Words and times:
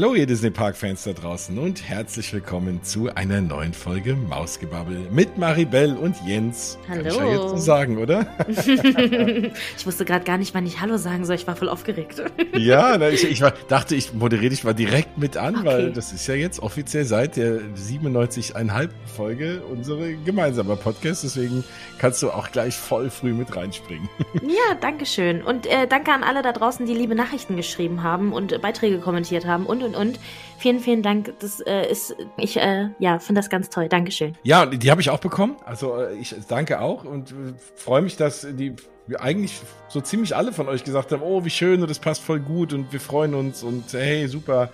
Hallo 0.00 0.14
ihr 0.14 0.26
Disney 0.26 0.50
Park 0.50 0.76
Fans 0.76 1.02
da 1.02 1.12
draußen 1.12 1.58
und 1.58 1.82
herzlich 1.82 2.32
willkommen 2.32 2.84
zu 2.84 3.12
einer 3.16 3.40
neuen 3.40 3.74
Folge 3.74 4.14
Mausgebabbel 4.14 5.08
mit 5.10 5.38
Maribel 5.38 5.96
und 5.96 6.14
Jens. 6.24 6.78
Hallo. 6.88 7.02
Kann 7.02 7.06
ich 7.08 7.16
ja 7.16 7.26
jetzt 7.26 7.48
so 7.48 7.56
sagen, 7.56 7.98
oder? 7.98 8.24
ich 8.48 9.84
wusste 9.84 10.04
gerade 10.04 10.24
gar 10.24 10.38
nicht, 10.38 10.54
wann 10.54 10.64
ich 10.66 10.80
Hallo 10.80 10.98
sagen 10.98 11.24
soll. 11.24 11.34
Ich 11.34 11.48
war 11.48 11.56
voll 11.56 11.68
aufgeregt. 11.68 12.22
ja, 12.56 13.08
ich, 13.08 13.28
ich 13.28 13.40
war, 13.40 13.52
dachte, 13.66 13.96
ich 13.96 14.14
moderiere 14.14 14.50
dich 14.50 14.62
mal 14.62 14.72
direkt 14.72 15.18
mit 15.18 15.36
an, 15.36 15.56
Okay. 15.56 15.66
weil 15.66 15.92
das 15.92 16.12
ist 16.12 16.28
ja 16.28 16.34
jetzt 16.34 16.60
offiziell 16.60 17.04
seit 17.04 17.36
der 17.36 17.58
97,5 17.74 18.90
Folge 19.16 19.62
unsere 19.68 20.14
gemeinsame 20.14 20.76
Podcast. 20.76 21.24
Deswegen 21.24 21.64
kannst 21.98 22.22
du 22.22 22.30
auch 22.30 22.52
gleich 22.52 22.76
voll 22.76 23.10
früh 23.10 23.32
mit 23.32 23.56
reinspringen. 23.56 24.08
ja, 24.42 24.76
danke 24.80 25.06
schön. 25.06 25.42
Und 25.42 25.66
äh, 25.66 25.88
danke 25.88 26.12
an 26.12 26.22
alle 26.22 26.42
da 26.42 26.52
draußen, 26.52 26.86
die 26.86 26.94
liebe 26.94 27.16
Nachrichten 27.16 27.56
geschrieben 27.56 28.04
haben 28.04 28.32
und 28.32 28.52
äh, 28.52 28.58
Beiträge 28.58 28.98
kommentiert 28.98 29.44
haben 29.44 29.66
und 29.66 29.87
und 29.88 29.96
und. 29.96 30.18
Vielen, 30.58 30.80
vielen 30.80 31.02
Dank. 31.02 31.34
Das 31.38 31.60
äh, 31.60 31.88
ist, 31.88 32.16
ich 32.36 32.56
äh, 32.56 32.88
ja, 32.98 33.18
finde 33.20 33.40
das 33.40 33.48
ganz 33.48 33.70
toll. 33.70 33.88
Dankeschön. 33.88 34.36
Ja, 34.42 34.66
die 34.66 34.90
habe 34.90 35.00
ich 35.00 35.10
auch 35.10 35.20
bekommen. 35.20 35.56
Also 35.64 35.96
äh, 35.96 36.14
ich 36.16 36.34
danke 36.48 36.80
auch 36.80 37.04
und 37.04 37.30
äh, 37.30 37.34
freue 37.76 38.02
mich, 38.02 38.16
dass 38.16 38.46
die 38.50 38.74
eigentlich 39.18 39.60
so 39.88 40.00
ziemlich 40.00 40.34
alle 40.36 40.52
von 40.52 40.68
euch 40.68 40.84
gesagt 40.84 41.12
haben, 41.12 41.22
oh, 41.22 41.44
wie 41.44 41.50
schön 41.50 41.80
und 41.80 41.88
das 41.88 41.98
passt 41.98 42.22
voll 42.22 42.40
gut 42.40 42.72
und 42.72 42.92
wir 42.92 43.00
freuen 43.00 43.34
uns 43.34 43.62
und 43.62 43.84
hey, 43.92 44.26
super. 44.26 44.70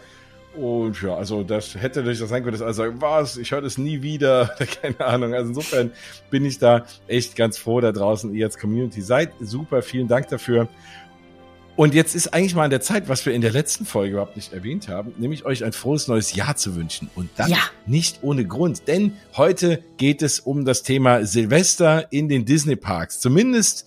Und 0.57 1.03
ja, 1.03 1.17
also 1.17 1.43
das 1.43 1.75
hätte 1.75 1.99
natürlich 1.99 2.21
das 2.21 2.29
sein 2.29 2.43
können, 2.45 2.53
dass 2.53 2.63
alle 2.63 2.75
sagen, 2.75 3.01
was, 3.01 3.37
ich 3.37 3.51
höre 3.51 3.61
das 3.61 3.77
nie 3.77 4.03
wieder, 4.03 4.55
keine 4.83 5.01
Ahnung. 5.01 5.35
Also 5.35 5.49
insofern 5.49 5.91
bin 6.31 6.45
ich 6.45 6.59
da 6.59 6.87
echt 7.09 7.35
ganz 7.35 7.59
froh 7.59 7.81
da 7.81 7.91
draußen, 7.91 8.33
ihr 8.35 8.47
als 8.47 8.57
Community 8.57 9.03
seid. 9.03 9.33
Super, 9.41 9.83
vielen 9.83 10.07
Dank 10.07 10.29
dafür. 10.29 10.69
Und 11.77 11.93
jetzt 11.93 12.15
ist 12.15 12.33
eigentlich 12.33 12.55
mal 12.55 12.65
an 12.65 12.71
der 12.71 12.81
Zeit, 12.81 13.09
was 13.09 13.27
wir 13.27 13.33
in 13.35 13.41
der 13.41 13.51
letzten 13.51 13.85
Folge 13.85 14.13
überhaupt 14.13 14.37
nicht 14.37 14.53
erwähnt 14.53 14.87
haben, 14.89 15.13
nämlich 15.19 15.45
euch 15.45 15.65
ein 15.65 15.73
frohes 15.73 16.07
neues 16.07 16.33
Jahr 16.35 16.55
zu 16.55 16.77
wünschen. 16.77 17.11
Und 17.17 17.31
das 17.37 17.49
Ja. 17.49 17.59
nicht 17.87 18.21
ohne 18.23 18.47
Grund, 18.47 18.87
denn 18.87 19.17
heute 19.37 19.83
geht 19.97 20.23
es 20.23 20.39
um 20.39 20.65
das 20.65 20.85
Thema 20.85 21.25
Silvester 21.27 22.13
in 22.13 22.29
den 22.29 22.45
Disney 22.45 22.77
Parks. 22.77 23.19
Zumindest 23.21 23.87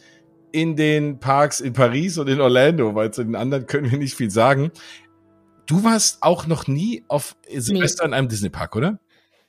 in 0.51 0.75
den 0.75 1.19
Parks 1.19 1.61
in 1.61 1.71
Paris 1.73 2.17
und 2.17 2.27
in 2.27 2.41
Orlando, 2.41 2.93
weil 2.93 3.11
zu 3.13 3.23
den 3.23 3.35
anderen 3.35 3.67
können 3.67 3.89
wir 3.89 3.97
nicht 3.97 4.15
viel 4.15 4.31
sagen. 4.31 4.71
Du 5.65 5.83
warst 5.85 6.23
auch 6.23 6.45
noch 6.45 6.67
nie 6.67 7.03
auf 7.07 7.37
Silvester 7.49 8.03
in 8.05 8.13
einem 8.13 8.27
Disney 8.27 8.49
Park, 8.49 8.75
oder? 8.75 8.99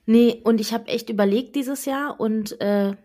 Nee, 0.05 0.39
und 0.45 0.61
ich 0.61 0.73
habe 0.73 0.87
echt 0.87 1.09
überlegt 1.09 1.55
dieses 1.55 1.83
Jahr 1.85 2.19
und 2.19 2.59
äh, 2.61 2.95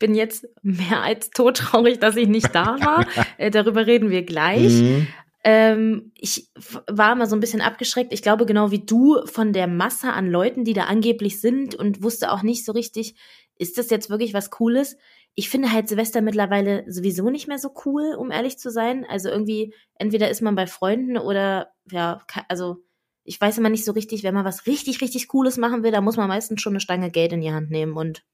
bin 0.00 0.16
jetzt 0.16 0.48
mehr 0.62 1.02
als 1.02 1.30
todtraurig, 1.30 2.00
dass 2.00 2.16
ich 2.16 2.26
nicht 2.26 2.52
da 2.52 2.80
war. 2.80 3.06
äh, 3.38 3.52
darüber 3.52 3.86
reden 3.86 4.10
wir 4.10 4.24
gleich. 4.24 4.72
Mhm. 4.72 5.06
Ähm, 5.44 6.12
ich 6.16 6.50
war 6.88 7.14
mal 7.14 7.28
so 7.28 7.36
ein 7.36 7.40
bisschen 7.40 7.60
abgeschreckt. 7.60 8.12
Ich 8.12 8.22
glaube, 8.22 8.46
genau 8.46 8.72
wie 8.72 8.84
du 8.84 9.24
von 9.26 9.52
der 9.52 9.68
Masse 9.68 10.12
an 10.12 10.28
Leuten, 10.28 10.64
die 10.64 10.72
da 10.72 10.84
angeblich 10.84 11.40
sind 11.40 11.76
und 11.76 12.02
wusste 12.02 12.32
auch 12.32 12.42
nicht 12.42 12.64
so 12.64 12.72
richtig, 12.72 13.14
ist 13.56 13.78
das 13.78 13.90
jetzt 13.90 14.10
wirklich 14.10 14.34
was 14.34 14.50
Cooles? 14.50 14.96
Ich 15.34 15.48
finde 15.48 15.72
halt 15.72 15.88
Silvester 15.88 16.22
mittlerweile 16.22 16.84
sowieso 16.88 17.30
nicht 17.30 17.46
mehr 17.46 17.58
so 17.58 17.70
cool, 17.84 18.14
um 18.18 18.30
ehrlich 18.30 18.58
zu 18.58 18.70
sein. 18.70 19.06
Also 19.08 19.28
irgendwie, 19.28 19.72
entweder 19.94 20.28
ist 20.28 20.42
man 20.42 20.56
bei 20.56 20.66
Freunden 20.66 21.16
oder, 21.16 21.68
ja, 21.90 22.20
also 22.48 22.78
ich 23.24 23.40
weiß 23.40 23.58
immer 23.58 23.68
nicht 23.68 23.84
so 23.84 23.92
richtig, 23.92 24.24
wenn 24.24 24.34
man 24.34 24.44
was 24.44 24.66
richtig, 24.66 25.00
richtig 25.00 25.28
Cooles 25.28 25.56
machen 25.56 25.82
will, 25.82 25.92
da 25.92 26.00
muss 26.00 26.16
man 26.16 26.28
meistens 26.28 26.60
schon 26.60 26.72
eine 26.72 26.80
Stange 26.80 27.10
Geld 27.10 27.32
in 27.32 27.40
die 27.40 27.52
Hand 27.52 27.70
nehmen 27.70 27.96
und 27.96 28.24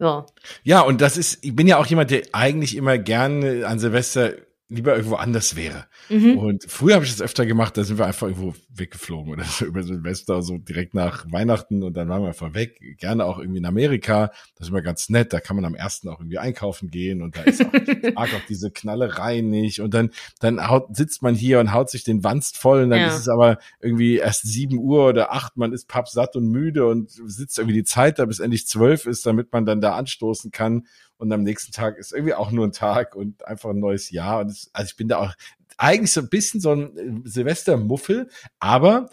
ja. 0.00 0.26
Ja, 0.64 0.80
und 0.80 1.00
das 1.00 1.16
ist, 1.16 1.44
ich 1.44 1.54
bin 1.54 1.66
ja 1.66 1.78
auch 1.78 1.86
jemand, 1.86 2.10
der 2.10 2.22
eigentlich 2.32 2.76
immer 2.76 2.98
gerne 2.98 3.66
an 3.66 3.78
Silvester 3.78 4.34
lieber 4.68 4.96
irgendwo 4.96 5.14
anders 5.16 5.54
wäre. 5.54 5.86
Mhm. 6.08 6.38
Und 6.38 6.64
früher 6.68 6.94
habe 6.96 7.04
ich 7.04 7.12
das 7.12 7.22
öfter 7.22 7.46
gemacht, 7.46 7.76
da 7.76 7.84
sind 7.84 7.98
wir 7.98 8.06
einfach 8.06 8.26
irgendwo 8.26 8.54
weggeflogen 8.68 9.32
oder 9.32 9.44
so 9.44 9.64
über 9.66 9.82
Silvester, 9.84 10.42
so 10.42 10.58
direkt 10.58 10.92
nach 10.94 11.24
Weihnachten 11.30 11.82
und 11.84 11.96
dann 11.96 12.08
waren 12.08 12.22
wir 12.22 12.28
einfach 12.28 12.54
weg. 12.54 12.80
Gerne 12.98 13.24
auch 13.24 13.38
irgendwie 13.38 13.58
in 13.58 13.66
Amerika. 13.66 14.32
Das 14.56 14.66
ist 14.66 14.70
immer 14.70 14.82
ganz 14.82 15.08
nett. 15.08 15.32
Da 15.32 15.38
kann 15.40 15.54
man 15.56 15.64
am 15.64 15.74
ersten 15.76 16.08
auch 16.08 16.18
irgendwie 16.18 16.38
einkaufen 16.38 16.90
gehen 16.90 17.22
und 17.22 17.36
da 17.36 17.42
ist 17.42 17.64
auch, 17.64 17.72
mag 18.14 18.28
auch 18.34 18.46
diese 18.48 18.70
Knallereien 18.72 19.48
nicht. 19.48 19.80
Und 19.80 19.94
dann, 19.94 20.10
dann 20.40 20.68
haut, 20.68 20.96
sitzt 20.96 21.22
man 21.22 21.34
hier 21.36 21.60
und 21.60 21.72
haut 21.72 21.88
sich 21.90 22.02
den 22.02 22.24
Wanst 22.24 22.58
voll 22.58 22.82
und 22.82 22.90
dann 22.90 23.00
Ja. 23.00 23.08
ist 23.08 23.20
es 23.20 23.28
aber 23.28 23.58
irgendwie 23.80 24.16
erst 24.16 24.42
sieben 24.42 24.78
Uhr 24.78 25.06
oder 25.08 25.32
acht. 25.32 25.56
Man 25.56 25.72
ist 25.72 25.86
pappsatt 25.86 26.34
und 26.34 26.48
müde 26.48 26.86
und 26.86 27.10
sitzt 27.10 27.58
irgendwie 27.58 27.76
die 27.76 27.84
Zeit 27.84 28.18
da, 28.18 28.24
bis 28.24 28.40
endlich 28.40 28.66
zwölf 28.66 29.06
ist, 29.06 29.26
damit 29.26 29.52
man 29.52 29.64
dann 29.64 29.80
da 29.80 29.94
anstoßen 29.94 30.50
kann. 30.50 30.86
Und 31.18 31.32
am 31.32 31.42
nächsten 31.42 31.72
Tag 31.72 31.98
ist 31.98 32.12
irgendwie 32.12 32.34
auch 32.34 32.50
nur 32.50 32.66
ein 32.66 32.72
Tag 32.72 33.14
und 33.14 33.46
einfach 33.46 33.70
ein 33.70 33.78
neues 33.78 34.10
Jahr. 34.10 34.40
Und 34.40 34.50
es, 34.50 34.70
also 34.72 34.90
ich 34.90 34.96
bin 34.96 35.08
da 35.08 35.18
auch 35.18 35.34
eigentlich 35.78 36.12
so 36.12 36.20
ein 36.20 36.28
bisschen 36.28 36.60
so 36.60 36.72
ein 36.72 36.96
äh, 36.96 37.28
Silvestermuffel, 37.28 38.28
aber 38.58 39.10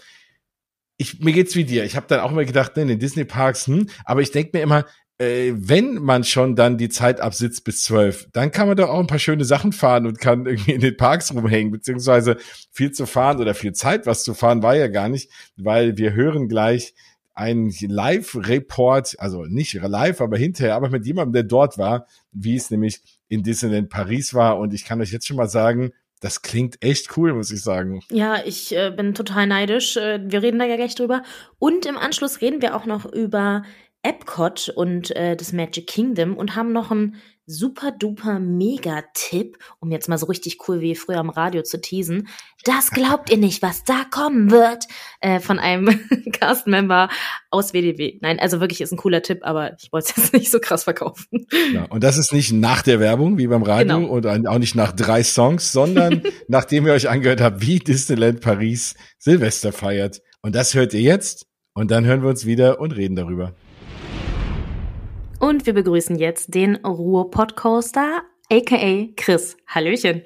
ich, 0.97 1.19
mir 1.19 1.33
geht's 1.33 1.55
wie 1.55 1.65
dir. 1.65 1.83
Ich 1.83 1.95
habe 1.95 2.07
dann 2.07 2.19
auch 2.19 2.31
immer 2.31 2.45
gedacht, 2.45 2.75
ne, 2.75 2.83
in 2.83 2.87
den 2.89 2.99
Disney-Parks, 2.99 3.67
hm, 3.67 3.89
aber 4.05 4.21
ich 4.21 4.31
denke 4.31 4.57
mir 4.57 4.63
immer, 4.63 4.85
äh, 5.17 5.53
wenn 5.55 5.95
man 5.95 6.23
schon 6.23 6.55
dann 6.55 6.77
die 6.77 6.89
Zeit 6.89 7.21
absitzt 7.21 7.63
bis 7.63 7.83
zwölf, 7.83 8.27
dann 8.33 8.51
kann 8.51 8.67
man 8.67 8.77
doch 8.77 8.89
auch 8.89 8.99
ein 8.99 9.07
paar 9.07 9.19
schöne 9.19 9.45
Sachen 9.45 9.71
fahren 9.71 10.07
und 10.07 10.19
kann 10.19 10.45
irgendwie 10.45 10.71
in 10.71 10.81
den 10.81 10.97
Parks 10.97 11.33
rumhängen, 11.33 11.71
beziehungsweise 11.71 12.37
viel 12.71 12.91
zu 12.91 13.05
fahren 13.05 13.39
oder 13.39 13.53
viel 13.53 13.73
Zeit 13.73 14.05
was 14.05 14.23
zu 14.23 14.33
fahren 14.33 14.63
war 14.63 14.75
ja 14.75 14.87
gar 14.87 15.09
nicht, 15.09 15.31
weil 15.55 15.97
wir 15.97 16.13
hören 16.13 16.47
gleich 16.47 16.93
einen 17.33 17.71
Live-Report, 17.71 19.15
also 19.19 19.45
nicht 19.45 19.73
live, 19.73 20.21
aber 20.21 20.37
hinterher, 20.37 20.75
aber 20.75 20.89
mit 20.89 21.05
jemandem, 21.05 21.33
der 21.33 21.43
dort 21.43 21.77
war, 21.77 22.07
wie 22.31 22.55
es 22.55 22.69
nämlich 22.69 23.01
in 23.27 23.43
Disneyland 23.43 23.89
Paris 23.89 24.33
war. 24.33 24.59
Und 24.59 24.73
ich 24.73 24.85
kann 24.85 25.01
euch 25.01 25.11
jetzt 25.11 25.27
schon 25.27 25.37
mal 25.37 25.49
sagen, 25.49 25.91
das 26.19 26.41
klingt 26.41 26.81
echt 26.81 27.17
cool, 27.17 27.33
muss 27.33 27.51
ich 27.51 27.61
sagen. 27.61 28.01
Ja, 28.09 28.37
ich 28.45 28.73
äh, 28.75 28.91
bin 28.91 29.13
total 29.13 29.47
neidisch. 29.47 29.97
Äh, 29.97 30.21
wir 30.23 30.41
reden 30.41 30.59
da 30.59 30.65
ja 30.65 30.77
gleich 30.77 30.95
drüber. 30.95 31.23
Und 31.59 31.85
im 31.85 31.97
Anschluss 31.97 32.39
reden 32.39 32.61
wir 32.61 32.75
auch 32.75 32.85
noch 32.85 33.05
über 33.05 33.63
Epcot 34.03 34.69
und 34.69 35.15
äh, 35.15 35.35
das 35.35 35.53
Magic 35.53 35.87
Kingdom 35.87 36.37
und 36.37 36.55
haben 36.55 36.71
noch 36.71 36.91
einen 36.91 37.15
super 37.45 37.91
duper 37.91 38.39
Mega-Tipp, 38.39 39.57
um 39.79 39.91
jetzt 39.91 40.07
mal 40.09 40.17
so 40.17 40.25
richtig 40.27 40.57
cool 40.67 40.81
wie 40.81 40.95
früher 40.95 41.17
am 41.19 41.29
Radio 41.29 41.61
zu 41.63 41.79
teasen. 41.81 42.27
Das 42.63 42.91
glaubt 42.91 43.29
ihr 43.29 43.37
nicht, 43.37 43.61
was 43.61 43.83
da 43.83 44.05
kommen 44.09 44.49
wird, 44.51 44.85
äh, 45.19 45.39
von 45.39 45.59
einem 45.59 45.87
Cast-Member 46.31 47.09
aus 47.51 47.73
WDW. 47.73 48.17
Nein, 48.21 48.39
also 48.39 48.59
wirklich 48.59 48.81
ist 48.81 48.91
ein 48.91 48.97
cooler 48.97 49.21
Tipp, 49.21 49.39
aber 49.41 49.73
ich 49.81 49.91
wollte 49.91 50.11
es 50.11 50.17
jetzt 50.17 50.33
nicht 50.33 50.51
so 50.51 50.59
krass 50.59 50.83
verkaufen. 50.85 51.47
Ja, 51.73 51.85
und 51.85 52.03
das 52.03 52.17
ist 52.17 52.31
nicht 52.33 52.53
nach 52.53 52.81
der 52.81 52.99
Werbung, 52.99 53.37
wie 53.37 53.47
beim 53.47 53.63
Radio, 53.63 53.99
Genau. 53.99 54.11
und 54.11 54.25
auch 54.47 54.57
nicht 54.59 54.75
nach 54.75 54.93
drei 54.93 55.23
Songs, 55.23 55.71
sondern 55.71 56.23
nachdem 56.47 56.87
ihr 56.87 56.93
euch 56.93 57.09
angehört 57.09 57.41
habt, 57.41 57.61
wie 57.65 57.79
Disneyland 57.79 58.39
Paris 58.41 58.95
Silvester 59.17 59.73
feiert. 59.73 60.21
Und 60.41 60.55
das 60.55 60.73
hört 60.73 60.93
ihr 60.93 61.01
jetzt. 61.01 61.45
Und 61.75 61.89
dann 61.89 62.05
hören 62.05 62.21
wir 62.21 62.29
uns 62.29 62.45
wieder 62.45 62.79
und 62.79 62.91
reden 62.91 63.15
darüber. 63.15 63.53
Und 65.43 65.65
wir 65.65 65.73
begrüßen 65.73 66.17
jetzt 66.17 66.55
den 66.55 66.77
Ruhr-Podcaster, 66.77 68.21
aka 68.49 69.07
Chris. 69.17 69.57
Hallöchen. 69.67 70.23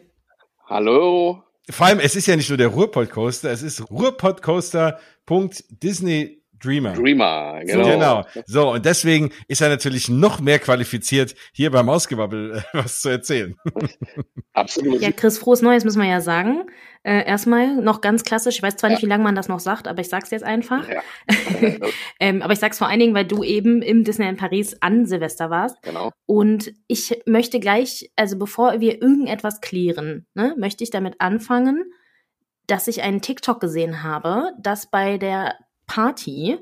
Hallo. 0.67 1.41
Vor 1.67 1.87
allem, 1.87 1.99
es 1.99 2.15
ist 2.15 2.27
ja 2.27 2.35
nicht 2.35 2.49
nur 2.49 2.59
der 2.59 2.67
Ruhrpodcoaster, 2.67 3.49
es 3.49 3.63
ist 3.63 3.89
ruhrpodcoaster.disney 3.89 6.43
Dreamer. 6.59 6.93
Dreamer, 6.93 7.61
genau. 7.65 7.85
Genau. 7.85 8.25
So, 8.45 8.71
und 8.73 8.85
deswegen 8.85 9.31
ist 9.47 9.61
er 9.61 9.69
natürlich 9.69 10.09
noch 10.09 10.39
mehr 10.39 10.59
qualifiziert, 10.59 11.35
hier 11.53 11.71
beim 11.71 11.89
Ausgebabbel 11.89 12.57
äh, 12.57 12.61
was 12.73 13.01
zu 13.01 13.09
erzählen. 13.09 13.55
Absolut. 14.53 15.01
Ja, 15.01 15.11
Chris, 15.11 15.37
frohes 15.37 15.61
Neues 15.61 15.83
müssen 15.83 16.01
wir 16.01 16.09
ja 16.09 16.21
sagen. 16.21 16.63
Äh, 17.03 17.25
erstmal 17.25 17.75
noch 17.75 18.01
ganz 18.01 18.23
klassisch, 18.23 18.57
ich 18.57 18.63
weiß 18.63 18.75
zwar 18.75 18.89
nicht, 18.89 19.01
wie 19.01 19.07
lange 19.07 19.23
man 19.23 19.35
das 19.35 19.47
noch 19.47 19.59
sagt, 19.59 19.87
aber 19.87 20.01
ich 20.01 20.09
sag's 20.09 20.31
jetzt 20.31 20.43
einfach. 20.43 20.87
Ja. 20.89 21.01
ähm, 22.19 22.41
aber 22.41 22.53
ich 22.53 22.59
sag's 22.59 22.77
vor 22.77 22.87
allen 22.87 22.99
Dingen, 22.99 23.13
weil 23.13 23.25
du 23.25 23.43
eben 23.43 23.81
im 23.81 24.03
Disneyland 24.03 24.39
Paris 24.39 24.75
an 24.81 25.05
Silvester 25.05 25.49
warst. 25.49 25.81
genau. 25.83 26.11
Und 26.25 26.73
ich 26.87 27.21
möchte 27.25 27.59
gleich, 27.59 28.11
also 28.15 28.37
bevor 28.37 28.79
wir 28.81 29.01
irgendetwas 29.01 29.61
klären, 29.61 30.25
ne, 30.33 30.55
möchte 30.57 30.83
ich 30.83 30.89
damit 30.89 31.15
anfangen, 31.19 31.85
dass 32.67 32.87
ich 32.87 33.01
einen 33.01 33.21
TikTok 33.21 33.61
gesehen 33.61 34.03
habe, 34.03 34.51
dass 34.59 34.91
bei 34.91 35.17
der 35.17 35.55
Party 35.87 36.59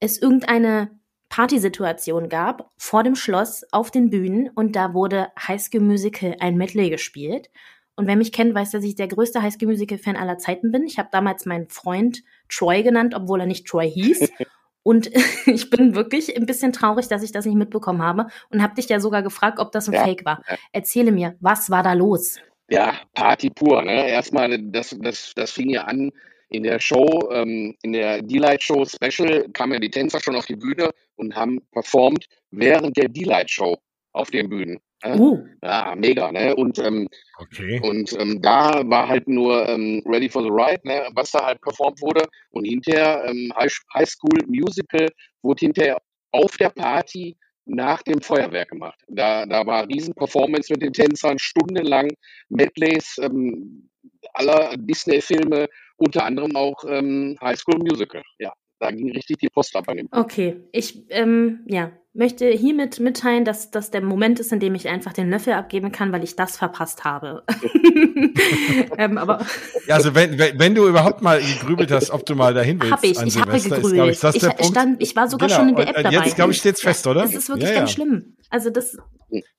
es 0.00 0.20
irgendeine 0.20 0.90
Partysituation 1.28 2.28
gab 2.28 2.70
vor 2.76 3.04
dem 3.04 3.14
Schloss 3.14 3.64
auf 3.70 3.90
den 3.90 4.10
Bühnen 4.10 4.50
und 4.54 4.74
da 4.74 4.94
wurde 4.94 5.28
High 5.38 5.62
School 5.62 5.82
Musical 5.82 6.36
ein 6.40 6.56
Medley 6.56 6.90
gespielt. 6.90 7.50
Und 7.94 8.06
wer 8.06 8.16
mich 8.16 8.32
kennt, 8.32 8.54
weiß, 8.54 8.70
dass 8.70 8.82
ich 8.82 8.94
der 8.94 9.08
größte 9.08 9.42
High 9.42 9.52
School 9.52 9.68
Musical 9.68 9.98
Fan 9.98 10.16
aller 10.16 10.38
Zeiten 10.38 10.72
bin. 10.72 10.84
Ich 10.84 10.98
habe 10.98 11.10
damals 11.12 11.44
meinen 11.44 11.68
Freund 11.68 12.22
Troy 12.48 12.82
genannt, 12.82 13.14
obwohl 13.14 13.40
er 13.40 13.46
nicht 13.46 13.66
Troy 13.66 13.88
hieß. 13.90 14.32
Und 14.82 15.10
ich 15.46 15.68
bin 15.70 15.94
wirklich 15.94 16.34
ein 16.34 16.46
bisschen 16.46 16.72
traurig, 16.72 17.08
dass 17.08 17.22
ich 17.22 17.32
das 17.32 17.44
nicht 17.44 17.56
mitbekommen 17.56 18.02
habe 18.02 18.28
und 18.50 18.62
habe 18.62 18.74
dich 18.74 18.88
ja 18.88 18.98
sogar 18.98 19.22
gefragt, 19.22 19.58
ob 19.58 19.72
das 19.72 19.88
ein 19.88 19.92
Ja, 19.92 20.04
Fake 20.04 20.24
war. 20.24 20.42
Erzähle 20.72 21.12
mir, 21.12 21.36
was 21.40 21.68
war 21.68 21.82
da 21.82 21.92
los? 21.92 22.38
Ja, 22.70 22.94
Party 23.12 23.50
pur. 23.50 23.82
Ne? 23.82 24.08
Erstmal, 24.08 24.58
das, 24.70 24.96
das, 24.98 25.34
das 25.36 25.50
fing 25.50 25.68
ja 25.68 25.82
an 25.84 26.10
in 26.50 26.64
der 26.64 26.80
Show, 26.80 27.06
ähm, 27.32 27.76
in 27.82 27.92
der 27.92 28.22
D-Light 28.22 28.62
Show 28.62 28.84
Special 28.84 29.48
kamen 29.52 29.74
ja 29.74 29.78
die 29.80 29.90
Tänzer 29.90 30.20
schon 30.20 30.36
auf 30.36 30.46
die 30.46 30.56
Bühne 30.56 30.90
und 31.16 31.34
haben 31.34 31.60
performt 31.72 32.26
während 32.50 32.96
der 32.96 33.08
D-Light 33.08 33.50
Show 33.50 33.76
auf 34.12 34.30
den 34.30 34.48
Bühnen. 34.48 34.80
Ne? 35.04 35.16
Oh, 35.18 35.38
Ja, 35.62 35.94
mega, 35.96 36.30
ne? 36.32 36.54
Und, 36.56 36.78
ähm, 36.78 37.08
Okay. 37.38 37.80
und 37.82 38.12
ähm, 38.20 38.42
da 38.42 38.82
war 38.84 39.08
halt 39.08 39.26
nur 39.28 39.66
ähm, 39.68 40.02
Ready 40.04 40.28
for 40.28 40.42
the 40.42 40.50
Ride, 40.50 40.80
ne? 40.84 41.08
was 41.14 41.30
da 41.30 41.46
halt 41.46 41.60
performt 41.62 42.02
wurde. 42.02 42.26
Und 42.50 42.64
hinterher 42.64 43.24
ähm, 43.26 43.50
High, 43.56 43.72
High 43.94 44.08
School 44.08 44.44
Musical 44.46 45.08
wurde 45.42 45.60
hinterher 45.66 45.96
auf 46.32 46.56
der 46.58 46.68
Party 46.70 47.36
nach 47.64 48.02
dem 48.02 48.20
Feuerwerk 48.20 48.70
gemacht. 48.70 48.98
Da, 49.08 49.46
da 49.46 49.64
war 49.64 49.88
riesen 49.88 50.14
Performance 50.14 50.70
mit 50.72 50.82
den 50.82 50.92
Tänzern, 50.92 51.38
stundenlang 51.38 52.10
Medleys 52.48 53.16
ähm, 53.22 53.88
aller 54.34 54.76
Disney-Filme, 54.76 55.68
unter 56.00 56.24
anderem 56.24 56.56
auch 56.56 56.84
ähm, 56.86 57.36
High 57.40 57.58
School 57.58 57.78
Musical. 57.78 58.22
Ja, 58.38 58.52
da 58.78 58.90
ging 58.90 59.12
richtig 59.12 59.38
die 59.38 59.48
Post 59.48 59.76
ab 59.76 59.88
an 59.88 59.98
dem 59.98 60.08
okay. 60.12 60.64
Ich 60.72 61.04
ähm, 61.10 61.60
ja, 61.66 61.92
möchte 62.12 62.46
hiermit 62.48 62.98
mitteilen, 62.98 63.44
dass 63.44 63.70
das 63.70 63.90
der 63.92 64.00
Moment 64.02 64.40
ist, 64.40 64.52
in 64.52 64.58
dem 64.58 64.74
ich 64.74 64.88
einfach 64.88 65.12
den 65.12 65.30
Löffel 65.30 65.52
abgeben 65.52 65.92
kann, 65.92 66.10
weil 66.12 66.24
ich 66.24 66.34
das 66.34 66.56
verpasst 66.56 67.04
habe. 67.04 67.44
ähm, 68.98 69.16
aber 69.18 69.46
Ja, 69.86 69.94
also 69.94 70.14
wenn, 70.14 70.38
wenn, 70.38 70.58
wenn 70.58 70.74
du 70.74 70.88
überhaupt 70.88 71.22
mal 71.22 71.40
gegrübelt 71.40 71.90
hast, 71.92 72.10
ob 72.10 72.26
du 72.26 72.34
mal 72.34 72.52
dahin 72.52 72.80
willst 72.80 72.92
habe 72.92 73.06
ich, 73.06 73.18
an 73.18 73.26
ich 73.28 73.40
habe 73.40 73.52
Silvester, 73.58 73.76
ist, 73.76 73.82
gegrübelt. 73.82 74.18
glaube 74.20 74.36
ich, 74.36 74.42
ich, 74.42 74.48
Punkt. 74.56 74.64
stand, 74.66 75.02
ich 75.02 75.14
war 75.16 75.28
sogar 75.28 75.48
Genau, 75.48 75.60
schon 75.60 75.68
in 75.70 75.76
der 75.76 75.88
App 75.88 75.96
dabei. 76.02 76.10
jetzt, 76.24 76.34
glaube 76.36 76.52
ich, 76.52 76.58
steht's 76.58 76.80
fest, 76.82 77.06
oder? 77.06 77.22
Das 77.22 77.34
ist 77.34 77.48
wirklich 77.48 77.68
Ja, 77.68 77.74
ja. 77.74 77.78
ganz 77.80 77.92
schlimm. 77.92 78.36
Also 78.50 78.70
das, 78.70 78.96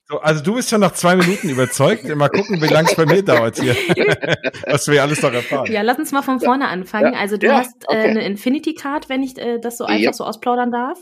So, 0.06 0.18
also 0.20 0.42
du 0.42 0.54
bist 0.54 0.68
schon 0.68 0.80
nach 0.80 0.92
zwei 0.92 1.16
Minuten 1.16 1.48
überzeugt. 1.48 2.04
Mal 2.14 2.28
gucken, 2.28 2.60
wie 2.60 2.66
lange 2.66 2.88
es 2.90 2.94
bei 2.94 3.06
mir 3.06 3.22
dauert 3.22 3.58
hier. 3.58 3.74
Was 4.66 4.86
wir 4.88 5.00
alles 5.02 5.22
noch 5.22 5.32
erfahren. 5.32 5.72
ja, 5.72 5.80
lass 5.80 5.98
uns 5.98 6.12
mal 6.12 6.20
von 6.20 6.38
vorne 6.40 6.68
anfangen. 6.68 7.14
Also 7.14 7.38
du 7.38 7.50
hast 7.50 7.84
äh, 7.84 7.86
okay. 7.88 8.08
eine 8.10 8.26
Infinity 8.26 8.74
Card, 8.74 9.08
wenn 9.08 9.22
ich 9.22 9.38
äh, 9.38 9.58
das 9.58 9.78
so 9.78 9.86
einfach 9.86 10.12
so 10.12 10.24
ausplaudern 10.24 10.70
darf. 10.70 10.98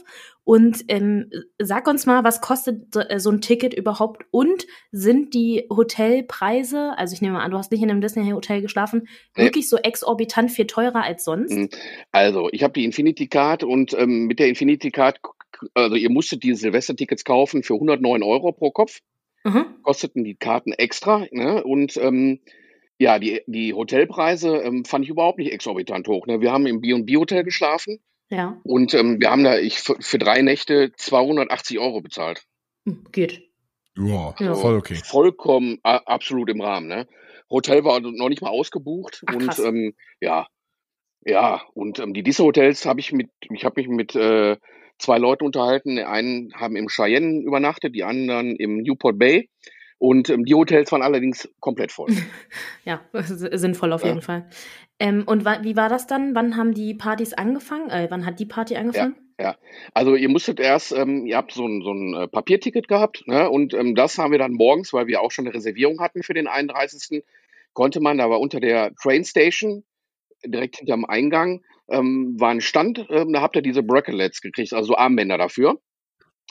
Und 0.52 0.84
ähm, 0.88 1.30
sag 1.60 1.86
uns 1.86 2.06
mal, 2.06 2.24
was 2.24 2.40
kostet 2.40 2.92
so, 2.92 2.98
äh, 2.98 3.20
so 3.20 3.30
ein 3.30 3.40
Ticket 3.40 3.72
überhaupt? 3.72 4.24
Und 4.32 4.66
sind 4.90 5.32
die 5.32 5.64
Hotelpreise, 5.70 6.92
also 6.98 7.14
ich 7.14 7.22
nehme 7.22 7.34
mal 7.34 7.44
an, 7.44 7.52
du 7.52 7.56
hast 7.56 7.70
nicht 7.70 7.82
in 7.84 7.90
einem 7.90 8.00
Disney-Hotel 8.00 8.60
geschlafen, 8.60 9.06
Nee. 9.36 9.44
wirklich 9.44 9.68
so 9.68 9.76
exorbitant 9.76 10.50
viel 10.50 10.66
teurer 10.66 11.04
als 11.04 11.22
sonst? 11.24 11.52
Mhm. 11.54 11.68
Also, 12.10 12.48
ich 12.50 12.64
habe 12.64 12.72
die 12.72 12.84
Infinity 12.84 13.28
Card 13.28 13.62
und 13.62 13.92
ähm, 13.94 14.26
mit 14.26 14.40
der 14.40 14.48
Infinity 14.48 14.90
Card, 14.90 15.22
k- 15.22 15.30
also 15.74 15.94
ihr 15.94 16.10
musstet 16.10 16.42
die 16.42 16.52
Silvestertickets 16.56 17.24
kaufen 17.24 17.62
für 17.62 17.74
109 17.74 18.22
Euro 18.24 18.50
pro 18.50 18.72
Kopf, 18.72 18.98
Mhm. 19.44 19.66
kosteten 19.82 20.24
die 20.24 20.34
Karten 20.34 20.72
extra. 20.72 21.26
Ne? 21.30 21.62
Und 21.62 21.96
ähm, 21.96 22.40
ja, 22.98 23.20
die, 23.20 23.40
die 23.46 23.72
Hotelpreise 23.72 24.56
ähm, 24.56 24.84
fand 24.84 25.04
ich 25.04 25.10
überhaupt 25.10 25.38
nicht 25.38 25.52
exorbitant 25.52 26.08
hoch. 26.08 26.26
Ne? 26.26 26.40
Wir 26.40 26.50
haben 26.52 26.66
im 26.66 26.80
B&B 26.80 27.16
Hotel 27.16 27.44
geschlafen 27.44 28.00
Ja, 28.30 28.60
und 28.62 28.94
ähm, 28.94 29.20
wir 29.20 29.30
haben 29.30 29.42
da 29.44 29.58
ich 29.58 29.80
für, 29.80 29.96
für 30.00 30.18
drei 30.18 30.40
Nächte 30.42 30.92
280 30.96 31.78
Euro 31.80 32.00
bezahlt. 32.00 32.44
Hm, 32.86 33.04
geht. 33.12 33.42
Ja, 33.98 34.34
Ja. 34.38 34.54
voll 34.54 34.76
okay. 34.76 34.94
Vollkommen 34.94 35.78
a- 35.82 35.96
absolut 36.06 36.48
im 36.48 36.60
Rahmen. 36.60 36.86
Ne? 36.86 37.08
Hotel 37.50 37.82
war 37.84 37.98
noch 38.00 38.28
nicht 38.28 38.40
mal 38.40 38.50
ausgebucht 38.50 39.22
Ach, 39.26 39.34
und 39.34 39.58
ähm, 39.58 39.94
ja, 40.20 40.46
ja 41.24 41.62
und 41.74 41.98
ähm, 41.98 42.14
die 42.14 42.22
Disney 42.22 42.44
Hotels 42.44 42.86
habe 42.86 43.00
ich 43.00 43.10
mit, 43.12 43.30
ich 43.52 43.64
habe 43.64 43.80
mich 43.80 43.88
mit 43.88 44.14
äh, 44.14 44.56
zwei 44.98 45.18
Leuten 45.18 45.44
unterhalten. 45.44 45.96
Die 45.96 46.04
einen 46.04 46.54
haben 46.54 46.76
im 46.76 46.86
Cheyenne 46.88 47.40
übernachtet, 47.42 47.94
die 47.96 48.04
anderen 48.04 48.54
im 48.54 48.76
Newport 48.82 49.18
Bay 49.18 49.50
und 49.98 50.30
ähm, 50.30 50.44
die 50.44 50.54
Hotels 50.54 50.92
waren 50.92 51.02
allerdings 51.02 51.48
komplett 51.58 51.90
voll. 51.90 52.08
Ja, 52.84 53.00
sinnvoll 53.12 53.92
auf 53.92 54.02
Ja. 54.02 54.08
jeden 54.08 54.22
Fall. 54.22 54.48
Ähm, 55.00 55.24
und 55.26 55.44
wa 55.44 55.62
wie 55.62 55.76
war 55.76 55.88
das 55.88 56.06
dann? 56.06 56.34
Wann 56.34 56.56
haben 56.56 56.74
die 56.74 56.94
Partys 56.94 57.32
angefangen? 57.32 57.90
Äh, 57.90 58.06
wann 58.10 58.24
hat 58.24 58.38
die 58.38 58.46
Party 58.46 58.76
angefangen? 58.76 59.16
Also 59.94 60.14
ihr 60.16 60.28
musstet 60.28 60.60
erst, 60.60 60.92
ähm, 60.92 61.26
ihr 61.26 61.36
habt 61.36 61.52
so 61.52 61.66
ein, 61.66 61.82
so 61.82 61.92
ein 61.92 62.14
äh, 62.14 62.28
Papierticket 62.28 62.88
gehabt 62.88 63.26
ne? 63.26 63.48
und 63.48 63.74
ähm, 63.74 63.94
das 63.94 64.18
haben 64.18 64.32
wir 64.32 64.38
dann 64.38 64.52
morgens, 64.52 64.92
weil 64.92 65.06
wir 65.06 65.20
auch 65.22 65.30
schon 65.30 65.46
eine 65.46 65.54
Reservierung 65.54 66.00
hatten 66.00 66.22
für 66.22 66.34
den 66.34 66.46
31. 66.46 67.22
konnte 67.72 68.00
man, 68.00 68.18
da 68.18 68.28
war 68.28 68.40
unter 68.40 68.60
der 68.60 68.94
Train 68.96 69.24
Station, 69.24 69.84
direkt 70.44 70.76
hinterm 70.76 71.04
Eingang, 71.04 71.62
ähm, 71.88 72.38
war 72.38 72.50
ein 72.50 72.60
Stand, 72.60 73.06
ähm, 73.10 73.32
da 73.32 73.40
habt 73.40 73.56
ihr 73.56 73.62
diese 73.62 73.82
Brackelets 73.82 74.40
gekriegt, 74.40 74.72
also 74.72 74.96
Armbänder 74.96 75.38
dafür. 75.38 75.80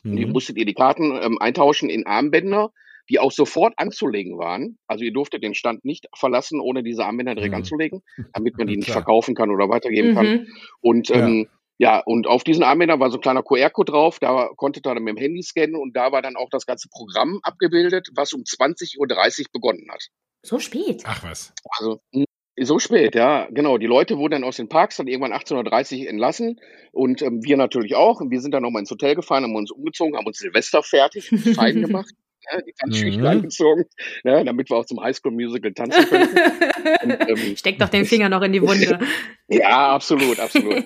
Und 0.04 0.16
die 0.16 0.26
Mhm. 0.26 0.32
musstet 0.32 0.58
ihr 0.58 0.66
die 0.66 0.74
Karten 0.74 1.12
ähm, 1.22 1.38
eintauschen 1.40 1.90
in 1.90 2.06
Armbänder, 2.06 2.72
die 3.10 3.20
auch 3.20 3.32
sofort 3.32 3.74
anzulegen 3.78 4.38
waren. 4.38 4.78
Also 4.88 5.04
ihr 5.04 5.14
durftet 5.14 5.44
den 5.44 5.54
Stand 5.56 5.84
nicht 5.86 6.08
verlassen, 6.16 6.60
ohne 6.60 6.84
diese 6.84 7.06
Armbänder 7.06 7.36
direkt 7.36 7.54
Mhm. 7.54 7.58
anzulegen, 7.60 8.02
damit 8.34 8.58
man 8.58 8.68
die 8.68 8.78
nicht 8.78 8.86
Klar. 8.86 8.98
verkaufen 8.98 9.36
kann 9.36 9.50
oder 9.52 9.70
weitergeben 9.70 10.14
kann. 10.14 10.26
Mhm. 10.28 10.48
Und 10.82 11.10
Ja. 11.10 11.26
ähm, 11.28 11.48
ja, 11.82 12.02
und 12.06 12.28
auf 12.28 12.44
diesen 12.44 12.64
Armbändern 12.64 13.00
war 13.00 13.10
so 13.10 13.18
ein 13.18 13.22
kleiner 13.22 13.42
QR-Code 13.42 13.92
drauf, 13.94 14.20
da 14.20 14.50
konnte 14.58 14.80
ihr 14.80 14.82
dann 14.82 15.02
mit 15.02 15.16
dem 15.16 15.18
Handy 15.18 15.42
scannen 15.42 15.78
und 15.78 15.96
da 15.96 16.12
war 16.12 16.22
dann 16.22 16.36
auch 16.36 16.50
das 16.50 16.66
ganze 16.66 16.90
Programm 16.90 17.40
abgebildet, 17.42 18.10
was 18.16 18.34
um 18.34 18.42
20.30 18.42 18.98
Uhr 19.00 19.46
begonnen 19.54 19.88
hat. 19.90 20.04
So 20.46 20.60
spät. 20.60 21.04
Ach 21.06 21.24
was. 21.24 21.54
Also 21.78 22.02
mh, 22.14 22.26
so 22.62 22.80
spät, 22.80 23.16
ja, 23.16 23.48
genau. 23.52 23.78
Die 23.78 23.86
Leute 23.86 24.18
wurden 24.18 24.32
dann 24.34 24.44
aus 24.44 24.58
den 24.58 24.68
Parks 24.68 24.98
dann 24.98 25.08
irgendwann 25.08 25.32
18.30 25.32 26.02
Uhr 26.04 26.10
entlassen 26.10 26.60
und 26.92 27.22
ähm, 27.22 27.40
wir 27.46 27.56
natürlich 27.56 27.96
auch. 27.96 28.20
Und 28.20 28.30
wir 28.32 28.42
sind 28.42 28.54
dann 28.54 28.64
nochmal 28.64 28.82
ins 28.82 28.92
Hotel 28.92 29.16
gefahren, 29.16 29.44
haben 29.46 29.56
uns 29.56 29.72
umgezogen, 29.72 30.18
haben 30.18 30.26
uns 30.28 30.40
Silvester 30.40 30.84
fertig, 30.84 31.30
fein 31.56 31.80
gemacht, 31.82 32.14
ne, 32.54 32.64
die 32.68 32.74
Tanzschichten 32.74 33.22
Mhm. 33.22 33.28
angezogen, 33.28 33.86
ne, 34.24 34.44
damit 34.46 34.70
wir 34.70 34.78
auch 34.78 34.86
zum 34.86 35.02
Highschool 35.02 35.32
Musical 35.32 35.74
tanzen 35.74 36.06
können. 36.06 36.30
Und, 37.04 37.30
ähm, 37.30 37.58
Steck 37.58 37.80
doch 37.80 37.90
den 37.90 38.06
Finger 38.06 38.30
noch 38.30 38.42
in 38.42 38.52
die 38.54 38.62
Wunde. 38.62 39.00
Ja, 39.52 39.96
absolut, 39.96 40.40
absolut. 40.40 40.84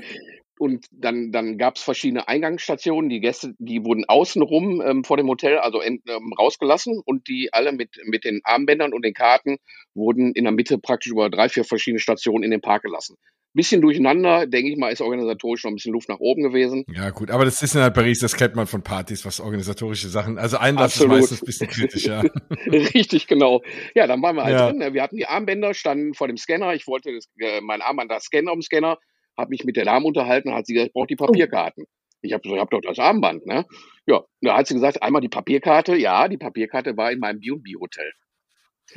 Und 0.57 0.85
dann, 0.91 1.33
dann 1.33 1.57
gab 1.57 1.75
es 1.75 1.81
verschiedene 1.81 2.29
Eingangsstationen. 2.29 3.09
Die 3.09 3.19
Gäste, 3.19 3.53
die 3.57 3.83
wurden 3.83 4.05
außenrum 4.05 4.81
ähm, 4.81 5.03
vor 5.03 5.17
dem 5.17 5.27
Hotel, 5.27 5.57
also 5.57 5.81
en, 5.81 6.01
ähm, 6.07 6.31
rausgelassen 6.39 7.01
und 7.03 7.27
die 7.27 7.49
alle 7.51 7.73
mit, 7.73 7.89
mit 8.05 8.23
den 8.23 8.39
Armbändern 8.45 8.93
und 8.93 9.03
den 9.03 9.13
Karten 9.13 9.57
wurden 9.93 10.31
in 10.33 10.45
der 10.45 10.53
Mitte 10.53 10.77
praktisch 10.77 11.11
über 11.11 11.29
drei, 11.29 11.49
vier 11.49 11.65
verschiedene 11.65 11.99
Stationen 11.99 12.43
in 12.43 12.51
den 12.51 12.61
Park 12.61 12.83
gelassen. 12.83 13.17
Bisschen 13.55 13.81
durcheinander, 13.81 14.47
denke 14.47 14.71
ich 14.71 14.77
mal, 14.77 14.91
ist 14.91 14.99
organisatorisch 15.01 15.63
noch 15.63 15.71
ein 15.71 15.75
bisschen 15.75 15.93
Luft 15.93 16.09
nach 16.09 16.19
oben 16.19 16.41
gewesen. 16.41 16.85
Ja, 16.91 17.11
gut. 17.11 17.29
Aber 17.29 17.45
das 17.45 17.61
ist 17.61 17.75
in 17.75 17.81
halt 17.81 17.93
Paris, 17.93 18.19
das 18.19 18.35
kennt 18.35 18.55
man 18.55 18.65
von 18.65 18.81
Partys, 18.81 19.25
was 19.25 19.39
organisatorische 19.39 20.07
Sachen. 20.09 20.39
Also 20.39 20.57
Einlass 20.57 20.93
Absolut. 20.93 21.13
ist 21.13 21.19
meistens 21.31 21.41
ein 21.41 21.45
bisschen 21.45 21.67
kritisch, 21.67 22.05
ja. 22.05 22.21
Richtig, 22.67 23.27
genau. 23.27 23.61
Ja, 23.93 24.07
dann 24.07 24.21
waren 24.23 24.35
wir 24.35 24.43
halt 24.43 24.55
Ja. 24.55 24.67
drin. 24.69 24.79
ne? 24.79 24.93
Wir 24.93 25.03
hatten 25.03 25.17
die 25.17 25.27
Armbänder, 25.27 25.75
standen 25.75 26.15
vor 26.15 26.27
dem 26.27 26.37
Scanner. 26.37 26.73
Ich 26.73 26.87
wollte 26.87 27.13
das, 27.13 27.25
äh, 27.39 27.61
mein 27.61 27.81
Armband 27.83 28.09
da 28.09 28.19
scannen 28.19 28.49
am 28.49 28.61
Scanner, 28.63 28.97
habe 29.37 29.49
mich 29.51 29.63
mit 29.65 29.75
der 29.77 29.85
Dame 29.85 30.05
unterhalten, 30.07 30.53
hat 30.53 30.65
sie 30.65 30.73
gesagt, 30.73 30.87
ich 30.89 30.93
brauche 30.93 31.07
die 31.07 31.15
Papierkarten. 31.15 31.85
Ich 32.21 32.33
habe 32.33 32.41
gesagt, 32.41 32.55
ich 32.55 32.61
habe 32.61 32.69
doch 32.81 32.81
das 32.89 32.97
Armband, 32.97 33.45
ne? 33.45 33.65
Ja, 34.07 34.23
da 34.41 34.57
hat 34.57 34.65
sie 34.67 34.73
gesagt, 34.73 35.03
einmal 35.03 35.21
die 35.21 35.29
Papierkarte. 35.29 35.95
Ja, 35.95 36.27
die 36.27 36.37
Papierkarte 36.37 36.97
war 36.97 37.11
in 37.11 37.19
meinem 37.19 37.39
B&B-Hotel. 37.39 38.11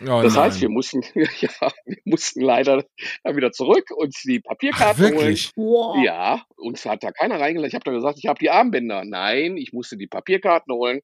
Oh, 0.02 0.20
das 0.22 0.36
heißt, 0.36 0.60
wir 0.60 0.68
mussten, 0.68 1.02
ja, 1.40 1.50
wir 1.84 1.96
mussten 2.04 2.40
leider 2.40 2.84
wieder 3.24 3.52
zurück 3.52 3.90
und 3.96 4.14
die 4.24 4.42
Ach, 4.44 4.50
Papierkarten 4.50 5.04
holen. 5.04 5.14
wirklich? 5.14 5.52
Wow. 5.56 5.96
Ja, 6.04 6.44
uns 6.56 6.84
hat 6.84 7.02
da 7.02 7.12
keiner 7.12 7.40
reingelassen. 7.40 7.68
Ich 7.68 7.74
habe 7.74 7.84
dann 7.84 7.94
gesagt, 7.94 8.18
ich 8.18 8.26
habe 8.26 8.38
die 8.38 8.50
Armbänder. 8.50 9.04
Nein, 9.04 9.56
ich 9.56 9.72
musste 9.72 9.96
die 9.96 10.06
Papierkarten 10.06 10.72
holen. 10.74 11.00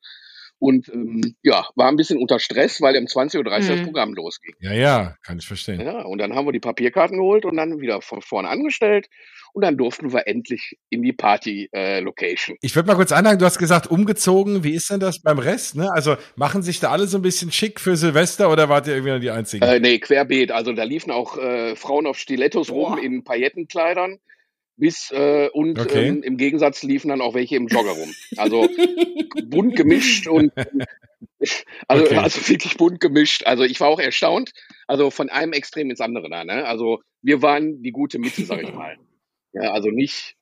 Und 0.62 0.88
ähm, 0.90 1.35
ja, 1.42 1.66
war 1.75 1.88
ein 1.88 1.97
bisschen 1.97 2.19
unter 2.19 2.38
Stress, 2.38 2.81
weil 2.81 2.97
um 2.97 3.07
20.30 3.07 3.38
Uhr 3.38 3.45
das 3.45 3.69
Mhm. 3.69 3.83
Programm 3.83 4.14
losging. 4.14 4.54
Ja, 4.61 4.73
ja, 4.73 5.16
kann 5.25 5.38
ich 5.38 5.45
verstehen. 5.47 5.81
Ja, 5.81 6.02
und 6.02 6.19
dann 6.19 6.37
haben 6.37 6.47
wir 6.47 6.52
die 6.52 6.61
Papierkarten 6.61 7.19
geholt 7.19 7.45
und 7.45 7.57
dann 7.57 7.81
wieder 7.81 8.00
von 8.00 8.23
vorne 8.23 8.49
angestellt. 8.49 9.09
Und 9.54 9.64
dann 9.64 9.76
durften 9.76 10.12
wir 10.12 10.28
endlich 10.28 10.78
in 10.88 11.02
die 11.02 11.12
Party-Location. 11.12 12.57
Ich 12.61 12.76
würde 12.76 12.87
mal 12.87 12.95
kurz 12.95 13.11
anhaken, 13.11 13.40
du 13.40 13.45
hast 13.45 13.59
gesagt, 13.59 13.88
umgezogen. 13.90 14.62
Wie 14.62 14.75
ist 14.75 14.88
denn 14.88 15.00
das 15.00 15.21
beim 15.21 15.40
Rest? 15.40 15.75
Ne? 15.75 15.90
Also 15.92 16.16
machen 16.37 16.62
sich 16.62 16.78
da 16.78 16.92
alle 16.92 17.09
so 17.09 17.19
ein 17.19 17.23
bisschen 17.23 17.50
schick 17.50 17.81
für 17.81 17.97
Silvester 17.97 18.49
oder 18.49 18.69
wart 18.69 18.87
ihr 18.87 18.95
irgendwie 18.95 19.12
noch 19.14 19.21
die 19.21 19.31
Einzigen? 19.33 19.64
Äh, 19.64 19.81
nee, 19.81 19.99
querbeet. 19.99 20.52
Also 20.52 20.73
da 20.73 20.85
liefen 20.85 21.11
auch 21.11 21.37
äh, 21.38 21.75
Frauen 21.75 22.07
auf 22.07 22.19
Stilettos 22.19 22.71
rum 22.71 22.95
Boah. 22.95 23.02
in 23.02 23.25
Paillettenkleidern. 23.25 24.19
Bis, 24.76 25.11
äh, 25.11 25.49
und 25.52 25.79
Okay. 25.79 26.09
ähm, 26.09 26.23
im 26.23 26.37
Gegensatz 26.37 26.83
liefen 26.83 27.09
dann 27.09 27.21
auch 27.21 27.35
welche 27.35 27.57
im 27.57 27.69
Jogger 27.69 27.93
rum. 27.93 28.12
Also 28.37 28.69
bunt 29.45 29.76
gemischt 29.76 30.26
und 30.26 30.52
also, 31.88 32.05
Okay. 32.05 32.17
also 32.17 32.49
wirklich 32.49 32.76
bunt 32.76 33.00
gemischt. 33.00 33.45
Also 33.47 33.64
ich 33.64 33.79
war 33.81 33.88
auch 33.88 34.00
erstaunt. 34.00 34.52
Also 34.87 35.11
von 35.11 35.29
einem 35.29 35.52
Extrem 35.52 35.91
ins 35.91 36.00
andere 36.00 36.29
da. 36.31 36.45
Ne? 36.45 36.64
Also 36.64 37.00
wir 37.23 37.43
waren 37.43 37.83
die 37.83 37.93
gute 37.93 38.19
Mitte, 38.19 38.45
sag 38.45 38.62
ich 38.62 38.73
mal. 38.75 38.97
Ja, 39.52 39.73
also 39.73 39.91
nicht 39.91 40.37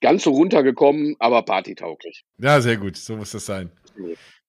ganz 0.00 0.24
so 0.24 0.30
runtergekommen, 0.30 1.14
aber 1.18 1.42
partytauglich. 1.42 2.24
Ja, 2.38 2.60
sehr 2.60 2.76
gut. 2.76 2.96
So 2.96 3.16
muss 3.16 3.30
das 3.32 3.46
sein. 3.46 3.70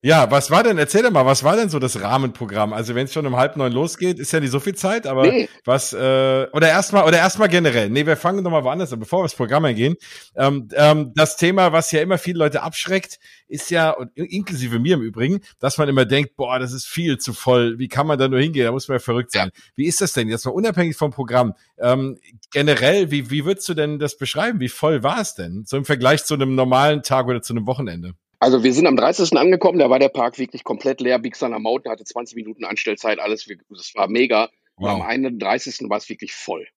Ja, 0.03 0.31
was 0.31 0.50
war 0.50 0.63
denn, 0.63 0.79
erzähl 0.79 1.03
doch 1.03 1.12
mal, 1.12 1.27
was 1.27 1.43
war 1.43 1.55
denn 1.55 1.70
so 1.70 1.77
das 1.77 2.01
Rahmenprogramm? 2.01 2.74
Also 2.74 2.96
wenn 2.96 3.05
es 3.05 3.13
schon 3.13 3.27
um 3.27 3.36
halb 3.36 3.55
neun 3.55 3.72
losgeht, 3.72 4.17
ist 4.17 4.31
ja 4.31 4.39
nicht 4.39 4.50
so 4.50 4.60
viel 4.60 4.74
Zeit, 4.74 5.05
aber 5.05 5.27
Nee. 5.27 5.48
was, 5.63 5.93
äh, 5.93 6.48
oder 6.53 6.70
erstmal, 6.70 7.05
oder 7.08 7.20
erstmal 7.20 7.50
generell. 7.50 7.88
Nee, 7.91 8.08
wir 8.08 8.17
fangen 8.17 8.43
doch 8.43 8.50
mal 8.50 8.63
woanders 8.63 8.91
an, 8.91 9.00
bevor 9.00 9.20
wir 9.20 9.25
ins 9.25 9.36
Programm 9.36 9.63
eingehen. 9.65 9.98
Ähm, 10.36 10.70
ähm, 10.74 11.12
das 11.13 11.38
Thema, 11.38 11.72
was 11.72 11.91
ja 11.91 12.01
immer 12.01 12.17
viele 12.17 12.39
Leute 12.39 12.63
abschreckt, 12.63 13.20
ist 13.48 13.70
ja, 13.70 13.91
und 13.91 14.10
in- 14.15 14.25
inklusive 14.25 14.79
mir 14.79 14.96
im 14.96 15.03
Übrigen, 15.03 15.41
dass 15.60 15.77
man 15.77 15.88
immer 15.88 16.05
denkt, 16.05 16.36
boah, 16.36 16.58
das 16.58 16.74
ist 16.74 16.88
viel 16.88 17.20
zu 17.20 17.31
voll. 17.34 17.77
Wie 17.77 17.88
kann 17.88 18.08
man 18.08 18.17
da 18.17 18.27
nur 18.27 18.39
hingehen? 18.39 18.65
Da 18.65 18.72
muss 18.72 18.88
man 18.88 18.96
ja 18.96 19.00
verrückt 19.03 19.31
sein. 19.31 19.51
Wie 19.75 19.86
ist 19.86 20.01
das 20.01 20.13
denn 20.13 20.29
jetzt 20.29 20.46
mal 20.48 20.51
unabhängig 20.51 20.98
vom 20.98 21.12
Programm? 21.12 21.53
Ähm, 21.77 22.17
generell, 22.51 23.12
wie, 23.12 23.29
wie 23.29 23.46
würdest 23.46 23.70
du 23.70 23.75
denn 23.75 24.00
das 24.00 24.17
beschreiben? 24.17 24.60
Wie 24.62 24.70
voll 24.70 25.03
war 25.03 25.22
es 25.22 25.36
denn? 25.36 25.63
So 25.67 25.77
im 25.77 25.86
Vergleich 25.86 26.24
zu 26.25 26.34
einem 26.34 26.55
normalen 26.55 27.03
Tag 27.03 27.27
oder 27.27 27.43
zu 27.43 27.53
einem 27.53 27.67
Wochenende? 27.67 28.13
Also 28.42 28.64
wir 28.64 28.74
sind 28.74 28.88
am 28.88 28.96
30. 28.98 29.38
angekommen, 29.38 29.78
da 29.78 29.92
war 29.92 30.00
der 30.00 30.10
Park 30.10 30.40
wirklich 30.40 30.64
komplett 30.64 31.00
leer. 31.00 31.20
Big 31.20 31.38
Thunder 31.38 31.60
Mountain 31.60 31.92
hatte 31.92 32.04
20 32.04 32.36
Minuten 32.36 32.66
Anstellzeit, 32.66 33.20
alles, 33.20 33.48
das 33.70 33.92
war 33.94 34.08
mega. 34.08 34.50
Und 34.76 34.88
am 34.90 35.00
Wow. 35.02 35.06
31. 35.06 35.90
war 35.90 35.98
es 35.98 36.10
wirklich 36.10 36.34
voll. 36.34 36.68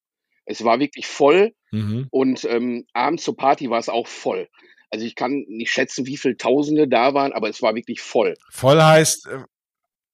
Es 0.44 0.62
war 0.62 0.78
wirklich 0.78 1.06
voll 1.06 1.54
Mhm. 1.73 2.06
und 2.11 2.44
ähm, 2.44 2.85
abends 2.92 3.25
zur 3.25 3.35
Party 3.35 3.71
war 3.71 3.78
es 3.78 3.88
auch 3.88 4.06
voll. 4.06 4.47
Also 4.90 5.06
ich 5.06 5.14
kann 5.14 5.44
nicht 5.49 5.73
schätzen, 5.73 6.04
wie 6.06 6.18
viele 6.18 6.37
Tausende 6.37 6.87
da 6.87 7.14
waren, 7.14 7.33
aber 7.33 7.49
es 7.49 7.62
war 7.62 7.75
wirklich 7.75 8.02
voll. 8.02 8.35
Voll 8.50 8.80
heißt, 8.83 9.26
äh, 9.28 9.38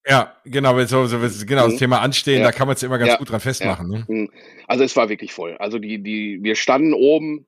ja, 0.09 0.37
genau, 0.45 0.79
so, 0.85 1.07
so, 1.07 1.19
genau, 1.45 1.65
das 1.65 1.75
Mhm. 1.75 1.79
Thema 1.79 2.01
Anstehen, 2.01 2.39
Ja. 2.39 2.45
da 2.45 2.53
kann 2.53 2.69
man 2.69 2.77
es 2.77 2.83
immer 2.85 2.99
ganz 2.99 3.11
Ja. 3.11 3.17
gut 3.19 3.29
dran 3.29 3.41
festmachen. 3.41 3.89
Ne? 3.89 4.05
Mm, 4.07 4.29
Also 4.69 4.85
es 4.85 4.95
war 4.95 5.09
wirklich 5.09 5.33
voll. 5.33 5.57
Also 5.59 5.81
die, 5.81 6.01
die, 6.01 6.39
wir 6.43 6.55
standen 6.55 6.95
oben, 6.95 7.45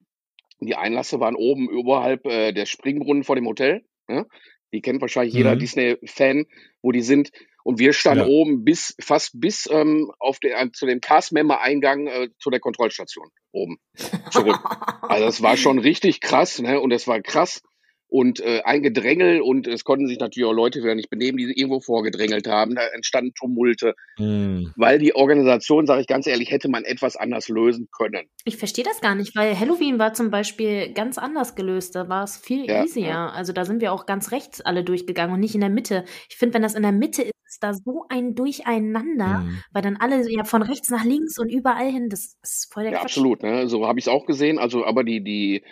die 0.58 0.74
Einlasse 0.74 1.20
waren 1.20 1.36
oben 1.36 1.70
überhalb 1.70 2.26
äh, 2.26 2.50
der 2.52 2.66
Springbrunnen 2.66 3.22
vor 3.22 3.36
dem 3.36 3.46
Hotel. 3.46 3.84
Ja? 4.08 4.24
Die 4.72 4.80
kennt 4.80 5.00
wahrscheinlich 5.00 5.34
jeder 5.34 5.54
Mhm. 5.54 5.58
Disney-Fan, 5.58 6.46
wo 6.80 6.92
die 6.92 7.02
sind. 7.02 7.30
Und 7.64 7.78
wir 7.78 7.92
standen 7.92 8.24
Ja. 8.24 8.26
oben 8.26 8.64
bis 8.64 8.94
fast 9.00 9.38
bis 9.40 9.68
ähm, 9.70 10.10
auf 10.18 10.40
den, 10.40 10.72
zu 10.72 10.86
dem 10.86 11.00
Cast-Member-Eingang 11.00 12.06
äh, 12.08 12.28
zu 12.38 12.50
der 12.50 12.58
Kontrollstation 12.60 13.28
oben 13.52 13.78
zurück. 14.30 14.58
Also 15.02 15.26
das 15.26 15.42
war 15.42 15.56
schon 15.56 15.78
richtig 15.78 16.20
krass, 16.20 16.58
ne? 16.60 16.80
Und 16.80 16.90
es 16.92 17.06
war 17.06 17.20
krass 17.20 17.62
und 18.12 18.40
äh, 18.40 18.60
ein 18.64 18.82
Gedrängel 18.82 19.40
und 19.40 19.66
es 19.66 19.84
konnten 19.84 20.06
sich 20.06 20.18
natürlich 20.20 20.46
auch 20.46 20.52
Leute 20.52 20.82
wieder 20.82 20.94
nicht 20.94 21.08
benehmen, 21.08 21.38
die 21.38 21.44
irgendwo 21.58 21.80
vorgedrängelt 21.80 22.46
haben. 22.46 22.74
Da 22.74 22.82
entstanden 22.94 23.32
Tumulte, 23.34 23.94
Mhm. 24.18 24.72
weil 24.76 24.98
die 24.98 25.14
Organisation, 25.14 25.86
sage 25.86 26.02
ich 26.02 26.06
ganz 26.06 26.26
ehrlich, 26.26 26.50
hätte 26.50 26.68
man 26.68 26.84
etwas 26.84 27.16
anders 27.16 27.48
lösen 27.48 27.88
können. 27.90 28.26
Ich 28.44 28.58
verstehe 28.58 28.84
das 28.84 29.00
gar 29.00 29.14
nicht, 29.14 29.34
weil 29.34 29.58
Halloween 29.58 29.98
war 29.98 30.12
zum 30.12 30.30
Beispiel 30.30 30.92
ganz 30.92 31.16
anders 31.16 31.54
gelöst. 31.54 31.94
Da 31.94 32.08
war 32.10 32.24
es 32.24 32.36
viel 32.36 32.66
Ja, 32.66 32.84
easier. 32.84 33.06
ja. 33.06 33.28
Also 33.30 33.52
da 33.54 33.64
sind 33.64 33.80
wir 33.80 33.92
auch 33.92 34.04
ganz 34.04 34.30
rechts 34.30 34.60
alle 34.60 34.84
durchgegangen 34.84 35.32
und 35.34 35.40
nicht 35.40 35.54
in 35.54 35.60
der 35.62 35.70
Mitte. 35.70 36.04
Ich 36.28 36.36
finde, 36.36 36.54
wenn 36.54 36.62
das 36.62 36.74
in 36.74 36.82
der 36.82 36.92
Mitte 36.92 37.22
ist, 37.22 37.32
ist 37.48 37.62
da 37.62 37.74
so 37.74 38.04
ein 38.08 38.34
Durcheinander, 38.34 39.40
Mhm. 39.40 39.58
weil 39.72 39.82
dann 39.82 39.96
alle 39.98 40.30
ja 40.30 40.44
von 40.44 40.62
rechts 40.62 40.90
nach 40.90 41.04
links 41.04 41.38
und 41.38 41.50
überall 41.50 41.90
hin, 41.90 42.08
das 42.08 42.36
ist 42.42 42.72
voll 42.72 42.84
der 42.84 42.92
Ja, 42.92 42.98
Quatsch. 42.98 43.04
absolut. 43.12 43.42
Ne? 43.42 43.68
So 43.68 43.86
habe 43.86 43.98
ich 43.98 44.06
es 44.06 44.08
auch 44.08 44.24
gesehen. 44.26 44.58
Also, 44.58 44.84
aber 44.86 45.04
die, 45.04 45.22
die, 45.22 45.62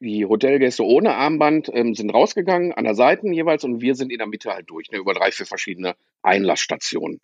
die 0.00 0.26
Hotelgäste 0.26 0.84
ohne 0.84 1.14
Armband 1.14 1.70
ähm, 1.72 1.94
sind 1.94 2.10
rausgegangen 2.10 2.72
an 2.72 2.84
der 2.84 2.94
Seite 2.94 3.28
jeweils 3.28 3.64
und 3.64 3.80
wir 3.80 3.94
sind 3.94 4.10
in 4.10 4.18
der 4.18 4.26
Mitte 4.26 4.50
halt 4.50 4.68
durch, 4.68 4.90
ne? 4.90 4.98
über 4.98 5.14
drei, 5.14 5.30
vier 5.30 5.46
verschiedene 5.46 5.94
Einlassstationen. 6.22 7.20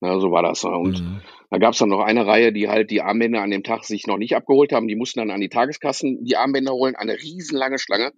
Ne? 0.00 0.20
So 0.20 0.30
war 0.30 0.42
das. 0.42 0.64
Ne? 0.64 0.70
Und 0.70 1.00
Mhm. 1.00 1.20
da 1.50 1.58
gab 1.58 1.72
es 1.72 1.78
dann 1.78 1.88
noch 1.90 2.00
eine 2.00 2.26
Reihe, 2.26 2.52
die 2.52 2.68
halt 2.68 2.90
die 2.90 3.02
Armbänder 3.02 3.42
an 3.42 3.50
dem 3.50 3.62
Tag 3.62 3.84
sich 3.84 4.06
noch 4.06 4.16
nicht 4.16 4.34
abgeholt 4.34 4.72
haben. 4.72 4.88
Die 4.88 4.96
mussten 4.96 5.20
dann 5.20 5.30
an 5.30 5.40
die 5.40 5.48
Tageskassen 5.48 6.24
die 6.24 6.36
Armbänder 6.36 6.72
holen. 6.72 6.96
Eine 6.96 7.14
riesenlange 7.14 7.78
Schlange. 7.78 8.12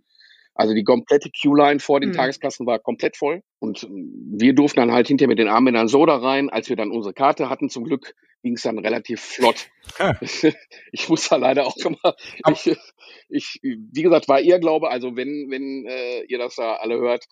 Also 0.61 0.75
die 0.75 0.85
komplette 0.85 1.31
Queue-Line 1.31 1.81
vor 1.81 2.01
den 2.01 2.11
Hm. 2.11 2.17
Tageskassen 2.17 2.67
war 2.67 2.79
komplett 2.79 3.17
voll. 3.17 3.43
Und 3.61 3.83
ähm, 3.85 4.13
wir 4.39 4.53
durften 4.53 4.81
dann 4.81 4.93
halt 4.93 5.09
hinterher 5.09 5.29
mit 5.29 5.39
den 5.39 5.49
Armbändern 5.49 5.89
so 5.89 6.05
da 6.05 6.17
rein. 6.17 6.51
Als 6.51 6.69
wir 6.69 6.77
dann 6.77 6.91
unsere 6.91 7.15
Karte 7.15 7.49
hatten, 7.49 7.71
zum 7.71 7.85
Glück 7.85 8.15
ging 8.43 8.57
es 8.57 8.63
dann 8.63 8.79
relativ 8.79 9.23
flott. 9.23 9.71
Ja. 9.99 10.15
Ich 10.93 11.09
muss 11.09 11.31
da 11.31 11.37
leider 11.37 11.67
auch 11.67 11.77
immer, 11.77 12.15
ich, 12.51 12.77
ich, 13.31 13.61
wie 13.63 14.03
gesagt, 14.03 14.29
war 14.29 14.41
ihr 14.41 14.59
Glaube, 14.59 14.91
also 14.91 15.17
wenn, 15.17 15.47
wenn 15.49 15.87
äh, 15.87 16.25
ihr 16.25 16.39
das 16.39 16.57
da 16.57 16.75
alle 16.75 16.99
hört, 16.99 17.25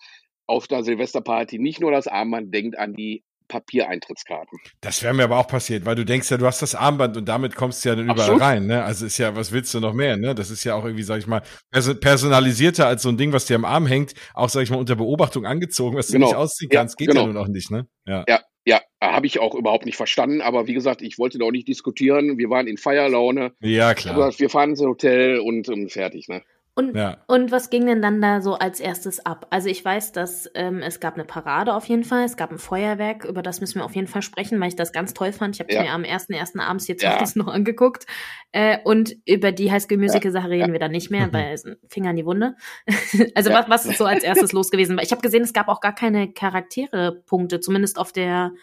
auf 0.47 0.67
der 0.67 0.83
Silvesterparty 0.83 1.59
nicht 1.59 1.79
nur 1.81 1.91
das 1.91 2.07
Armband, 2.07 2.51
denkt 2.51 2.79
an 2.79 2.95
die 2.95 3.23
Papiereintrittskarten. 3.49 4.57
Das 4.79 5.03
wäre 5.03 5.13
mir 5.13 5.23
aber 5.25 5.37
auch 5.37 5.47
passiert, 5.47 5.85
weil 5.85 5.95
du 5.95 6.05
denkst 6.05 6.31
ja, 6.31 6.37
du 6.37 6.45
hast 6.45 6.61
das 6.61 6.75
Armband 6.75 7.17
und 7.17 7.25
damit 7.27 7.55
kommst 7.55 7.83
du 7.83 7.89
ja 7.89 7.95
dann 7.95 8.05
überall 8.05 8.19
Absolut. 8.21 8.41
rein. 8.41 8.65
Ne? 8.67 8.83
Also 8.83 9.05
ist 9.05 9.17
ja, 9.17 9.35
was 9.35 9.51
willst 9.51 9.73
du 9.73 9.81
noch 9.81 9.93
mehr? 9.93 10.15
Ne? 10.15 10.33
Das 10.33 10.49
ist 10.49 10.63
ja 10.63 10.75
auch 10.75 10.85
irgendwie, 10.85 11.03
sag 11.03 11.17
ich 11.19 11.27
mal, 11.27 11.41
perso 11.71 11.95
personalisierter 11.95 12.87
als 12.87 13.01
so 13.01 13.09
ein 13.09 13.17
Ding, 13.17 13.33
was 13.33 13.45
dir 13.45 13.55
am 13.55 13.65
Arm 13.65 13.85
hängt, 13.87 14.13
auch, 14.33 14.47
sag 14.49 14.61
ich 14.61 14.69
mal, 14.69 14.77
unter 14.77 14.95
Beobachtung 14.95 15.45
angezogen, 15.45 15.97
was 15.97 16.07
du 16.07 16.13
Genau. 16.13 16.27
nicht 16.27 16.35
ausziehen 16.35 16.69
Ja, 16.71 16.79
kannst, 16.79 16.97
geht 16.97 17.09
genau. 17.09 17.21
ja 17.21 17.27
nun 17.27 17.37
auch 17.37 17.47
nicht. 17.47 17.71
Ne? 17.71 17.87
Ja. 18.05 18.23
Ja, 18.27 18.39
ja, 18.65 18.81
habe 19.01 19.25
ich 19.25 19.39
auch 19.39 19.55
überhaupt 19.55 19.85
nicht 19.85 19.97
verstanden, 19.97 20.41
aber 20.41 20.67
wie 20.67 20.73
gesagt, 20.73 21.01
ich 21.01 21.17
wollte 21.17 21.39
da 21.39 21.45
auch 21.45 21.51
nicht 21.51 21.67
diskutieren. 21.67 22.37
Wir 22.37 22.49
waren 22.49 22.67
in 22.67 22.77
Feierlaune. 22.77 23.53
ja, 23.61 23.93
klar. 23.95 24.31
wir 24.37 24.49
fahren 24.49 24.71
ins 24.71 24.81
Hotel 24.81 25.39
und, 25.39 25.69
und 25.69 25.91
fertig, 25.91 26.27
ne? 26.27 26.43
Und, 26.79 26.95
Ja. 26.95 27.17
und 27.27 27.51
was 27.51 27.69
ging 27.69 27.85
denn 27.87 28.01
dann 28.01 28.21
da 28.21 28.39
so 28.39 28.53
als 28.53 28.79
erstes 28.79 29.25
ab? 29.25 29.47
Also 29.49 29.67
ich 29.67 29.83
weiß, 29.83 30.13
dass 30.13 30.49
ähm, 30.55 30.81
es 30.81 31.01
gab 31.01 31.15
eine 31.15 31.25
Parade 31.25 31.73
auf 31.73 31.83
jeden 31.89 32.05
Fall, 32.05 32.23
es 32.23 32.37
gab 32.37 32.51
ein 32.51 32.57
Feuerwerk, 32.57 33.25
über 33.25 33.41
das 33.41 33.59
müssen 33.59 33.79
wir 33.79 33.85
auf 33.85 33.95
jeden 33.95 34.07
Fall 34.07 34.21
sprechen, 34.21 34.57
weil 34.61 34.69
ich 34.69 34.77
das 34.77 34.93
ganz 34.93 35.13
toll 35.13 35.33
fand. 35.33 35.55
Ich 35.55 35.59
habe 35.59 35.69
es 35.69 35.75
Ja. 35.75 35.81
mir 35.83 35.91
am 35.91 36.05
ersten 36.05 36.31
ersten 36.31 36.61
abends 36.61 36.87
jetzt 36.87 37.03
Ja. 37.03 37.21
noch 37.35 37.49
angeguckt. 37.49 38.05
Äh, 38.53 38.77
und 38.85 39.13
über 39.25 39.51
die 39.51 39.69
Musical 39.97 40.31
Sache 40.31 40.49
reden 40.49 40.67
Ja. 40.67 40.71
wir 40.71 40.79
dann 40.79 40.91
nicht 40.91 41.11
mehr, 41.11 41.27
Mhm. 41.27 41.33
weil 41.33 41.51
es 41.53 41.65
ein 41.65 41.75
Finger 41.89 42.11
in 42.11 42.15
die 42.15 42.25
Wunde. 42.25 42.55
also 43.35 43.49
Ja. 43.49 43.59
was, 43.59 43.69
was 43.69 43.85
ist 43.85 43.97
so 43.97 44.05
als 44.05 44.23
erstes 44.23 44.53
los 44.53 44.71
gewesen? 44.71 44.95
Weil 44.95 45.03
Ich 45.03 45.11
habe 45.11 45.21
gesehen, 45.21 45.43
es 45.43 45.51
gab 45.51 45.67
auch 45.67 45.81
gar 45.81 45.93
keine 45.93 46.31
Charaktere-Punkte, 46.31 47.59
zumindest 47.59 47.99
auf 47.99 48.13
der 48.13 48.53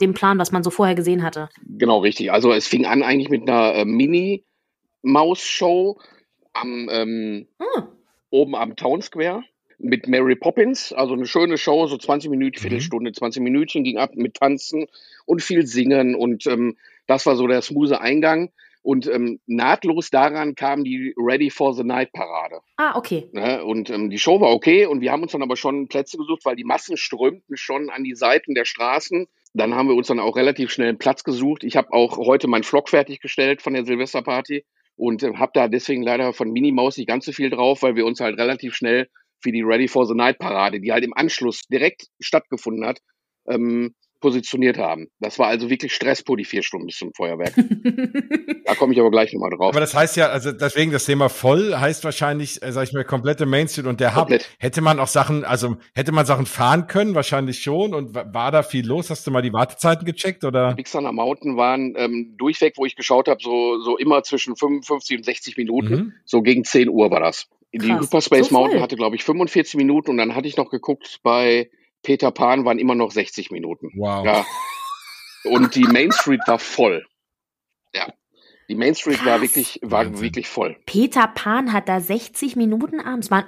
dem 0.00 0.14
Plan, 0.14 0.38
was 0.38 0.52
man 0.52 0.62
so 0.64 0.70
vorher 0.70 0.94
gesehen 0.94 1.22
hatte. 1.22 1.50
Genau, 1.66 1.98
richtig. 1.98 2.32
Also 2.32 2.50
es 2.50 2.66
fing 2.66 2.86
an 2.86 3.02
eigentlich 3.02 3.28
mit 3.28 3.42
einer 3.46 3.74
äh, 3.74 3.84
Mini-Maus-Show 3.84 6.00
am 6.60 6.88
ähm, 6.90 7.46
Hm. 7.58 7.84
oben 8.30 8.54
am 8.54 8.76
Town 8.76 9.02
Square 9.02 9.42
mit 9.78 10.08
Mary 10.08 10.36
Poppins, 10.36 10.92
also 10.92 11.14
eine 11.14 11.26
schöne 11.26 11.56
Show, 11.56 11.86
so 11.86 11.96
20 11.96 12.30
Minuten, 12.30 12.56
Mhm. 12.58 12.60
Viertelstunde, 12.60 13.12
20 13.12 13.42
Minütchen 13.42 13.82
ging 13.82 13.96
ab 13.98 14.10
mit 14.14 14.34
Tanzen 14.34 14.86
und 15.26 15.42
viel 15.42 15.66
Singen 15.66 16.14
und 16.14 16.46
ähm, 16.46 16.76
das 17.06 17.24
war 17.26 17.34
so 17.36 17.46
der 17.46 17.62
smooth 17.62 17.92
Eingang 17.92 18.50
und 18.82 19.06
ähm, 19.08 19.40
nahtlos 19.46 20.10
daran 20.10 20.54
kam 20.54 20.84
die 20.84 21.14
Ready 21.16 21.50
for 21.50 21.74
the 21.74 21.82
Night 21.84 22.12
Parade. 22.12 22.60
Ah, 22.76 22.96
okay. 22.96 23.28
Ne? 23.32 23.64
Und 23.64 23.90
ähm, 23.90 24.10
die 24.10 24.18
Show 24.18 24.40
war 24.40 24.50
okay 24.50 24.86
und 24.86 25.00
wir 25.00 25.12
haben 25.12 25.22
uns 25.22 25.32
dann 25.32 25.42
aber 25.42 25.56
schon 25.56 25.88
Plätze 25.88 26.16
gesucht, 26.18 26.44
weil 26.44 26.56
die 26.56 26.64
Massen 26.64 26.96
strömten 26.96 27.56
schon 27.56 27.90
an 27.90 28.04
die 28.04 28.14
Seiten 28.14 28.54
der 28.54 28.64
Straßen. 28.64 29.26
Dann 29.52 29.74
haben 29.74 29.88
wir 29.88 29.96
uns 29.96 30.06
dann 30.06 30.20
auch 30.20 30.36
relativ 30.36 30.70
schnell 30.70 30.88
einen 30.88 30.98
Platz 30.98 31.24
gesucht. 31.24 31.64
Ich 31.64 31.76
habe 31.76 31.92
auch 31.92 32.16
heute 32.18 32.48
meinen 32.48 32.62
Vlog 32.62 32.88
fertiggestellt 32.88 33.60
von 33.60 33.74
der 33.74 33.84
Silvesterparty 33.84 34.64
und 35.00 35.22
äh, 35.22 35.32
habe 35.34 35.52
da 35.54 35.66
deswegen 35.66 36.02
leider 36.02 36.34
von 36.34 36.52
Minimaus 36.52 36.98
nicht 36.98 37.08
ganz 37.08 37.24
so 37.24 37.32
viel 37.32 37.48
drauf, 37.48 37.82
weil 37.82 37.96
wir 37.96 38.04
uns 38.04 38.20
halt 38.20 38.38
relativ 38.38 38.74
schnell 38.74 39.08
für 39.42 39.50
die 39.50 39.62
Ready 39.62 39.88
for 39.88 40.06
the 40.06 40.14
Night 40.14 40.38
Parade, 40.38 40.80
die 40.80 40.92
halt 40.92 41.04
im 41.04 41.14
Anschluss 41.14 41.62
direkt 41.62 42.08
stattgefunden 42.20 42.84
hat, 42.84 43.00
ähm, 43.48 43.94
positioniert 44.20 44.78
haben. 44.78 45.08
Das 45.18 45.38
war 45.38 45.48
also 45.48 45.68
wirklich 45.70 45.92
Stress 45.94 46.22
pur 46.22 46.36
die 46.36 46.44
vier 46.44 46.62
Stunden 46.62 46.86
bis 46.86 46.96
zum 46.98 47.12
Feuerwerk. 47.14 47.54
Da 48.64 48.76
komme 48.76 48.92
ich 48.92 49.00
aber 49.00 49.10
gleich 49.10 49.32
nochmal 49.32 49.50
drauf. 49.50 49.70
Aber 49.70 49.80
das 49.80 49.94
heißt 49.94 50.16
ja, 50.16 50.28
also 50.28 50.52
deswegen 50.52 50.92
das 50.92 51.04
Thema 51.04 51.28
voll 51.28 51.74
heißt 51.76 52.04
wahrscheinlich, 52.04 52.62
äh, 52.62 52.70
sag 52.72 52.84
ich 52.84 52.92
mal, 52.92 53.02
komplette 53.04 53.44
Mainstream 53.44 53.88
und 53.88 53.98
der 53.98 54.10
Hub. 54.14 54.28
Komplett. 54.28 54.48
Hätte 54.60 54.80
man 54.80 55.00
auch 55.00 55.08
Sachen, 55.08 55.44
also 55.44 55.76
hätte 55.92 56.12
man 56.12 56.24
Sachen 56.24 56.46
fahren 56.46 56.86
können, 56.86 57.16
wahrscheinlich 57.16 57.60
schon. 57.62 57.94
Und 57.94 58.14
wa- 58.14 58.26
war 58.32 58.52
da 58.52 58.62
viel 58.62 58.86
los? 58.86 59.10
Hast 59.10 59.26
du 59.26 59.32
mal 59.32 59.42
die 59.42 59.52
Wartezeiten 59.52 60.04
gecheckt 60.06 60.44
oder? 60.44 60.74
Big 60.74 60.88
Thunder 60.90 61.10
Mountain 61.10 61.56
waren 61.56 61.94
ähm, 61.96 62.34
durchweg, 62.38 62.74
wo 62.76 62.84
ich 62.86 62.94
geschaut 62.94 63.26
habe, 63.26 63.40
so, 63.42 63.80
so 63.80 63.96
immer 63.98 64.22
zwischen 64.22 64.54
55 64.54 65.16
und 65.18 65.24
60 65.24 65.56
Minuten. 65.56 65.92
Mhm. 65.94 66.12
So 66.24 66.42
gegen 66.42 66.62
10 66.64 66.88
Uhr 66.90 67.10
war 67.10 67.20
das. 67.20 67.48
Die 67.72 67.78
Krass, 67.78 68.02
Hyperspace 68.02 68.48
so. 68.50 68.54
Mountain 68.54 68.82
hatte, 68.82 68.94
glaube 68.96 69.16
ich, 69.16 69.24
45 69.24 69.74
Minuten 69.76 70.10
und 70.10 70.16
dann 70.18 70.36
hatte 70.36 70.46
ich 70.46 70.56
noch 70.56 70.70
geguckt, 70.70 71.18
bei 71.24 71.70
Peter 72.02 72.30
Pan 72.30 72.64
waren 72.64 72.78
immer 72.78 72.94
noch 72.94 73.10
60 73.10 73.50
Minuten. 73.50 73.90
Wow. 73.94 74.24
Ja. 74.24 74.46
Und 75.44 75.74
die 75.74 75.84
Main 75.84 76.12
Street 76.12 76.40
war 76.46 76.58
voll. 76.58 77.06
Ja. 77.94 78.12
Die 78.68 78.76
Main 78.76 78.94
Street 78.94 79.24
war 79.24 79.38
Krass. 79.38 79.42
wirklich, 79.42 79.80
war 79.82 80.06
Wahnsinn. 80.06 80.20
wirklich 80.22 80.48
voll. 80.48 80.76
Peter 80.86 81.26
Pan 81.26 81.72
hat 81.72 81.88
da 81.88 82.00
60 82.00 82.54
Minuten 82.56 83.00
abends. 83.00 83.30
War, 83.30 83.44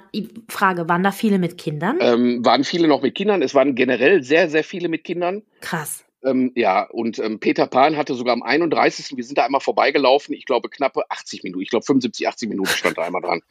Frage, 0.49 0.89
waren 0.89 1.01
da 1.03 1.11
viele 1.11 1.39
mit 1.39 1.57
Kindern? 1.57 1.97
Ähm, 2.01 2.43
waren 2.43 2.63
viele 2.63 2.87
noch 2.87 3.01
mit 3.01 3.15
Kindern. 3.15 3.41
Es 3.41 3.55
waren 3.55 3.73
generell 3.75 4.21
sehr, 4.23 4.49
sehr 4.49 4.63
viele 4.63 4.89
mit 4.89 5.03
Kindern. 5.05 5.43
Krass. 5.61 6.03
Ähm, 6.25 6.51
ja, 6.55 6.83
und 6.89 7.19
ähm, 7.19 7.39
Peter 7.39 7.67
Pan 7.67 7.97
hatte 7.97 8.15
sogar 8.15 8.33
am 8.33 8.43
31. 8.43 9.15
Wir 9.17 9.23
sind 9.23 9.37
da 9.37 9.45
einmal 9.45 9.61
vorbeigelaufen. 9.61 10.33
Ich 10.35 10.45
glaube, 10.45 10.69
knappe 10.69 11.03
80 11.09 11.43
Minuten. 11.43 11.61
Ich 11.61 11.69
glaube, 11.69 11.85
75, 11.85 12.27
80 12.27 12.49
Minuten 12.49 12.69
stand 12.69 12.97
da 12.97 13.03
einmal 13.03 13.21
dran. 13.21 13.41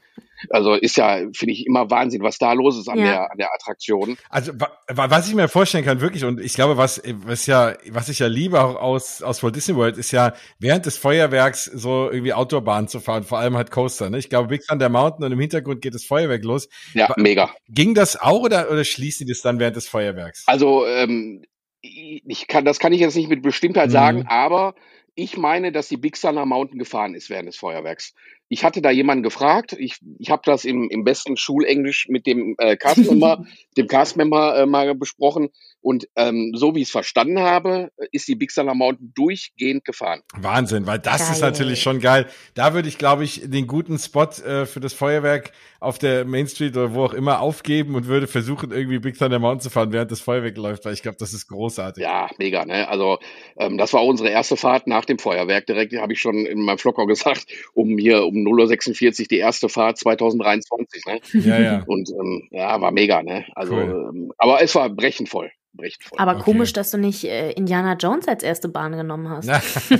Also 0.51 0.75
ist 0.75 0.97
ja, 0.97 1.19
finde 1.33 1.53
ich, 1.53 1.67
immer 1.67 1.89
Wahnsinn, 1.91 2.23
was 2.23 2.37
da 2.39 2.53
los 2.53 2.77
ist 2.77 2.89
an, 2.89 2.99
Ja. 2.99 3.05
der, 3.05 3.31
an 3.33 3.39
der 3.39 3.55
Attraktion. 3.55 4.17
Also 4.29 4.53
wa 4.59 4.71
wa- 4.89 5.09
was 5.09 5.29
ich 5.29 5.35
mir 5.35 5.47
vorstellen 5.49 5.85
kann, 5.85 6.01
wirklich, 6.01 6.25
und 6.25 6.41
ich 6.41 6.55
glaube, 6.55 6.77
was, 6.77 7.01
was 7.25 7.47
ja, 7.47 7.75
was 7.91 8.09
ich 8.09 8.19
ja 8.19 8.27
liebe 8.27 8.61
auch 8.61 8.75
aus, 8.75 9.23
aus 9.23 9.43
Walt 9.45 9.55
Disney 9.55 9.77
World, 9.77 9.97
ist 9.99 10.11
ja 10.11 10.35
während 10.59 10.85
des 10.87 10.97
Feuerwerks 10.99 11.67
so 11.67 12.11
irgendwie 12.11 12.33
Outdoorbahn 12.33 12.89
zu 12.89 12.99
fahren, 12.99 13.23
vor 13.23 13.39
allem 13.39 13.57
halt 13.57 13.71
Coaster. 13.71 14.11
Ne? 14.11 14.19
Ich 14.19 14.29
glaube, 14.31 14.49
Big 14.49 14.67
Thunder 14.67 14.89
Mountain 14.89 15.25
und 15.25 15.33
im 15.33 15.39
Hintergrund 15.41 15.81
geht 15.81 15.95
das 15.95 16.05
Feuerwerk 16.05 16.43
los. 16.45 16.69
Ja, 16.93 17.13
mega. 17.17 17.55
Ging 17.69 17.95
das 17.95 18.21
auch 18.21 18.41
oder, 18.41 18.69
oder 18.71 18.83
schließen 18.85 19.27
die 19.27 19.33
das 19.33 19.43
dann 19.43 19.61
während 19.61 19.77
des 19.77 19.87
Feuerwerks? 19.87 20.43
Also 20.47 20.85
ähm, 20.87 21.45
ich 21.83 22.47
kann, 22.47 22.65
das 22.65 22.79
kann 22.79 22.93
ich 22.93 23.01
jetzt 23.01 23.17
nicht 23.17 23.29
mit 23.29 23.43
Bestimmtheit 23.43 23.89
Mhm. 23.89 23.93
sagen, 23.93 24.27
aber 24.29 24.75
ich 25.15 25.37
meine, 25.37 25.73
dass 25.73 25.89
die 25.89 25.97
Big 25.97 26.19
Thunder 26.21 26.47
Mountain 26.47 26.79
gefahren 26.79 27.15
ist 27.15 27.29
während 27.29 27.49
des 27.49 27.57
Feuerwerks. 27.57 28.15
Ich 28.53 28.65
hatte 28.65 28.83
da 28.83 28.91
jemanden 28.91 29.23
gefragt. 29.23 29.75
Ich, 29.79 29.97
ich 30.19 30.31
habe 30.31 30.43
das 30.45 30.67
im, 30.67 30.91
im 30.91 31.05
besten 31.05 31.39
Schulenglisch 31.39 32.09
mit 32.09 32.27
dem 32.27 32.55
äh, 32.59 32.77
Castmember, 32.77 33.47
dem 33.79 33.87
Castmember 33.87 34.59
äh, 34.59 34.67
mal 34.67 34.95
besprochen. 34.95 35.49
Und 35.81 36.07
ähm, 36.15 36.53
so 36.55 36.75
wie 36.75 36.83
ich 36.83 36.89
es 36.89 36.93
verstanden 36.93 37.41
habe, 37.41 37.91
ist 38.13 38.29
die 38.29 38.37
Big 38.37 38.55
Thunder 38.55 38.75
Mountain 38.75 39.13
durchgehend 39.17 39.85
gefahren. 39.85 40.21
Wahnsinn, 40.37 40.87
weil 40.87 41.01
das 41.01 41.23
Geil. 41.23 41.33
ist 41.33 41.41
natürlich 41.41 41.83
schon 41.83 41.99
geil. 41.99 42.27
Da 42.55 42.73
würde 42.75 42.89
ich, 42.89 42.99
glaube 42.99 43.25
ich, 43.25 43.43
den 43.45 43.67
guten 43.67 43.99
Spot 43.99 44.27
äh, 44.27 44.67
für 44.67 44.79
das 44.79 44.93
Feuerwerk 44.93 45.53
auf 45.81 45.99
der 45.99 46.25
Main 46.25 46.47
Street 46.47 46.77
oder 46.77 46.95
wo 46.95 47.05
auch 47.05 47.15
immer 47.15 47.41
aufgeben 47.41 47.97
und 47.97 48.07
würde 48.07 48.29
versuchen, 48.29 48.71
irgendwie 48.71 49.01
Big 49.01 49.19
Thunder 49.19 49.41
Mountain 49.41 49.61
zu 49.61 49.71
fahren, 49.71 49.93
während 49.93 50.13
das 50.13 50.21
Feuerwerk 50.21 50.57
läuft, 50.57 50.85
weil 50.85 50.93
ich 50.93 51.03
glaube, 51.03 51.17
das 51.19 51.33
ist 51.33 51.49
großartig. 51.49 52.05
Ja, 52.05 52.29
mega, 52.39 52.65
ne? 52.65 52.89
Also 52.89 53.19
ähm, 53.57 53.77
das 53.77 53.93
war 53.93 54.05
unsere 54.05 54.29
erste 54.29 54.57
Fahrt 54.57 54.87
nach 54.87 55.05
dem 55.05 55.19
Feuerwerk. 55.19 55.67
Direkt 55.67 55.95
habe 55.95 56.13
ich 56.13 56.21
schon 56.21 56.47
in 56.47 56.61
meinem 56.61 56.79
Vlog 56.79 57.01
auch 57.01 57.07
gesagt, 57.09 57.47
um 57.75 57.99
hier 57.99 58.25
um 58.25 58.42
0.46 58.47 59.21
Uhr 59.23 59.27
die 59.31 59.39
erste 59.39 59.69
Fahrt 59.69 59.99
2023, 59.99 61.05
ne? 61.07 61.21
Ja, 61.33 61.59
ja. 61.61 61.83
Und 61.87 62.11
ähm, 62.11 62.49
ja, 62.51 62.81
war 62.81 62.91
mega, 62.93 63.23
ne? 63.23 63.45
Also, 63.55 63.75
Cool. 63.75 64.11
ähm, 64.15 64.33
aber 64.39 64.63
es 64.63 64.75
war 64.75 64.89
brechend 64.91 65.29
voll. 65.29 65.51
Brechend 65.75 66.05
voll. 66.05 66.19
Aber 66.19 66.33
Okay. 66.33 66.43
komisch, 66.45 66.75
dass 66.75 66.91
du 66.91 66.99
nicht 66.99 67.25
äh, 67.25 67.53
Indiana 67.53 67.95
Jones 67.95 68.29
als 68.29 68.43
erste 68.43 68.69
Bahn 68.69 68.93
genommen 68.93 69.31
hast. 69.31 69.47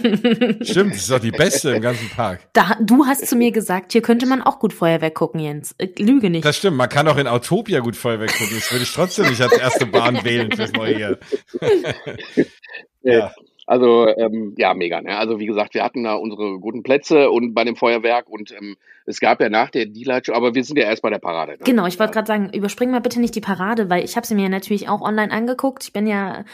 Stimmt, 0.61 0.93
das 0.93 1.01
ist 1.01 1.11
doch 1.11 1.19
die 1.19 1.31
beste 1.31 1.71
im 1.71 1.81
ganzen 1.81 2.11
Park. 2.11 2.41
Da, 2.53 2.77
du 2.79 3.07
hast 3.07 3.27
zu 3.27 3.37
mir 3.37 3.53
gesagt, 3.53 3.93
hier 3.93 4.03
könnte 4.03 4.27
man 4.27 4.43
auch 4.43 4.59
gut 4.59 4.75
Feuerwerk 4.75 5.15
gucken, 5.15 5.41
Jens. 5.41 5.75
Äh, 5.79 5.89
Lüge 5.99 6.29
nicht. 6.29 6.45
Das 6.45 6.59
stimmt, 6.59 6.77
man 6.77 6.91
kann 6.91 7.09
auch 7.09 7.17
in 7.17 7.27
Autopia 7.27 7.81
gut 7.81 7.97
Feuerwerk 7.97 8.33
gucken. 8.37 8.55
Das 8.55 8.71
würde 8.71 8.83
ich 8.85 8.93
trotzdem 8.93 9.31
nicht 9.31 9.41
als 9.41 9.57
erste 9.57 9.87
Bahn 9.87 10.23
wählen 10.25 10.53
fürs 10.53 10.73
neue 10.75 10.99
Jahr. 11.01 11.17
ja. 13.03 13.33
Also 13.73 14.07
ähm, 14.07 14.55
ja, 14.59 14.75
mega. 14.75 15.01
Ne? 15.01 15.17
Also 15.17 15.39
wie 15.39 15.47
gesagt, 15.47 15.73
wir 15.73 15.83
hatten 15.83 16.05
da 16.05 16.13
unsere 16.13 16.59
guten 16.59 16.83
Plätze 16.83 17.31
und 17.31 17.55
bei 17.55 17.65
dem 17.65 17.75
Feuerwerk 17.75 18.29
und 18.29 18.53
ähm, 18.53 18.77
es 19.07 19.19
gab 19.19 19.41
ja 19.41 19.49
nach 19.49 19.71
der 19.71 19.87
D-Light 19.87 20.27
Show, 20.27 20.35
aber 20.35 20.55
wir 20.55 20.63
sind 20.63 20.77
ja 20.77 20.85
erst 20.85 21.01
bei 21.01 21.09
der 21.09 21.21
Parade. 21.21 21.53
Ne? 21.53 21.59
Genau, 21.65 21.87
ich 21.87 21.99
wollte 21.99 22.13
gerade 22.13 22.27
sagen, 22.27 22.51
überspring 22.53 22.91
mal 22.91 23.01
bitte 23.01 23.19
nicht 23.19 23.35
die 23.35 23.41
Parade, 23.41 23.89
weil 23.89 24.05
ich 24.05 24.15
habe 24.15 24.27
sie 24.27 24.35
mir 24.35 24.51
natürlich 24.51 24.91
auch 24.91 25.01
online 25.01 25.33
angeguckt. 25.33 25.85
Ich 25.85 25.95
bin 25.95 26.07
ja 26.07 26.45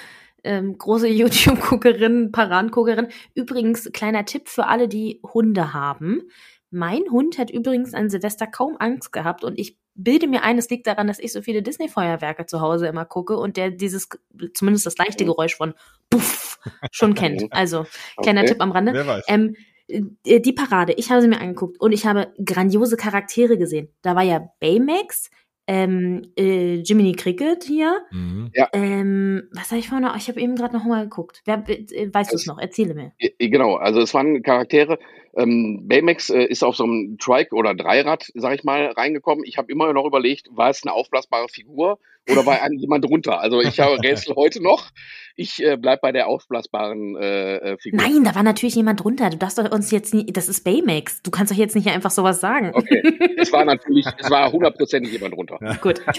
ähm, 0.45 0.79
große 0.79 1.09
YouTube-Guckerin, 1.09 2.31
Paradenguckerin. 2.31 3.09
Übrigens, 3.35 3.91
kleiner 3.93 4.25
Tipp 4.25 4.49
für 4.49 4.69
alle, 4.69 4.87
die 4.87 5.21
Hunde 5.25 5.75
haben. 5.75 6.23
Mein 6.71 7.03
Hund 7.11 7.37
hat 7.39 7.51
übrigens 7.51 7.95
an 7.95 8.11
Silvester 8.11 8.47
kaum 8.47 8.77
Angst 8.79 9.13
gehabt 9.13 9.43
und 9.43 9.59
ich 9.59 9.77
bilde 9.97 10.29
mir 10.29 10.45
ein, 10.45 10.57
es 10.57 10.71
liegt 10.71 10.87
daran, 10.87 11.09
dass 11.09 11.19
ich 11.19 11.33
so 11.33 11.43
viele 11.43 11.63
Disney-Feuerwerke 11.63 12.47
zu 12.47 12.61
Hause 12.61 12.87
immer 12.87 13.05
gucke 13.05 13.37
und 13.37 13.57
der 13.57 13.73
dieses, 13.73 14.09
zumindest 14.55 14.87
das 14.87 14.97
leichte 14.99 15.25
Geräusch 15.25 15.57
von 15.57 15.75
Puff 16.09 16.48
schon 16.91 17.15
kennt. 17.15 17.47
Also, 17.51 17.87
kleiner 18.21 18.41
Okay. 18.43 18.51
Tipp 18.51 18.61
am 18.63 18.73
Rande. 18.73 18.93
Wer 18.95 19.07
weiß. 19.07 19.25
Ähm, 19.29 19.57
äh, 19.89 20.41
die 20.41 20.53
Parade, 20.53 20.93
ich 20.95 21.11
habe 21.11 21.23
sie 21.23 21.29
mir 21.29 21.41
angeguckt 21.41 21.81
und 21.81 21.93
ich 21.93 22.07
habe 22.07 22.33
grandiose 22.45 22.97
Charaktere 22.97 23.59
gesehen. 23.59 23.89
Da 24.03 24.15
war 24.15 24.23
ja 24.23 24.51
Baymax, 24.61 25.31
ähm, 25.67 26.23
äh, 26.39 26.77
Jiminy 26.77 27.13
Cricket 27.13 27.63
hier. 27.65 28.01
Mhm. 28.11 28.51
Ähm, 28.73 29.49
was 29.53 29.71
habe 29.71 29.81
ich 29.81 29.89
vorhin 29.89 30.07
noch? 30.07 30.17
Ich 30.17 30.29
habe 30.29 30.41
eben 30.41 30.57
gerade 30.57 30.75
noch 30.75 30.85
mal 30.85 31.05
geguckt. 31.05 31.43
Wer, 31.45 31.63
äh, 31.69 32.09
weißt 32.13 32.33
du 32.33 32.37
es 32.37 32.47
noch? 32.47 32.59
Erzähle 32.59 32.95
mir. 32.95 33.13
Ja, 33.19 33.29
Genau, 33.39 33.77
also 33.77 34.01
es 34.01 34.15
waren 34.15 34.43
Charaktere. 34.43 34.99
Ähm, 35.39 35.87
Baymax 35.87 36.31
äh, 36.31 36.43
ist 36.43 36.65
auf 36.65 36.75
so 36.75 36.83
einem 36.83 37.17
Trike 37.19 37.55
oder 37.55 37.73
Dreirad, 37.73 38.27
sag 38.35 38.55
ich 38.55 38.65
mal, 38.65 38.87
reingekommen. 38.87 39.45
Ich 39.45 39.57
habe 39.57 39.71
immer 39.71 39.93
noch 39.93 40.05
überlegt, 40.05 40.49
war 40.51 40.71
es 40.71 40.83
eine 40.83 40.93
aufblasbare 40.93 41.49
Figur 41.49 42.01
oder 42.29 42.45
war 42.45 42.61
ein 42.61 42.73
jemand 42.75 43.05
drunter? 43.05 43.41
Also 43.41 43.61
ich 43.61 43.79
habe 43.81 43.99
Rätsel 44.03 44.35
heute 44.35 44.63
noch. 44.63 44.91
Ich 45.37 45.63
äh, 45.63 45.77
bleib 45.77 46.01
bei 46.01 46.11
der 46.11 46.27
aufblasbaren 46.27 47.17
äh, 47.17 47.57
äh, 47.57 47.79
Figur. 47.79 48.01
Nein, 48.01 48.25
da 48.25 48.35
war 48.35 48.43
natürlich 48.43 48.75
jemand 48.75 49.05
drunter. 49.05 49.31
Du 49.31 49.37
darfst 49.37 49.59
doch 49.59 49.71
uns 49.71 49.93
jetzt 49.93 50.13
nie. 50.13 50.27
Das 50.27 50.49
ist 50.49 50.65
Baymax. 50.65 51.23
Du 51.23 51.31
kannst 51.31 51.53
doch 51.53 51.57
jetzt 51.57 51.77
nicht 51.77 51.87
einfach 51.87 52.11
sowas 52.11 52.41
sagen. 52.41 52.73
Okay, 52.75 53.03
es 53.37 53.53
war 53.53 53.65
natürlich, 53.65 54.07
es 54.19 54.31
war 54.31 54.51
hundertprozentig 54.51 55.13
jemand 55.13 55.35
drunter. 55.35 55.59
Gut. 55.81 56.03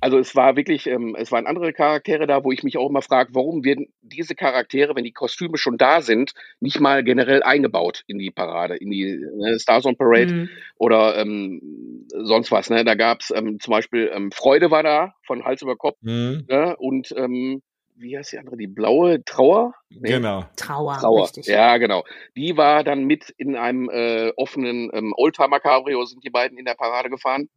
Also 0.00 0.18
es 0.18 0.36
war 0.36 0.54
wirklich, 0.56 0.86
ähm, 0.86 1.16
es 1.18 1.32
waren 1.32 1.46
andere 1.46 1.72
Charaktere 1.72 2.26
da, 2.26 2.44
wo 2.44 2.52
ich 2.52 2.62
mich 2.62 2.76
auch 2.76 2.90
immer 2.90 3.00
frage, 3.00 3.30
warum 3.32 3.64
werden 3.64 3.86
diese 4.02 4.34
Charaktere, 4.34 4.94
wenn 4.94 5.04
die 5.04 5.12
Kostüme 5.12 5.56
schon 5.56 5.78
da 5.78 6.02
sind, 6.02 6.32
nicht 6.60 6.78
mal 6.78 7.02
generell 7.02 7.23
eingebaut 7.42 8.02
in 8.06 8.18
die 8.18 8.30
Parade, 8.30 8.76
in 8.76 8.90
die 8.90 9.18
ne, 9.34 9.58
Stars 9.58 9.84
on 9.86 9.96
Parade 9.96 10.30
Hm. 10.30 10.48
oder 10.76 11.16
ähm, 11.18 12.06
sonst 12.22 12.50
was. 12.52 12.70
Ne? 12.70 12.84
Da 12.84 12.94
gab's 12.94 13.32
ähm, 13.34 13.58
zum 13.60 13.72
Beispiel 13.72 14.10
ähm, 14.14 14.30
Freude 14.32 14.70
war 14.70 14.82
da 14.82 15.14
von 15.26 15.44
Hals 15.44 15.62
über 15.62 15.76
Kopf 15.76 15.96
Mhm. 16.02 16.44
ne? 16.48 16.76
und 16.78 17.12
ähm, 17.16 17.62
wie 17.96 18.18
heißt 18.18 18.32
die 18.32 18.38
andere? 18.38 18.56
Die 18.56 18.66
blaue 18.66 19.22
Trauer? 19.24 19.72
Nee, 19.88 20.08
Genau. 20.08 20.44
Trauer, 20.56 20.96
Trauer. 20.98 21.22
richtig. 21.24 21.46
Ja, 21.46 21.76
genau. 21.78 22.02
Die 22.36 22.56
war 22.56 22.82
dann 22.82 23.04
mit 23.04 23.30
in 23.36 23.54
einem 23.54 23.88
äh, 23.88 24.32
offenen 24.36 24.90
ähm, 24.92 25.14
Oldtimer 25.16 25.60
Cabrio 25.60 26.04
sind 26.04 26.24
die 26.24 26.30
beiden 26.30 26.58
in 26.58 26.64
der 26.64 26.74
Parade 26.74 27.08
gefahren. 27.08 27.48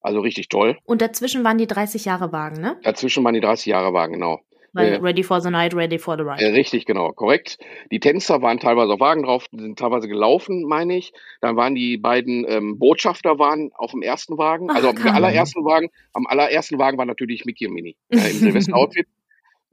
Also 0.00 0.20
richtig 0.20 0.48
toll. 0.48 0.78
Und 0.84 1.02
dazwischen 1.02 1.42
waren 1.42 1.58
die 1.58 1.66
30 1.66 2.04
Jahre 2.04 2.30
Wagen, 2.30 2.60
ne? 2.60 2.78
Dazwischen 2.84 3.24
waren 3.24 3.34
die 3.34 3.40
30 3.40 3.66
Jahre 3.66 3.92
Wagen, 3.92 4.12
genau. 4.12 4.38
Weil 4.76 4.92
Ja. 4.92 4.98
Ready 4.98 5.22
for 5.22 5.40
the 5.40 5.50
Night, 5.50 5.74
Ready 5.74 5.98
for 5.98 6.16
the 6.16 6.22
Ride. 6.22 6.42
Äh, 6.42 6.52
richtig, 6.52 6.84
genau, 6.84 7.10
korrekt. 7.12 7.58
Die 7.90 7.98
Tänzer 7.98 8.42
waren 8.42 8.60
teilweise 8.60 8.92
auf 8.92 9.00
Wagen 9.00 9.22
drauf, 9.22 9.46
sind 9.50 9.78
teilweise 9.78 10.06
gelaufen, 10.06 10.64
meine 10.68 10.96
ich. 10.98 11.12
Dann 11.40 11.56
waren 11.56 11.74
die 11.74 11.96
beiden 11.96 12.44
ähm, 12.46 12.78
Botschafter 12.78 13.38
waren 13.38 13.70
auf 13.74 13.92
dem 13.92 14.02
ersten 14.02 14.36
Wagen, 14.36 14.70
also 14.70 14.88
Ach, 14.88 14.92
auf 14.92 15.02
dem 15.02 15.14
allerersten 15.14 15.64
Wagen. 15.64 15.88
Am 16.12 16.26
allerersten 16.26 16.78
Wagen 16.78 16.98
war 16.98 17.06
natürlich 17.06 17.46
Mickey 17.46 17.66
und 17.66 17.72
Minnie 17.72 17.96
ja, 18.10 18.20
im 18.20 18.36
Silvester-Outfit. 18.36 19.06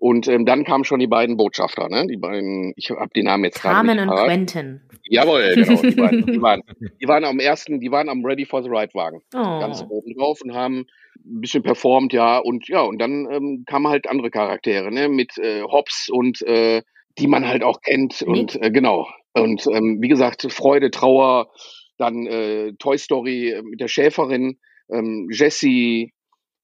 Und 0.04 0.28
ähm, 0.28 0.46
dann 0.46 0.66
kamen 0.66 0.84
schon 0.84 1.00
die 1.00 1.08
beiden 1.08 1.38
Botschafter, 1.38 1.88
ne? 1.88 2.06
Die 2.08 2.18
beiden, 2.18 2.74
ich 2.76 2.90
habe 2.90 3.12
die 3.16 3.24
Namen 3.24 3.46
jetzt 3.46 3.62
gerade 3.62 3.76
Carmen 3.76 4.00
und. 4.00 4.14
Quentin. 4.26 4.82
Jawohl, 5.08 5.54
genau. 5.56 5.82
Die, 5.82 5.96
beiden, 5.96 6.26
die, 6.28 6.42
waren, 6.42 6.62
die 7.02 7.08
waren 7.08 7.24
am 7.24 7.40
ersten, 7.40 7.80
die 7.80 7.90
waren 7.90 8.10
am 8.10 8.26
Ready 8.26 8.44
for 8.44 8.62
the 8.62 8.68
Ride 8.68 8.94
Wagen. 8.94 9.22
Ganz 9.32 9.82
Oh. 9.82 9.94
oben 10.00 10.14
drauf 10.14 10.42
und 10.44 10.54
haben 10.54 10.80
ein 11.26 11.40
bisschen 11.40 11.64
performt, 11.64 12.12
ja. 12.12 12.38
Und 12.38 12.68
ja, 12.68 12.82
und 12.82 13.00
dann 13.00 13.30
ähm, 13.32 13.64
kamen 13.66 13.88
halt 13.88 14.10
andere 14.10 14.30
Charaktere, 14.30 14.92
ne, 14.92 15.08
mit 15.08 15.38
äh, 15.38 15.62
Hobbs 15.62 16.10
und 16.12 16.42
äh, 16.42 16.82
die 17.18 17.28
man 17.28 17.48
halt 17.48 17.64
auch 17.64 17.80
kennt. 17.80 18.24
Und 18.24 18.62
äh, 18.62 18.72
genau. 18.72 19.08
Und 19.32 19.66
ähm, 19.72 20.00
wie 20.02 20.10
gesagt, 20.10 20.46
Freude, 20.52 20.92
Trauer, 20.92 21.50
dann 21.98 22.28
äh, 22.28 22.74
Toy 22.78 22.98
Story 22.98 23.52
äh, 23.52 23.62
mit 23.62 23.80
der 23.80 23.88
Schäferin, 23.88 24.60
ähm, 24.92 25.30
Jessie, 25.32 26.13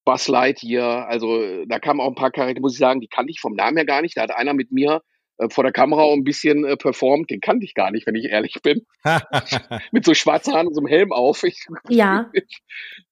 Buzz 0.10 0.28
Lightyear, 0.28 1.08
also 1.08 1.66
da 1.68 1.78
kamen 1.78 2.02
auch 2.02 2.08
ein 2.08 2.16
paar 2.16 2.32
Charaktere, 2.32 2.62
muss 2.62 2.74
ich 2.74 2.80
sagen, 2.80 3.00
die 3.00 3.08
kannte 3.08 3.30
ich 3.30 3.40
vom 3.40 3.54
Namen 3.54 3.78
her 3.78 3.86
gar 3.86 4.02
nicht. 4.02 4.18
Da 4.18 4.24
hat 4.24 4.32
einer 4.32 4.56
mit 4.56 4.72
mir 4.72 5.04
vor 5.50 5.64
der 5.64 5.72
Kamera 5.74 6.02
auch 6.02 6.14
ein 6.14 6.24
bisschen 6.24 6.66
äh, 6.66 6.76
performt, 6.76 7.30
den 7.30 7.40
kannte 7.40 7.66
ich 7.66 7.74
gar 7.74 7.92
nicht, 7.92 8.06
wenn 8.08 8.16
ich 8.16 8.26
ehrlich 8.26 8.56
bin. 8.62 8.86
Mit 9.92 10.04
so 10.06 10.14
schwarzen 10.14 10.54
Haaren 10.54 10.68
und 10.68 10.74
so 10.76 10.82
einem 10.82 10.88
Helm 10.88 11.12
auf. 11.14 11.44
Ich, 11.44 11.66
Ja, 11.90 12.30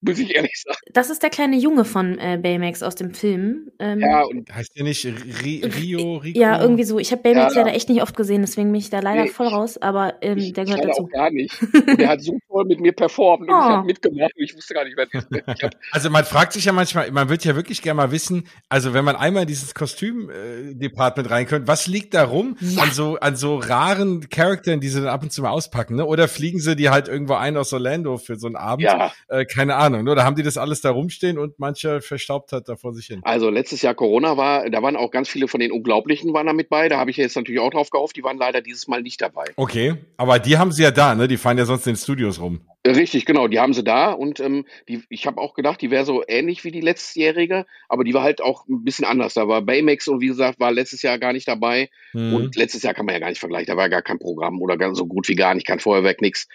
muss 0.01 0.19
ich 0.19 0.35
ehrlich 0.35 0.61
sagen. 0.63 0.77
das 0.93 1.09
ist 1.09 1.23
der 1.23 1.29
kleine 1.29 1.55
Junge 1.57 1.85
von 1.85 2.17
äh, 2.19 2.37
Baymax 2.41 2.83
aus 2.83 2.95
dem 2.95 3.13
Film. 3.13 3.71
Ähm, 3.79 3.99
Ja, 4.01 4.23
und 4.23 4.53
heißt 4.53 4.75
der 4.75 4.83
nicht 4.83 5.05
Ri 5.05 5.63
Rio, 5.63 6.17
Rico? 6.17 6.37
Ja, 6.39 6.61
irgendwie 6.61 6.83
so. 6.83 6.99
Ich 6.99 7.11
habe 7.11 7.21
Baymax 7.21 7.55
Ja. 7.55 7.61
leider 7.61 7.75
echt 7.75 7.89
nicht 7.89 8.01
oft 8.01 8.15
gesehen, 8.17 8.41
deswegen 8.41 8.71
bin 8.71 8.79
ich 8.79 8.89
da 8.89 8.99
leider 8.99 9.23
Nee, 9.23 9.29
voll 9.29 9.47
raus, 9.47 9.77
aber 9.77 10.15
ähm, 10.21 10.37
ich, 10.37 10.53
der 10.53 10.65
ich 10.65 10.71
gehört 10.71 10.85
dazu. 10.89 11.03
auch 11.03 11.09
gar 11.09 11.31
nicht. 11.31 11.53
Und 11.61 11.99
der 11.99 12.09
hat 12.09 12.21
so 12.21 12.37
toll 12.49 12.65
mit 12.65 12.79
mir 12.81 12.91
performt 12.93 13.43
und 13.43 13.49
ich 13.49 13.53
Oh. 13.55 13.59
habe 13.69 13.85
mitgemacht 13.87 14.35
und 14.35 14.43
ich 14.43 14.55
wusste 14.55 14.73
gar 14.73 14.83
nicht, 14.83 14.97
wer 14.97 15.05
das 15.05 15.23
ist. 15.23 15.63
Ich 15.63 15.69
Also 15.91 16.09
man 16.09 16.25
fragt 16.25 16.53
sich 16.53 16.65
ja 16.65 16.71
manchmal, 16.73 17.09
man 17.11 17.29
wird 17.29 17.45
ja 17.45 17.55
wirklich 17.55 17.81
gerne 17.81 17.97
mal 17.97 18.11
wissen, 18.11 18.47
also 18.69 18.93
wenn 18.93 19.05
man 19.05 19.15
einmal 19.15 19.43
in 19.43 19.47
dieses 19.47 19.73
Kostüm-Department 19.73 21.29
reinkommt, 21.29 21.67
was 21.67 21.87
liegt 21.87 22.13
da 22.13 22.16
rum 22.23 22.57
Ja. 22.59 22.83
an 22.83 22.91
so 22.91 23.17
an 23.19 23.35
so 23.35 23.57
raren 23.57 24.29
Charakteren, 24.29 24.79
die 24.79 24.87
sie 24.89 24.99
dann 24.99 25.09
ab 25.09 25.23
und 25.23 25.31
zu 25.31 25.41
mal 25.41 25.49
auspacken, 25.51 25.95
ne? 25.95 26.05
Oder 26.05 26.27
fliegen 26.27 26.59
sie 26.59 26.75
die 26.75 26.89
halt 26.89 27.07
irgendwo 27.07 27.33
ein 27.33 27.57
aus 27.57 27.73
Orlando 27.73 28.17
für 28.17 28.35
so 28.37 28.47
einen 28.47 28.55
Abend? 28.55 28.83
ja, 28.83 29.11
Äh, 29.27 29.45
keine 29.45 29.75
Ahnung, 29.75 30.03
ne? 30.03 30.11
Oder 30.11 30.23
haben 30.23 30.35
die 30.35 30.43
das 30.43 30.57
alles 30.57 30.81
da 30.81 30.91
rumstehen 30.91 31.37
und 31.37 31.59
mancher 31.59 32.01
verstaubt 32.01 32.51
hat 32.51 32.69
da 32.69 32.75
vor 32.75 32.93
sich 32.93 33.05
hin? 33.07 33.21
also 33.23 33.49
letztes 33.49 33.81
Jahr 33.81 33.93
Corona 33.95 34.37
war, 34.37 34.69
da 34.69 34.81
waren 34.81 34.95
auch 34.95 35.11
ganz 35.11 35.29
viele 35.29 35.47
von 35.47 35.59
den 35.59 35.71
Unglaublichen 35.71 36.33
waren 36.33 36.47
da 36.47 36.53
mit 36.53 36.69
bei. 36.69 36.89
Da 36.89 36.97
habe 36.97 37.11
ich 37.11 37.17
jetzt 37.17 37.35
natürlich 37.35 37.59
auch 37.61 37.71
drauf 37.71 37.89
gehofft. 37.89 38.15
Die 38.15 38.23
waren 38.23 38.37
leider 38.37 38.61
dieses 38.61 38.87
Mal 38.87 39.01
nicht 39.01 39.21
dabei. 39.21 39.45
Okay, 39.55 39.95
aber 40.17 40.39
die 40.39 40.57
haben 40.57 40.71
sie 40.71 40.83
ja 40.83 40.91
da, 40.91 41.15
ne? 41.15 41.27
Die 41.27 41.37
fahren 41.37 41.57
ja 41.57 41.65
sonst 41.65 41.85
in 41.87 41.93
den 41.93 41.97
Studios 41.99 42.39
rum. 42.39 42.61
Richtig, 42.95 43.25
genau. 43.25 43.47
Die 43.47 43.59
haben 43.59 43.73
sie 43.73 43.83
da 43.83 44.11
und 44.11 44.39
ähm, 44.39 44.65
die, 44.87 45.03
ich 45.09 45.27
habe 45.27 45.41
auch 45.41 45.53
gedacht, 45.53 45.81
die 45.81 45.91
wäre 45.91 46.05
so 46.05 46.23
ähnlich 46.25 46.63
wie 46.63 46.71
die 46.71 46.81
letztjährige, 46.81 47.65
aber 47.89 48.03
die 48.03 48.13
war 48.13 48.23
halt 48.23 48.41
auch 48.41 48.65
ein 48.67 48.83
bisschen 48.83 49.05
anders. 49.05 49.33
Da 49.33 49.47
war 49.47 49.61
Baymax 49.61 50.07
und 50.07 50.21
wie 50.21 50.27
gesagt, 50.27 50.59
war 50.59 50.71
letztes 50.71 51.01
Jahr 51.01 51.19
gar 51.19 51.33
nicht 51.33 51.47
dabei. 51.47 51.89
Mhm. 52.13 52.33
Und 52.33 52.55
letztes 52.55 52.83
Jahr 52.83 52.93
kann 52.93 53.05
man 53.05 53.13
ja 53.13 53.19
gar 53.19 53.29
nicht 53.29 53.39
vergleichen. 53.39 53.67
Da 53.67 53.77
war 53.77 53.89
gar 53.89 54.01
kein 54.01 54.19
Programm 54.19 54.61
oder 54.61 54.77
ganz 54.77 54.97
so 54.97 55.05
gut 55.05 55.27
wie 55.27 55.35
gar 55.35 55.53
nicht, 55.53 55.67
kein 55.67 55.79
Feuerwerk, 55.79 56.21
nix. 56.21 56.47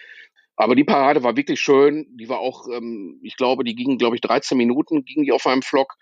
Aber 0.55 0.75
die 0.75 0.83
Parade 0.83 1.23
war 1.23 1.37
wirklich 1.37 1.59
schön. 1.59 2.07
Die 2.11 2.29
war 2.29 2.39
auch, 2.39 2.67
ähm, 2.67 3.19
ich 3.21 3.37
glaube, 3.37 3.63
die 3.63 3.75
ging, 3.75 3.97
glaube 3.97 4.15
ich, 4.15 4.21
13 4.21 4.57
Minuten, 4.57 5.05
ging 5.05 5.23
die 5.23 5.31
auf 5.31 5.45
einem 5.45 5.61
Vlog. 5.61 5.93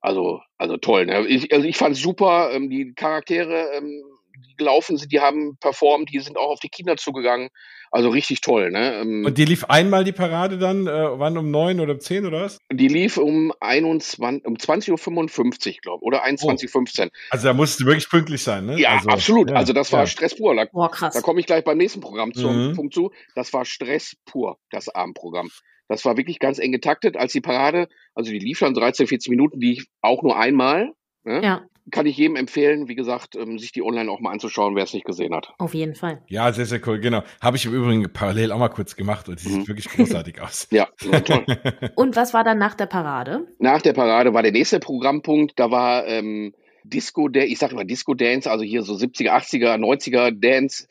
Also, 0.00 0.40
also 0.58 0.76
toll. 0.76 1.06
Ne? 1.06 1.26
Ich, 1.26 1.52
also 1.52 1.66
ich 1.66 1.76
fand 1.76 1.96
super. 1.96 2.50
Ähm, 2.52 2.68
die 2.68 2.94
Charaktere, 2.94 3.70
ähm, 3.76 4.02
die 4.38 4.56
gelaufen 4.56 4.96
sind, 4.96 5.12
die 5.12 5.20
haben 5.20 5.56
performt, 5.58 6.10
die 6.12 6.20
sind 6.20 6.36
auch 6.38 6.50
auf 6.50 6.60
die 6.60 6.68
Kinder 6.68 6.96
zugegangen. 6.96 7.48
Also 7.94 8.08
richtig 8.08 8.40
toll, 8.40 8.70
ne? 8.70 9.02
Ähm, 9.02 9.24
Und 9.26 9.36
die 9.36 9.44
lief 9.44 9.64
einmal 9.64 10.02
die 10.02 10.12
Parade 10.12 10.56
dann, 10.56 10.86
äh, 10.86 10.90
wann 11.18 11.36
um 11.36 11.50
neun 11.50 11.78
oder 11.78 11.92
um 11.92 12.00
zehn 12.00 12.24
oder 12.24 12.40
was? 12.40 12.56
die 12.72 12.88
lief 12.88 13.18
um 13.18 13.52
21, 13.60 14.46
um 14.46 14.54
20.55 14.56 15.68
Uhr, 15.68 15.80
glaube 15.82 16.02
oder 16.02 16.24
21.15 16.24 17.04
Uhr. 17.04 17.10
Also 17.28 17.48
da 17.48 17.52
musst 17.52 17.80
du 17.80 17.84
wirklich 17.84 18.08
pünktlich 18.08 18.42
sein, 18.42 18.64
ne? 18.64 18.78
Ja, 18.80 18.92
also, 18.94 19.08
absolut. 19.10 19.50
ja, 19.50 19.56
also 19.56 19.74
das 19.74 19.92
war 19.92 20.00
ja. 20.00 20.06
Stress 20.06 20.34
pur. 20.36 20.54
Da, 20.54 20.64
Boah, 20.72 20.90
krass. 20.90 21.12
da 21.14 21.20
komme 21.20 21.40
ich 21.40 21.46
gleich 21.46 21.64
beim 21.64 21.76
nächsten 21.76 22.00
Programm 22.00 22.32
zum 22.32 22.68
Mhm. 22.70 22.76
Punkt 22.76 22.94
zu. 22.94 23.10
Das 23.34 23.52
war 23.52 23.66
Stress 23.66 24.16
pur, 24.24 24.56
das 24.70 24.88
Abendprogramm. 24.88 25.50
Das 25.88 26.06
war 26.06 26.16
wirklich 26.16 26.38
ganz 26.38 26.58
eng 26.58 26.72
getaktet, 26.72 27.18
als 27.18 27.32
die 27.32 27.42
Parade, 27.42 27.88
also 28.14 28.30
die 28.30 28.38
lief 28.38 28.60
dann 28.60 28.72
13, 28.72 29.06
14 29.06 29.30
Minuten, 29.30 29.60
die 29.60 29.72
ich 29.72 29.84
auch 30.00 30.22
nur 30.22 30.38
einmal. 30.38 30.92
Ne? 31.24 31.42
Ja, 31.44 31.66
Kann 31.90 32.06
ich 32.06 32.16
jedem 32.16 32.36
empfehlen, 32.36 32.86
wie 32.88 32.94
gesagt, 32.94 33.34
ähm, 33.34 33.58
sich 33.58 33.72
die 33.72 33.82
online 33.82 34.10
auch 34.10 34.20
mal 34.20 34.30
anzuschauen, 34.30 34.76
wer 34.76 34.84
es 34.84 34.94
nicht 34.94 35.04
gesehen 35.04 35.34
hat. 35.34 35.52
auf 35.58 35.74
jeden 35.74 35.94
Fall. 35.96 36.22
Ja, 36.28 36.52
sehr, 36.52 36.64
sehr 36.66 36.80
cool, 36.86 37.00
genau. 37.00 37.22
Habe 37.40 37.56
ich 37.56 37.64
im 37.66 37.74
Übrigen 37.74 38.12
parallel 38.12 38.52
auch 38.52 38.58
mal 38.58 38.68
kurz 38.68 38.94
gemacht 38.94 39.28
und 39.28 39.42
die 39.42 39.48
Mhm. 39.48 39.52
sieht 39.54 39.68
wirklich 39.68 39.88
großartig 39.88 40.40
aus. 40.40 40.68
Ja, 40.70 40.86
war 41.06 41.24
toll. 41.24 41.44
Und 41.96 42.14
was 42.14 42.32
war 42.34 42.44
dann 42.44 42.58
nach 42.58 42.74
der 42.74 42.86
Parade? 42.86 43.48
Nach 43.58 43.82
der 43.82 43.94
Parade 43.94 44.32
war 44.32 44.42
der 44.42 44.52
nächste 44.52 44.78
Programmpunkt, 44.78 45.58
da 45.58 45.70
war 45.72 46.06
ähm, 46.06 46.54
Disco, 46.84 47.28
der, 47.28 47.46
ich 47.48 47.58
sage 47.58 47.72
immer 47.72 47.84
Disco 47.84 48.14
Dance, 48.14 48.48
also 48.50 48.64
hier 48.64 48.82
so 48.82 48.94
70er, 48.94 49.30
80er, 49.30 49.74
90er 49.76 50.30
Dance 50.30 50.86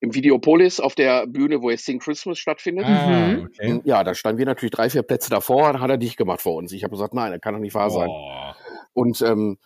im 0.00 0.14
Videopolis 0.14 0.80
auf 0.80 0.94
der 0.94 1.26
Bühne, 1.26 1.60
wo 1.60 1.68
jetzt 1.68 1.84
Sing 1.84 1.98
Christmas 1.98 2.38
stattfindet. 2.38 2.86
Ah, 2.86 3.28
Mhm. 3.28 3.44
okay. 3.44 3.80
Ja, 3.84 4.02
da 4.04 4.14
standen 4.14 4.38
wir 4.38 4.46
natürlich 4.46 4.72
drei, 4.72 4.88
vier 4.88 5.02
Plätze 5.02 5.28
davor, 5.28 5.72
dann 5.74 5.82
hat 5.82 5.90
er 5.90 5.98
dicht 5.98 6.16
gemacht 6.16 6.40
vor 6.40 6.54
uns. 6.54 6.72
Ich 6.72 6.82
habe 6.82 6.92
gesagt, 6.92 7.12
nein, 7.12 7.30
das 7.32 7.40
kann 7.42 7.52
doch 7.52 7.60
nicht 7.60 7.74
wahr 7.74 7.90
sein. 7.90 8.08
Oh. 8.08 8.52
Und 8.94 9.20
ähm, 9.20 9.58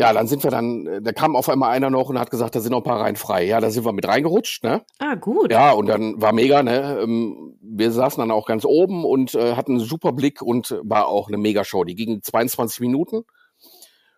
ja, 0.00 0.14
dann 0.14 0.26
sind 0.26 0.42
wir 0.42 0.50
dann, 0.50 0.86
äh, 0.86 1.02
da 1.02 1.12
kam 1.12 1.36
auf 1.36 1.50
einmal 1.50 1.72
einer 1.72 1.90
noch 1.90 2.08
und 2.08 2.18
hat 2.18 2.30
gesagt, 2.30 2.54
da 2.54 2.60
sind 2.60 2.72
noch 2.72 2.78
ein 2.78 2.84
paar 2.84 3.02
Reihen 3.02 3.16
frei. 3.16 3.44
Ja, 3.44 3.60
da 3.60 3.70
sind 3.70 3.84
wir 3.84 3.92
mit 3.92 4.08
reingerutscht, 4.08 4.64
ne? 4.64 4.82
Ah, 4.98 5.14
gut. 5.14 5.52
Ja, 5.52 5.72
und 5.72 5.88
dann 5.88 6.18
war 6.22 6.32
mega, 6.32 6.62
ne? 6.62 7.00
Ähm, 7.02 7.58
Wir 7.60 7.92
saßen 7.92 8.18
dann 8.18 8.30
auch 8.30 8.46
ganz 8.46 8.64
oben 8.64 9.04
und 9.04 9.34
äh, 9.34 9.56
hatten 9.56 9.72
einen 9.72 9.84
super 9.84 10.12
Blick 10.12 10.40
und 10.40 10.74
war 10.82 11.06
auch 11.06 11.28
eine 11.28 11.36
Mega-Show. 11.36 11.84
Die 11.84 11.96
ging 11.96 12.22
22 12.22 12.80
Minuten 12.80 13.24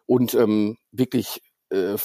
und 0.07 0.35
ähm, 0.35 0.79
wirklich 0.93 1.43
äh, 1.71 1.97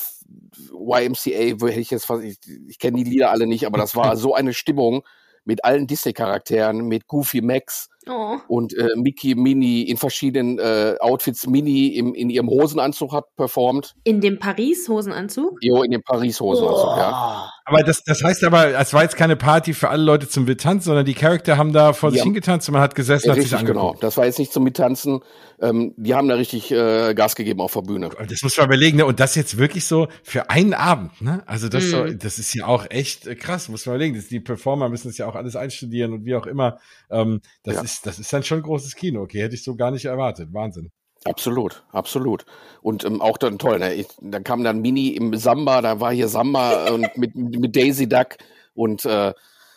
YMCA, 0.71 1.61
wo 1.61 1.67
hätte 1.67 1.79
ich 1.79 1.91
jetzt 1.91 2.07
fast, 2.07 2.23
ich, 2.23 2.39
ich 2.67 2.79
kenne 2.79 2.97
die 2.97 3.07
Lieder 3.07 3.29
alle 3.29 3.45
nicht, 3.45 3.67
aber 3.67 3.77
das 3.77 3.95
war 3.95 4.17
so 4.17 4.33
eine 4.33 4.55
Stimmung 4.55 5.03
mit 5.45 5.63
allen 5.63 5.85
Disney-Charakteren, 5.85 6.87
mit 6.87 7.05
Goofy 7.05 7.41
Max 7.41 7.89
Oh. 8.09 8.37
und 8.47 8.73
äh, 8.77 8.89
Mickey 8.95 9.35
Minnie 9.35 9.83
in 9.83 9.97
verschiedenen 9.97 10.59
äh, 10.59 10.95
Outfits. 10.99 11.47
Minnie 11.47 11.95
im, 11.95 12.13
in 12.13 12.29
ihrem 12.29 12.49
Hosenanzug 12.49 13.11
hat 13.13 13.35
performt. 13.35 13.95
In 14.03 14.21
dem 14.21 14.39
Paris-Hosenanzug? 14.39 15.57
Jo, 15.61 15.83
in 15.83 15.91
dem 15.91 16.03
Paris-Hosenanzug, 16.03 16.87
Oh. 16.93 16.97
ja. 16.97 17.51
Aber 17.69 17.84
das, 17.84 18.01
das 18.06 18.23
heißt 18.23 18.45
aber, 18.45 18.80
es 18.80 18.93
war 18.93 19.03
jetzt 19.03 19.17
keine 19.17 19.36
Party 19.36 19.73
für 19.73 19.89
alle 19.89 20.01
Leute 20.01 20.30
zum 20.30 20.45
Mittanzen, 20.45 20.86
sondern 20.86 21.06
die 21.06 21.13
Charakter 21.13 21.58
haben 21.58 21.73
da 21.73 21.91
vor 21.91 22.12
sich 22.12 22.19
Ja. 22.19 22.23
hingetanzt 22.23 22.69
und 22.69 22.73
man 22.73 22.82
hat 22.82 22.95
gesessen, 22.95 23.27
Ja, 23.27 23.34
hat 23.36 23.41
sich 23.41 23.51
richtig, 23.51 23.67
genau. 23.67 23.82
angeguckt. 23.82 24.03
Das 24.03 24.15
war 24.15 24.25
jetzt 24.25 24.39
nicht 24.39 24.53
zum 24.53 24.63
Mittanzen. 24.63 25.19
Ähm, 25.60 25.93
die 25.97 26.15
haben 26.15 26.30
da 26.30 26.36
richtig 26.36 26.71
äh, 26.71 27.13
Gas 27.13 27.36
gegeben 27.36 27.60
auf 27.60 27.73
der 27.73 27.82
Bühne. 27.82 28.10
Das 28.30 28.41
muss 28.41 28.56
man 28.58 28.67
überlegen, 28.67 28.97
ne? 28.97 29.06
Und 29.06 29.19
das 29.19 29.36
jetzt 29.36 29.58
wirklich 29.58 29.84
so 29.86 30.08
für 30.23 30.49
einen 30.49 30.73
Abend, 30.73 31.21
ne? 31.21 31.43
Also 31.45 31.67
das, 31.67 31.84
so, 31.89 32.06
Mhm. 32.06 32.19
das 32.19 32.39
ist 32.39 32.53
ja 32.53 32.65
auch 32.67 32.86
echt 32.89 33.27
äh, 33.27 33.36
krass, 33.36 33.67
muss 33.67 33.86
man 33.86 33.95
überlegen. 33.95 34.15
Das, 34.15 34.27
die 34.27 34.39
Performer 34.39 34.88
müssen 34.88 35.10
es 35.10 35.17
ja 35.17 35.27
auch 35.27 35.36
alles 35.36 35.58
einstudieren 35.58 36.13
und 36.13 36.23
wie 36.25 36.36
auch 36.36 36.45
immer. 36.47 36.77
Ähm, 37.12 37.41
das 37.63 37.75
Ja. 37.75 37.82
ist, 37.82 38.06
das 38.06 38.17
ist 38.17 38.32
dann 38.32 38.43
schon 38.43 38.62
großes 38.62 38.95
Kino. 38.95 39.21
Okay, 39.23 39.41
hätte 39.41 39.56
ich 39.56 39.63
so 39.65 39.75
gar 39.75 39.91
nicht 39.91 40.06
erwartet. 40.06 40.53
Wahnsinn. 40.53 40.89
Absolut, 41.29 41.83
absolut. 41.91 42.45
Und 42.81 43.03
ähm, 43.03 43.21
auch 43.21 43.37
dann 43.37 43.59
toll, 43.59 43.79
ne? 43.79 43.93
Ich, 43.93 44.07
da 44.21 44.39
kam 44.39 44.63
dann 44.63 44.81
Mini 44.81 45.09
im 45.09 45.35
Samba, 45.35 45.81
da 45.81 45.99
war 45.99 46.11
hier 46.11 46.27
Samba 46.27 46.89
und 46.89 47.17
mit, 47.17 47.35
mit 47.35 47.75
Daisy 47.75 48.07
Duck 48.07 48.37
und 48.73 49.05
äh, 49.05 49.33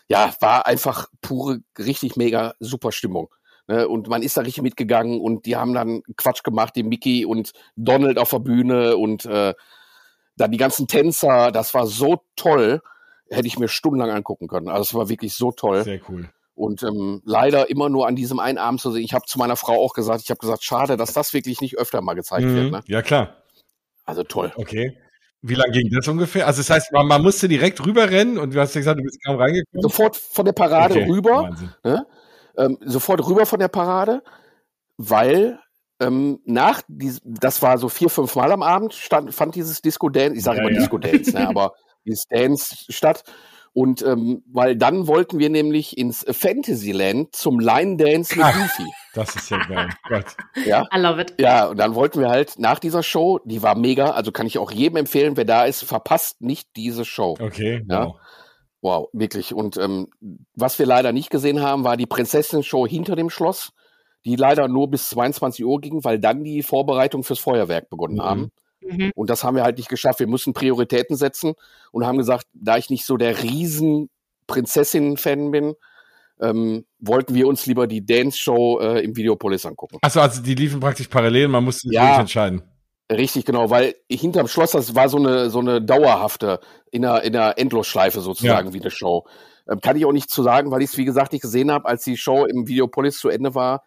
ja, 0.09 0.35
war 0.41 0.67
einfach 0.67 1.07
pure, 1.21 1.61
richtig 1.79 2.17
mega 2.17 2.55
super 2.59 2.93
Stimmung. 2.93 3.29
Ne? 3.69 3.87
Und 3.89 4.09
man 4.09 4.23
ist 4.23 4.37
da 4.37 4.41
richtig 4.41 4.63
mitgegangen 4.63 5.21
und 5.21 5.47
die 5.47 5.57
haben 5.57 5.73
dann 5.75 6.03
Quatsch 6.17 6.43
gemacht, 6.43 6.75
die 6.75 6.83
Mickey 6.83 7.25
und 7.25 7.53
Donald 7.77 8.19
auf 8.19 8.31
der 8.31 8.41
Bühne 8.41 8.97
und 8.97 9.25
äh, 9.25 9.55
dann 10.37 10.51
die 10.51 10.59
ganzen 10.59 10.89
Tänzer, 10.89 11.53
das 11.53 11.75
war 11.75 11.87
so 11.87 12.25
toll, 12.35 12.81
hätte 13.31 13.47
ich 13.47 13.59
mir 13.59 13.69
stundenlang 13.69 14.11
angucken 14.11 14.49
können. 14.49 14.69
Also 14.69 14.83
es 14.83 14.95
war 14.95 15.09
wirklich 15.09 15.35
so 15.35 15.53
toll. 15.53 15.85
Sehr 15.85 16.01
cool. 16.09 16.29
Und 16.55 16.83
ähm, 16.83 17.23
leider 17.25 17.71
immer 17.71 17.89
nur 17.89 18.07
an 18.07 18.17
diesem 18.17 18.39
einen 18.39 18.59
Abend 18.59 18.81
zu 18.81 18.91
sehen. 18.91 19.03
Ich 19.03 19.15
habe 19.15 19.25
zu 19.27 19.39
meiner 19.39 19.57
Frau 19.57 19.83
auch 19.83 19.95
gesagt, 19.95 20.23
ich 20.23 20.31
habe 20.31 20.39
gesagt, 20.39 20.63
schade, 20.63 20.97
dass 20.97 21.13
das 21.13 21.33
wirklich 21.33 21.61
nicht 21.61 21.79
öfter 21.79 22.03
mal 22.03 22.15
gezeigt 22.15 22.47
wird. 22.47 22.67
Mhm. 22.67 22.71
Ne? 22.71 22.81
Ja, 22.87 23.03
klar. 23.03 23.45
Also 24.05 24.25
toll. 24.25 24.53
Okay. 24.57 24.99
Wie 25.43 25.55
lange 25.55 25.73
ging 25.73 25.91
das 25.91 26.07
ungefähr? 26.07 26.47
Also 26.47 26.61
das 26.61 26.69
heißt, 26.69 26.93
man, 26.93 27.07
man 27.07 27.23
musste 27.23 27.49
direkt 27.49 27.85
rüberrennen 27.85 28.37
und 28.37 28.55
du 28.55 28.61
hast 28.61 28.75
ja 28.75 28.81
gesagt, 28.81 28.99
du 28.99 29.05
bist 29.05 29.25
kaum 29.25 29.37
reingekommen. 29.37 29.83
Sofort 29.83 30.17
von 30.17 30.45
der 30.45 30.53
Parade 30.53 30.95
Okay, 30.95 31.11
rüber, 31.11 31.57
ne? 31.83 32.07
ähm, 32.59 32.77
sofort 32.85 33.27
rüber 33.27 33.47
von 33.47 33.59
der 33.59 33.69
Parade, 33.69 34.23
weil 34.99 35.59
ähm, 35.99 36.41
nach 36.45 36.83
dies, 36.89 37.21
das 37.25 37.63
war 37.63 37.79
so 37.79 37.89
vier, 37.89 38.11
fünf 38.11 38.35
Mal 38.35 38.53
am 38.53 38.63
Abend, 38.63 38.93
stand, 38.93 39.35
fand 39.35 39.55
dieses 39.55 39.81
Disco 39.81 40.11
Dance, 40.11 40.37
ich 40.37 40.43
sage 40.43 40.59
Ja, 40.59 40.65
immer 40.65 40.73
ja. 40.73 40.81
Disco 40.81 40.99
Dance, 40.99 41.33
ne, 41.33 41.49
aber 41.49 41.73
dieses 42.05 42.25
Dance 42.27 42.77
statt. 42.91 43.25
Und 43.73 44.03
ähm, 44.03 44.43
weil 44.53 44.77
dann 44.77 45.07
wollten 45.07 45.39
wir 45.39 45.49
nämlich 45.49 45.97
ins 45.97 46.25
Fantasyland 46.29 47.35
zum 47.35 47.61
Line 47.61 47.97
Dance 47.97 48.37
mit. 48.37 48.45
Goofy. 48.47 48.91
Das 49.15 49.35
ist 49.37 49.49
ja 49.51 49.59
geil. 49.65 49.89
Gott. 50.09 50.25
Ja. 50.67 50.87
I 50.95 50.99
love 50.99 51.21
it. 51.21 51.35
Ja, 51.39 51.67
und 51.67 51.79
dann 51.79 51.95
wollten 51.95 52.21
wir 52.21 52.29
halt 52.29 52.59
nach 52.59 52.81
dieser 52.81 53.03
Show, 53.05 53.39
die 53.45 53.63
war 53.63 53.77
mega, 53.77 54.11
also 54.11 54.33
kann 54.33 54.47
ich 54.47 54.59
auch 54.59 54.73
jedem 54.73 54.97
empfehlen, 54.97 55.37
wer 55.37 55.45
da 55.45 55.65
ist, 55.65 55.85
verpasst 55.85 56.41
nicht 56.43 56.69
diese 56.77 57.05
Show. 57.05 57.37
Okay. 57.41 57.85
Ja. 57.89 58.07
Wow. 58.07 58.17
Wow, 58.83 59.09
wirklich. 59.13 59.53
Und 59.55 59.77
ähm, 59.77 60.09
was 60.55 60.79
wir 60.79 60.87
leider 60.87 61.13
nicht 61.13 61.31
gesehen 61.31 61.61
haben, 61.61 61.85
war 61.85 61.97
die 61.97 62.07
Prinzessin-Show 62.07 62.87
hinter 62.87 63.15
dem 63.15 63.29
Schloss, 63.31 63.73
die 64.25 64.37
leider 64.37 64.69
nur 64.69 64.91
bis 64.91 65.11
22 65.11 65.65
Uhr 65.65 65.81
ging, 65.81 66.03
weil 66.03 66.19
dann 66.19 66.45
die 66.45 66.63
Vorbereitungen 66.63 67.23
fürs 67.23 67.41
Feuerwerk 67.41 67.91
begonnen 67.91 68.17
Mhm. 68.17 68.23
haben. 68.23 68.53
Mhm. 68.83 69.13
Und 69.15 69.31
das 69.31 69.45
haben 69.45 69.57
wir 69.57 69.63
halt 69.63 69.79
nicht 69.79 69.89
geschafft. 69.89 70.21
Wir 70.21 70.27
mussten 70.27 70.53
Prioritäten 70.53 71.17
setzen 71.17 71.55
und 71.93 72.07
haben 72.07 72.19
gesagt, 72.19 72.47
da 72.55 72.77
ich 72.77 72.91
nicht 72.91 73.05
so 73.05 73.17
der 73.17 73.43
riesen 73.43 74.09
Prinzessin-Fan 74.47 75.51
bin, 75.51 75.75
ähm, 76.41 76.87
wollten 76.99 77.35
wir 77.35 77.47
uns 77.47 77.67
lieber 77.67 77.87
die 77.87 78.05
Dance-Show 78.05 78.81
äh, 78.81 79.05
im 79.05 79.17
Videopolis 79.17 79.67
angucken. 79.67 79.99
Achso, 80.03 80.21
also 80.21 80.43
die 80.43 80.55
liefen 80.55 80.81
praktisch 80.81 81.09
parallel, 81.09 81.49
man 81.49 81.65
musste 81.65 81.89
sich 81.89 81.97
Ja. 81.97 82.03
wirklich 82.03 82.21
entscheiden. 82.21 82.63
Richtig, 83.13 83.45
genau, 83.45 83.71
weil 83.71 83.97
hinterm 84.09 84.47
Schloss, 84.47 84.71
das 84.71 84.95
war 84.95 85.09
so 85.09 85.19
eine, 85.19 85.51
so 85.51 85.59
eine 85.59 85.83
dauerhafte, 85.83 86.61
in 86.93 87.05
einer, 87.05 87.23
in 87.23 87.35
einer 87.37 87.59
Endlosschleife 87.59 88.21
sozusagen 88.21 88.73
wie 88.73 88.81
eine 88.81 88.91
Show. 88.91 89.27
Ähm, 89.69 89.81
kann 89.81 89.97
ich 89.97 90.07
auch 90.07 90.13
nicht 90.13 90.31
zu 90.31 90.43
sagen, 90.43 90.71
weil 90.71 90.81
ich 90.83 90.91
es, 90.91 90.97
wie 90.97 91.05
gesagt, 91.05 91.33
nicht 91.33 91.43
gesehen 91.43 91.71
habe, 91.73 91.87
als 91.87 92.05
die 92.05 92.17
Show 92.17 92.45
im 92.45 92.69
Videopolis 92.69 93.19
zu 93.19 93.29
Ende 93.29 93.55
war, 93.55 93.83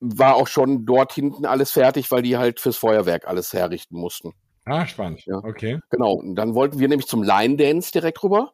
war 0.00 0.36
auch 0.36 0.46
schon 0.46 0.86
dort 0.86 1.12
hinten 1.12 1.44
alles 1.44 1.72
fertig, 1.72 2.10
weil 2.10 2.22
die 2.22 2.36
halt 2.36 2.60
fürs 2.60 2.76
Feuerwerk 2.76 3.26
alles 3.26 3.52
herrichten 3.52 3.98
mussten. 3.98 4.32
Ah, 4.64 4.86
spannend. 4.86 5.24
Ja. 5.24 5.38
Okay. 5.38 5.80
Genau, 5.90 6.12
und 6.12 6.36
dann 6.36 6.54
wollten 6.54 6.78
wir 6.78 6.88
nämlich 6.88 7.08
zum 7.08 7.22
Line 7.22 7.56
Dance 7.56 7.90
direkt 7.90 8.22
rüber. 8.22 8.52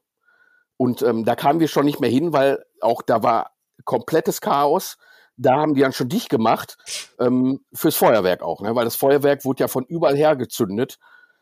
Und 0.76 1.02
ähm, 1.02 1.24
da 1.24 1.34
kamen 1.36 1.60
wir 1.60 1.68
schon 1.68 1.84
nicht 1.84 2.00
mehr 2.00 2.10
hin, 2.10 2.32
weil 2.32 2.64
auch 2.80 3.02
da 3.02 3.22
war 3.22 3.52
komplettes 3.84 4.40
Chaos. 4.40 4.96
Da 5.36 5.56
haben 5.56 5.74
die 5.74 5.80
dann 5.80 5.92
schon 5.92 6.08
dicht 6.08 6.30
gemacht 6.30 6.76
ähm, 7.18 7.60
fürs 7.72 7.96
Feuerwerk 7.96 8.42
auch, 8.42 8.60
ne? 8.60 8.74
weil 8.74 8.84
das 8.84 8.96
Feuerwerk 8.96 9.44
wurde 9.44 9.60
ja 9.62 9.68
von 9.68 9.84
überall 9.84 10.16
her 10.16 10.36
gezündet. 10.36 10.98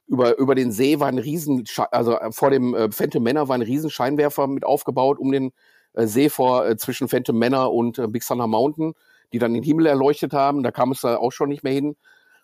Über, 0.06 0.36
über 0.38 0.54
den 0.54 0.72
See 0.72 0.98
war 0.98 1.08
ein 1.08 1.18
riesen, 1.18 1.64
also 1.90 2.18
äh, 2.18 2.32
vor 2.32 2.50
dem 2.50 2.74
äh, 2.74 2.90
Phantom 2.90 3.22
Manor 3.22 3.48
war 3.48 3.56
ein 3.56 3.62
riesen 3.62 3.90
Scheinwerfer 3.90 4.46
mit 4.46 4.64
aufgebaut 4.64 5.18
um 5.18 5.30
den 5.30 5.52
äh, 5.92 6.06
See 6.06 6.28
vor 6.28 6.66
äh, 6.66 6.76
zwischen 6.76 7.08
Phantom 7.08 7.38
Manor 7.38 7.72
und 7.72 7.98
äh, 7.98 8.08
Big 8.08 8.26
Thunder 8.26 8.46
Mountain, 8.46 8.94
die 9.32 9.38
dann 9.38 9.54
den 9.54 9.62
Himmel 9.62 9.86
erleuchtet 9.86 10.32
haben. 10.32 10.62
Da 10.62 10.70
kam 10.70 10.92
es 10.92 11.00
da 11.00 11.16
auch 11.16 11.32
schon 11.32 11.48
nicht 11.48 11.62
mehr 11.64 11.72
hin. 11.72 11.96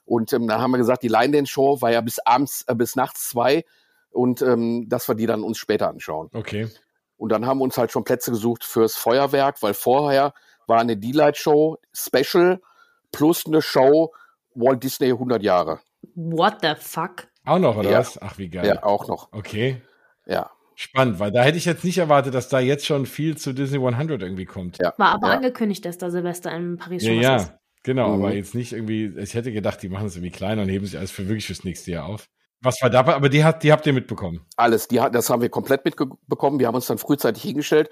Und 0.04 0.32
ähm, 0.32 0.48
da 0.48 0.60
haben 0.60 0.70
wir 0.70 0.78
gesagt, 0.78 1.02
die 1.02 1.08
Line 1.08 1.32
Dance 1.32 1.52
Show 1.52 1.80
war 1.82 1.92
ja 1.92 2.00
bis 2.00 2.18
abends, 2.20 2.64
äh, 2.66 2.74
bis 2.74 2.96
nachts 2.96 3.28
zwei 3.28 3.64
und 4.10 4.40
ähm, 4.42 4.88
dass 4.88 5.06
wir 5.08 5.14
die 5.14 5.26
dann 5.26 5.42
uns 5.42 5.58
später 5.58 5.88
anschauen. 5.88 6.30
Okay. 6.32 6.68
Und 7.18 7.30
dann 7.30 7.46
haben 7.46 7.58
wir 7.58 7.64
uns 7.64 7.76
halt 7.76 7.92
schon 7.92 8.04
Plätze 8.04 8.30
gesucht 8.30 8.64
fürs 8.64 8.96
Feuerwerk, 8.96 9.62
weil 9.62 9.74
vorher 9.74 10.32
war 10.66 10.80
eine 10.80 10.96
D-Light 10.96 11.36
Show 11.36 11.76
Special 11.92 12.60
plus 13.12 13.44
eine 13.46 13.60
Show 13.60 14.12
Walt 14.54 14.82
Disney 14.82 15.08
100 15.08 15.42
Jahre. 15.42 15.80
What 16.14 16.58
the 16.62 16.72
fuck? 16.78 17.26
Auch 17.44 17.58
noch, 17.58 17.76
oder 17.76 17.90
Ja. 17.90 17.98
was? 17.98 18.20
Ach, 18.20 18.38
wie 18.38 18.48
geil. 18.48 18.66
Ja, 18.66 18.82
auch 18.82 19.08
noch. 19.08 19.28
Okay. 19.32 19.82
Ja, 20.26 20.50
Spannend, 20.80 21.18
weil 21.18 21.32
da 21.32 21.42
hätte 21.42 21.58
ich 21.58 21.64
jetzt 21.64 21.82
nicht 21.84 21.98
erwartet, 21.98 22.34
dass 22.34 22.48
da 22.48 22.60
jetzt 22.60 22.86
schon 22.86 23.04
viel 23.04 23.36
zu 23.36 23.52
Disney 23.52 23.84
100 23.84 24.22
irgendwie 24.22 24.44
kommt. 24.44 24.78
ja. 24.80 24.94
War 24.96 25.08
aber 25.14 25.28
ja. 25.28 25.34
angekündigt, 25.34 25.84
dass 25.84 25.98
da 25.98 26.08
Silvester 26.08 26.52
in 26.54 26.76
Paris 26.76 27.02
Ja, 27.02 27.08
schon 27.08 27.16
was 27.18 27.24
ja, 27.24 27.36
ist. 27.36 27.52
genau, 27.82 28.08
Mhm. 28.16 28.22
aber 28.24 28.34
jetzt 28.34 28.54
nicht 28.54 28.72
irgendwie, 28.72 29.12
ich 29.18 29.34
hätte 29.34 29.50
gedacht, 29.50 29.82
die 29.82 29.88
machen 29.88 30.06
es 30.06 30.14
irgendwie 30.14 30.30
kleiner 30.30 30.62
und 30.62 30.68
heben 30.68 30.86
sich 30.86 30.96
alles 30.96 31.10
für 31.10 31.26
wirklich 31.26 31.46
fürs 31.46 31.64
nächste 31.64 31.90
Jahr 31.90 32.06
auf. 32.06 32.28
Was 32.60 32.80
war 32.80 32.90
dabei? 32.90 33.14
Aber 33.16 33.28
die, 33.28 33.42
hat, 33.42 33.64
die 33.64 33.72
habt 33.72 33.86
ihr 33.88 33.92
mitbekommen. 33.92 34.46
Alles, 34.56 34.86
die, 34.86 35.00
hat- 35.00 35.16
das 35.16 35.30
haben 35.30 35.42
wir 35.42 35.48
komplett 35.48 35.84
mitbekommen. 35.84 36.60
Wir 36.60 36.68
haben 36.68 36.76
uns 36.76 36.86
dann 36.86 36.98
frühzeitig 36.98 37.42
hingestellt. 37.42 37.90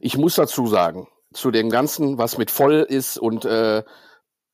Ich 0.00 0.18
muss 0.18 0.34
dazu 0.34 0.66
sagen, 0.66 1.08
zu 1.32 1.50
dem 1.50 1.70
Ganzen, 1.70 2.18
was 2.18 2.36
mit 2.36 2.50
voll 2.50 2.84
ist 2.86 3.16
und 3.18 3.46
äh, 3.46 3.82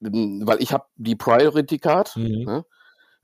weil 0.01 0.63
ich 0.63 0.73
habe 0.73 0.85
die 0.97 1.17
Priority 1.17 1.79
Card, 1.79 2.17
Mhm. 2.17 2.45
ne? 2.45 2.65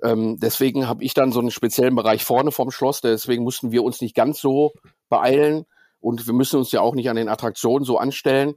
Ähm, 0.03 0.39
deswegen 0.41 0.89
habe 0.89 1.03
ich 1.03 1.15
dann 1.15 1.33
so 1.33 1.41
einen 1.41 1.51
speziellen 1.51 1.95
Bereich 1.95 2.25
vorne 2.25 2.53
vom 2.53 2.71
Schloss. 2.71 3.01
Deswegen 3.01 3.43
mussten 3.43 3.73
wir 3.73 3.83
uns 3.83 4.01
nicht 4.01 4.15
ganz 4.15 4.41
so 4.41 4.73
beeilen 5.09 5.65
und 6.01 6.27
wir 6.27 6.35
müssen 6.35 6.59
uns 6.59 6.73
ja 6.73 6.81
auch 6.81 6.95
nicht 6.95 7.11
an 7.11 7.17
den 7.17 7.29
Attraktionen 7.29 7.85
so 7.85 7.99
anstellen. 7.99 8.55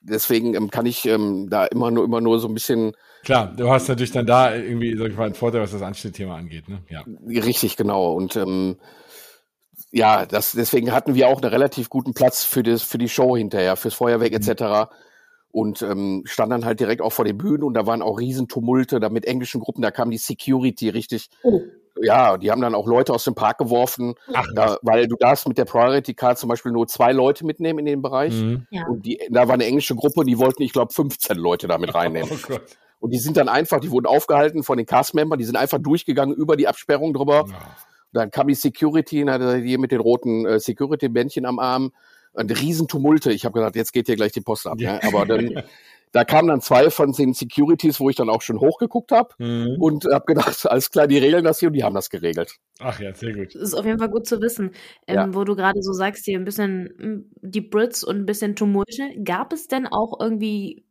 Deswegen 0.00 0.54
ähm, 0.54 0.70
kann 0.70 0.86
ich 0.86 1.06
ähm, 1.06 1.48
da 1.50 1.64
immer 1.64 1.90
nur 1.90 2.04
immer 2.04 2.20
nur 2.20 2.38
so 2.38 2.48
ein 2.48 2.54
bisschen 2.54 2.92
Klar, 3.24 3.52
du 3.56 3.68
hast 3.68 3.88
natürlich 3.88 4.12
dann 4.12 4.26
da 4.26 4.54
irgendwie 4.54 4.96
sag 4.96 5.08
ich 5.08 5.16
mal, 5.16 5.24
einen 5.24 5.34
Vorteil, 5.34 5.60
was 5.60 5.72
das 5.72 5.82
Anschnittthema 5.82 6.36
angeht, 6.36 6.68
ne? 6.68 6.82
Ja. 6.88 7.04
Richtig, 7.26 7.76
genau. 7.76 8.12
Und 8.12 8.36
ähm, 8.36 8.76
ja, 9.90 10.26
das, 10.26 10.52
deswegen 10.52 10.92
hatten 10.92 11.14
wir 11.14 11.28
auch 11.28 11.40
einen 11.42 11.50
relativ 11.50 11.88
guten 11.88 12.14
Platz 12.14 12.44
für, 12.44 12.62
das, 12.62 12.82
für 12.82 12.98
die 12.98 13.08
Show 13.08 13.36
hinterher, 13.36 13.76
fürs 13.76 13.94
Feuerwerk 13.94 14.32
etc. 14.32 14.90
Und 15.50 15.82
ähm, 15.82 16.22
stand 16.26 16.52
dann 16.52 16.64
halt 16.64 16.78
direkt 16.78 17.00
auch 17.00 17.12
vor 17.12 17.24
den 17.24 17.38
Bühnen 17.38 17.62
und 17.62 17.74
da 17.74 17.86
waren 17.86 18.02
auch 18.02 18.18
Riesentumulte, 18.18 19.00
da 19.00 19.08
mit 19.08 19.24
englischen 19.24 19.60
Gruppen, 19.60 19.80
da 19.80 19.90
kam 19.90 20.10
die 20.10 20.18
Security 20.18 20.90
richtig. 20.90 21.30
Oh. 21.42 21.62
Ja, 22.00 22.36
die 22.36 22.50
haben 22.50 22.60
dann 22.60 22.74
auch 22.74 22.86
Leute 22.86 23.12
aus 23.12 23.24
dem 23.24 23.34
Park 23.34 23.58
geworfen, 23.58 24.14
Ach, 24.32 24.46
da, 24.54 24.78
weil 24.82 25.08
du 25.08 25.16
darfst 25.16 25.48
mit 25.48 25.58
der 25.58 25.64
Priority 25.64 26.14
Card 26.14 26.38
zum 26.38 26.48
Beispiel 26.48 26.70
nur 26.70 26.86
zwei 26.86 27.12
Leute 27.12 27.44
mitnehmen 27.44 27.80
in 27.80 27.86
den 27.86 28.02
Bereich. 28.02 28.34
Mhm. 28.34 28.66
Ja. 28.70 28.86
Und 28.86 29.04
die, 29.04 29.18
da 29.30 29.48
war 29.48 29.54
eine 29.54 29.64
englische 29.64 29.96
Gruppe, 29.96 30.24
die 30.24 30.38
wollten, 30.38 30.62
ich 30.62 30.72
glaube, 30.72 30.92
15 30.92 31.36
Leute 31.36 31.66
damit 31.66 31.94
reinnehmen. 31.94 32.30
Oh 32.38 32.46
Gott. 32.46 32.62
Und 33.00 33.12
die 33.12 33.18
sind 33.18 33.36
dann 33.36 33.48
einfach, 33.48 33.80
die 33.80 33.90
wurden 33.90 34.06
aufgehalten 34.06 34.62
von 34.62 34.76
den 34.76 34.86
Cast-Membern, 34.86 35.38
die 35.38 35.44
sind 35.44 35.56
einfach 35.56 35.78
durchgegangen 35.78 36.34
über 36.34 36.56
die 36.56 36.66
Absperrung 36.66 37.14
drüber. 37.14 37.44
Ja. 37.48 37.58
Dann 38.12 38.30
kam 38.30 38.48
die 38.48 38.54
Security, 38.54 39.22
und 39.22 39.30
hatte 39.30 39.56
hier 39.58 39.78
mit 39.78 39.92
den 39.92 40.00
roten 40.00 40.46
äh, 40.46 40.58
Security-Bändchen 40.58 41.46
am 41.46 41.58
Arm. 41.58 41.92
Ein 42.38 42.50
Riesentumulte. 42.50 43.32
Ich 43.32 43.44
habe 43.44 43.54
gesagt, 43.54 43.76
jetzt 43.76 43.92
geht 43.92 44.06
hier 44.06 44.16
gleich 44.16 44.32
die 44.32 44.40
Post 44.40 44.66
ab. 44.66 44.80
Ja. 44.80 44.94
Ne? 44.94 45.04
Aber 45.04 45.26
dann, 45.26 45.62
da 46.12 46.24
kamen 46.24 46.48
dann 46.48 46.60
zwei 46.60 46.90
von 46.90 47.12
den 47.12 47.34
Securities, 47.34 48.00
wo 48.00 48.10
ich 48.10 48.16
dann 48.16 48.30
auch 48.30 48.42
schon 48.42 48.60
hochgeguckt 48.60 49.12
habe 49.12 49.34
mhm. 49.38 49.76
und 49.78 50.04
habe 50.06 50.24
gedacht, 50.26 50.66
alles 50.70 50.90
klar, 50.90 51.06
die 51.06 51.18
regeln 51.18 51.44
das 51.44 51.60
hier 51.60 51.68
und 51.68 51.74
die 51.74 51.84
haben 51.84 51.94
das 51.94 52.10
geregelt. 52.10 52.56
Ach 52.80 53.00
ja, 53.00 53.14
sehr 53.14 53.34
gut. 53.34 53.54
Das 53.54 53.62
ist 53.62 53.74
auf 53.74 53.84
jeden 53.84 53.98
Fall 53.98 54.10
gut 54.10 54.26
zu 54.26 54.40
wissen. 54.40 54.72
Ähm, 55.06 55.14
ja. 55.16 55.34
Wo 55.34 55.44
du 55.44 55.56
gerade 55.56 55.82
so 55.82 55.92
sagst, 55.92 56.24
hier 56.24 56.38
ein 56.38 56.44
bisschen 56.44 56.90
hm, 56.98 57.30
die 57.42 57.60
Brits 57.60 58.04
und 58.04 58.16
ein 58.16 58.26
bisschen 58.26 58.56
Tumulte. 58.56 59.10
Gab 59.24 59.52
es 59.52 59.68
denn 59.68 59.86
auch 59.86 60.18
irgendwie 60.20 60.84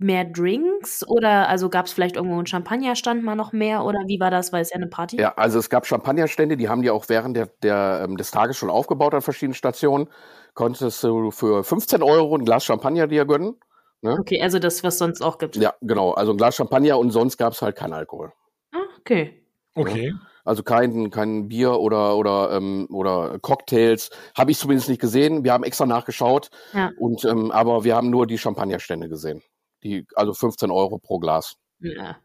mehr 0.00 0.24
Drinks 0.24 1.06
oder 1.06 1.48
also 1.48 1.68
gab 1.68 1.84
es 1.84 1.92
vielleicht 1.92 2.16
irgendwo 2.16 2.36
einen 2.36 2.46
Champagnerstand 2.46 3.22
mal 3.22 3.34
noch 3.34 3.52
mehr 3.52 3.84
oder 3.84 3.98
wie 4.06 4.18
war 4.18 4.30
das? 4.30 4.50
Weil 4.50 4.62
es 4.62 4.70
ja 4.70 4.76
eine 4.76 4.86
Party? 4.86 5.20
Ja, 5.20 5.34
also 5.36 5.58
es 5.58 5.68
gab 5.68 5.86
Champagnerstände, 5.86 6.56
die 6.56 6.70
haben 6.70 6.80
die 6.80 6.90
auch 6.90 7.08
während 7.08 7.36
der, 7.36 7.50
der, 7.62 8.00
ähm, 8.04 8.16
des 8.16 8.30
Tages 8.30 8.56
schon 8.56 8.70
aufgebaut 8.70 9.12
an 9.12 9.20
verschiedenen 9.20 9.54
Stationen. 9.54 10.08
Konntest 10.54 11.02
du 11.04 11.30
für 11.30 11.64
15 11.64 12.02
Euro 12.02 12.36
ein 12.36 12.44
Glas 12.44 12.64
Champagner 12.64 13.06
dir 13.06 13.24
gönnen. 13.24 13.56
Ne? 14.02 14.16
Okay, 14.18 14.40
also 14.42 14.58
das, 14.58 14.82
was 14.82 14.98
sonst 14.98 15.22
auch 15.22 15.38
gibt. 15.38 15.56
Ja, 15.56 15.74
genau. 15.80 16.12
Also 16.12 16.32
ein 16.32 16.36
Glas 16.36 16.56
Champagner 16.56 16.98
und 16.98 17.10
sonst 17.10 17.36
gab 17.36 17.52
es 17.52 17.62
halt 17.62 17.76
keinen 17.76 17.92
Alkohol. 17.92 18.32
Ah, 18.72 18.78
okay. 18.98 19.44
Okay. 19.74 20.14
Also 20.44 20.62
kein, 20.62 21.10
kein 21.10 21.48
Bier 21.48 21.78
oder, 21.78 22.16
oder, 22.16 22.52
ähm, 22.52 22.86
oder 22.90 23.38
Cocktails. 23.40 24.10
Habe 24.36 24.50
ich 24.50 24.58
zumindest 24.58 24.88
nicht 24.88 25.00
gesehen. 25.00 25.44
Wir 25.44 25.52
haben 25.52 25.64
extra 25.64 25.86
nachgeschaut. 25.86 26.50
Ja. 26.72 26.90
Und, 26.98 27.24
ähm, 27.24 27.50
aber 27.50 27.84
wir 27.84 27.94
haben 27.94 28.10
nur 28.10 28.26
die 28.26 28.38
Champagnerstände 28.38 29.08
gesehen. 29.08 29.42
Die, 29.82 30.06
also 30.14 30.32
15 30.32 30.70
Euro 30.70 30.98
pro 30.98 31.18
Glas. 31.18 31.56
Ja. 31.80 32.16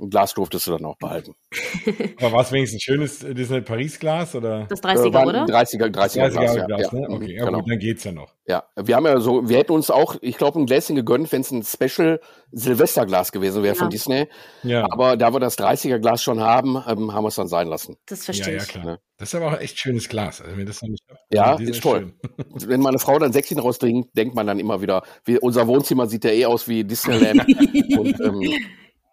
Ein 0.00 0.10
Glas 0.10 0.34
durftest 0.34 0.66
du 0.66 0.72
dann 0.72 0.84
auch 0.84 0.96
behalten. 0.96 1.34
Aber 2.20 2.32
war 2.32 2.40
es 2.42 2.52
wenigstens 2.52 2.78
ein 2.78 2.80
schönes 2.80 3.22
äh, 3.22 3.34
Disney 3.34 3.60
Paris 3.60 3.98
Glas 3.98 4.34
oder? 4.34 4.66
Das 4.68 4.82
30er, 4.82 5.04
äh, 5.04 5.26
oder? 5.26 5.44
30er, 5.44 5.46
30er, 5.46 5.88
30er 5.88 5.90
Glas, 5.90 6.14
ja. 6.56 6.66
Glas, 6.66 6.92
ne? 6.92 7.06
Okay, 7.08 7.36
ja, 7.36 7.44
genau. 7.44 7.58
gut, 7.60 7.70
dann 7.70 7.78
geht's 7.78 8.04
ja 8.04 8.12
noch. 8.12 8.34
Ja, 8.46 8.64
wir 8.76 8.96
haben 8.96 9.06
ja 9.06 9.20
so, 9.20 9.48
wir 9.48 9.56
hätten 9.58 9.72
uns 9.72 9.90
auch, 9.90 10.16
ich 10.20 10.36
glaube, 10.36 10.60
ein 10.60 10.66
Gläschen 10.66 10.96
gegönnt, 10.96 11.32
wenn 11.32 11.40
es 11.40 11.50
ein 11.50 11.62
Special 11.62 12.20
Silvesterglas 12.52 13.32
gewesen 13.32 13.62
wäre 13.62 13.74
ja. 13.74 13.78
von 13.78 13.90
Disney. 13.90 14.28
Ja. 14.62 14.86
Aber 14.90 15.16
da 15.16 15.32
wir 15.32 15.40
das 15.40 15.58
30er 15.58 15.98
Glas 15.98 16.22
schon 16.22 16.40
haben, 16.40 16.76
ähm, 16.86 17.14
haben 17.14 17.24
wir 17.24 17.28
es 17.28 17.36
dann 17.36 17.48
sein 17.48 17.68
lassen. 17.68 17.96
Das 18.06 18.24
verstehe 18.24 18.56
ja, 18.56 18.62
ich. 18.62 18.74
Ja, 18.74 18.82
klar. 18.82 18.98
Das 19.16 19.28
ist 19.28 19.34
aber 19.36 19.52
auch 19.52 19.60
echt 19.60 19.78
schönes 19.78 20.08
Glas. 20.08 20.40
Also, 20.40 20.56
wenn 20.56 20.66
das 20.66 20.82
noch 20.82 20.88
nicht 20.88 21.04
ja, 21.30 21.54
ist 21.54 21.82
toll. 21.82 22.12
wenn 22.66 22.80
meine 22.80 22.98
Frau 22.98 23.18
dann 23.18 23.32
Säckchen 23.32 23.58
rausdringt, 23.58 24.08
denkt 24.16 24.34
man 24.34 24.46
dann 24.46 24.58
immer 24.58 24.82
wieder, 24.82 25.02
wie, 25.24 25.38
unser 25.38 25.66
Wohnzimmer 25.66 26.06
sieht 26.06 26.24
ja 26.24 26.30
eh 26.30 26.46
aus 26.46 26.68
wie 26.68 26.84
Disneyland. 26.84 27.46
und, 27.98 28.20
ähm, 28.20 28.52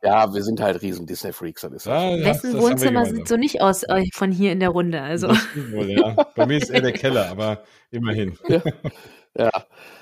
ja, 0.04 0.34
wir 0.34 0.44
sind 0.44 0.60
halt 0.60 0.82
riesen 0.82 1.06
Disney-Freaks. 1.06 1.62
Ja, 1.86 2.00
halt 2.00 2.26
Wessen 2.26 2.60
Wohnzimmer 2.60 3.06
sieht 3.06 3.28
so 3.28 3.38
nicht 3.38 3.62
aus 3.62 3.84
äh, 3.84 4.04
von 4.14 4.32
hier 4.32 4.52
in 4.52 4.60
der 4.60 4.70
Runde? 4.70 5.02
Also. 5.02 5.28
Wohl, 5.30 5.92
ja. 5.92 6.16
Bei 6.36 6.46
mir 6.46 6.58
ist 6.58 6.70
eher 6.70 6.82
der 6.82 6.94
Keller, 6.94 7.30
aber 7.30 7.64
immerhin. 7.92 8.38
Ja. 8.48 8.62
ja. 9.38 9.52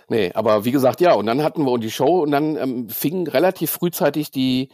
nee, 0.08 0.32
aber 0.34 0.64
wie 0.66 0.72
gesagt, 0.72 1.02
ja, 1.02 1.14
und 1.14 1.26
dann 1.26 1.44
hatten 1.44 1.66
wir 1.66 1.78
die 1.78 1.92
Show 1.92 2.22
und 2.22 2.32
dann 2.32 2.56
ähm, 2.56 2.90
fing 2.90 3.28
relativ 3.28 3.72
frühzeitig 3.72 4.32
die 4.32 4.70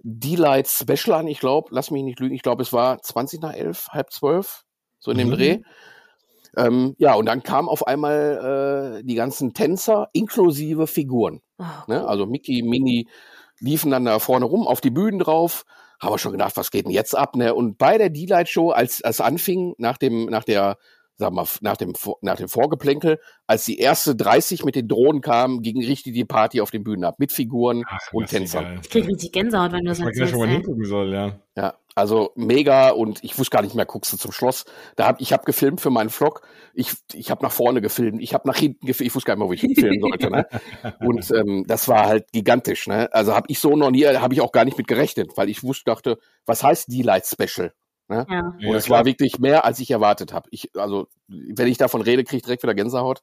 D-Light 0.00 0.68
Special 0.68 1.18
an. 1.18 1.26
Ich 1.26 1.40
glaube, 1.40 1.68
lass 1.70 1.90
mich 1.90 2.02
nicht 2.02 2.20
lügen, 2.20 2.34
ich 2.34 2.42
glaube, 2.42 2.62
es 2.62 2.72
war 2.72 3.00
20 3.00 3.40
nach 3.40 3.54
11, 3.54 3.88
halb 3.90 4.12
12, 4.12 4.64
so 4.98 5.10
in 5.10 5.18
dem 5.18 5.28
mhm. 5.28 5.32
Dreh. 5.32 5.58
Ähm, 6.56 6.94
ja, 6.98 7.14
und 7.14 7.26
dann 7.26 7.42
kamen 7.42 7.68
auf 7.68 7.86
einmal 7.86 9.00
äh, 9.00 9.04
die 9.04 9.14
ganzen 9.14 9.52
Tänzer 9.52 10.08
inklusive 10.12 10.86
Figuren. 10.86 11.40
Oh, 11.58 11.64
ne? 11.86 12.06
Also 12.06 12.26
Mickey, 12.26 12.62
Minnie, 12.62 13.08
liefen 13.60 13.90
dann 13.90 14.04
da 14.04 14.18
vorne 14.18 14.44
rum 14.44 14.66
auf 14.66 14.80
die 14.80 14.90
Bühnen 14.90 15.18
drauf. 15.18 15.64
Haben 16.00 16.12
wir 16.12 16.18
schon 16.18 16.32
gedacht, 16.32 16.56
was 16.56 16.70
geht 16.70 16.84
denn 16.84 16.92
jetzt 16.92 17.16
ab? 17.16 17.36
Ne? 17.36 17.54
Und 17.54 17.78
bei 17.78 17.96
der 17.96 18.10
D-Light-Show, 18.10 18.70
als 18.70 19.00
es 19.00 19.20
anfing, 19.20 19.74
nach 19.78 19.96
dem, 19.96 20.26
nach 20.26 20.44
der, 20.44 20.76
sag 21.16 21.32
mal, 21.32 21.46
nach 21.60 21.76
dem, 21.76 21.92
nach 22.20 22.36
dem 22.36 22.48
Vorgeplänkel, 22.48 23.18
als 23.46 23.64
die 23.64 23.78
erste 23.78 24.14
30 24.14 24.64
mit 24.64 24.74
den 24.74 24.88
Drohnen 24.88 25.22
kamen, 25.22 25.62
ging 25.62 25.78
richtig 25.78 26.14
die 26.14 26.24
Party 26.24 26.60
auf 26.60 26.70
den 26.70 26.84
Bühnen 26.84 27.04
ab, 27.04 27.16
mit 27.18 27.32
Figuren 27.32 27.84
Ach, 27.88 28.12
und 28.12 28.28
Tänzern. 28.28 28.80
Ich 28.82 28.90
krieg 28.90 29.06
richtig 29.06 29.32
Gänsehaut, 29.32 29.72
wenn 29.72 29.84
du 29.84 29.88
das 29.88 29.98
sagst. 29.98 30.18
Man 30.18 30.28
schon 30.28 30.38
mal 30.38 30.48
hingucken 30.48 30.84
soll, 30.84 31.12
ja. 31.12 31.40
Ja, 31.56 31.74
also 31.94 32.32
mega 32.34 32.90
und 32.90 33.24
ich 33.24 33.38
wusste 33.38 33.56
gar 33.56 33.62
nicht 33.62 33.74
mehr, 33.74 33.86
guckst 33.86 34.12
du 34.12 34.18
zum 34.18 34.30
Schloss. 34.30 34.66
Da 34.96 35.06
hab, 35.06 35.22
ich 35.22 35.32
habe 35.32 35.44
gefilmt 35.44 35.80
für 35.80 35.88
meinen 35.88 36.10
Vlog. 36.10 36.46
Ich, 36.74 36.92
ich 37.14 37.30
habe 37.30 37.42
nach 37.42 37.52
vorne 37.52 37.80
gefilmt, 37.80 38.20
ich 38.22 38.34
habe 38.34 38.46
nach 38.46 38.58
hinten 38.58 38.86
gefilmt. 38.86 39.08
Ich 39.08 39.14
wusste 39.14 39.28
gar 39.28 39.34
nicht 39.36 39.40
mehr, 39.40 39.48
wo 39.48 39.52
ich 39.54 39.60
filmen 39.80 40.00
sollte. 40.00 40.30
Ne? 40.30 40.46
Und 41.00 41.30
ähm, 41.30 41.64
das 41.66 41.88
war 41.88 42.04
halt 42.04 42.30
gigantisch. 42.32 42.86
Ne? 42.86 43.08
Also 43.12 43.34
habe 43.34 43.46
ich 43.48 43.58
so 43.58 43.74
noch 43.74 43.90
nie, 43.90 44.04
habe 44.04 44.34
ich 44.34 44.42
auch 44.42 44.52
gar 44.52 44.66
nicht 44.66 44.76
mit 44.76 44.86
gerechnet, 44.86 45.38
weil 45.38 45.48
ich 45.48 45.62
wusste, 45.62 45.84
dachte, 45.86 46.18
was 46.44 46.62
heißt 46.62 46.92
die 46.92 47.00
Light 47.00 47.24
Special? 47.26 47.72
Ne? 48.08 48.26
Ja. 48.28 48.40
Und 48.40 48.60
ja, 48.60 48.74
es 48.76 48.88
war 48.88 49.04
wirklich 49.04 49.38
mehr, 49.38 49.64
als 49.64 49.78
ich 49.80 49.90
erwartet 49.90 50.32
habe. 50.32 50.48
Ich, 50.52 50.70
also 50.76 51.08
wenn 51.28 51.68
ich 51.68 51.78
davon 51.78 52.02
rede, 52.02 52.24
kriege 52.24 52.38
ich 52.38 52.42
direkt 52.44 52.62
wieder 52.62 52.74
Gänsehaut. 52.74 53.20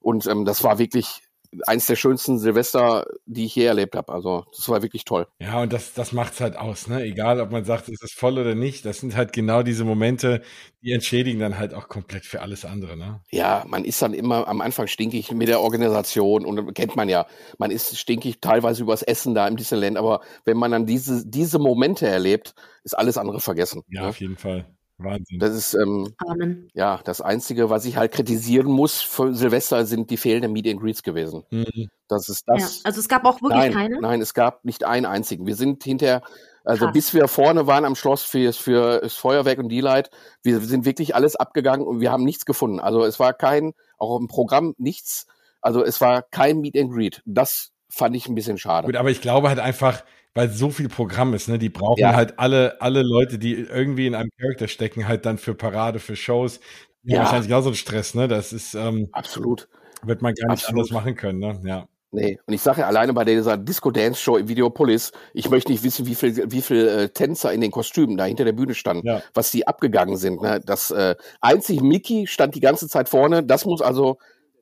Und 0.00 0.26
ähm, 0.26 0.44
das 0.44 0.62
war 0.62 0.78
wirklich 0.78 1.22
eins 1.66 1.86
der 1.86 1.96
schönsten 1.96 2.38
Silvester, 2.38 3.06
die 3.26 3.46
ich 3.46 3.54
je 3.54 3.64
erlebt 3.64 3.96
habe. 3.96 4.12
Also 4.12 4.44
das 4.54 4.68
war 4.68 4.82
wirklich 4.82 5.04
toll. 5.04 5.26
Ja, 5.38 5.62
und 5.62 5.72
das, 5.72 5.94
das 5.94 6.12
macht's 6.12 6.40
halt 6.40 6.56
aus, 6.56 6.86
ne? 6.86 7.02
Egal, 7.02 7.40
ob 7.40 7.50
man 7.50 7.64
sagt, 7.64 7.88
es 7.88 8.02
ist 8.02 8.14
voll 8.14 8.38
oder 8.38 8.54
nicht. 8.54 8.84
Das 8.84 8.98
sind 8.98 9.16
halt 9.16 9.32
genau 9.32 9.62
diese 9.62 9.84
Momente, 9.84 10.42
die 10.82 10.92
entschädigen 10.92 11.40
dann 11.40 11.58
halt 11.58 11.74
auch 11.74 11.88
komplett 11.88 12.24
für 12.24 12.42
alles 12.42 12.64
andere, 12.64 12.96
ne? 12.96 13.20
Ja, 13.30 13.64
man 13.66 13.84
ist 13.84 14.02
dann 14.02 14.14
immer 14.14 14.46
am 14.48 14.60
Anfang 14.60 14.86
stinkig 14.86 15.32
mit 15.32 15.48
der 15.48 15.60
Organisation 15.60 16.44
und 16.44 16.74
kennt 16.74 16.96
man 16.96 17.08
ja. 17.08 17.26
Man 17.58 17.70
ist 17.70 17.98
stinkig 17.98 18.40
teilweise 18.40 18.82
übers 18.82 19.02
Essen 19.02 19.34
da 19.34 19.48
im 19.48 19.56
Disneyland, 19.56 19.96
aber 19.96 20.20
wenn 20.44 20.56
man 20.56 20.70
dann 20.70 20.86
diese, 20.86 21.26
diese 21.26 21.58
Momente 21.58 22.06
erlebt, 22.06 22.54
ist 22.84 22.96
alles 22.96 23.18
andere 23.18 23.40
vergessen. 23.40 23.82
Ja, 23.88 24.02
ne? 24.02 24.08
auf 24.08 24.20
jeden 24.20 24.36
Fall. 24.36 24.66
Wahnsinn. 24.98 25.38
Das 25.38 25.54
ist 25.54 25.74
ähm, 25.74 26.12
Amen. 26.18 26.68
ja 26.74 27.00
das 27.04 27.20
Einzige, 27.20 27.70
was 27.70 27.84
ich 27.84 27.96
halt 27.96 28.12
kritisieren 28.12 28.66
muss 28.66 29.00
für 29.00 29.32
Silvester, 29.32 29.86
sind 29.86 30.10
die 30.10 30.16
fehlenden 30.16 30.52
Meet 30.52 30.68
and 30.68 30.80
Greets 30.80 31.02
gewesen. 31.02 31.44
Mhm. 31.50 31.88
Das 32.08 32.28
ist 32.28 32.44
das. 32.48 32.78
Ja, 32.78 32.80
also 32.84 33.00
es 33.00 33.08
gab 33.08 33.24
auch 33.24 33.40
wirklich 33.40 33.60
nein, 33.60 33.72
keine. 33.72 34.00
Nein, 34.00 34.20
es 34.20 34.34
gab 34.34 34.64
nicht 34.64 34.84
einen 34.84 35.06
einzigen. 35.06 35.46
Wir 35.46 35.54
sind 35.54 35.84
hinterher, 35.84 36.22
also 36.64 36.86
Krass. 36.86 36.92
bis 36.94 37.14
wir 37.14 37.28
vorne 37.28 37.66
waren 37.66 37.84
am 37.84 37.94
Schloss 37.94 38.22
für, 38.22 38.52
für 38.52 39.00
das 39.00 39.14
Feuerwerk 39.14 39.58
und 39.58 39.68
die 39.68 39.80
Light, 39.80 40.10
wir 40.42 40.60
sind 40.60 40.84
wirklich 40.84 41.14
alles 41.14 41.36
abgegangen 41.36 41.86
und 41.86 42.00
wir 42.00 42.10
haben 42.10 42.24
nichts 42.24 42.44
gefunden. 42.44 42.80
Also 42.80 43.04
es 43.04 43.20
war 43.20 43.34
kein, 43.34 43.74
auch 43.98 44.18
im 44.18 44.26
Programm 44.26 44.74
nichts. 44.78 45.26
Also 45.60 45.84
es 45.84 46.00
war 46.00 46.22
kein 46.22 46.60
Meet 46.60 46.76
and 46.76 46.92
Greet. 46.92 47.22
Das 47.24 47.70
fand 47.88 48.16
ich 48.16 48.28
ein 48.28 48.34
bisschen 48.34 48.58
schade. 48.58 48.86
Gut, 48.86 48.96
aber 48.96 49.10
ich 49.10 49.20
glaube 49.20 49.48
halt 49.48 49.60
einfach, 49.60 50.02
weil 50.38 50.50
so 50.50 50.70
viel 50.70 50.88
Programm 50.88 51.34
ist, 51.34 51.48
ne? 51.48 51.58
Die 51.58 51.68
brauchen 51.68 51.98
ja. 51.98 52.14
halt 52.14 52.38
alle, 52.38 52.80
alle 52.80 53.02
Leute, 53.02 53.40
die 53.40 53.54
irgendwie 53.54 54.06
in 54.06 54.14
einem 54.14 54.30
Charakter 54.38 54.68
stecken, 54.68 55.08
halt 55.08 55.26
dann 55.26 55.36
für 55.36 55.52
Parade, 55.52 55.98
für 55.98 56.14
Shows. 56.14 56.60
Ja, 57.02 57.22
wahrscheinlich 57.22 57.52
auch 57.52 57.62
so 57.62 57.70
ein 57.70 57.74
Stress, 57.74 58.14
ne? 58.14 58.28
Das 58.28 58.52
ist 58.52 58.74
ähm, 58.74 59.08
absolut. 59.10 59.68
Wird 60.04 60.22
man 60.22 60.34
gar 60.34 60.52
nicht 60.52 60.62
absolut. 60.62 60.82
anders 60.82 60.92
machen 60.92 61.16
können, 61.16 61.40
ne? 61.40 61.60
Ja. 61.64 61.88
Nee, 62.12 62.38
und 62.46 62.54
ich 62.54 62.62
sage 62.62 62.82
ja 62.82 62.86
alleine 62.86 63.14
bei 63.14 63.24
dieser 63.24 63.56
Disco-Dance-Show 63.56 64.36
im 64.36 64.46
Videopolis, 64.46 65.10
ich 65.34 65.50
möchte 65.50 65.72
nicht 65.72 65.82
wissen, 65.82 66.06
wie 66.06 66.14
viel, 66.14 66.52
wie 66.52 66.62
viel 66.62 66.86
äh, 66.86 67.08
Tänzer 67.08 67.52
in 67.52 67.60
den 67.60 67.72
Kostümen 67.72 68.16
da 68.16 68.24
hinter 68.24 68.44
der 68.44 68.52
Bühne 68.52 68.74
standen, 68.74 69.08
ja. 69.08 69.20
was 69.34 69.50
die 69.50 69.66
abgegangen 69.66 70.16
sind. 70.16 70.40
Ne? 70.40 70.60
Das 70.64 70.92
äh, 70.92 71.16
einzig 71.40 71.82
Mickey 71.82 72.28
stand 72.28 72.54
die 72.54 72.60
ganze 72.60 72.86
Zeit 72.86 73.08
vorne, 73.08 73.42
das 73.42 73.64
muss 73.64 73.82
also 73.82 74.18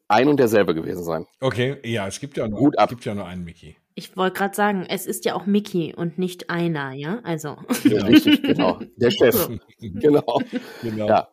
ein 0.08 0.28
und 0.28 0.40
derselbe 0.40 0.74
gewesen 0.74 1.04
sein. 1.04 1.26
Okay, 1.38 1.76
ja, 1.84 2.06
es 2.06 2.18
gibt 2.18 2.38
ja 2.38 2.48
nur, 2.48 2.60
Gut 2.60 2.78
ab. 2.78 2.86
Es 2.86 2.96
gibt 2.96 3.04
ja 3.04 3.14
nur 3.14 3.26
einen 3.26 3.44
Mickey. 3.44 3.76
Ich 3.98 4.14
wollte 4.14 4.38
gerade 4.38 4.54
sagen, 4.54 4.84
es 4.86 5.06
ist 5.06 5.24
ja 5.24 5.34
auch 5.34 5.46
Mickey 5.46 5.94
und 5.96 6.18
nicht 6.18 6.50
einer, 6.50 6.92
ja? 6.92 7.20
Also. 7.24 7.56
Ja, 7.82 8.04
richtig, 8.04 8.42
genau. 8.42 8.78
Der 8.96 9.10
Chef. 9.10 9.48
genau. 9.80 10.38
genau. 10.82 11.08
Ja. 11.08 11.28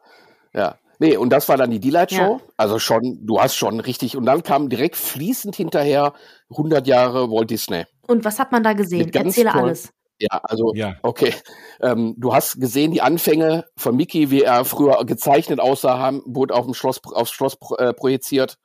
Ja. 0.54 0.80
Nee, 0.98 1.18
und 1.18 1.30
das 1.32 1.50
war 1.50 1.58
dann 1.58 1.72
die 1.72 1.82
Delight-Show. 1.82 2.40
Ja. 2.40 2.54
Also 2.56 2.80
schon, 2.80 3.20
du 3.26 3.42
hast 3.42 3.56
schon 3.56 3.82
richtig. 3.82 4.16
Und 4.16 4.26
dann 4.26 4.44
kam 4.44 4.70
direkt 4.70 4.96
fließend 4.96 5.58
hinterher 5.58 6.14
100 6.52 6.88
Jahre 6.88 7.30
Walt 7.30 7.50
Disney. 7.50 7.84
Und 8.08 8.24
was 8.24 8.40
hat 8.40 8.54
man 8.54 8.64
da 8.64 8.72
gesehen? 8.72 9.12
Erzähle 9.12 9.54
alles. 9.54 9.92
Ja, 10.20 10.40
also, 10.44 10.74
ja. 10.74 10.96
okay. 11.02 11.34
Ähm, 11.82 12.16
du 12.18 12.34
hast 12.34 12.62
gesehen, 12.62 12.92
die 12.92 13.02
Anfänge 13.02 13.66
von 13.76 13.98
Mickey, 13.98 14.32
wie 14.32 14.44
er 14.44 14.64
früher 14.64 15.04
gezeichnet 15.04 15.60
aussah, 15.60 16.00
haben, 16.00 16.22
wurde 16.26 16.54
auf 16.54 16.64
dem 16.64 16.74
Schloss, 16.74 17.02
aufs 17.04 17.32
Schloss 17.32 17.58
äh, 17.78 17.92
projiziert. 17.92 18.58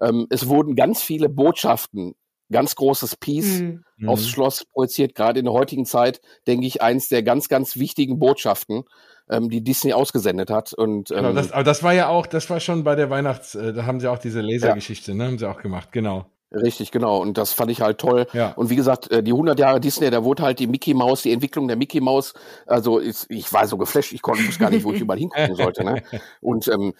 Ähm, 0.00 0.26
es 0.30 0.48
wurden 0.48 0.76
ganz 0.76 1.02
viele 1.02 1.28
Botschaften, 1.28 2.14
ganz 2.50 2.74
großes 2.74 3.16
Piece 3.16 3.60
mhm. 3.60 4.08
aufs 4.08 4.24
mhm. 4.24 4.28
Schloss 4.28 4.64
projiziert. 4.64 5.14
Gerade 5.14 5.38
in 5.38 5.44
der 5.44 5.54
heutigen 5.54 5.84
Zeit, 5.84 6.20
denke 6.46 6.66
ich, 6.66 6.82
eins 6.82 7.08
der 7.08 7.22
ganz, 7.22 7.48
ganz 7.48 7.76
wichtigen 7.76 8.18
Botschaften, 8.18 8.84
ähm, 9.30 9.50
die 9.50 9.62
Disney 9.62 9.92
ausgesendet 9.92 10.50
hat. 10.50 10.72
Und, 10.72 11.08
genau, 11.08 11.20
ähm, 11.20 11.26
genau, 11.28 11.40
das, 11.40 11.52
aber 11.52 11.64
das 11.64 11.82
war 11.82 11.92
ja 11.92 12.08
auch, 12.08 12.26
das 12.26 12.48
war 12.50 12.60
schon 12.60 12.84
bei 12.84 12.94
der 12.94 13.10
Weihnachts, 13.10 13.54
äh, 13.54 13.72
da 13.72 13.86
haben 13.86 14.00
sie 14.00 14.10
auch 14.10 14.18
diese 14.18 14.40
Lasergeschichte, 14.40 15.12
ja. 15.12 15.16
ne, 15.16 15.24
haben 15.24 15.38
sie 15.38 15.48
auch 15.48 15.60
gemacht, 15.60 15.92
genau. 15.92 16.26
Richtig, 16.50 16.92
genau. 16.92 17.18
Und 17.18 17.36
das 17.36 17.52
fand 17.52 17.70
ich 17.70 17.82
halt 17.82 17.98
toll. 17.98 18.26
Ja. 18.32 18.52
Und 18.52 18.70
wie 18.70 18.76
gesagt, 18.76 19.10
äh, 19.10 19.22
die 19.22 19.32
100 19.32 19.58
Jahre 19.58 19.80
Disney, 19.80 20.08
da 20.08 20.24
wurde 20.24 20.42
halt 20.42 20.58
die 20.58 20.66
Mickey 20.66 20.94
Maus, 20.94 21.22
die 21.22 21.32
Entwicklung 21.32 21.68
der 21.68 21.76
Mickey 21.76 22.00
Maus, 22.00 22.32
also 22.66 23.00
ich, 23.00 23.26
ich 23.28 23.52
war 23.52 23.66
so 23.66 23.76
geflasht, 23.76 24.12
ich 24.12 24.22
konnte 24.22 24.42
gar 24.58 24.70
nicht, 24.70 24.84
wo 24.84 24.92
ich 24.92 25.00
überall 25.02 25.18
hingucken 25.18 25.56
sollte. 25.56 25.84
Ne? 25.84 26.02
Und 26.40 26.66
ähm, 26.68 26.94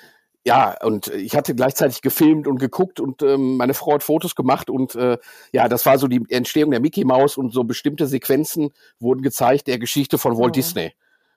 ja, 0.48 0.74
und 0.82 1.08
ich 1.08 1.36
hatte 1.36 1.54
gleichzeitig 1.54 2.00
gefilmt 2.00 2.46
und 2.46 2.58
geguckt 2.58 3.00
und 3.00 3.22
ähm, 3.22 3.58
meine 3.58 3.74
Frau 3.74 3.92
hat 3.92 4.02
Fotos 4.02 4.34
gemacht 4.34 4.70
und 4.70 4.94
äh, 4.94 5.18
ja, 5.52 5.68
das 5.68 5.84
war 5.84 5.98
so 5.98 6.08
die 6.08 6.24
Entstehung 6.30 6.70
der 6.70 6.80
Mickey 6.80 7.04
Maus 7.04 7.36
und 7.36 7.52
so 7.52 7.64
bestimmte 7.64 8.06
Sequenzen 8.06 8.70
wurden 8.98 9.20
gezeigt 9.20 9.66
der 9.66 9.78
Geschichte 9.78 10.16
von 10.16 10.38
Walt 10.38 10.48
oh. 10.48 10.52
Disney, 10.52 10.94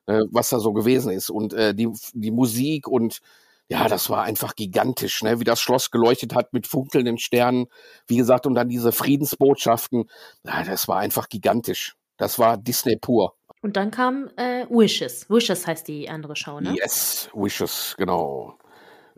äh, 0.08 0.22
was 0.32 0.48
da 0.48 0.60
so 0.60 0.72
gewesen 0.72 1.12
ist 1.12 1.30
und 1.30 1.52
äh, 1.52 1.76
die 1.76 1.90
die 2.14 2.32
Musik 2.32 2.88
und 2.88 3.20
ja, 3.68 3.90
das 3.90 4.10
war 4.10 4.24
einfach 4.24 4.56
gigantisch, 4.56 5.24
ne? 5.24 5.42
wie 5.42 5.46
das 5.46 5.60
Schloss 5.60 5.92
geleuchtet 5.92 6.34
hat 6.34 6.54
mit 6.54 6.66
funkelnden 6.66 7.18
Sternen, 7.18 7.68
wie 8.08 8.16
gesagt, 8.16 8.46
und 8.46 8.56
dann 8.56 8.70
diese 8.70 8.94
Friedensbotschaften, 8.94 10.10
ja, 10.46 10.64
das 10.64 10.88
war 10.88 11.00
einfach 11.00 11.28
gigantisch. 11.28 11.98
Das 12.16 12.40
war 12.40 12.56
Disney 12.56 12.96
pur. 12.96 13.36
Und 13.62 13.76
dann 13.76 13.92
kam 13.92 14.30
äh, 14.38 14.66
Wishes. 14.70 15.30
Wishes 15.30 15.68
heißt 15.68 15.88
die 15.88 16.10
andere 16.10 16.36
Show, 16.36 16.62
ne? 16.62 16.76
Yes, 16.76 17.30
Wishes, 17.34 17.96
genau. 17.98 18.58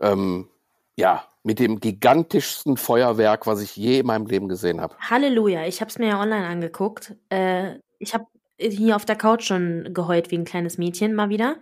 Ähm, 0.01 0.47
ja, 0.95 1.23
mit 1.43 1.59
dem 1.59 1.79
gigantischsten 1.79 2.77
Feuerwerk, 2.77 3.47
was 3.47 3.61
ich 3.61 3.75
je 3.75 3.99
in 3.99 4.05
meinem 4.05 4.25
Leben 4.25 4.47
gesehen 4.47 4.79
habe. 4.79 4.95
Halleluja, 4.99 5.65
ich 5.65 5.81
habe 5.81 5.89
es 5.89 5.97
mir 5.97 6.09
ja 6.09 6.21
online 6.21 6.47
angeguckt. 6.47 7.15
Äh, 7.29 7.79
ich 7.99 8.13
habe 8.13 8.25
hier 8.57 8.95
auf 8.95 9.05
der 9.05 9.15
Couch 9.15 9.43
schon 9.43 9.93
geheult 9.93 10.31
wie 10.31 10.37
ein 10.37 10.45
kleines 10.45 10.77
Mädchen 10.77 11.15
mal 11.15 11.29
wieder. 11.29 11.57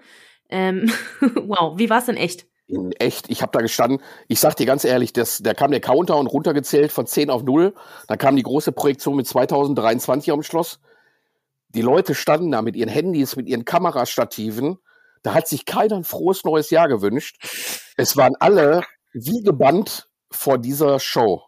Ähm, 0.49 0.91
wow, 1.21 1.77
wie 1.77 1.89
war 1.89 1.99
es 1.99 2.05
denn 2.05 2.17
echt? 2.17 2.45
In 2.67 2.91
echt, 2.93 3.29
ich 3.29 3.41
habe 3.41 3.51
da 3.51 3.59
gestanden, 3.59 4.01
ich 4.27 4.39
sag 4.39 4.55
dir 4.55 4.65
ganz 4.65 4.85
ehrlich, 4.85 5.11
das, 5.11 5.39
da 5.39 5.53
kam 5.53 5.71
der 5.71 5.81
Counter 5.81 6.17
und 6.17 6.27
runtergezählt 6.27 6.91
von 6.91 7.05
10 7.05 7.29
auf 7.29 7.43
0. 7.43 7.73
Da 8.07 8.15
kam 8.15 8.35
die 8.35 8.43
große 8.43 8.71
Projektion 8.71 9.15
mit 9.15 9.27
2023 9.27 10.31
am 10.31 10.43
Schloss. 10.43 10.79
Die 11.69 11.81
Leute 11.81 12.15
standen 12.15 12.51
da 12.51 12.61
mit 12.61 12.75
ihren 12.75 12.89
Handys, 12.89 13.35
mit 13.35 13.47
ihren 13.47 13.65
Kamerastativen. 13.65 14.77
Da 15.23 15.33
hat 15.33 15.47
sich 15.47 15.65
keiner 15.65 15.97
ein 15.97 16.03
frohes 16.03 16.43
neues 16.43 16.69
Jahr 16.69 16.87
gewünscht. 16.87 17.37
Es 17.97 18.17
waren 18.17 18.35
alle 18.39 18.83
wie 19.13 19.43
gebannt 19.43 20.09
vor 20.31 20.57
dieser 20.57 20.99
Show. 20.99 21.43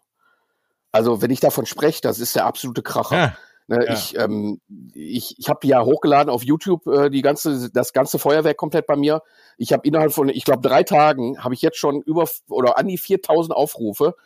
Also, 0.92 1.22
wenn 1.22 1.30
ich 1.30 1.40
davon 1.40 1.66
spreche, 1.66 2.00
das 2.02 2.20
ist 2.20 2.36
der 2.36 2.46
absolute 2.46 2.82
Kracher. 2.82 3.16
Ja. 3.16 3.36
Ne, 3.66 3.86
ja. 3.86 3.94
Ich, 3.94 4.16
ähm, 4.18 4.60
ich, 4.94 5.36
ich 5.38 5.48
habe 5.48 5.66
ja 5.66 5.82
hochgeladen 5.82 6.30
auf 6.30 6.42
YouTube 6.42 6.86
äh, 6.86 7.08
die 7.08 7.22
ganze, 7.22 7.70
das 7.70 7.94
ganze 7.94 8.18
Feuerwerk 8.18 8.58
komplett 8.58 8.86
bei 8.86 8.96
mir. 8.96 9.22
Ich 9.56 9.72
habe 9.72 9.86
innerhalb 9.86 10.12
von, 10.12 10.28
ich 10.28 10.44
glaube, 10.44 10.60
drei 10.60 10.82
Tagen 10.82 11.42
habe 11.42 11.54
ich 11.54 11.62
jetzt 11.62 11.78
schon 11.78 12.02
über 12.02 12.28
oder 12.48 12.76
an 12.76 12.88
die 12.88 12.98
4000 12.98 13.56
Aufrufe 13.56 14.16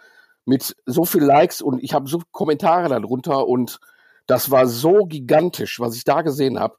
mit 0.44 0.76
so 0.86 1.04
viel 1.04 1.22
Likes 1.22 1.62
und 1.62 1.82
ich 1.82 1.94
habe 1.94 2.08
so 2.08 2.20
Kommentare 2.32 2.88
darunter 2.88 3.46
und 3.46 3.78
das 4.26 4.50
war 4.50 4.66
so 4.66 5.04
gigantisch, 5.04 5.78
was 5.78 5.94
ich 5.94 6.04
da 6.04 6.22
gesehen 6.22 6.58
habe. 6.58 6.76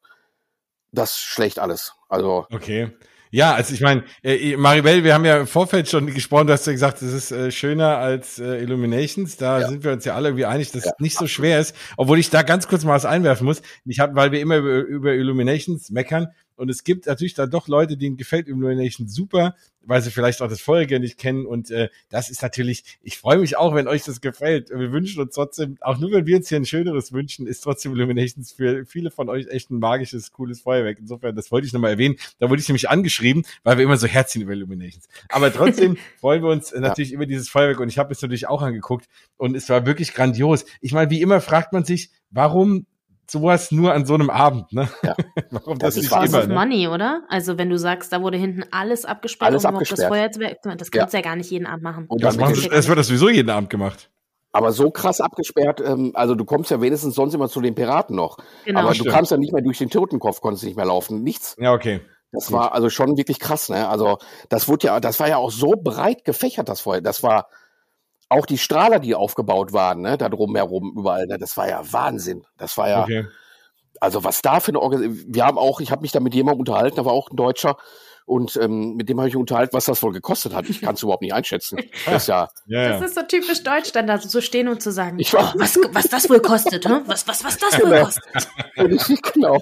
Das 0.92 1.20
schlecht 1.20 1.60
alles. 1.60 1.94
Also 2.10 2.46
okay. 2.52 2.92
Ja, 3.32 3.54
also 3.54 3.76
ich 3.76 3.82
meine, 3.82 4.04
äh, 4.24 4.58
Maribel, 4.58 5.04
wir 5.04 5.14
haben 5.14 5.24
ja 5.24 5.38
im 5.42 5.48
Vorfeld 5.48 5.88
schon 5.88 6.08
gesprochen, 6.08 6.48
du 6.48 6.54
hast 6.54 6.66
ja 6.66 6.74
gesagt, 6.74 7.02
es 7.04 7.14
ist 7.14 7.32
äh, 7.32 7.52
schöner 7.52 7.98
als 7.98 8.40
äh, 8.40 8.58
Illuminations. 8.58 9.38
Da 9.38 9.60
ja. 9.60 9.68
sind 9.68 9.84
wir 9.84 9.92
uns 9.92 10.04
ja 10.04 10.16
alle 10.16 10.30
irgendwie 10.30 10.46
einig, 10.46 10.72
dass 10.72 10.86
ja, 10.86 10.92
es 10.92 11.00
nicht 11.00 11.16
so 11.16 11.28
schwer 11.28 11.60
ist. 11.60 11.76
Obwohl 11.96 12.18
ich 12.18 12.32
da 12.32 12.42
ganz 12.42 12.68
kurz 12.68 12.84
mal 12.84 12.94
was 12.94 13.06
einwerfen 13.06 13.46
muss. 13.46 13.62
Ich 13.86 14.00
habe, 14.00 14.16
weil 14.16 14.32
wir 14.32 14.42
immer 14.42 14.58
über, 14.58 14.80
über 14.80 15.14
Illuminations 15.14 15.92
meckern, 15.92 16.30
und 16.60 16.70
es 16.70 16.84
gibt 16.84 17.06
natürlich 17.06 17.34
da 17.34 17.48
doch 17.48 17.70
Leute, 17.70 17.96
denen 17.96 18.18
gefällt 18.18 18.50
Illumination 18.50 19.08
super, 19.08 19.56
weil 19.82 20.02
sie 20.02 20.12
vielleicht 20.12 20.42
auch 20.42 20.50
das 20.50 20.60
Vorherige 20.60 21.00
nicht 21.00 21.18
kennen. 21.18 21.46
Und 21.46 21.72
äh, 21.72 21.88
das 22.10 22.30
ist 22.30 22.42
natürlich, 22.42 22.84
ich 23.02 23.18
freue 23.18 23.38
mich 23.38 23.56
auch, 23.56 23.74
wenn 23.74 23.88
euch 23.88 24.04
das 24.04 24.20
gefällt. 24.20 24.70
Wir 24.70 24.92
wünschen 24.92 25.22
uns 25.22 25.34
trotzdem, 25.34 25.78
auch 25.80 25.98
nur 25.98 26.12
wenn 26.12 26.26
wir 26.26 26.36
uns 26.36 26.50
hier 26.50 26.58
ein 26.58 26.66
schöneres 26.66 27.14
wünschen, 27.14 27.48
ist 27.48 27.62
trotzdem 27.62 27.94
Illuminations 27.94 28.52
für 28.52 28.86
viele 28.86 29.10
von 29.10 29.30
euch 29.30 29.48
echt 29.48 29.72
ein 29.72 29.80
magisches, 29.80 30.34
cooles 30.34 30.60
Feuerwerk. 30.60 31.00
Insofern, 31.00 31.34
das 31.34 31.50
wollte 31.50 31.66
ich 31.66 31.72
nochmal 31.72 31.92
erwähnen. 31.92 32.18
Da 32.40 32.50
wurde 32.50 32.62
ich 32.62 32.68
nämlich 32.68 32.90
angeschrieben, 32.90 33.46
weil 33.64 33.78
wir 33.78 33.86
immer 33.86 33.98
so 33.98 34.08
herziehen 34.08 34.42
über 34.42 34.52
Illuminations. 34.52 35.08
Aber 35.30 35.54
trotzdem 35.54 35.96
freuen 36.20 36.44
wir 36.44 36.50
uns 36.50 36.74
natürlich 36.74 37.12
ja. 37.12 37.16
über 37.16 37.26
dieses 37.26 37.48
Feuerwerk 37.48 37.80
und 37.80 37.88
ich 37.88 37.98
habe 37.98 38.12
es 38.12 38.22
natürlich 38.22 38.48
auch 38.50 38.62
angeguckt 38.62 39.08
und 39.38 39.56
es 39.56 39.70
war 39.70 39.86
wirklich 39.86 40.14
grandios. 40.14 40.66
Ich 40.82 40.92
meine, 40.92 41.10
wie 41.10 41.22
immer 41.22 41.40
fragt 41.40 41.72
man 41.72 41.86
sich, 41.86 42.12
warum 42.32 42.86
sowas 43.30 43.72
nur 43.72 43.94
an 43.94 44.06
so 44.06 44.14
einem 44.14 44.30
Abend, 44.30 44.72
ne? 44.74 44.90
Ja. 45.04 45.16
Warum 45.52 45.80
das, 45.80 45.96
das 45.96 46.04
ist 46.06 46.16
nicht 46.16 46.26
immer, 46.26 46.48
ne? 46.48 46.54
Money, 46.54 46.88
oder? 46.88 47.24
Also 47.30 47.58
wenn 47.58 47.70
du 47.70 47.78
sagst, 47.78 48.12
da 48.12 48.22
wurde 48.22 48.38
hinten 48.38 48.64
alles 48.72 49.06
abgesperrt, 49.06 49.52
alles 49.52 49.66
um 49.66 49.74
abgesperrt. 49.74 50.00
das 50.00 50.08
Feuerwerk, 50.08 50.58
das 50.78 50.92
kannst 50.92 51.14
du 51.14 51.18
ja. 51.18 51.24
ja 51.24 51.30
gar 51.30 51.36
nicht 51.36 51.52
jeden 51.52 51.66
Abend 51.66 51.84
machen. 51.84 52.06
Und 52.08 52.24
das, 52.24 52.38
machen 52.38 52.56
sie, 52.56 52.70
es 52.70 52.88
wird 52.88 52.98
das 52.98 53.08
sowieso 53.08 53.30
jeden 53.30 53.50
Abend 53.50 53.70
gemacht. 53.70 54.10
Aber 54.52 54.72
so 54.72 54.90
krass 54.90 55.22
abgesperrt, 55.22 55.82
ähm, 55.86 56.12
also 56.16 56.34
du 56.34 56.44
kommst 56.44 56.72
ja 56.72 56.82
wenigstens 56.82 57.16
sonst 57.16 57.36
immer 57.36 57.50
zu 57.50 57.62
den 57.62 57.76
Piraten 57.76 58.16
noch. 58.16 58.38
Genau. 58.66 58.80
Aber 58.80 58.90
du 58.90 58.96
Stimmt. 58.96 59.12
kamst 59.12 59.32
ja 59.32 59.38
nicht 59.38 59.54
mehr 59.54 59.62
durch 59.62 59.78
den 59.78 59.90
Totenkopf, 59.90 60.42
konntest 60.42 60.64
nicht 60.64 60.76
mehr 60.76 60.86
laufen, 60.86 61.24
nichts. 61.24 61.56
Ja, 61.60 61.74
okay. 61.74 62.02
Das 62.32 62.48
Gut. 62.48 62.58
war 62.58 62.74
also 62.74 62.90
schon 62.90 63.18
wirklich 63.18 63.40
krass, 63.40 63.70
ne? 63.70 63.88
Also 63.88 64.18
das 64.50 64.68
wurde 64.68 64.88
ja, 64.88 65.00
das 65.00 65.20
war 65.20 65.28
ja 65.28 65.38
auch 65.38 65.52
so 65.52 65.72
breit 65.72 66.26
gefächert, 66.26 66.70
das 66.70 66.82
Feuer. 66.82 67.02
Das 67.02 67.24
war 67.24 67.48
auch 68.30 68.46
die 68.46 68.58
Strahler, 68.58 69.00
die 69.00 69.16
aufgebaut 69.16 69.74
waren, 69.74 70.02
ne, 70.02 70.18
da 70.18 70.30
drumherum 70.30 70.94
überall, 70.96 71.26
ne, 71.26 71.38
das 71.38 71.58
war 71.58 71.68
ja 71.68 71.82
Wahnsinn. 71.92 72.46
Das 72.58 72.78
war 72.78 72.90
ja, 72.90 73.04
okay 73.04 73.26
also 74.00 74.24
was 74.24 74.42
da 74.42 74.60
für 74.60 74.70
eine 74.70 74.82
Organisation, 74.82 75.34
wir 75.34 75.46
haben 75.46 75.58
auch, 75.58 75.80
ich 75.82 75.92
habe 75.92 76.02
mich 76.02 76.12
da 76.12 76.20
mit 76.20 76.34
jemandem 76.34 76.60
unterhalten, 76.60 76.98
da 76.98 77.06
war 77.06 77.14
auch 77.14 77.30
ein 77.30 77.36
Deutscher, 77.36 77.78
und 78.30 78.58
ähm, 78.62 78.94
mit 78.96 79.10
dem 79.10 79.20
habe 79.20 79.28
ich 79.28 79.36
unterhalten, 79.36 79.74
was 79.74 79.86
das 79.86 80.04
wohl 80.04 80.14
gekostet 80.14 80.54
hat. 80.54 80.70
Ich 80.70 80.82
kann 80.82 80.94
es 80.94 81.02
überhaupt 81.02 81.24
nicht 81.24 81.34
einschätzen. 81.34 81.80
Das 82.06 82.22
ist 82.24 82.28
ja, 82.28 82.48
ja, 82.68 82.90
Das 82.90 83.02
ist 83.02 83.16
so 83.16 83.24
typisch 83.24 83.64
deutsch, 83.64 83.92
dann 83.92 84.06
da 84.06 84.20
so 84.20 84.40
stehen 84.40 84.68
und 84.68 84.84
zu 84.84 84.92
sagen, 84.92 85.18
ich 85.20 85.34
war, 85.34 85.56
was, 85.58 85.80
was 85.92 86.10
das 86.10 86.30
wohl 86.30 86.40
kostet, 86.40 86.86
hm? 86.86 87.02
was, 87.08 87.28
was, 87.28 87.44
was 87.44 87.58
das 87.58 87.82
wohl 87.82 87.90
genau. 87.90 88.06
kostet. 88.06 88.48
genau. 89.34 89.58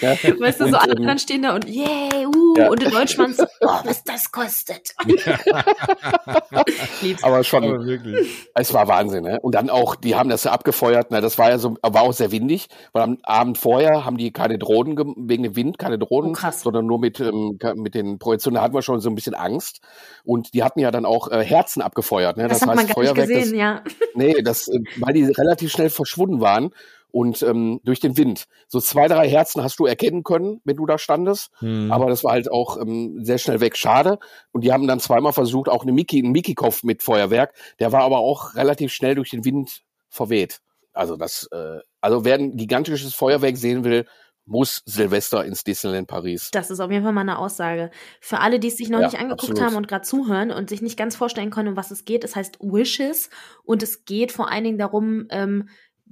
Ja. 0.00 0.10
Weißt 0.38 0.60
du, 0.60 0.68
so 0.68 0.76
alle 0.76 0.92
ähm, 0.92 0.98
anderen 0.98 1.18
stehen 1.18 1.40
da 1.42 1.54
und 1.54 1.66
yeah, 1.66 2.26
uh, 2.26 2.54
ja. 2.58 2.68
und 2.68 2.82
in 2.82 2.90
Deutschland 2.90 3.36
so, 3.36 3.46
oh, 3.62 3.78
was 3.84 4.04
das 4.04 4.30
kostet. 4.30 4.94
Aber 7.22 7.42
schon, 7.42 7.64
Aber 7.64 7.86
wirklich. 7.86 8.48
es 8.54 8.74
war 8.74 8.86
Wahnsinn. 8.86 9.24
Ne? 9.24 9.40
Und 9.40 9.54
dann 9.54 9.70
auch, 9.70 9.94
die 9.94 10.14
haben 10.14 10.28
das 10.28 10.44
ja 10.44 10.52
abgefeuert, 10.52 11.10
ne? 11.10 11.22
das 11.22 11.38
war 11.38 11.48
ja 11.48 11.56
so, 11.58 11.78
war 11.82 12.02
auch 12.02 12.12
sehr 12.12 12.32
windig, 12.32 12.68
weil 12.92 13.02
am 13.02 13.16
Abend 13.22 13.56
vorher 13.56 14.04
haben 14.04 14.18
die 14.18 14.30
keine 14.30 14.58
Drohnen, 14.58 14.90
wegen 15.16 15.42
dem 15.42 15.56
Wind, 15.56 15.78
keine 15.78 15.98
Drohnen, 15.98 16.36
oh, 16.36 16.50
sondern 16.50 16.84
nur 16.86 16.98
mit, 16.98 17.18
ähm, 17.20 17.58
mit 17.76 17.94
den 17.94 18.09
Projektionen, 18.18 18.56
da 18.56 18.62
hatten 18.62 18.74
wir 18.74 18.82
schon 18.82 19.00
so 19.00 19.08
ein 19.08 19.14
bisschen 19.14 19.34
Angst. 19.34 19.80
Und 20.24 20.54
die 20.54 20.62
hatten 20.62 20.80
ja 20.80 20.90
dann 20.90 21.04
auch 21.04 21.30
äh, 21.30 21.44
Herzen 21.44 21.82
abgefeuert. 21.82 22.36
Ne? 22.36 22.48
Das, 22.48 22.60
das 22.60 22.68
hat 22.68 22.76
heißt, 22.76 22.76
man 22.76 22.86
gar 22.86 22.94
Feuerwerk, 22.94 23.28
nicht 23.28 23.38
gesehen, 23.38 23.58
das, 23.58 23.58
ja. 23.58 23.82
Nee, 24.14 24.42
das, 24.42 24.68
äh, 24.68 24.80
weil 24.96 25.14
die 25.14 25.24
relativ 25.24 25.70
schnell 25.70 25.90
verschwunden 25.90 26.40
waren 26.40 26.72
und 27.12 27.42
ähm, 27.42 27.80
durch 27.84 28.00
den 28.00 28.16
Wind. 28.16 28.46
So 28.68 28.80
zwei, 28.80 29.08
drei 29.08 29.28
Herzen 29.28 29.62
hast 29.62 29.78
du 29.78 29.86
erkennen 29.86 30.22
können, 30.22 30.60
wenn 30.64 30.76
du 30.76 30.86
da 30.86 30.98
standest. 30.98 31.50
Hm. 31.58 31.90
Aber 31.90 32.06
das 32.06 32.24
war 32.24 32.32
halt 32.32 32.50
auch 32.50 32.80
ähm, 32.80 33.24
sehr 33.24 33.38
schnell 33.38 33.60
weg. 33.60 33.76
Schade. 33.76 34.18
Und 34.52 34.62
die 34.62 34.72
haben 34.72 34.86
dann 34.86 35.00
zweimal 35.00 35.32
versucht, 35.32 35.68
auch 35.68 35.82
eine 35.82 35.92
Mickey, 35.92 36.22
einen 36.22 36.32
Mickey-Kopf 36.32 36.82
mit 36.82 37.02
Feuerwerk. 37.02 37.54
Der 37.78 37.92
war 37.92 38.02
aber 38.02 38.18
auch 38.18 38.54
relativ 38.54 38.92
schnell 38.92 39.14
durch 39.14 39.30
den 39.30 39.44
Wind 39.44 39.82
verweht. 40.08 40.60
Also 40.92 41.16
das, 41.16 41.48
äh, 41.52 41.78
also 42.00 42.24
wer 42.24 42.36
ein 42.36 42.56
gigantisches 42.56 43.14
Feuerwerk 43.14 43.56
sehen 43.56 43.84
will, 43.84 44.06
muss 44.46 44.82
Silvester 44.84 45.44
ins 45.44 45.64
Disneyland 45.64 46.08
Paris. 46.08 46.50
Das 46.52 46.70
ist 46.70 46.80
auf 46.80 46.90
jeden 46.90 47.04
Fall 47.04 47.12
mal 47.12 47.20
eine 47.20 47.38
Aussage. 47.38 47.90
Für 48.20 48.40
alle, 48.40 48.58
die 48.58 48.68
es 48.68 48.76
sich 48.76 48.88
noch 48.88 49.00
ja, 49.00 49.06
nicht 49.06 49.18
angeguckt 49.18 49.50
absolut. 49.50 49.62
haben 49.62 49.76
und 49.76 49.88
gerade 49.88 50.02
zuhören 50.02 50.50
und 50.50 50.68
sich 50.68 50.82
nicht 50.82 50.98
ganz 50.98 51.14
vorstellen 51.14 51.50
können, 51.50 51.68
um 51.68 51.76
was 51.76 51.90
es 51.90 52.04
geht, 52.04 52.24
es 52.24 52.34
heißt 52.34 52.58
Wishes 52.60 53.30
und 53.62 53.82
es 53.82 54.04
geht 54.04 54.32
vor 54.32 54.50
allen 54.50 54.64
Dingen 54.64 54.78
darum, 54.78 55.26
ähm, 55.30 55.68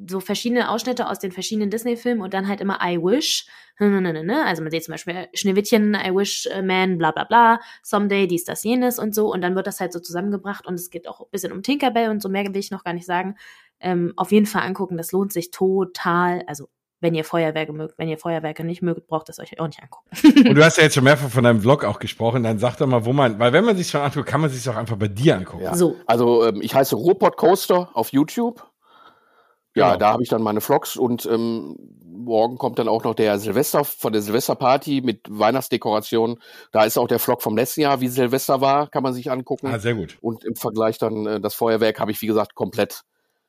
so 0.07 0.21
verschiedene 0.21 0.71
Ausschnitte 0.71 1.09
aus 1.09 1.19
den 1.19 1.33
verschiedenen 1.33 1.71
Disney-Filmen 1.71 2.23
und 2.23 2.33
dann 2.33 2.47
halt 2.47 2.61
immer 2.61 2.79
I 2.83 2.99
Wish. 2.99 3.47
Also 3.81 4.63
man 4.63 4.73
sieht 4.73 4.83
zum 4.83 4.93
Beispiel 4.93 5.29
Schneewittchen, 5.35 5.95
I 5.95 6.13
Wish 6.13 6.47
äh, 6.47 6.63
Man, 6.63 6.99
bla 6.99 7.13
bla 7.13 7.23
bla, 7.23 7.61
Someday, 7.85 8.27
dies, 8.27 8.45
das, 8.45 8.65
jenes 8.65 8.99
und 8.99 9.15
so. 9.15 9.33
Und 9.33 9.41
dann 9.41 9.55
wird 9.55 9.69
das 9.69 9.79
halt 9.79 9.93
so 9.93 10.01
zusammengebracht 10.01 10.67
und 10.67 10.75
es 10.75 10.91
geht 10.91 11.07
auch 11.07 11.21
ein 11.21 11.31
bisschen 11.31 11.53
um 11.53 11.63
Tinkerbell 11.63 12.11
und 12.11 12.21
so 12.21 12.29
mehr 12.29 12.45
will 12.45 12.57
ich 12.57 12.73
noch 12.73 12.83
gar 12.83 12.93
nicht 12.93 13.07
sagen. 13.07 13.37
Ähm, 13.79 14.15
auf 14.17 14.33
jeden 14.33 14.47
Fall 14.47 14.63
angucken, 14.63 14.97
das 14.97 15.13
lohnt 15.13 15.33
sich 15.33 15.53
total. 15.53 16.43
Also 16.49 16.69
wenn 17.01 17.15
ihr 17.15 17.25
Feuerwerke 17.25 17.73
mögt. 17.73 17.99
Wenn 17.99 18.09
ihr 18.09 18.19
Feuerwerke 18.19 18.65
nicht 18.65 18.83
mögt, 18.83 19.07
braucht 19.07 19.29
es 19.29 19.39
euch 19.39 19.59
auch 19.61 19.67
nicht 19.67 19.81
angucken. 19.83 20.09
Und 20.49 20.55
du 20.55 20.65
hast 20.65 20.77
ja 20.79 20.85
jetzt 20.85 20.95
schon 20.95 21.05
mehrfach 21.05 21.29
von 21.31 21.45
deinem 21.45 21.61
Vlog 21.61 21.85
auch 21.85 21.99
gesprochen, 21.99 22.43
dann 22.43 22.59
sag 22.59 22.77
doch 22.77 22.87
mal, 22.87 23.05
wo 23.05 23.13
man, 23.13 23.39
weil 23.39 23.53
wenn 23.53 23.65
man 23.65 23.77
sich 23.77 23.89
schon 23.89 24.01
anguckt, 24.01 24.27
kann 24.27 24.41
man 24.41 24.51
sich 24.51 24.69
auch 24.69 24.77
einfach 24.77 24.97
bei 24.97 25.09
dir 25.09 25.37
angucken. 25.37 25.63
Ja. 25.63 25.75
So. 25.75 25.97
Also 26.07 26.45
ähm, 26.47 26.61
ich 26.63 26.75
heiße 26.75 26.97
Robot 26.97 27.37
Coaster 27.37 27.91
auf 27.95 28.13
YouTube. 28.13 28.63
ja, 29.75 29.89
Genau. 29.89 29.99
da 29.99 30.13
habe 30.13 30.23
ich 30.23 30.29
dann 30.29 30.43
meine 30.43 30.61
Vlogs 30.61 30.97
und 30.97 31.25
ähm, 31.27 31.77
morgen 32.05 32.59
kommt 32.59 32.79
dann 32.81 32.89
auch 32.89 33.05
noch 33.05 33.15
der 33.15 33.39
Silvester 33.39 33.85
von 33.85 34.13
der 34.13 34.21
Silvesterparty 34.21 35.01
mit 35.03 35.21
Weihnachtsdekoration. 35.31 36.41
Da 36.73 36.85
ist 36.85 36.99
auch 36.99 37.07
der 37.09 37.21
Vlog 37.21 37.43
vom 37.43 37.57
letzten 37.57 37.83
Jahr, 37.83 38.01
wie 38.01 38.09
Silvester 38.09 38.61
war, 38.61 38.89
kann 38.89 39.05
man 39.05 39.15
sich 39.15 39.31
angucken. 39.31 39.69
Ah, 39.69 39.79
sehr 39.79 39.95
gut. 39.95 40.19
Und 40.21 40.45
im 40.45 40.57
Vergleich 40.57 40.99
dann 40.99 41.27
äh, 41.27 41.41
das 41.41 41.55
Feuerwerk 41.55 42.01
habe 42.01 42.11
ich, 42.11 42.21
wie 42.21 42.27
gesagt, 42.27 42.55
komplett 42.57 43.03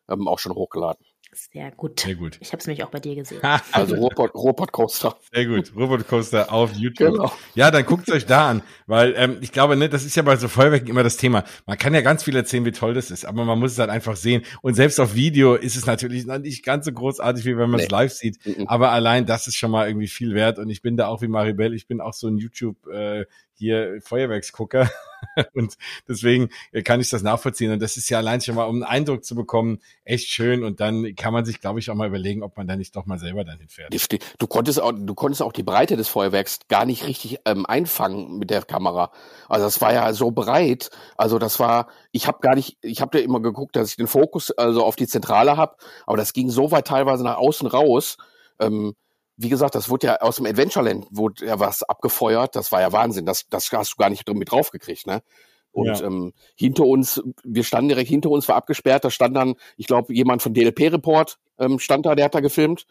ähm, 0.08 0.28
auch 0.28 0.40
schon 0.40 0.54
hochgeladen. 0.54 1.04
Sehr 1.32 1.72
gut. 1.72 2.00
Sehr 2.00 2.16
gut. 2.16 2.38
Ich 2.42 2.50
habe 2.52 2.58
es 2.58 2.66
nämlich 2.68 2.84
auch 2.84 2.90
bei 2.90 3.00
dir 3.00 3.16
gesehen. 3.16 3.42
Also 3.72 3.96
Robot, 3.98 4.34
Robot 4.34 4.72
Coaster. 4.72 5.16
Sehr 5.32 5.46
gut. 5.46 5.72
Robot 5.76 6.08
Coaster 6.08 6.52
auf 6.52 6.74
YouTube. 6.74 7.14
Genau. 7.14 7.32
Ja, 7.56 7.70
dann 7.72 7.86
guckt 7.86 8.10
euch 8.12 8.26
da 8.26 8.50
an, 8.50 8.64
weil 8.88 9.14
ähm, 9.16 9.38
ich 9.42 9.52
glaube, 9.52 9.76
ne, 9.76 9.90
das 9.90 10.06
ist 10.06 10.16
ja 10.16 10.24
bei 10.24 10.36
so 10.38 10.48
Feuerwerken 10.48 10.88
immer 10.90 11.04
das 11.04 11.18
Thema. 11.18 11.44
Man 11.66 11.78
kann 11.78 11.94
ja 11.94 12.02
ganz 12.02 12.24
viel 12.24 12.36
erzählen, 12.36 12.66
wie 12.66 12.72
toll 12.72 12.94
das 12.94 13.12
ist, 13.12 13.26
aber 13.26 13.46
man 13.46 13.60
muss 13.60 13.74
es 13.74 13.80
halt 13.80 13.90
einfach 13.92 14.16
sehen. 14.16 14.44
Und 14.62 14.74
selbst 14.74 15.00
auf 15.00 15.14
Video 15.14 15.56
ist 15.56 15.76
es 15.76 15.86
natürlich 15.86 16.26
nicht 16.26 16.66
ganz 16.66 16.86
so 16.86 16.92
großartig, 16.92 17.46
wie 17.46 17.58
wenn 17.58 17.70
man 17.70 17.80
es 17.80 17.88
Nee. 17.88 17.92
live 17.92 18.14
sieht. 18.14 18.46
Mhm. 18.46 18.68
Aber 18.68 18.92
allein 18.92 19.26
das 19.26 19.48
ist 19.48 19.56
schon 19.56 19.72
mal 19.72 19.88
irgendwie 19.88 20.08
viel 20.08 20.34
wert. 20.34 20.58
Und 20.58 20.70
ich 20.70 20.82
bin 20.82 20.98
da 20.98 21.08
auch 21.08 21.22
wie 21.22 21.28
Maribel, 21.28 21.74
ich 21.74 21.88
bin 21.88 22.02
auch 22.02 22.14
so 22.14 22.28
ein 22.28 22.38
YouTube 22.38 22.88
äh, 22.88 23.26
hier 23.54 24.00
Feuerwerksgucker. 24.02 24.90
und 25.54 25.78
deswegen 26.08 26.50
äh, 26.72 26.82
kann 26.82 27.02
ich 27.02 27.10
das 27.10 27.22
nachvollziehen. 27.22 27.72
Und 27.72 27.82
das 27.82 27.98
ist 27.98 28.10
ja 28.10 28.18
allein 28.18 28.42
schon 28.42 28.56
mal, 28.56 28.66
um 28.66 28.76
einen 28.76 28.84
Eindruck 28.84 29.24
zu 29.24 29.36
bekommen, 29.36 29.80
echt 30.04 30.30
schön. 30.30 30.64
Und 30.64 30.80
dann 30.80 31.16
kann 31.16 31.34
man 31.34 31.46
sich, 31.46 31.62
glaube 31.62 31.80
ich, 31.80 31.90
auch 31.90 31.96
mal 31.96 32.08
überlegen, 32.08 32.44
ob 32.44 32.58
man 32.58 32.68
da 32.68 32.76
nicht 32.76 32.96
doch 32.96 33.06
mal 33.06 33.20
selber 33.20 33.44
dann 33.44 33.60
hinfährt. 33.60 33.94
Du 34.38 34.48
konntest 34.48 34.82
auch, 34.82 34.94
du 34.96 35.14
konntest 35.16 35.42
auch 35.42 35.54
die 35.54 35.64
Breite 35.64 35.98
des 35.98 36.08
Feuerwerks 36.08 36.60
gar 36.68 36.86
nicht 36.86 37.06
richtig 37.08 37.40
ähm, 37.46 37.66
einfangen 37.66 38.38
mit 38.38 38.50
der 38.50 38.64
Kamera. 38.64 39.12
Also 39.48 39.66
das 39.66 39.82
war 39.82 39.94
ja 39.94 40.12
so 40.14 40.32
breit. 40.32 40.90
Also 41.18 41.40
das 41.40 41.60
war, 41.60 41.88
ich 42.12 42.28
habe 42.28 42.40
gar 42.42 42.56
nicht, 42.56 42.78
ich 42.82 43.02
habe 43.02 43.20
ja 43.20 43.24
immer 43.24 43.42
geguckt, 43.42 43.76
dass 43.76 43.92
ich 43.92 43.96
den 43.98 44.08
Fokus 44.08 44.52
also 44.52 44.84
auf 44.84 44.96
die 44.96 45.08
Zentrale 45.08 45.58
habe, 45.58 45.76
aber 46.06 46.18
das 46.18 46.34
ging 46.34 46.50
so 46.50 46.72
weit 46.72 46.88
teilweise 46.88 47.24
nach 47.24 47.38
außen 47.38 47.68
raus. 47.68 48.18
Ähm, 48.60 48.96
wie 49.42 49.48
gesagt, 49.48 49.74
das 49.74 49.90
wurde 49.90 50.08
ja 50.08 50.16
aus 50.18 50.36
dem 50.36 50.46
Adventureland 50.46 51.08
wurde 51.12 51.46
ja 51.46 51.60
was 51.62 51.82
abgefeuert. 51.84 52.58
Das 52.58 52.74
war 52.74 52.82
ja 52.82 52.92
Wahnsinn. 52.92 53.26
Das, 53.26 53.48
das 53.50 53.72
hast 53.72 53.94
du 53.94 53.96
gar 53.98 54.10
nicht 54.10 54.28
mit 54.28 54.52
draufgekriegt, 54.52 55.08
ne? 55.08 55.24
Und 55.72 55.86
Ja. 55.86 56.02
ähm, 56.08 56.34
hinter 56.56 56.84
uns, 56.84 57.22
wir 57.46 57.64
standen 57.64 57.88
direkt 57.90 58.10
hinter 58.10 58.32
uns, 58.32 58.50
war 58.50 58.58
abgesperrt. 58.58 59.06
Da 59.06 59.10
stand 59.10 59.38
dann, 59.38 59.56
ich 59.78 59.88
glaube, 59.88 60.14
jemand 60.14 60.42
von 60.42 60.54
DLP 60.54 60.92
Report 60.92 61.38
ähm, 61.58 61.80
stand 61.80 62.06
da, 62.06 62.16
der 62.16 62.26
hat 62.26 62.36
da 62.36 62.42
gefilmt. 62.42 62.86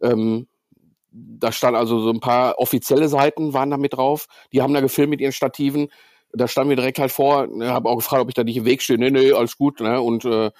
Ähm, 0.00 0.46
da 1.10 1.52
stand 1.52 1.76
also 1.76 2.00
so 2.00 2.08
ein 2.10 2.20
paar 2.20 2.58
offizielle 2.58 3.10
Seiten 3.10 3.52
waren 3.52 3.70
da 3.70 3.76
mit 3.76 3.92
drauf. 3.94 4.28
Die 4.52 4.62
haben 4.62 4.72
da 4.72 4.80
gefilmt 4.80 5.10
mit 5.10 5.20
ihren 5.20 5.32
Stativen. 5.32 5.88
Da 6.32 6.48
standen 6.48 6.70
wir 6.70 6.76
direkt 6.76 7.00
halt 7.00 7.12
vor. 7.12 7.46
Ne, 7.48 7.68
habe 7.68 7.90
auch 7.90 7.96
gefragt, 7.96 8.22
ob 8.22 8.28
ich 8.28 8.34
da 8.34 8.44
nicht 8.44 8.56
im 8.56 8.64
Weg 8.64 8.80
stehe. 8.80 8.98
Nee, 8.98 9.10
nee, 9.10 9.32
alles 9.32 9.58
gut. 9.58 9.80
Ne? 9.80 10.00
Und 10.00 10.24
äh, 10.24 10.50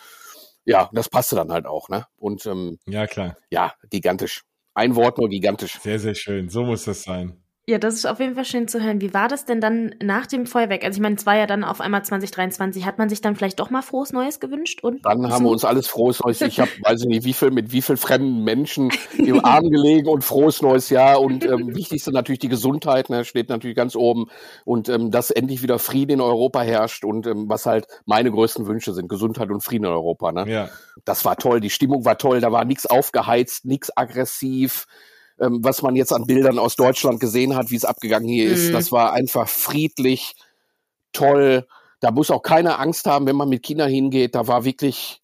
ja, 0.66 0.90
das 0.92 1.08
passte 1.08 1.36
dann 1.36 1.50
halt 1.52 1.64
auch. 1.64 1.88
Ne? 1.88 2.04
Und 2.16 2.44
ähm, 2.44 2.78
Ja, 2.86 3.06
klar. 3.06 3.36
ja, 3.50 3.72
gigantisch. 3.88 4.42
Ein 4.74 4.96
Wort 4.96 5.18
nur 5.18 5.28
gigantisch. 5.28 5.78
Sehr, 5.80 5.98
sehr 5.98 6.14
schön. 6.14 6.48
So 6.48 6.64
muss 6.64 6.84
das 6.84 7.02
sein. 7.02 7.41
Ja, 7.64 7.78
das 7.78 7.94
ist 7.94 8.06
auf 8.06 8.18
jeden 8.18 8.34
Fall 8.34 8.44
schön 8.44 8.66
zu 8.66 8.82
hören. 8.82 9.00
Wie 9.00 9.14
war 9.14 9.28
das 9.28 9.44
denn 9.44 9.60
dann 9.60 9.94
nach 10.02 10.26
dem 10.26 10.46
Feuerwerk? 10.46 10.82
Also 10.82 10.96
ich 10.96 11.00
meine, 11.00 11.14
es 11.14 11.26
war 11.26 11.36
ja 11.36 11.46
dann 11.46 11.62
auf 11.62 11.80
einmal 11.80 12.04
2023. 12.04 12.84
Hat 12.84 12.98
man 12.98 13.08
sich 13.08 13.20
dann 13.20 13.36
vielleicht 13.36 13.60
doch 13.60 13.70
mal 13.70 13.82
frohes 13.82 14.12
Neues 14.12 14.40
gewünscht? 14.40 14.82
Und 14.82 15.06
Dann 15.06 15.30
haben 15.30 15.44
wir 15.44 15.50
uns 15.50 15.64
alles 15.64 15.86
frohes 15.86 16.18
Neues. 16.24 16.40
Ich 16.40 16.58
habe, 16.58 16.70
weiß 16.82 17.02
ich 17.02 17.06
nicht, 17.06 17.24
wie 17.24 17.32
viel 17.32 17.52
mit 17.52 17.70
wie 17.70 17.80
viel 17.80 17.96
fremden 17.96 18.42
Menschen 18.42 18.90
im 19.16 19.44
Arm 19.44 19.70
gelegen 19.70 20.08
und 20.08 20.24
frohes 20.24 20.60
neues 20.60 20.90
Jahr. 20.90 21.20
Und 21.20 21.44
ähm, 21.44 21.72
wichtigste 21.76 22.10
natürlich 22.10 22.40
die 22.40 22.48
Gesundheit, 22.48 23.10
ne, 23.10 23.24
steht 23.24 23.48
natürlich 23.48 23.76
ganz 23.76 23.94
oben. 23.94 24.26
Und 24.64 24.88
ähm, 24.88 25.12
dass 25.12 25.30
endlich 25.30 25.62
wieder 25.62 25.78
Frieden 25.78 26.14
in 26.14 26.20
Europa 26.20 26.62
herrscht 26.62 27.04
und 27.04 27.28
ähm, 27.28 27.48
was 27.48 27.66
halt 27.66 27.86
meine 28.06 28.32
größten 28.32 28.66
Wünsche 28.66 28.92
sind, 28.92 29.06
Gesundheit 29.08 29.50
und 29.50 29.62
Frieden 29.62 29.84
in 29.84 29.92
Europa. 29.92 30.32
Ne? 30.32 30.50
Ja. 30.50 30.68
Das 31.04 31.24
war 31.24 31.36
toll, 31.36 31.60
die 31.60 31.70
Stimmung 31.70 32.04
war 32.04 32.18
toll, 32.18 32.40
da 32.40 32.50
war 32.50 32.64
nichts 32.64 32.86
aufgeheizt, 32.86 33.66
nichts 33.66 33.96
aggressiv. 33.96 34.88
Ähm, 35.42 35.58
was 35.62 35.82
man 35.82 35.96
jetzt 35.96 36.12
an 36.12 36.26
Bildern 36.26 36.58
aus 36.58 36.76
Deutschland 36.76 37.18
gesehen 37.20 37.56
hat, 37.56 37.70
wie 37.70 37.76
es 37.76 37.84
abgegangen 37.84 38.28
hier 38.28 38.48
ist, 38.50 38.68
Mhm. 38.68 38.72
das 38.72 38.92
war 38.92 39.12
einfach 39.12 39.48
friedlich, 39.48 40.34
toll. 41.12 41.66
Da 42.00 42.10
muss 42.10 42.30
auch 42.30 42.42
keiner 42.42 42.78
Angst 42.80 43.06
haben, 43.06 43.26
wenn 43.26 43.36
man 43.36 43.48
mit 43.48 43.62
Kindern 43.62 43.90
hingeht. 43.90 44.34
Da 44.34 44.46
war 44.46 44.64
wirklich, 44.64 45.20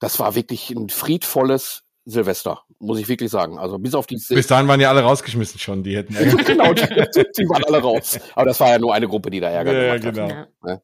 das 0.00 0.18
war 0.20 0.34
wirklich 0.34 0.70
ein 0.70 0.88
friedvolles 0.88 1.82
Silvester, 2.04 2.62
muss 2.78 2.98
ich 3.00 3.08
wirklich 3.08 3.30
sagen. 3.30 3.58
Also 3.58 3.78
bis 3.78 3.94
auf 3.94 4.06
die 4.06 4.16
Bis 4.28 4.46
dahin 4.46 4.68
waren 4.68 4.80
ja 4.80 4.90
alle 4.90 5.02
rausgeschmissen 5.02 5.58
schon. 5.58 5.82
Die 5.82 5.96
hätten 5.96 6.14
genau, 6.44 6.72
die, 6.72 6.84
die 6.84 7.48
waren 7.48 7.64
alle 7.64 7.78
raus. 7.82 8.18
Aber 8.34 8.46
das 8.46 8.60
war 8.60 8.68
ja 8.70 8.78
nur 8.78 8.94
eine 8.94 9.08
Gruppe, 9.08 9.30
die 9.30 9.40
da 9.40 9.48
Ärger 9.48 9.72
Ja, 9.72 9.82
ja, 9.82 9.96
gemacht 9.98 10.06
hat. 10.18 10.28
genau. 10.28 10.46
ja. 10.72 10.80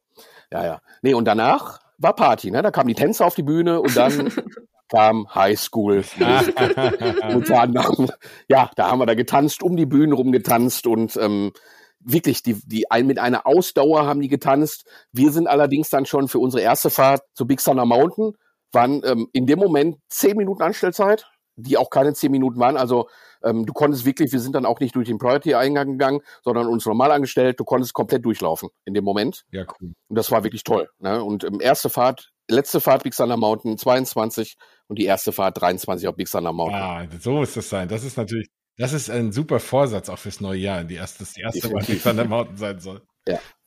Ja, 0.51 0.65
ja. 0.65 0.81
Nee, 1.03 1.15
und 1.15 1.25
danach 1.27 1.81
war 1.99 2.15
Party, 2.17 2.51
ne? 2.51 2.61
Da 2.63 2.71
kamen 2.71 2.89
die 2.89 2.95
Tänzer 2.95 3.25
auf 3.27 3.35
die 3.37 3.43
Bühne 3.45 3.81
und 3.81 3.97
dann 3.97 4.33
kam 4.93 5.27
High 5.35 5.59
School. 5.59 6.05
Unter 7.35 7.61
anderem. 7.61 8.11
Ja, 8.49 8.71
da 8.77 8.91
haben 8.91 8.99
wir 8.99 9.07
da 9.07 9.15
getanzt, 9.15 9.63
um 9.63 9.77
die 9.77 9.87
Bühnen 9.87 10.13
rum 10.13 10.33
getanzt 10.33 10.87
und 10.87 11.17
ähm, 11.17 11.53
wirklich, 12.01 12.43
die, 12.43 12.61
die 12.67 12.91
ein, 12.91 13.07
mit 13.07 13.19
einer 13.19 13.47
Ausdauer 13.47 14.07
haben 14.07 14.21
die 14.21 14.29
getanzt. 14.29 14.87
Wir 15.13 15.33
sind 15.33 15.47
allerdings 15.47 15.89
dann 15.89 16.05
schon 16.05 16.29
für 16.29 16.41
unsere 16.41 16.63
erste 16.63 16.91
Fahrt 16.91 17.23
zu 17.33 17.47
Big 17.47 17.65
Thunder 17.65 17.87
Mountain, 17.87 18.33
waren 18.73 19.03
ähm, 19.05 19.29
in 19.33 19.47
dem 19.47 19.59
Moment 19.59 19.97
zehn 20.09 20.37
Minuten 20.37 20.63
Anstellzeit, 20.63 21.27
die 21.57 21.79
auch 21.79 21.89
keine 21.89 22.13
zehn 22.13 22.31
Minuten 22.31 22.61
waren. 22.61 22.77
Also 22.77 23.09
ähm, 23.43 23.65
du 23.65 23.73
konntest 23.73 24.05
wirklich, 24.05 24.31
wir 24.33 24.41
sind 24.41 24.55
dann 24.55 24.67
auch 24.67 24.81
nicht 24.81 24.95
durch 24.95 25.09
den 25.09 25.19
Priority-Eingang 25.19 25.93
gegangen, 25.93 26.21
sondern 26.43 26.67
uns 26.67 26.85
normal 26.85 27.13
angestellt. 27.13 27.59
Du 27.59 27.65
konntest 27.65 27.95
komplett 27.95 28.25
durchlaufen 28.25 28.69
in 28.85 28.93
dem 28.93 29.05
Moment. 29.05 29.45
ja, 29.53 29.65
cool. 29.81 29.93
Und 30.09 30.19
das 30.19 30.31
war 30.31 30.45
wirklich 30.45 30.65
toll. 30.65 30.91
Ne? 30.99 31.23
Und 31.23 31.45
ähm, 31.45 31.61
erste 31.61 31.89
Fahrt, 31.89 32.32
letzte 32.49 32.81
Fahrt 32.81 33.03
Big 33.05 33.15
Thunder 33.15 33.37
Mountain 33.37 33.79
22 33.79 34.57
und 34.89 34.99
die 34.99 35.05
erste 35.05 35.33
Fahrt 35.33 35.61
23 35.61 36.09
auf 36.09 36.17
Big 36.17 36.31
Thunder 36.31 36.53
Mountain. 36.53 36.81
Ah, 36.81 37.07
so 37.21 37.33
muss 37.33 37.55
das 37.55 37.69
sein. 37.69 37.89
Das 37.89 38.05
ist 38.05 38.17
natürlich, 38.17 38.49
das 38.77 38.93
ist 38.93 39.11
ein 39.11 39.33
super 39.33 39.61
Vorsatz 39.61 40.09
auch 40.09 40.19
fürs 40.19 40.41
neue 40.41 40.59
Jahr. 40.59 40.85
Die 40.85 40.97
erste, 40.97 41.21
das 41.21 41.37
erste 41.37 41.69
Mal, 41.69 41.81
Definitiv. 41.81 42.03
die 42.03 42.09
Thunder 42.09 42.25
Mountain 42.25 42.57
sein 42.57 42.81
soll. 42.81 43.03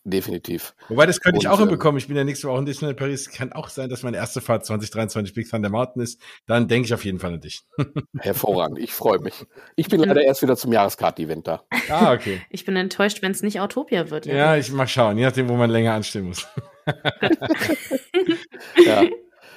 Definitiv. 0.08 0.76
Wobei, 0.88 1.08
das 1.08 1.20
könnte 1.20 1.40
ich 1.40 1.48
Und, 1.48 1.52
auch 1.52 1.58
ähm, 1.58 1.68
hinbekommen. 1.68 1.98
Ich 1.98 2.08
bin 2.08 2.16
ja 2.16 2.24
nächste 2.24 2.48
Woche 2.48 2.60
in 2.60 2.68
Disneyland 2.68 3.00
Paris. 3.00 3.32
Kann 3.32 3.54
auch 3.54 3.70
sein, 3.70 3.90
dass 3.90 4.04
meine 4.04 4.18
erste 4.18 4.40
Fahrt 4.40 4.64
2023 4.64 5.34
Big 5.34 5.50
Thunder 5.50 5.70
Mountain 5.70 6.04
ist. 6.04 6.22
Dann 6.46 6.68
denke 6.68 6.86
ich 6.86 6.94
auf 6.94 7.04
jeden 7.04 7.18
Fall 7.18 7.34
an 7.34 7.42
dich. 7.42 7.64
Hervorragend. 8.20 8.78
Ich 8.78 8.94
freue 8.94 9.18
mich. 9.18 9.34
Ich 9.76 9.90
bin 9.90 10.02
leider 10.02 10.22
erst 10.22 10.44
wieder 10.44 10.56
zum 10.58 10.72
Jahreskart-Event 10.72 11.48
da. 11.48 11.64
Ah, 11.90 12.14
okay. 12.14 12.40
Ich 12.52 12.66
bin 12.66 12.76
enttäuscht, 12.76 13.24
wenn 13.24 13.32
es 13.32 13.42
nicht 13.42 13.60
Autopia 13.60 14.12
wird. 14.12 14.28
Ja, 14.28 14.56
ich 14.56 14.72
mal 14.72 14.88
schauen, 14.88 15.18
je 15.18 15.24
nachdem, 15.26 15.50
wo 15.50 15.56
man 15.56 15.72
länger 15.72 15.94
anstehen 15.94 16.26
muss. 16.26 16.48
Ja. 18.86 19.04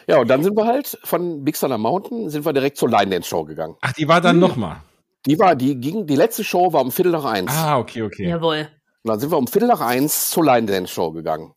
ja, 0.06 0.20
und 0.20 0.28
dann 0.28 0.42
sind 0.42 0.56
wir 0.56 0.66
halt 0.66 0.98
von 1.04 1.44
Big 1.44 1.58
Thunder 1.58 1.78
Mountain 1.78 2.30
sind 2.30 2.44
wir 2.44 2.52
direkt 2.52 2.76
zur 2.76 2.90
Line 2.90 3.10
Dance 3.10 3.28
Show 3.28 3.44
gegangen. 3.44 3.76
Ach, 3.80 3.92
die 3.92 4.08
war 4.08 4.20
dann 4.20 4.36
Hm. 4.36 4.40
noch 4.40 4.56
mal. 4.56 4.82
Die 5.26 5.38
war, 5.38 5.56
die 5.56 5.76
ging, 5.78 6.06
die 6.06 6.16
letzte 6.16 6.44
Show 6.44 6.72
war 6.72 6.80
um 6.80 6.92
Viertel 6.92 7.12
nach 7.12 7.24
eins. 7.24 7.50
Ah, 7.52 7.78
okay, 7.78 8.02
okay. 8.02 8.28
Jawohl. 8.28 8.68
Und 9.02 9.10
dann 9.10 9.20
sind 9.20 9.30
wir 9.30 9.38
um 9.38 9.46
Viertel 9.46 9.68
nach 9.68 9.80
eins 9.80 10.30
zur 10.30 10.44
Line 10.44 10.66
Dance 10.66 10.92
Show 10.92 11.12
gegangen. 11.12 11.52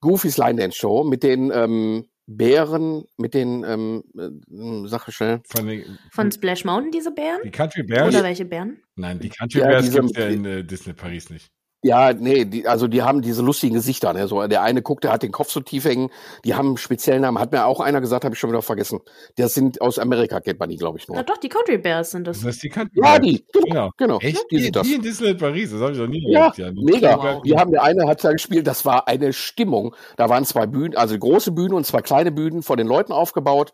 Goofys 0.00 0.36
Line 0.38 0.60
Dance 0.60 0.78
Show 0.78 1.04
mit 1.04 1.22
den 1.22 1.50
ähm, 1.52 2.06
Bären, 2.26 3.04
mit 3.16 3.34
den, 3.34 3.64
ähm, 3.64 4.04
äh, 4.16 4.88
sag 4.88 5.08
ich 5.08 5.16
schnell, 5.16 5.40
Von 5.48 5.66
den, 5.66 5.98
Von 6.12 6.30
Splash 6.30 6.64
Mountain 6.64 6.92
diese 6.92 7.10
Bären? 7.10 7.40
die 7.44 7.50
Country 7.50 7.82
Bears? 7.82 8.08
Oder 8.14 8.22
welche 8.22 8.44
Bären? 8.44 8.80
Nein, 8.94 9.18
die 9.18 9.30
Country 9.30 9.60
Ja, 9.60 9.66
Bears 9.66 9.84
diese- 9.86 10.00
gibt's 10.00 10.16
ja 10.18 10.26
in 10.26 10.44
äh, 10.44 10.64
Disney 10.64 10.92
Paris 10.92 11.28
nicht. 11.30 11.50
Ja, 11.82 12.12
nee, 12.12 12.44
die, 12.44 12.66
also 12.68 12.88
die 12.88 13.02
haben 13.02 13.22
diese 13.22 13.40
lustigen 13.42 13.74
Gesichter. 13.74 14.12
Ne? 14.12 14.28
So, 14.28 14.46
der 14.46 14.62
eine 14.62 14.82
guckt, 14.82 15.02
der 15.04 15.12
hat 15.12 15.22
den 15.22 15.32
Kopf 15.32 15.50
so 15.50 15.60
tief 15.60 15.86
hängen. 15.86 16.10
Die 16.44 16.54
haben 16.54 16.68
einen 16.68 16.76
speziellen 16.76 17.22
Namen. 17.22 17.38
Hat 17.38 17.52
mir 17.52 17.64
auch 17.64 17.80
einer 17.80 18.02
gesagt, 18.02 18.24
habe 18.24 18.34
ich 18.34 18.38
schon 18.38 18.50
wieder 18.50 18.60
vergessen. 18.60 19.00
Das 19.36 19.54
sind 19.54 19.80
aus 19.80 19.98
Amerika, 19.98 20.40
kennt 20.40 20.60
man 20.60 20.68
die, 20.68 20.76
glaube 20.76 20.98
ich, 20.98 21.08
Na 21.08 21.14
nur. 21.14 21.22
doch, 21.24 21.38
die 21.38 21.48
Country 21.48 21.78
Bears 21.78 22.10
sind 22.10 22.26
das. 22.26 22.40
Das 22.42 22.56
ist 22.56 22.62
die 22.62 22.68
Country 22.68 23.00
Ja, 23.02 23.16
Bears. 23.18 23.20
die. 23.26 23.44
Genau. 23.52 23.64
Genau. 23.70 23.90
genau. 23.96 24.18
Echt? 24.20 24.44
Die 24.50 24.56
Die, 24.56 24.62
sind 24.64 24.76
das. 24.76 24.86
die 24.86 24.94
in 24.94 25.02
Disneyland 25.02 25.38
Paris? 25.40 25.70
Das 25.70 25.80
habe 25.80 25.92
ich 25.92 25.98
noch 25.98 26.06
nie 26.06 26.22
Ja, 26.30 26.52
erlebt. 26.54 26.82
mega. 26.84 27.16
Wow. 27.16 27.42
Die 27.42 27.56
haben, 27.56 27.70
der 27.72 27.82
eine 27.82 28.06
hat 28.06 28.22
da 28.22 28.32
gespielt, 28.32 28.66
das 28.66 28.84
war 28.84 29.08
eine 29.08 29.32
Stimmung. 29.32 29.94
Da 30.18 30.28
waren 30.28 30.44
zwei 30.44 30.66
Bühnen, 30.66 30.96
also 30.96 31.18
große 31.18 31.52
Bühnen 31.52 31.72
und 31.72 31.86
zwei 31.86 32.02
kleine 32.02 32.30
Bühnen 32.30 32.62
vor 32.62 32.76
den 32.76 32.88
Leuten 32.88 33.12
aufgebaut. 33.12 33.72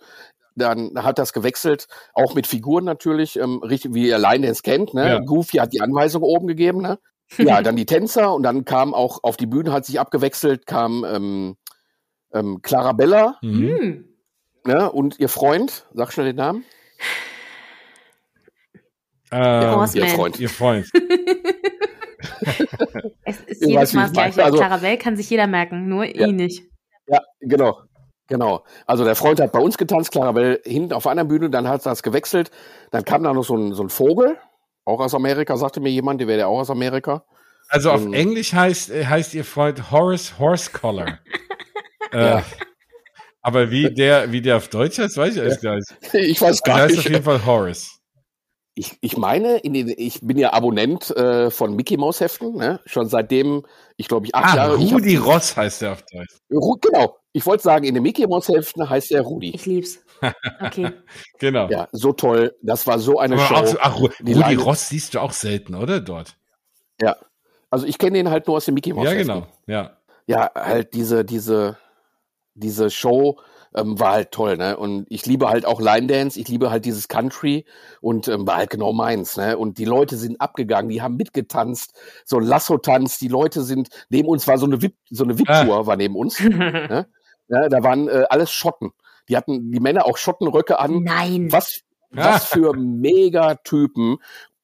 Dann 0.54 0.92
hat 1.02 1.18
das 1.18 1.32
gewechselt, 1.32 1.86
auch 2.14 2.34
mit 2.34 2.46
Figuren 2.46 2.84
natürlich, 2.84 3.36
ähm, 3.38 3.58
richtig 3.64 3.92
wie 3.94 4.08
ihr 4.08 4.18
Line 4.18 4.46
Dance 4.46 4.62
kennt. 4.62 4.94
Ne? 4.94 5.06
Ja. 5.08 5.18
Goofy 5.18 5.58
hat 5.58 5.72
die 5.74 5.80
Anweisung 5.82 6.22
oben 6.22 6.46
gegeben. 6.46 6.80
Ne? 6.80 6.98
Ja, 7.38 7.60
dann 7.62 7.76
die 7.76 7.86
Tänzer 7.86 8.32
und 8.34 8.42
dann 8.42 8.64
kam 8.64 8.94
auch 8.94 9.20
auf 9.22 9.36
die 9.36 9.46
Bühne, 9.46 9.72
hat 9.72 9.84
sich 9.84 9.98
abgewechselt, 10.00 10.66
kam 10.66 11.04
ähm, 11.04 11.56
ähm, 12.32 12.60
Clarabella 12.62 13.36
Mhm. 13.42 13.68
Hm. 13.78 14.04
ne? 14.66 14.90
und 14.92 15.18
ihr 15.18 15.28
Freund, 15.28 15.86
sag 15.94 16.12
schnell 16.12 16.26
den 16.26 16.36
Namen. 16.36 16.64
Ähm, 19.32 19.70
Horseman. 19.74 20.06
Ihr 20.08 20.14
Freund. 20.14 20.40
Ihr 20.40 20.48
Freund. 20.48 20.86
Es 23.24 23.40
ist 23.40 23.62
Ich 23.62 23.68
jedes 23.68 23.92
Mal 23.92 24.04
das 24.04 24.12
gleiche. 24.12 24.44
Also- 24.44 24.58
Clarabelle 24.58 24.98
kann 24.98 25.16
sich 25.16 25.28
jeder 25.30 25.46
merken, 25.46 25.88
nur 25.88 26.04
Ja. 26.04 26.26
ihn 26.26 26.36
nicht. 26.36 26.62
Ja, 27.08 27.20
genau. 27.40 27.80
Genau. 28.28 28.64
Also 28.86 29.04
der 29.04 29.14
Freund 29.14 29.38
hat 29.40 29.52
bei 29.52 29.60
uns 29.60 29.78
getanzt, 29.78 30.10
Clarabelle 30.10 30.60
hinten 30.64 30.92
auf 30.92 31.06
einer 31.06 31.24
Bühne, 31.24 31.48
dann 31.50 31.68
hat 31.68 31.86
das 31.86 32.02
gewechselt. 32.02 32.50
Dann 32.90 33.04
kam 33.04 33.22
da 33.22 33.32
noch 33.32 33.44
so 33.44 33.56
ein, 33.56 33.72
so 33.74 33.82
ein 33.84 33.88
Vogel, 33.88 34.36
auch 34.86 35.00
aus 35.00 35.14
Amerika, 35.14 35.56
sagte 35.58 35.80
mir 35.80 35.90
jemand, 35.90 36.20
der 36.20 36.28
wäre 36.28 36.38
ja 36.40 36.46
auch 36.46 36.60
aus 36.60 36.70
Amerika. 36.70 37.24
Also 37.68 37.90
auf 37.90 38.02
Ähm, 38.02 38.12
Englisch 38.14 38.52
heißt, 38.54 38.90
äh, 38.90 39.04
heißt 39.04 39.34
ihr 39.34 39.44
Freund 39.44 39.90
Horace 39.90 40.38
Horsecollar. 40.38 41.18
äh, 42.12 42.18
Ja. 42.24 42.44
Aber 43.42 43.70
wie 43.70 43.92
der, 43.94 44.32
wie 44.32 44.40
der 44.42 44.56
auf 44.56 44.68
Deutsch 44.68 44.98
heißt, 44.98 45.16
weiß 45.16 45.36
ich 45.36 45.42
erst 45.42 45.62
gar 45.62 45.76
nicht. 45.76 45.86
Ich 46.14 46.40
weiß 46.40 46.48
Also 46.48 46.62
gar 46.64 46.76
der 46.76 46.84
heißt 46.84 46.96
nicht. 46.96 47.06
auf 47.06 47.12
jeden 47.12 47.24
Fall 47.24 47.44
Horace. 47.46 47.92
Ich, 48.78 48.98
ich 49.00 49.16
meine, 49.16 49.56
in 49.58 49.72
den, 49.72 49.88
ich 49.96 50.20
bin 50.20 50.36
ja 50.36 50.52
Abonnent 50.52 51.10
äh, 51.16 51.50
von 51.50 51.74
Mickey 51.76 51.96
Mouse 51.96 52.20
Heften, 52.20 52.56
ne? 52.56 52.78
schon 52.84 53.08
seitdem, 53.08 53.64
ich 53.96 54.06
glaube, 54.08 54.26
ich 54.26 54.34
acht 54.34 54.52
Ah, 54.52 54.56
Jahre. 54.56 54.76
ich 54.82 54.92
hab- 54.92 55.00
Rudi 55.00 55.16
Ross 55.16 55.56
heißt 55.56 55.80
der 55.82 55.92
auf 55.92 56.02
Deutsch. 56.12 56.36
Ru 56.52 56.76
genau. 56.80 57.16
Ich 57.32 57.46
wollte 57.46 57.62
sagen, 57.62 57.84
in 57.86 57.94
den 57.94 58.02
Mickey 58.02 58.26
Mouse 58.26 58.48
Heften 58.48 58.88
heißt 58.88 59.12
er 59.12 59.22
Rudi. 59.22 59.54
Ich 59.54 59.64
lieb's. 59.64 59.98
Okay. 60.60 60.90
Genau. 61.38 61.68
Ja, 61.68 61.88
so 61.92 62.12
toll. 62.12 62.54
Das 62.62 62.86
war 62.86 62.98
so 62.98 63.18
eine 63.18 63.34
Aber 63.34 63.44
Show. 63.46 63.54
auch, 63.54 63.76
ach, 63.80 64.00
Rudi 64.00 64.32
Leine- 64.32 64.62
Ross 64.62 64.88
siehst 64.88 65.14
du 65.14 65.20
auch 65.20 65.32
selten, 65.32 65.74
oder? 65.74 66.00
Dort. 66.00 66.36
Ja. 67.00 67.16
Also 67.70 67.86
ich 67.86 67.98
kenne 67.98 68.16
den 68.18 68.30
halt 68.30 68.46
nur 68.46 68.56
aus 68.56 68.64
den 68.64 68.74
Mickey 68.74 68.92
Mouse 68.92 69.04
Ja, 69.04 69.14
genau. 69.14 69.46
Ja. 69.66 69.96
Ja, 70.26 70.50
halt 70.54 70.94
diese, 70.94 71.24
diese, 71.24 71.76
diese 72.54 72.90
Show 72.90 73.38
ähm, 73.74 73.98
war 74.00 74.12
halt 74.12 74.32
toll, 74.32 74.56
ne? 74.56 74.76
Und 74.76 75.06
ich 75.10 75.26
liebe 75.26 75.48
halt 75.50 75.66
auch 75.66 75.80
Line 75.80 76.06
Dance, 76.06 76.40
ich 76.40 76.48
liebe 76.48 76.70
halt 76.70 76.84
dieses 76.86 77.08
Country 77.08 77.66
und 78.00 78.26
ähm, 78.28 78.46
war 78.46 78.56
halt 78.56 78.70
genau 78.70 78.92
meins, 78.92 79.36
ne? 79.36 79.58
Und 79.58 79.78
die 79.78 79.84
Leute 79.84 80.16
sind 80.16 80.40
abgegangen, 80.40 80.88
die 80.88 81.02
haben 81.02 81.16
mitgetanzt, 81.16 81.94
so 82.24 82.38
Lasso-Tanz, 82.38 83.18
die 83.18 83.28
Leute 83.28 83.62
sind, 83.62 83.88
neben 84.08 84.28
uns 84.28 84.48
war 84.48 84.56
so 84.58 84.66
eine 84.66 84.80
VIP, 84.80 84.96
so 85.10 85.24
eine 85.24 85.38
VIP-Tour 85.38 85.86
war 85.86 85.96
neben 85.96 86.16
uns. 86.16 86.40
ne? 86.40 87.06
Ja, 87.48 87.68
da 87.68 87.82
waren 87.82 88.08
äh, 88.08 88.24
alles 88.30 88.50
Schotten. 88.50 88.92
Die 89.28 89.36
hatten 89.36 89.70
die 89.70 89.80
Männer 89.80 90.06
auch 90.06 90.16
Schottenröcke 90.16 90.78
an. 90.78 91.02
Nein. 91.02 91.50
Was, 91.50 91.80
was 92.10 92.44
für 92.46 92.74
Megatypen. 92.74 94.18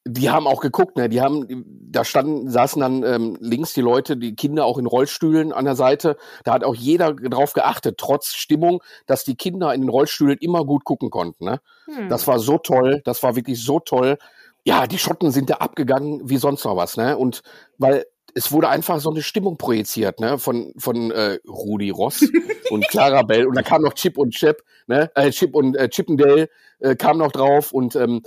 Die 0.05 0.31
haben 0.31 0.49
auch 0.49 0.61
geguckt, 0.61 0.97
ne? 0.97 1.09
Die 1.09 1.21
haben, 1.21 1.65
da 1.65 2.05
standen, 2.05 2.51
saßen 2.51 2.81
dann 2.81 3.05
ähm, 3.05 3.37
links 3.41 3.73
die 3.73 3.81
Leute, 3.81 4.17
die 4.17 4.35
Kinder 4.35 4.65
auch 4.65 4.79
in 4.79 4.87
Rollstühlen 4.87 5.53
an 5.53 5.65
der 5.65 5.77
Seite. 5.77 6.17
Da 6.43 6.55
hat 6.55 6.65
auch 6.65 6.75
jeder 6.75 7.15
drauf 7.15 7.53
geachtet, 7.53 7.99
trotz 7.99 8.35
Stimmung, 8.35 8.83
dass 9.07 9.23
die 9.23 9.37
Kinder 9.37 9.73
in 9.73 9.83
den 9.83 9.91
Rollstühlen 9.91 10.39
immer 10.39 10.65
gut 10.65 10.85
gucken 10.85 11.11
konnten. 11.11 11.45
Ne? 11.45 11.61
Hm. 11.85 12.09
Das 12.09 12.27
war 12.27 12.41
so 12.41 12.59
toll, 12.59 13.01
das 13.05 13.23
war 13.23 13.37
wirklich 13.37 13.63
so 13.63 13.79
toll. 13.79 14.19
Ja, 14.65 14.89
die 14.89 14.99
Schotten 14.99 15.31
sind 15.31 15.51
da 15.51 15.55
abgegangen 15.55 16.29
wie 16.29 16.37
sonst 16.37 16.65
noch 16.65 16.77
was, 16.77 16.97
ne? 16.97 17.17
Und 17.17 17.43
weil 17.79 18.05
es 18.35 18.53
wurde 18.53 18.69
einfach 18.69 19.01
so 19.01 19.11
eine 19.11 19.23
Stimmung 19.23 19.57
projiziert, 19.57 20.21
ne? 20.21 20.39
Von 20.39 20.73
von 20.77 21.11
äh, 21.11 21.39
Rudi 21.47 21.91
Ross 21.91 22.23
und 22.71 22.87
Clara 22.89 23.23
Bell 23.23 23.47
und 23.47 23.57
da 23.57 23.63
kam 23.63 23.83
noch 23.83 23.95
Chip 23.95 24.19
und 24.19 24.33
Chip, 24.33 24.63
ne? 24.87 25.11
Äh, 25.15 25.31
Chip 25.31 25.55
und 25.55 25.77
äh, 25.77 25.89
Chip 25.89 26.09
und 26.09 26.19
Dale 26.19 26.49
äh, 26.81 26.97
kam 26.97 27.19
noch 27.19 27.33
drauf 27.33 27.73
und 27.73 27.97
ähm, 27.97 28.23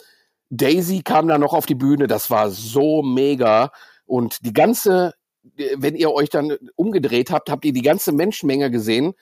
Daisy 0.50 1.02
kam 1.02 1.28
da 1.28 1.38
noch 1.38 1.54
auf 1.54 1.66
die 1.66 1.76
Bühne. 1.76 2.08
Das 2.08 2.30
war 2.30 2.50
so 2.52 3.02
mega 3.02 3.72
und 4.06 4.46
die 4.46 4.54
ganze, 4.54 5.14
äh, 5.58 5.76
wenn 5.78 5.96
ihr 5.96 6.12
euch 6.12 6.30
dann 6.30 6.56
umgedreht 6.76 7.32
habt, 7.32 7.50
habt 7.50 7.66
ihr 7.66 7.74
die 7.74 7.82
ganze 7.82 8.12
Menschenmenge 8.12 8.72
gesehen. 8.72 9.14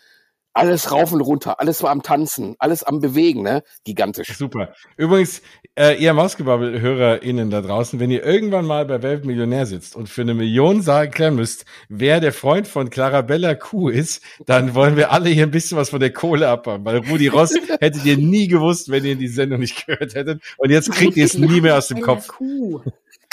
Alles 0.54 0.92
rauf 0.92 1.12
und 1.12 1.22
runter, 1.22 1.60
alles 1.60 1.82
war 1.82 1.90
am 1.90 2.04
Tanzen, 2.04 2.56
alles 2.60 2.84
am 2.84 3.00
Bewegen, 3.00 3.42
ne? 3.42 3.64
Gigantisch. 3.86 4.38
Super. 4.38 4.74
Übrigens, 4.98 5.42
äh, 5.76 5.96
ihr 6.00 6.14
Mausgebabbel-HörerInnen 6.14 7.50
da 7.50 7.62
draußen, 7.62 8.00
wenn 8.00 8.12
ihr 8.12 8.24
irgendwann 8.24 8.66
mal 8.66 8.86
bei 8.86 9.02
Weltmillionär 9.02 9.66
sitzt 9.66 9.96
und 9.96 10.10
für 10.10 10.22
eine 10.22 10.36
Million 10.36 10.84
sagen 10.84 11.12
klären 11.12 11.36
müsst, 11.36 11.66
wer 11.90 12.20
der 12.20 12.34
Freund 12.34 12.68
von 12.68 12.92
Clarabella 12.92 13.56
Kuh 13.56 13.90
ist, 13.90 14.22
dann 14.46 14.76
wollen 14.76 14.96
wir 14.96 15.12
alle 15.12 15.30
hier 15.30 15.48
ein 15.48 15.52
bisschen 15.52 15.78
was 15.78 15.90
von 15.90 16.00
der 16.00 16.14
Kohle 16.14 16.48
abhaben, 16.48 16.86
weil 16.86 16.98
Rudi 16.98 17.30
Ross 17.30 17.56
hättet 17.80 18.06
ihr 18.06 18.18
nie 18.18 18.48
gewusst, 18.48 18.90
wenn 18.90 19.04
ihr 19.06 19.16
die 19.16 19.28
Sendung 19.28 19.60
nicht 19.60 19.88
gehört 19.88 20.14
hättet. 20.14 20.44
Und 20.58 20.70
jetzt 20.70 20.92
kriegt 20.92 21.18
ihr 21.18 21.26
es 21.26 21.36
nie 21.36 21.62
mehr 21.62 21.78
aus 21.78 21.88
dem 21.88 22.02
Kopf. 22.02 22.28
Kuh. 22.28 22.82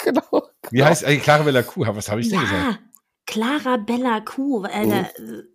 Genau. 0.03 0.47
Wie 0.71 0.83
heißt 0.83 1.05
eigentlich 1.05 1.21
Clarabella 1.21 1.61
Kuh? 1.61 1.85
Was 1.85 2.09
habe 2.09 2.21
ich 2.21 2.29
denn 2.29 2.39
gesagt? 2.39 2.79
Clara 3.31 3.77
Bella 3.77 4.19
Kuh. 4.21 4.65
Äh, 4.65 4.87
da, 4.87 5.05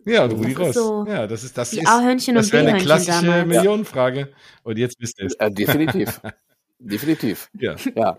Ja, 0.05 0.23
und 0.25 0.31
Rudi 0.33 0.53
Das 0.55 0.59
ist 0.59 0.59
Ross. 0.59 0.75
so 0.75 1.05
ja, 1.07 1.27
das 1.27 1.43
ist 1.43 1.57
das 1.57 1.69
die 1.69 1.79
ist 1.79 1.87
A-Hörnchen 1.87 2.35
das 2.35 2.47
und 2.47 2.53
wäre 2.53 2.67
eine 2.67 2.79
klassische 2.79 3.25
damals. 3.25 3.47
Millionenfrage. 3.47 4.33
Und 4.63 4.77
jetzt 4.77 4.99
wisst 4.99 5.19
ihr 5.19 5.27
es. 5.27 5.35
Äh, 5.35 5.51
definitiv. 5.51 6.19
definitiv. 6.79 7.49
Ja. 7.53 7.75
Ja. 7.95 8.17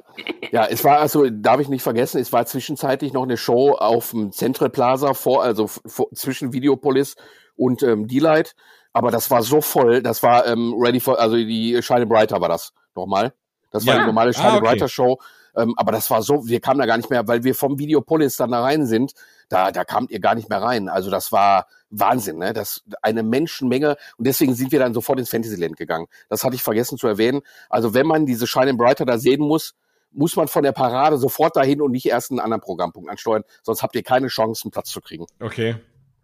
Ja, 0.52 0.66
es 0.66 0.82
war 0.84 0.98
also, 1.00 1.28
darf 1.30 1.60
ich 1.60 1.68
nicht 1.68 1.82
vergessen, 1.82 2.20
es 2.20 2.32
war 2.32 2.46
zwischenzeitlich 2.46 3.12
noch 3.12 3.24
eine 3.24 3.36
Show 3.36 3.72
auf 3.72 4.10
dem 4.12 4.32
Central 4.32 4.70
Plaza 4.70 5.12
vor, 5.14 5.42
also 5.42 5.66
vor, 5.66 6.08
zwischen 6.14 6.52
Videopolis 6.52 7.16
und 7.56 7.82
ähm, 7.82 8.06
D-Light. 8.08 8.54
Aber 8.92 9.10
das 9.10 9.30
war 9.30 9.42
so 9.42 9.60
voll, 9.60 10.02
das 10.02 10.22
war 10.22 10.46
ähm, 10.46 10.74
ready 10.78 10.98
for, 11.00 11.18
also 11.20 11.36
die 11.36 11.78
Shine 11.82 12.06
Brighter 12.06 12.40
war 12.40 12.48
das 12.48 12.72
nochmal. 12.94 13.32
Das 13.70 13.86
war 13.86 13.94
Ja. 13.94 14.00
die 14.00 14.06
normale 14.06 14.32
Shine 14.32 14.46
Ah, 14.48 14.56
okay. 14.56 14.64
Brighter 14.66 14.88
Show. 14.88 15.18
Ähm, 15.56 15.74
aber 15.76 15.92
das 15.92 16.10
war 16.10 16.22
so, 16.22 16.46
wir 16.46 16.60
kamen 16.60 16.78
da 16.80 16.86
gar 16.86 16.96
nicht 16.96 17.10
mehr, 17.10 17.26
weil 17.28 17.44
wir 17.44 17.54
vom 17.54 17.78
Videopolis 17.78 18.36
dann 18.36 18.50
da 18.50 18.62
rein 18.62 18.86
sind, 18.86 19.12
da, 19.48 19.70
da 19.72 19.84
kamt 19.84 20.10
ihr 20.10 20.20
gar 20.20 20.34
nicht 20.34 20.48
mehr 20.48 20.60
rein. 20.62 20.88
Also 20.88 21.10
das 21.10 21.32
war 21.32 21.66
Wahnsinn, 21.90 22.38
ne? 22.38 22.52
Das 22.52 22.82
eine 23.02 23.22
Menschenmenge 23.22 23.96
und 24.16 24.26
deswegen 24.26 24.54
sind 24.54 24.72
wir 24.72 24.78
dann 24.78 24.94
sofort 24.94 25.18
ins 25.18 25.30
Fantasyland 25.30 25.76
gegangen. 25.76 26.06
Das 26.28 26.44
hatte 26.44 26.54
ich 26.54 26.62
vergessen 26.62 26.98
zu 26.98 27.06
erwähnen. 27.06 27.40
Also 27.70 27.94
wenn 27.94 28.06
man 28.06 28.26
diese 28.26 28.46
Shine 28.46 28.74
Brighter 28.74 29.06
da 29.06 29.18
sehen 29.18 29.40
muss, 29.40 29.74
muss 30.10 30.36
man 30.36 30.48
von 30.48 30.62
der 30.62 30.72
Parade 30.72 31.18
sofort 31.18 31.56
dahin 31.56 31.80
und 31.80 31.92
nicht 31.92 32.06
erst 32.06 32.30
einen 32.30 32.40
anderen 32.40 32.60
Programmpunkt 32.60 33.10
ansteuern, 33.10 33.42
sonst 33.62 33.82
habt 33.82 33.94
ihr 33.94 34.02
keine 34.02 34.28
Chance, 34.28 34.64
einen 34.64 34.70
Platz 34.70 34.90
zu 34.90 35.00
kriegen. 35.00 35.26
Okay. 35.40 35.76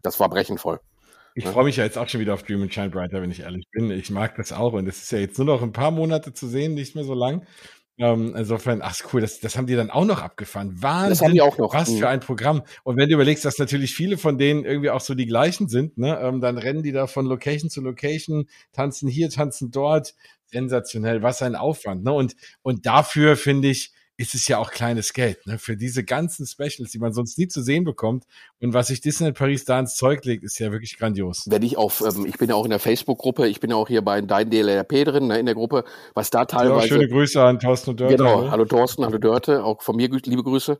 Das 0.02 0.20
war 0.20 0.28
brechenvoll. 0.28 0.80
Ich 1.34 1.44
Ja. 1.44 1.50
freue 1.52 1.64
mich 1.64 1.76
ja 1.76 1.84
jetzt 1.84 1.98
auch 1.98 2.08
schon 2.08 2.20
wieder 2.20 2.34
auf 2.34 2.44
Dream 2.44 2.62
and 2.62 2.72
Shine 2.72 2.90
Brighter, 2.90 3.20
wenn 3.20 3.30
ich 3.30 3.40
ehrlich 3.40 3.66
bin. 3.72 3.90
Ich 3.90 4.10
mag 4.10 4.36
das 4.36 4.52
auch 4.52 4.72
und 4.74 4.86
es 4.86 5.02
ist 5.02 5.12
ja 5.12 5.18
jetzt 5.18 5.36
nur 5.38 5.46
noch 5.46 5.62
ein 5.62 5.72
paar 5.72 5.90
Monate 5.90 6.32
zu 6.32 6.46
sehen, 6.46 6.74
nicht 6.74 6.94
mehr 6.94 7.04
so 7.04 7.14
lang. 7.14 7.46
Ähm, 7.96 8.34
insofern, 8.36 8.80
ach 8.82 8.98
cool, 9.12 9.20
das, 9.20 9.38
das 9.38 9.56
haben 9.56 9.66
die 9.68 9.76
dann 9.76 9.90
auch 9.90 10.04
noch 10.04 10.20
abgefahren. 10.20 10.82
Wahnsinn. 10.82 11.10
Das 11.10 11.22
haben 11.22 11.32
die 11.32 11.42
auch 11.42 11.58
noch. 11.58 11.72
Was 11.74 11.90
Mhm. 11.90 11.98
für 11.98 12.08
ein 12.08 12.20
Programm. 12.20 12.62
Und 12.82 12.96
wenn 12.96 13.08
du 13.08 13.14
überlegst, 13.14 13.44
dass 13.44 13.58
natürlich 13.58 13.94
viele 13.94 14.18
von 14.18 14.36
denen 14.36 14.64
irgendwie 14.64 14.90
auch 14.90 15.00
so 15.00 15.14
die 15.14 15.26
gleichen 15.26 15.68
sind, 15.68 15.96
ne, 15.96 16.18
ähm, 16.20 16.40
dann 16.40 16.58
rennen 16.58 16.82
die 16.82 16.90
da 16.92 17.06
von 17.06 17.24
Location 17.26 17.70
zu 17.70 17.80
Location, 17.82 18.48
tanzen 18.72 19.08
hier, 19.08 19.30
tanzen 19.30 19.70
dort. 19.70 20.14
Sensationell, 20.46 21.22
was 21.22 21.42
ein 21.42 21.56
Aufwand. 21.56 22.04
Ne? 22.04 22.12
Und, 22.12 22.36
und 22.62 22.86
dafür 22.86 23.36
finde 23.36 23.68
ich, 23.68 23.92
ist 24.16 24.34
es 24.34 24.46
ja 24.46 24.58
auch 24.58 24.70
kleines 24.70 25.12
Geld, 25.12 25.44
ne? 25.46 25.58
Für 25.58 25.76
diese 25.76 26.04
ganzen 26.04 26.46
Specials, 26.46 26.92
die 26.92 26.98
man 26.98 27.12
sonst 27.12 27.36
nie 27.36 27.48
zu 27.48 27.62
sehen 27.62 27.84
bekommt. 27.84 28.24
Und 28.60 28.72
was 28.72 28.86
sich 28.86 29.00
Disneyland 29.00 29.36
Paris 29.36 29.64
da 29.64 29.80
ins 29.80 29.96
Zeug 29.96 30.24
legt, 30.24 30.44
ist 30.44 30.58
ja 30.60 30.70
wirklich 30.70 30.96
grandios. 30.98 31.44
Wenn 31.48 31.62
ich 31.62 31.76
auf, 31.76 32.00
ähm, 32.00 32.24
ich 32.26 32.38
bin 32.38 32.48
ja 32.48 32.54
auch 32.54 32.64
in 32.64 32.70
der 32.70 32.78
Facebook-Gruppe, 32.78 33.48
ich 33.48 33.58
bin 33.58 33.70
ja 33.70 33.76
auch 33.76 33.88
hier 33.88 34.02
bei 34.02 34.20
Dein 34.20 34.50
DLRP 34.50 35.04
drin, 35.04 35.26
ne, 35.26 35.38
in 35.38 35.46
der 35.46 35.56
Gruppe, 35.56 35.84
was 36.14 36.30
da 36.30 36.40
Ja, 36.40 36.44
teilweise. 36.44 36.88
schöne 36.88 37.08
Grüße 37.08 37.42
an 37.42 37.58
Thorsten 37.58 37.90
und 37.90 38.00
Dörte. 38.00 38.16
Genau, 38.16 38.42
ne? 38.42 38.50
hallo 38.50 38.64
Thorsten, 38.64 39.04
hallo 39.04 39.18
Dörte, 39.18 39.64
auch 39.64 39.82
von 39.82 39.96
mir 39.96 40.08
liebe 40.08 40.44
Grüße. 40.44 40.78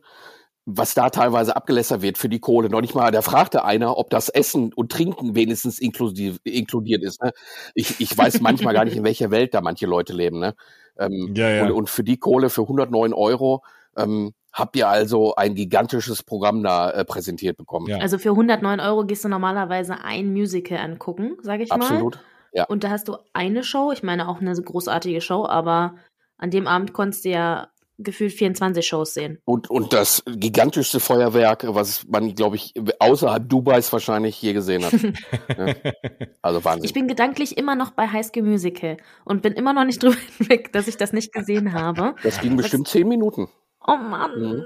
Was 0.67 0.95
da 0.95 1.11
teilweise 1.11 1.55
abgelässert 1.55 2.01
wird 2.01 2.17
für 2.17 2.27
die 2.27 2.39
Kohle. 2.39 2.69
Noch 2.69 2.81
nicht 2.81 2.95
mal, 2.95 3.11
da 3.11 3.21
fragte 3.21 3.65
einer, 3.65 3.97
ob 3.99 4.09
das 4.09 4.29
Essen 4.29 4.73
und 4.73 4.91
Trinken 4.91 5.35
wenigstens 5.35 5.77
inklusiv, 5.77 6.39
inkludiert 6.43 7.03
ist. 7.03 7.21
Ne? 7.21 7.33
Ich, 7.75 7.99
ich 7.99 8.17
weiß 8.17 8.41
manchmal 8.41 8.73
gar 8.73 8.83
nicht, 8.83 8.95
in 8.95 9.03
welcher 9.03 9.29
Welt 9.29 9.53
da 9.53 9.61
manche 9.61 9.85
Leute 9.85 10.13
leben. 10.13 10.39
Ne? 10.39 10.55
Ähm, 10.97 11.33
Ja, 11.35 11.49
ja. 11.49 11.65
Und, 11.65 11.71
und 11.71 11.89
für 11.89 12.03
die 12.03 12.17
Kohle, 12.17 12.49
für 12.49 12.61
109 12.61 13.13
Euro, 13.13 13.63
ähm, 13.97 14.33
habt 14.53 14.75
ihr 14.77 14.87
also 14.87 15.35
ein 15.35 15.53
gigantisches 15.53 16.23
Programm 16.23 16.63
da 16.63 16.89
äh, 16.89 17.03
präsentiert 17.03 17.57
bekommen. 17.57 17.87
Ja. 17.87 17.97
Also 17.97 18.17
für 18.17 18.29
109 18.29 18.79
Euro 18.79 19.05
gehst 19.05 19.25
du 19.25 19.29
normalerweise 19.29 20.03
ein 20.03 20.31
Musical 20.31 20.77
angucken, 20.77 21.37
sage 21.41 21.63
ich 21.63 21.69
mal. 21.69 21.81
Absolut. 21.81 22.19
Ja. 22.53 22.63
Und 22.65 22.85
da 22.85 22.89
hast 22.89 23.09
du 23.09 23.17
eine 23.33 23.63
Show, 23.63 23.91
ich 23.91 24.01
meine 24.01 24.29
auch 24.29 24.39
eine 24.39 24.53
großartige 24.55 25.19
Show, 25.19 25.45
aber 25.45 25.95
an 26.37 26.51
dem 26.51 26.67
Abend 26.67 26.93
konntest 26.93 27.25
du 27.25 27.29
ja 27.29 27.67
gefühlt 27.97 28.33
24 28.33 28.85
Shows 28.85 29.13
sehen. 29.13 29.39
Und, 29.45 29.69
und 29.69 29.93
das 29.93 30.23
gigantischste 30.25 30.99
Feuerwerk, 30.99 31.65
was 31.67 32.05
man, 32.07 32.35
glaube 32.35 32.57
ich, 32.57 32.73
außerhalb 32.99 33.47
Dubais 33.47 33.91
wahrscheinlich 33.91 34.41
je 34.41 34.53
gesehen 34.53 34.85
hat. 34.85 34.93
Also 36.41 36.63
Wahnsinn. 36.63 36.85
Ich 36.85 36.93
bin 36.93 37.07
gedanklich 37.07 37.57
immer 37.57 37.75
noch 37.75 37.91
bei 37.91 38.07
High 38.07 38.25
School 38.25 38.43
Musical 38.43 38.97
und 39.23 39.41
bin 39.41 39.53
immer 39.53 39.73
noch 39.73 39.83
nicht 39.83 40.01
drüber 40.03 40.15
hinweg, 40.37 40.71
dass 40.73 40.87
ich 40.87 40.97
das 40.97 41.11
nicht 41.11 41.33
gesehen 41.33 41.73
habe. 41.73 42.15
das 42.23 42.39
ging 42.39 42.55
bestimmt 42.55 42.87
zehn 42.87 43.07
Minuten. 43.07 43.47
Oh 43.85 43.97
Mann. 43.97 44.39
Mhm. 44.39 44.63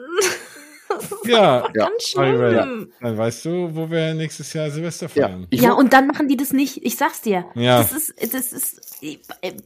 Ja. 1.25 1.39
Ja. 1.39 1.67
ganz 1.73 2.03
schlimm. 2.09 2.91
Dann 3.01 3.17
weißt 3.17 3.45
du, 3.45 3.75
wo 3.75 3.89
wir 3.89 4.13
nächstes 4.13 4.51
Jahr 4.53 4.69
Silvester 4.71 5.07
Ja, 5.15 5.27
feiern. 5.27 5.47
Ja, 5.51 5.71
wo- 5.71 5.75
und 5.79 5.93
dann 5.93 6.07
machen 6.07 6.27
die 6.27 6.37
das 6.37 6.53
nicht. 6.53 6.83
Ich 6.85 6.97
sag's 6.97 7.21
dir. 7.21 7.45
Ja. 7.55 7.77
Das 7.79 7.91
ist, 7.91 8.33
das 8.33 8.51
ist, 8.53 9.01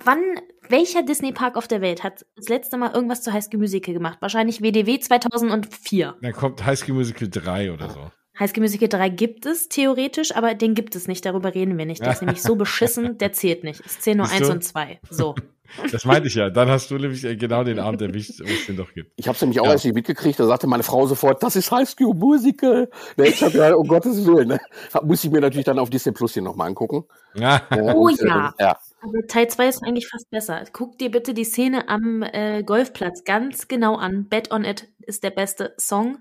wann, 0.03 0.21
welcher 0.69 1.03
Disney-Park 1.03 1.55
auf 1.57 1.67
der 1.67 1.81
Welt 1.81 2.03
hat 2.03 2.25
das 2.36 2.49
letzte 2.49 2.77
Mal 2.77 2.91
irgendwas 2.93 3.21
zu 3.21 3.31
High 3.34 3.43
School 3.43 3.59
Musical 3.59 3.93
gemacht? 3.93 4.17
Wahrscheinlich 4.21 4.61
WDW 4.61 4.99
2004. 4.99 6.15
Dann 6.21 6.34
kommt 6.34 6.65
High 6.65 6.77
School 6.79 6.95
Musical 6.95 7.29
3 7.29 7.71
oder 7.71 7.89
so. 7.89 8.11
High 8.39 8.49
School 8.49 8.61
Musical 8.63 8.88
3 8.89 9.09
gibt 9.09 9.45
es 9.45 9.69
theoretisch, 9.69 10.36
aber 10.36 10.55
den 10.55 10.73
gibt 10.73 10.95
es 10.95 11.07
nicht. 11.07 11.23
Darüber 11.25 11.53
reden 11.53 11.77
wir 11.77 11.86
nicht. 11.86 12.01
Der 12.01 12.13
ist 12.13 12.21
nämlich 12.21 12.41
so 12.41 12.55
beschissen, 12.55 13.17
der 13.19 13.31
zählt 13.34 13.63
nicht. 13.63 13.81
Es 13.86 13.99
zählen 13.99 14.17
nur 14.17 14.25
Siehst 14.25 14.39
1 14.41 14.47
du? 14.47 14.53
und 14.55 14.63
2. 14.63 14.99
So. 15.09 15.36
Das 15.91 16.05
meinte 16.05 16.28
ich 16.28 16.36
ja. 16.36 16.49
Dann 16.49 16.69
hast 16.69 16.91
du 16.91 16.97
nämlich 16.97 17.24
äh, 17.24 17.36
genau 17.36 17.63
den 17.63 17.80
Abend 17.80 18.01
erwischt, 18.01 18.39
wo 18.39 18.43
es 18.45 18.65
den 18.67 18.78
doch 18.78 18.93
gibt. 18.93 19.11
Ich 19.15 19.28
habe 19.28 19.36
es 19.36 19.41
nämlich 19.41 19.59
auch 19.59 19.65
Ja. 19.65 19.71
erst 19.74 19.86
nicht 19.86 19.93
mitgekriegt. 19.95 20.39
Da 20.39 20.45
sagte 20.45 20.67
meine 20.67 20.84
Frau 20.84 21.05
sofort, 21.07 21.41
das 21.43 21.55
ist 21.55 21.71
High 21.71 21.89
School 21.89 22.13
Musical. 22.13 22.89
Ne, 23.17 23.28
ich 23.28 23.41
habe 23.43 23.57
ja, 23.57 23.74
um 23.76 23.88
Gottes 23.88 24.26
Willen, 24.26 24.49
ne, 24.49 24.59
muss 25.03 25.24
ich 25.24 25.32
mir 25.32 25.41
natürlich 25.41 25.65
dann 25.65 25.80
auf 25.80 25.89
Disney 25.89 26.11
Plus 26.11 26.34
hier 26.34 26.43
nochmal 26.43 26.67
angucken. 26.67 27.05
Ja. 27.36 27.61
Ja, 27.71 27.93
Oh 27.95 28.05
und, 28.07 28.21
äh, 28.21 28.28
ja. 28.28 28.53
ja. 28.59 28.80
Aber 29.01 29.28
Teil 29.28 29.47
2 29.47 29.67
ist 29.67 29.84
eigentlich 29.84 30.07
fast 30.07 30.30
besser. 30.30 30.63
Guck 30.71 30.97
dir 30.97 31.11
bitte 31.11 31.34
die 31.34 31.43
Szene 31.43 31.89
am 31.89 32.24
äh, 32.24 32.63
Golfplatz 32.63 33.24
ganz 33.24 33.67
genau 33.67 33.95
an. 33.97 34.28
Bet 34.30 34.51
on 34.51 34.63
It 34.63 34.88
ist 35.01 35.24
der 35.24 35.32
beste 35.32 35.74
Song. 35.78 36.19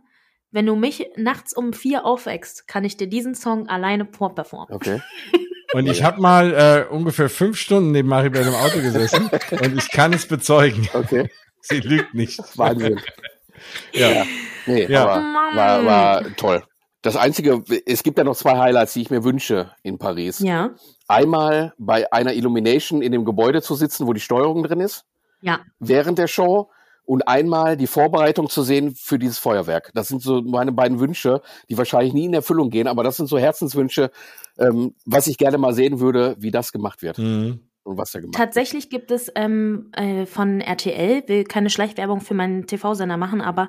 Wenn 0.50 0.66
du 0.66 0.74
mich 0.76 1.09
nachts 1.16 1.55
um 1.57 1.72
vier 1.72 2.05
aufwächst, 2.05 2.66
kann 2.68 2.84
ich 2.84 2.96
dir 2.96 3.07
diesen 3.07 3.34
Song 3.34 3.68
alleine 3.68 4.07
vorperformen. 4.07 4.74
Okay. 4.74 5.00
Und 5.72 5.86
ich 5.86 6.02
habe 6.02 6.20
mal 6.20 6.52
äh, 6.88 6.92
ungefähr 6.92 7.30
fünf 7.30 7.58
Stunden 7.58 7.92
neben 7.92 8.08
Maribel 8.08 8.42
im 8.46 8.54
Auto 8.54 8.80
gesessen 8.80 9.30
und 9.50 9.76
ich 9.78 9.90
kann 9.90 10.12
es 10.12 10.26
bezeugen. 10.26 10.88
Okay. 10.92 11.30
Sie 11.60 11.80
lügt 11.80 12.14
nicht. 12.14 12.40
Wahnsinn. 12.58 13.00
Ja. 13.92 14.10
Ja. 14.10 14.24
Nee, 14.66 14.86
Ja. 14.86 15.06
aber 15.06 15.22
war, 15.56 15.84
war 15.84 16.36
toll. 16.36 16.62
Das 17.02 17.16
Einzige, 17.16 17.62
es 17.86 18.02
gibt 18.02 18.18
ja 18.18 18.24
noch 18.24 18.36
zwei 18.36 18.56
Highlights, 18.58 18.92
die 18.92 19.02
ich 19.02 19.10
mir 19.10 19.24
wünsche 19.24 19.72
in 19.82 19.98
Paris. 19.98 20.38
Ja, 20.38 20.70
Einmal 21.08 21.72
bei 21.76 22.10
einer 22.12 22.32
Illumination 22.32 23.02
in 23.02 23.12
dem 23.12 23.24
Gebäude 23.24 23.60
zu 23.60 23.74
sitzen, 23.74 24.06
wo 24.06 24.12
die 24.12 24.20
Steuerung 24.20 24.62
drin 24.62 24.80
ist, 24.80 25.04
ja. 25.40 25.60
während 25.78 26.18
der 26.18 26.28
Show. 26.28 26.70
Und 27.12 27.28
einmal 27.28 27.76
die 27.76 27.86
Vorbereitung 27.86 28.48
zu 28.48 28.62
sehen 28.62 28.94
für 28.94 29.18
dieses 29.18 29.36
Feuerwerk. 29.36 29.90
Das 29.92 30.08
sind 30.08 30.22
so 30.22 30.40
meine 30.40 30.72
beiden 30.72 30.98
Wünsche, 30.98 31.42
die 31.68 31.76
wahrscheinlich 31.76 32.14
nie 32.14 32.24
in 32.24 32.32
Erfüllung 32.32 32.70
gehen, 32.70 32.88
aber 32.88 33.04
das 33.04 33.18
sind 33.18 33.26
so 33.26 33.36
Herzenswünsche, 33.36 34.10
ähm, 34.58 34.94
was 35.04 35.26
ich 35.26 35.36
gerne 35.36 35.58
mal 35.58 35.74
sehen 35.74 36.00
würde, 36.00 36.36
wie 36.38 36.50
das 36.50 36.72
gemacht 36.72 37.02
wird 37.02 37.18
Mhm. 37.18 37.60
und 37.82 37.98
was 37.98 38.12
da 38.12 38.20
gemacht 38.20 38.34
Tatsächlich 38.34 38.88
gibt 38.88 39.10
es 39.10 39.30
ähm, 39.34 39.90
äh, 39.92 40.24
von 40.24 40.62
RTL, 40.62 41.24
will 41.26 41.44
keine 41.44 41.68
Schleichwerbung 41.68 42.22
für 42.22 42.32
meinen 42.32 42.66
TV-Sender 42.66 43.18
machen, 43.18 43.42
aber 43.42 43.68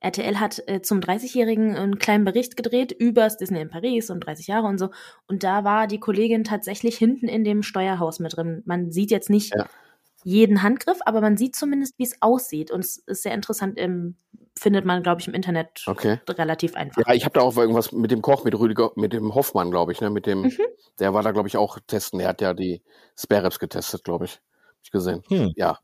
RTL 0.00 0.38
hat 0.38 0.62
äh, 0.66 0.82
zum 0.82 1.00
30-Jährigen 1.00 1.74
einen 1.74 1.98
kleinen 1.98 2.26
Bericht 2.26 2.58
gedreht 2.58 2.92
über 2.92 3.22
das 3.22 3.38
Disney 3.38 3.62
in 3.62 3.70
Paris 3.70 4.10
und 4.10 4.20
30 4.20 4.48
Jahre 4.48 4.66
und 4.66 4.76
so. 4.76 4.90
Und 5.28 5.44
da 5.44 5.64
war 5.64 5.86
die 5.86 5.98
Kollegin 5.98 6.44
tatsächlich 6.44 6.98
hinten 6.98 7.26
in 7.26 7.42
dem 7.42 7.62
Steuerhaus 7.62 8.18
mit 8.18 8.36
drin. 8.36 8.62
Man 8.66 8.92
sieht 8.92 9.10
jetzt 9.10 9.30
nicht 9.30 9.54
Ja. 9.56 9.64
Jeden 10.24 10.62
Handgriff, 10.62 10.98
aber 11.04 11.20
man 11.20 11.36
sieht 11.36 11.56
zumindest, 11.56 11.98
wie 11.98 12.04
es 12.04 12.20
aussieht. 12.20 12.70
Und 12.70 12.80
es 12.80 12.98
ist 12.98 13.22
sehr 13.22 13.34
interessant, 13.34 13.74
ähm, 13.78 14.16
findet 14.58 14.84
man, 14.84 15.02
glaube 15.02 15.20
ich, 15.20 15.28
im 15.28 15.34
Internet 15.34 15.82
Okay. 15.86 16.20
relativ 16.28 16.74
einfach. 16.74 17.02
Ja, 17.06 17.14
ich 17.14 17.24
habe 17.24 17.34
da 17.38 17.40
auch 17.40 17.56
irgendwas 17.56 17.92
mit 17.92 18.10
dem 18.10 18.22
Koch, 18.22 18.44
mit 18.44 18.58
Rüdiger, 18.58 18.92
mit 18.96 19.12
dem 19.12 19.34
Hoffmann, 19.34 19.70
glaube 19.70 19.92
ich, 19.92 20.00
ne, 20.00 20.10
mit 20.10 20.26
dem, 20.26 20.42
Mhm. 20.42 20.58
der 20.98 21.14
war 21.14 21.22
da, 21.22 21.30
glaube 21.32 21.48
ich, 21.48 21.56
auch 21.56 21.78
testen. 21.86 22.18
Der 22.18 22.28
hat 22.28 22.40
ja 22.40 22.54
die 22.54 22.82
Spare 23.18 23.44
Ribs 23.44 23.58
getestet, 23.58 24.04
glaube 24.04 24.26
ich. 24.26 24.34
Hab 24.34 24.84
ich 24.84 24.90
gesehen. 24.90 25.22
Hm. 25.28 25.52
Ja. 25.56 25.78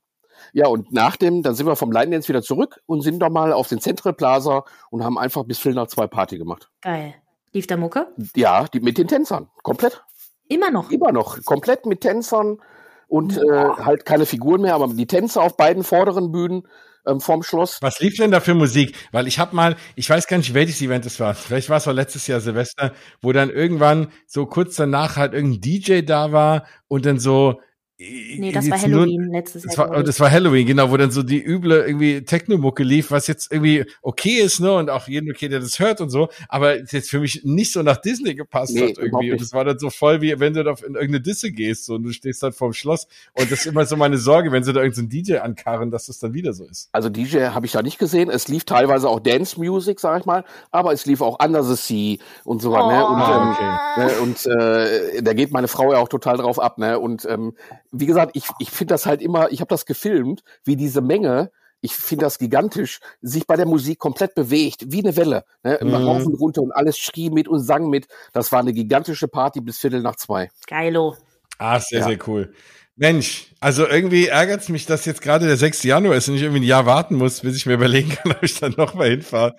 Ja, 0.53 0.69
und 0.69 0.93
nach 0.93 1.17
dem, 1.17 1.43
dann 1.43 1.55
sind 1.55 1.67
wir 1.67 1.75
vom 1.77 1.91
Line 1.91 2.13
Dance 2.13 2.29
wieder 2.29 2.43
zurück 2.43 2.81
und 2.87 3.01
sind 3.03 3.19
doch 3.21 3.31
mal 3.31 3.53
auf 3.53 3.69
den 3.69 3.81
Central 3.81 4.13
Plaza 4.13 4.65
und 4.91 5.03
haben 5.03 5.19
einfach 5.19 5.45
bis 5.45 5.59
Viertel 5.59 5.77
nach 5.77 5.89
zwei 5.89 6.07
Party 6.07 6.39
gemacht. 6.39 6.71
Geil. 6.81 7.15
Lief 7.53 7.67
der 7.67 7.77
Mucke? 7.77 8.13
Ja, 8.37 8.67
die, 8.69 8.81
mit 8.81 8.99
den 8.99 9.09
Tänzern. 9.09 9.49
Komplett. 9.63 10.05
Immer 10.47 10.71
noch. 10.71 10.91
Immer 10.91 11.11
noch. 11.13 11.43
Komplett 11.45 11.87
mit 11.87 12.03
Tänzern 12.03 12.61
und 13.09 13.37
äh, 13.37 13.43
halt 13.51 14.05
keine 14.05 14.27
Figuren 14.27 14.61
mehr, 14.61 14.75
aber 14.75 14.89
die 14.89 15.07
Tänzer 15.07 15.43
auf 15.43 15.57
beiden 15.57 15.83
vorderen 15.83 16.31
Bühnen 16.31 16.69
ähm, 17.07 17.21
vorm 17.21 17.43
Schloss. 17.43 17.79
Was 17.81 18.01
lief 18.01 18.17
denn 18.17 18.31
da 18.31 18.41
für 18.41 18.55
Musik? 18.55 18.95
Weil 19.13 19.27
ich 19.27 19.39
habe 19.39 19.57
mal, 19.57 19.77
ich 19.97 20.09
weiß 20.09 20.27
gar 20.27 20.37
nicht, 20.37 20.55
welches 20.55 20.81
Event 20.83 21.07
es 21.07 21.19
war. 21.19 21.35
Vielleicht 21.35 21.71
war 21.71 21.79
es 21.79 21.89
auch 21.89 21.93
letztes 21.93 22.27
Jahr 22.27 22.41
Silvester, 22.41 22.93
wo 23.21 23.33
dann 23.33 23.51
irgendwann 23.51 24.09
so 24.27 24.47
kurz 24.47 24.77
danach 24.77 25.17
halt 25.17 25.33
irgendein 25.33 25.61
DJ 25.61 26.03
da 26.03 26.33
war 26.33 26.67
und 26.87 27.07
dann 27.07 27.19
so. 27.19 27.61
Nee, 28.01 28.53
das 28.53 28.71
war 28.71 28.77
jetzt 28.79 28.87
nur- 28.87 29.01
Halloween 29.01 29.33
letztes 29.33 29.65
Das 29.65 29.75
Jahr. 29.75 29.87
war, 29.87 29.91
glaub 29.95 30.01
ich. 30.03 30.07
das 30.07 30.21
war 30.21 30.31
Halloween, 30.31 30.67
genau, 30.69 30.89
wo 30.93 30.97
dann 30.97 31.11
so 31.11 31.25
die 31.25 31.43
üble 31.45 31.85
irgendwie 31.85 32.23
Techno-Mucke 32.25 32.85
lief, 32.85 33.11
was 33.11 33.27
jetzt 33.27 33.51
irgendwie 33.51 33.87
okay 34.03 34.39
ist, 34.39 34.61
ne, 34.61 34.73
und 34.73 34.89
auch 34.89 35.09
jeden 35.09 35.29
okay, 35.33 35.49
der 35.49 35.59
das 35.59 35.81
hört 35.81 36.01
und 36.01 36.11
so, 36.11 36.29
aber 36.49 36.81
es 36.81 36.93
jetzt 36.93 37.11
für 37.11 37.19
mich 37.19 37.43
nicht 37.45 37.73
so 37.73 37.83
nach 37.83 37.97
Disney 37.97 38.37
gepasst 38.37 38.73
Nee, 38.73 38.91
hat 38.91 38.99
irgendwie. 38.99 39.33
Und 39.33 39.41
es 39.41 39.53
war 39.53 39.65
dann 39.65 39.81
so 39.81 39.91
voll, 39.91 40.21
wie 40.21 40.39
wenn 40.39 40.55
du 40.55 40.63
da 40.63 40.71
in 40.87 40.95
irgendeine 40.95 41.21
Disse 41.21 41.51
gehst 41.51 41.87
so, 41.87 41.95
und 41.97 42.05
du 42.05 42.13
stehst 42.13 42.41
dann 42.41 42.53
vorm 42.53 42.73
Schloss. 42.73 43.09
Und 43.33 43.51
das 43.51 43.61
ist 43.61 43.67
immer 43.67 43.85
so 43.85 43.97
meine 43.97 44.19
Sorge, 44.19 44.53
wenn 44.53 44.63
sie 44.63 44.73
da 44.73 44.81
irgendeinen 44.81 45.09
DJ 45.09 45.39
ankarren, 45.39 45.91
dass 45.91 46.07
das 46.07 46.21
dann 46.21 46.35
wieder 46.35 46.53
so 46.53 46.67
ist. 46.67 46.91
Also 46.93 47.09
DJ 47.09 47.47
habe 47.49 47.67
ich 47.67 47.73
da 47.73 47.83
nicht 47.83 47.99
gesehen. 47.99 48.31
Es 48.31 48.47
lief 48.47 48.65
teilweise 48.65 49.09
auch 49.09 49.19
Dance 49.19 49.59
Music, 49.59 49.99
sag 49.99 50.21
ich 50.21 50.25
mal, 50.27 50.45
aber 50.71 50.93
es 50.93 51.05
lief 51.05 51.21
auch 51.21 51.45
Under 51.45 51.65
the 51.65 51.75
Sea 51.75 52.19
und 52.45 52.63
so 52.63 52.71
weiter. 52.71 52.87
Ne? 52.87 53.07
Und, 53.09 53.17
Ah, 53.19 53.97
ähm, 53.97 54.07
ne? 54.07 54.13
und 54.21 54.47
äh, 54.47 55.23
da 55.23 55.33
geht 55.33 55.51
meine 55.51 55.67
Frau 55.67 55.93
ja 55.93 55.99
auch 55.99 56.09
total 56.09 56.37
drauf 56.37 56.61
ab. 56.61 56.79
Ne? 56.79 56.97
Und 57.01 57.27
ähm, 57.29 57.55
wie 57.91 58.07
gesagt, 58.07 58.33
ich, 58.35 58.45
ich 58.59 58.71
finde 58.71 58.95
das 58.95 59.07
halt 59.07 59.23
immer, 59.23 59.51
ich 59.51 59.61
habe 59.61 59.69
das 59.69 59.87
gefilmt, 59.87 60.43
wie 60.65 60.77
diese 60.77 61.01
Menge, 61.01 61.51
ich 61.81 61.95
finde 61.95 62.25
das 62.27 62.39
gigantisch, 62.39 62.99
sich 63.21 63.47
bei 63.47 63.57
der 63.57 63.67
Musik 63.67 63.99
komplett 63.99 64.35
bewegt, 64.35 64.91
wie 64.93 64.99
eine 65.05 65.17
Welle. 65.17 65.45
Ne? 65.63 65.77
Immer 65.77 66.01
Mhm. 66.01 66.05
rauf 66.09 66.27
und 66.27 66.35
runter 66.35 66.63
und 66.63 66.73
alles 66.73 66.99
schrie 66.99 67.31
mit 67.31 67.47
und 67.49 67.61
sang 67.61 67.89
mit. 67.89 68.09
Das 68.33 68.51
war 68.51 68.59
eine 68.61 68.73
gigantische 68.73 69.29
Party 69.29 69.61
bis 69.61 69.79
Viertel 69.79 70.03
nach 70.03 70.17
zwei. 70.17 70.49
Geilo. 70.67 71.17
Ah, 71.59 71.79
sehr, 71.81 72.01
Ja. 72.01 72.07
sehr 72.07 72.19
cool. 72.27 72.53
Mensch, 73.01 73.53
also 73.61 73.87
irgendwie 73.87 74.27
ärgert 74.27 74.61
es 74.63 74.69
mich, 74.69 74.85
dass 74.85 75.05
jetzt 75.05 75.23
gerade 75.23 75.47
der 75.47 75.57
6. 75.57 75.85
Januar 75.85 76.17
ist 76.17 76.29
und 76.29 76.35
ich 76.35 76.43
irgendwie 76.43 76.61
ein 76.61 76.67
Jahr 76.67 76.85
warten 76.85 77.15
muss, 77.15 77.41
bis 77.41 77.57
ich 77.57 77.65
mir 77.65 77.75
überlegen 77.75 78.09
kann, 78.11 78.33
ob 78.37 78.43
ich 78.43 78.59
dann 78.59 78.75
nochmal 78.77 79.11
hinfahre. 79.11 79.55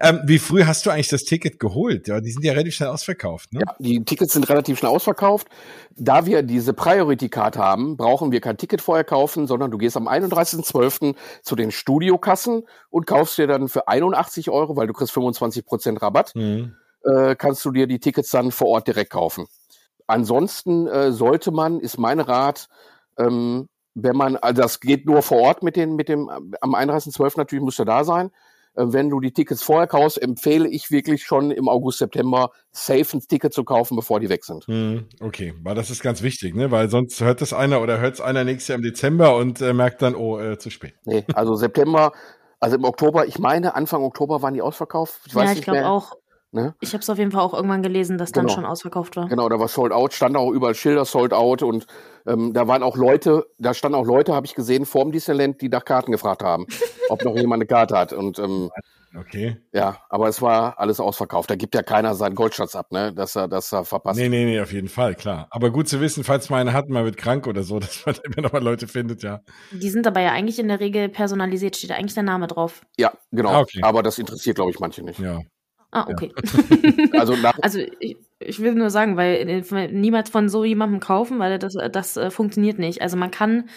Ähm, 0.00 0.20
wie 0.24 0.40
früh 0.40 0.64
hast 0.64 0.84
du 0.84 0.90
eigentlich 0.90 1.08
das 1.08 1.22
Ticket 1.22 1.60
geholt? 1.60 2.08
Ja, 2.08 2.20
die 2.20 2.32
sind 2.32 2.44
ja 2.44 2.52
relativ 2.52 2.74
schnell 2.74 2.88
ausverkauft, 2.88 3.52
ne? 3.52 3.60
Ja, 3.64 3.76
die 3.78 4.04
Tickets 4.04 4.32
sind 4.32 4.48
relativ 4.48 4.78
schnell 4.78 4.90
ausverkauft. 4.90 5.46
Da 5.96 6.26
wir 6.26 6.42
diese 6.42 6.72
Priority 6.74 7.28
Card 7.28 7.56
haben, 7.56 7.96
brauchen 7.96 8.32
wir 8.32 8.40
kein 8.40 8.56
Ticket 8.56 8.80
vorher 8.82 9.04
kaufen, 9.04 9.46
sondern 9.46 9.70
du 9.70 9.78
gehst 9.78 9.96
am 9.96 10.08
31.12. 10.08 11.14
zu 11.42 11.54
den 11.54 11.70
Studiokassen 11.70 12.64
und 12.90 13.06
kaufst 13.06 13.38
dir 13.38 13.46
dann 13.46 13.68
für 13.68 13.86
81 13.86 14.50
Euro, 14.50 14.76
weil 14.76 14.88
du 14.88 14.92
kriegst 14.92 15.12
25 15.12 15.64
Prozent 15.64 16.02
Rabatt, 16.02 16.32
Mhm. 16.34 16.74
äh, 17.04 17.36
kannst 17.36 17.64
du 17.64 17.70
dir 17.70 17.86
die 17.86 18.00
Tickets 18.00 18.30
dann 18.30 18.50
vor 18.50 18.66
Ort 18.68 18.88
direkt 18.88 19.10
kaufen. 19.10 19.46
Ansonsten 20.06 20.86
äh, 20.86 21.12
sollte 21.12 21.50
man, 21.50 21.80
ist 21.80 21.98
mein 21.98 22.20
Rat, 22.20 22.68
ähm, 23.18 23.68
wenn 23.94 24.16
man, 24.16 24.36
also 24.36 24.62
das 24.62 24.80
geht 24.80 25.06
nur 25.06 25.22
vor 25.22 25.38
Ort 25.38 25.62
mit 25.62 25.76
den, 25.76 25.94
mit 25.94 26.08
dem, 26.08 26.28
am 26.60 26.74
31.12. 26.74 27.34
natürlich 27.36 27.64
musst 27.64 27.78
du 27.78 27.84
da 27.84 28.04
sein. 28.04 28.30
Äh, 28.74 28.86
Wenn 28.88 29.08
du 29.08 29.20
die 29.20 29.32
Tickets 29.32 29.62
vorher 29.62 29.86
kaufst, 29.86 30.20
empfehle 30.20 30.68
ich 30.68 30.90
wirklich 30.90 31.24
schon 31.24 31.50
im 31.50 31.68
August, 31.68 31.98
September 31.98 32.50
safe 32.72 33.16
ein 33.16 33.20
Ticket 33.20 33.52
zu 33.54 33.64
kaufen, 33.64 33.96
bevor 33.96 34.20
die 34.20 34.28
weg 34.28 34.44
sind. 34.44 34.66
Hm, 34.66 35.06
Okay, 35.20 35.54
weil 35.62 35.74
das 35.74 35.90
ist 35.90 36.02
ganz 36.02 36.22
wichtig, 36.22 36.54
ne? 36.54 36.70
Weil 36.70 36.90
sonst 36.90 37.20
hört 37.20 37.40
das 37.40 37.52
einer 37.52 37.80
oder 37.80 38.00
hört 38.00 38.14
es 38.14 38.20
einer 38.20 38.44
nächstes 38.44 38.68
Jahr 38.68 38.76
im 38.78 38.82
Dezember 38.82 39.36
und 39.36 39.60
äh, 39.60 39.72
merkt 39.72 40.02
dann, 40.02 40.14
oh, 40.14 40.38
äh, 40.38 40.58
zu 40.58 40.70
spät. 40.70 40.94
Nee, 41.04 41.24
also 41.34 41.54
September, 41.54 42.12
also 42.60 42.76
im 42.76 42.84
Oktober, 42.84 43.26
ich 43.26 43.38
meine, 43.38 43.74
Anfang 43.74 44.02
Oktober 44.02 44.42
waren 44.42 44.54
die 44.54 44.62
ausverkauft. 44.62 45.20
Ich 45.26 45.34
weiß 45.34 45.50
ja, 45.52 45.56
ich 45.58 45.62
glaube 45.62 45.86
auch. 45.86 46.16
Ne? 46.54 46.74
Ich 46.80 46.92
habe 46.92 47.02
es 47.02 47.10
auf 47.10 47.18
jeden 47.18 47.32
Fall 47.32 47.40
auch 47.42 47.52
irgendwann 47.52 47.82
gelesen, 47.82 48.16
dass 48.16 48.30
dann 48.30 48.46
Genau. 48.46 48.54
schon 48.54 48.64
ausverkauft 48.64 49.16
war. 49.16 49.28
Genau, 49.28 49.48
da 49.48 49.58
war 49.58 49.66
Sold 49.66 49.92
Out, 49.92 50.14
stand 50.14 50.36
auch 50.36 50.52
überall 50.52 50.76
Schilder 50.76 51.04
Sold 51.04 51.32
Out 51.32 51.64
und 51.64 51.86
ähm, 52.28 52.52
da 52.52 52.68
waren 52.68 52.84
auch 52.84 52.96
Leute, 52.96 53.44
da 53.58 53.74
standen 53.74 53.96
auch 53.96 54.06
Leute, 54.06 54.34
habe 54.34 54.46
ich 54.46 54.54
gesehen, 54.54 54.86
vorm 54.86 55.10
Disneyland, 55.10 55.60
die 55.60 55.68
nach 55.68 55.84
Karten 55.84 56.12
gefragt 56.12 56.44
haben, 56.44 56.66
ob 57.08 57.24
noch 57.24 57.34
jemand 57.34 57.60
eine 57.60 57.66
Karte 57.66 57.98
hat. 57.98 58.12
Und 58.12 58.38
ähm, 58.38 58.70
Okay. 59.16 59.56
ja, 59.72 59.98
aber 60.08 60.28
es 60.28 60.42
war 60.42 60.78
alles 60.78 60.98
ausverkauft. 60.98 61.48
Da 61.48 61.54
gibt 61.54 61.74
ja 61.74 61.82
keiner 61.82 62.14
seinen 62.16 62.34
Goldschatz 62.34 62.74
ab, 62.74 62.90
ne, 62.90 63.12
dass 63.12 63.36
er, 63.36 63.46
dass 63.46 63.72
er 63.72 63.84
verpasst. 63.84 64.18
Nee, 64.18 64.28
nee, 64.28 64.44
nee, 64.44 64.60
auf 64.60 64.72
jeden 64.72 64.88
Fall, 64.88 65.14
klar. 65.14 65.46
Aber 65.50 65.70
gut 65.70 65.88
zu 65.88 66.00
wissen, 66.00 66.24
falls 66.24 66.50
mal 66.50 66.60
einer 66.60 66.72
hat, 66.72 66.88
mal 66.88 67.04
wird 67.04 67.16
krank 67.16 67.46
oder 67.46 67.62
so, 67.62 67.78
dass 67.80 68.04
man 68.06 68.16
immer 68.24 68.42
noch 68.42 68.52
mal 68.52 68.62
Leute 68.62 68.88
findet, 68.88 69.22
ja. 69.22 69.40
Die 69.72 69.90
sind 69.90 70.06
aber 70.06 70.20
ja 70.20 70.32
eigentlich 70.32 70.58
in 70.58 70.68
der 70.68 70.80
Regel 70.80 71.08
personalisiert, 71.08 71.76
steht 71.76 71.90
da 71.90 71.94
eigentlich 71.94 72.14
der 72.14 72.24
Name 72.24 72.48
drauf. 72.48 72.82
Ja, 72.96 73.12
genau. 73.30 73.50
Ah, 73.50 73.60
okay. 73.60 73.80
Aber 73.82 74.02
das 74.02 74.18
interessiert, 74.18 74.56
glaube 74.56 74.72
ich, 74.72 74.80
manche 74.80 75.02
nicht. 75.02 75.20
Ja. 75.20 75.40
Ah, 75.94 76.06
okay. 76.10 76.32
Also 77.18 77.36
nach, 77.36 77.56
Also 77.62 77.78
ich, 78.00 78.16
ich 78.40 78.60
will 78.60 78.74
nur 78.74 78.90
sagen, 78.90 79.16
weil 79.16 79.48
äh, 79.48 79.88
niemals 79.92 80.28
von 80.28 80.48
so 80.48 80.64
jemandem 80.64 80.98
kaufen, 80.98 81.38
weil 81.38 81.58
das, 81.58 81.76
das 81.92 82.16
äh, 82.16 82.30
funktioniert 82.30 82.80
nicht. 82.80 83.00
Also 83.00 83.16
man 83.16 83.30
kann, 83.30 83.68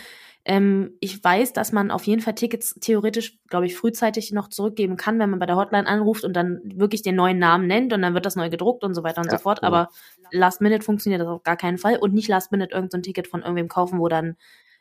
ähm, 0.43 0.95
ich 0.99 1.24
weiß, 1.24 1.53
dass 1.53 1.72
man 1.72 1.91
auf 1.91 2.05
jeden 2.05 2.22
Fall 2.22 2.34
Tickets 2.34 2.74
theoretisch, 2.82 3.38
glaube 3.49 3.68
ich, 3.68 3.76
frühzeitig 3.78 4.32
noch 4.32 4.49
zurückgeben 4.49 4.97
kann, 4.97 5.20
wenn 5.20 5.30
man 5.30 5.38
bei 5.38 5.45
der 5.45 5.57
Hotline 5.57 5.88
anruft 5.88 6.24
und 6.24 6.34
dann 6.34 6.59
wirklich 6.63 7.03
den 7.03 7.15
neuen 7.15 7.38
Namen 7.38 7.68
nennt 7.68 7.93
und 7.93 8.01
dann 8.01 8.15
wird 8.15 8.26
das 8.26 8.36
neu 8.36 8.49
gedruckt 8.49 8.84
und 8.84 8.95
so 8.95 9.03
weiter 9.03 9.22
und 9.22 9.28
Ja, 9.28 9.38
so 9.38 9.43
fort. 9.43 9.61
genau. 9.61 9.68
Aber 9.68 9.89
Last 10.32 10.59
Minute 10.59 10.84
funktioniert 10.84 11.22
das 11.22 11.28
auf 11.28 11.43
gar 11.43 11.57
keinen 11.57 11.78
Fall 11.78 11.97
und 11.97 12.15
nicht 12.15 12.30
Last 12.30 12.51
Minute 12.51 12.74
irgendein 12.74 13.03
Ticket 13.03 13.28
von 13.28 13.41
irgendwem 13.41 13.68
kaufen, 13.68 13.99
wo 13.99 14.07
dann 14.07 14.38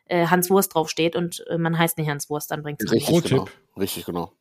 äh, 0.06 0.26
Hans 0.28 0.48
Wurst 0.48 0.74
draufsteht 0.74 1.16
und 1.16 1.44
äh, 1.48 1.58
man 1.58 1.76
heißt 1.76 1.98
nicht 1.98 2.08
Hans 2.08 2.30
Wurst, 2.30 2.50
dann 2.50 2.62
bringt 2.62 2.82
es 2.82 2.90
Richtig, 2.90 3.24
genau. 3.24 3.46
Richtig, 3.76 4.06
genau. 4.06 4.32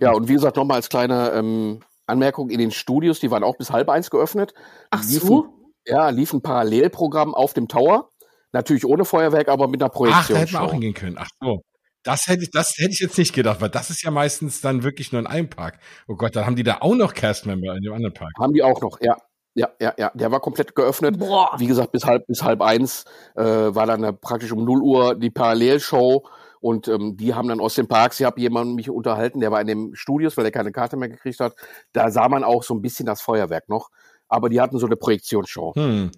Ja, 0.00 0.12
und 0.12 0.28
wie 0.28 0.34
gesagt, 0.34 0.56
nochmal 0.56 0.76
als 0.76 0.88
kleine 0.88 1.32
ähm, 1.34 1.80
Anmerkung, 2.10 2.50
in 2.50 2.58
den 2.58 2.70
Studios, 2.70 3.20
die 3.20 3.30
waren 3.30 3.42
auch 3.44 3.56
bis 3.56 3.70
halb 3.70 3.88
eins 3.88 4.10
geöffnet. 4.10 4.54
Ach 4.90 5.02
liefen, 5.04 5.26
so? 5.26 5.54
Ja, 5.86 6.10
lief 6.10 6.32
ein 6.32 6.42
Parallelprogramm 6.42 7.34
auf 7.34 7.54
dem 7.54 7.68
Tower. 7.68 8.10
Natürlich 8.52 8.84
ohne 8.84 9.04
Feuerwerk, 9.04 9.48
aber 9.48 9.68
mit 9.68 9.82
einer 9.82 9.90
Ach, 9.94 9.96
da 9.96 10.04
hätten 10.04 10.28
wir 10.28 10.34
Projektion. 10.34 10.62
auch 10.62 10.72
hingehen 10.72 10.94
können. 10.94 11.16
Ach 11.18 11.28
so. 11.40 11.62
Das 12.02 12.26
hätte 12.26 12.44
ich, 12.44 12.50
das 12.50 12.74
hätte 12.78 12.90
ich 12.92 12.98
jetzt 13.00 13.18
nicht 13.18 13.34
gedacht, 13.34 13.60
weil 13.60 13.68
das 13.68 13.90
ist 13.90 14.02
ja 14.02 14.10
meistens 14.10 14.60
dann 14.60 14.82
wirklich 14.82 15.12
nur 15.12 15.20
in 15.20 15.26
einem 15.26 15.50
Park. 15.50 15.78
Oh 16.08 16.16
Gott, 16.16 16.34
dann 16.34 16.46
haben 16.46 16.56
die 16.56 16.62
da 16.62 16.78
auch 16.80 16.94
noch 16.94 17.12
Cast-Member 17.12 17.76
in 17.76 17.82
dem 17.82 17.92
anderen 17.92 18.14
Park. 18.14 18.32
Haben 18.38 18.54
die 18.54 18.62
auch 18.62 18.80
noch, 18.80 19.00
ja. 19.00 19.16
Ja, 19.54 19.68
ja, 19.80 19.92
ja. 19.98 20.10
Der 20.14 20.30
war 20.30 20.40
komplett 20.40 20.74
geöffnet. 20.74 21.18
Boah. 21.18 21.50
Wie 21.58 21.66
gesagt, 21.66 21.92
bis 21.92 22.04
halb, 22.06 22.26
bis 22.26 22.42
halb 22.42 22.62
eins 22.62 23.04
äh, 23.34 23.42
war 23.42 23.86
dann 23.86 24.04
äh, 24.04 24.12
praktisch 24.12 24.52
um 24.52 24.64
0 24.64 24.80
Uhr 24.80 25.14
die 25.16 25.30
Parallelshow. 25.30 26.24
Und 26.60 26.88
ähm, 26.88 27.16
die 27.16 27.34
haben 27.34 27.48
dann 27.48 27.60
aus 27.60 27.74
den 27.74 27.88
Parks, 27.88 28.20
ich 28.20 28.26
habe 28.26 28.40
jemanden 28.40 28.74
mich 28.74 28.90
unterhalten, 28.90 29.40
der 29.40 29.50
war 29.50 29.60
in 29.60 29.66
den 29.66 29.94
Studios, 29.94 30.36
weil 30.36 30.44
er 30.44 30.50
keine 30.50 30.72
Karte 30.72 30.96
mehr 30.96 31.08
gekriegt 31.08 31.40
hat. 31.40 31.54
Da 31.92 32.10
sah 32.10 32.28
man 32.28 32.44
auch 32.44 32.62
so 32.62 32.74
ein 32.74 32.82
bisschen 32.82 33.06
das 33.06 33.22
Feuerwerk 33.22 33.68
noch. 33.68 33.90
Aber 34.30 34.48
die 34.48 34.60
hatten 34.60 34.78
so 34.78 34.86
eine 34.86 34.96
Projektionsshow. 34.96 35.74
Hm. 35.74 36.10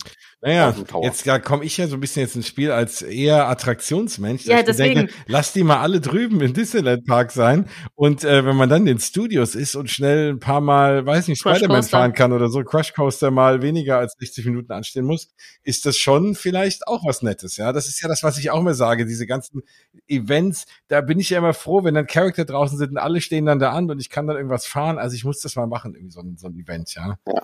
Naja, 0.42 0.74
jetzt 1.02 1.24
ja, 1.24 1.38
komme 1.38 1.64
ich 1.64 1.76
ja 1.76 1.86
so 1.86 1.96
ein 1.96 2.00
bisschen 2.00 2.22
jetzt 2.22 2.36
ins 2.36 2.48
Spiel 2.48 2.72
als 2.72 3.00
eher 3.00 3.48
Attraktionsmensch. 3.48 4.44
Ja, 4.44 4.62
deswegen. 4.62 5.06
Denke, 5.06 5.14
lass 5.26 5.52
die 5.52 5.62
mal 5.62 5.80
alle 5.80 6.00
drüben 6.00 6.40
im 6.40 6.52
Disneyland 6.52 7.06
Park 7.06 7.30
sein. 7.30 7.66
Und 7.94 8.24
äh, 8.24 8.44
wenn 8.44 8.56
man 8.56 8.68
dann 8.68 8.82
in 8.82 8.86
den 8.86 8.98
Studios 8.98 9.54
ist 9.54 9.76
und 9.76 9.88
schnell 9.88 10.32
ein 10.32 10.40
paar 10.40 10.60
Mal, 10.60 11.06
weiß 11.06 11.28
nicht, 11.28 11.38
Spider-Man 11.38 11.84
fahren 11.84 12.12
kann 12.12 12.32
oder 12.32 12.48
so, 12.48 12.62
Crush 12.64 12.92
Coaster 12.92 13.30
mal 13.30 13.62
weniger 13.62 13.98
als 13.98 14.14
60 14.18 14.46
Minuten 14.46 14.72
anstehen 14.72 15.04
muss, 15.04 15.28
ist 15.62 15.86
das 15.86 15.96
schon 15.96 16.34
vielleicht 16.34 16.88
auch 16.88 17.06
was 17.06 17.22
Nettes. 17.22 17.56
Ja, 17.56 17.72
das 17.72 17.86
ist 17.86 18.02
ja 18.02 18.08
das, 18.08 18.22
was 18.22 18.36
ich 18.36 18.50
auch 18.50 18.60
immer 18.60 18.74
sage. 18.74 19.06
Diese 19.06 19.26
ganzen 19.26 19.62
Events, 20.06 20.66
da 20.88 21.00
bin 21.00 21.18
ich 21.18 21.30
ja 21.30 21.38
immer 21.38 21.54
froh, 21.54 21.84
wenn 21.84 21.94
dann 21.94 22.08
Charakter 22.08 22.44
draußen 22.44 22.76
sind 22.76 22.90
und 22.90 22.98
alle 22.98 23.20
stehen 23.20 23.46
dann 23.46 23.60
da 23.60 23.70
an 23.70 23.88
und 23.90 24.00
ich 24.00 24.10
kann 24.10 24.26
dann 24.26 24.36
irgendwas 24.36 24.66
fahren. 24.66 24.98
Also 24.98 25.14
ich 25.14 25.24
muss 25.24 25.40
das 25.40 25.56
mal 25.56 25.66
machen, 25.66 25.94
irgendwie 25.94 26.12
so 26.12 26.20
ein, 26.20 26.36
so 26.36 26.48
ein 26.48 26.58
Event, 26.58 26.94
ja. 26.94 27.16
Ja. 27.28 27.42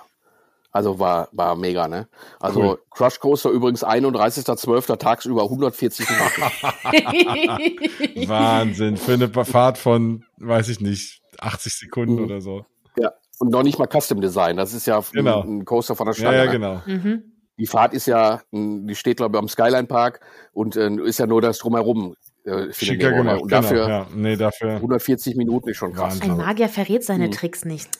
Also 0.70 0.98
war, 0.98 1.28
war 1.32 1.56
mega, 1.56 1.88
ne? 1.88 2.08
Also 2.38 2.60
cool. 2.60 2.78
Crush 2.90 3.20
Coaster 3.20 3.50
übrigens 3.50 3.84
31.12. 3.84 4.98
tagsüber 4.98 5.44
140 5.44 6.06
Minuten. 6.10 6.42
Wahnsinn. 8.28 8.96
Für 8.98 9.14
eine 9.14 9.28
Fahrt 9.28 9.78
von, 9.78 10.24
weiß 10.36 10.68
ich 10.68 10.80
nicht, 10.80 11.22
80 11.40 11.74
Sekunden 11.74 12.16
mhm. 12.16 12.24
oder 12.24 12.40
so. 12.40 12.66
Ja. 12.98 13.12
Und 13.38 13.50
noch 13.50 13.62
nicht 13.62 13.78
mal 13.78 13.86
Custom 13.86 14.20
Design. 14.20 14.56
Das 14.56 14.74
ist 14.74 14.86
ja 14.86 15.02
genau. 15.12 15.42
ein, 15.42 15.64
Coaster 15.64 15.96
von 15.96 16.06
der 16.06 16.14
Stange. 16.14 16.36
Ja, 16.36 16.44
ja 16.44 16.50
ne? 16.50 16.52
genau. 16.52 16.82
Mhm. 16.84 17.22
Die 17.58 17.66
Fahrt 17.66 17.94
ist 17.94 18.06
ja, 18.06 18.42
die 18.52 18.94
steht, 18.94 19.16
glaube 19.16 19.36
ich, 19.36 19.38
am 19.40 19.48
Skyline 19.48 19.86
Park 19.86 20.20
und 20.52 20.76
äh, 20.76 20.90
ist 21.04 21.18
ja 21.18 21.26
nur 21.26 21.40
das 21.40 21.58
drumherum. 21.58 22.14
Äh, 22.44 22.72
Schicker 22.72 23.12
gemacht, 23.12 23.42
und 23.42 23.52
dafür, 23.52 23.84
genau, 23.84 23.88
ja. 23.88 24.06
nee, 24.14 24.36
dafür 24.36 24.76
140 24.76 25.36
Minuten 25.36 25.68
ist 25.68 25.76
schon 25.76 25.92
krass. 25.92 26.20
Ein 26.20 26.36
Magier 26.36 26.68
verrät 26.68 27.04
seine 27.04 27.26
mhm. 27.26 27.32
Tricks 27.32 27.64
nicht. 27.64 27.90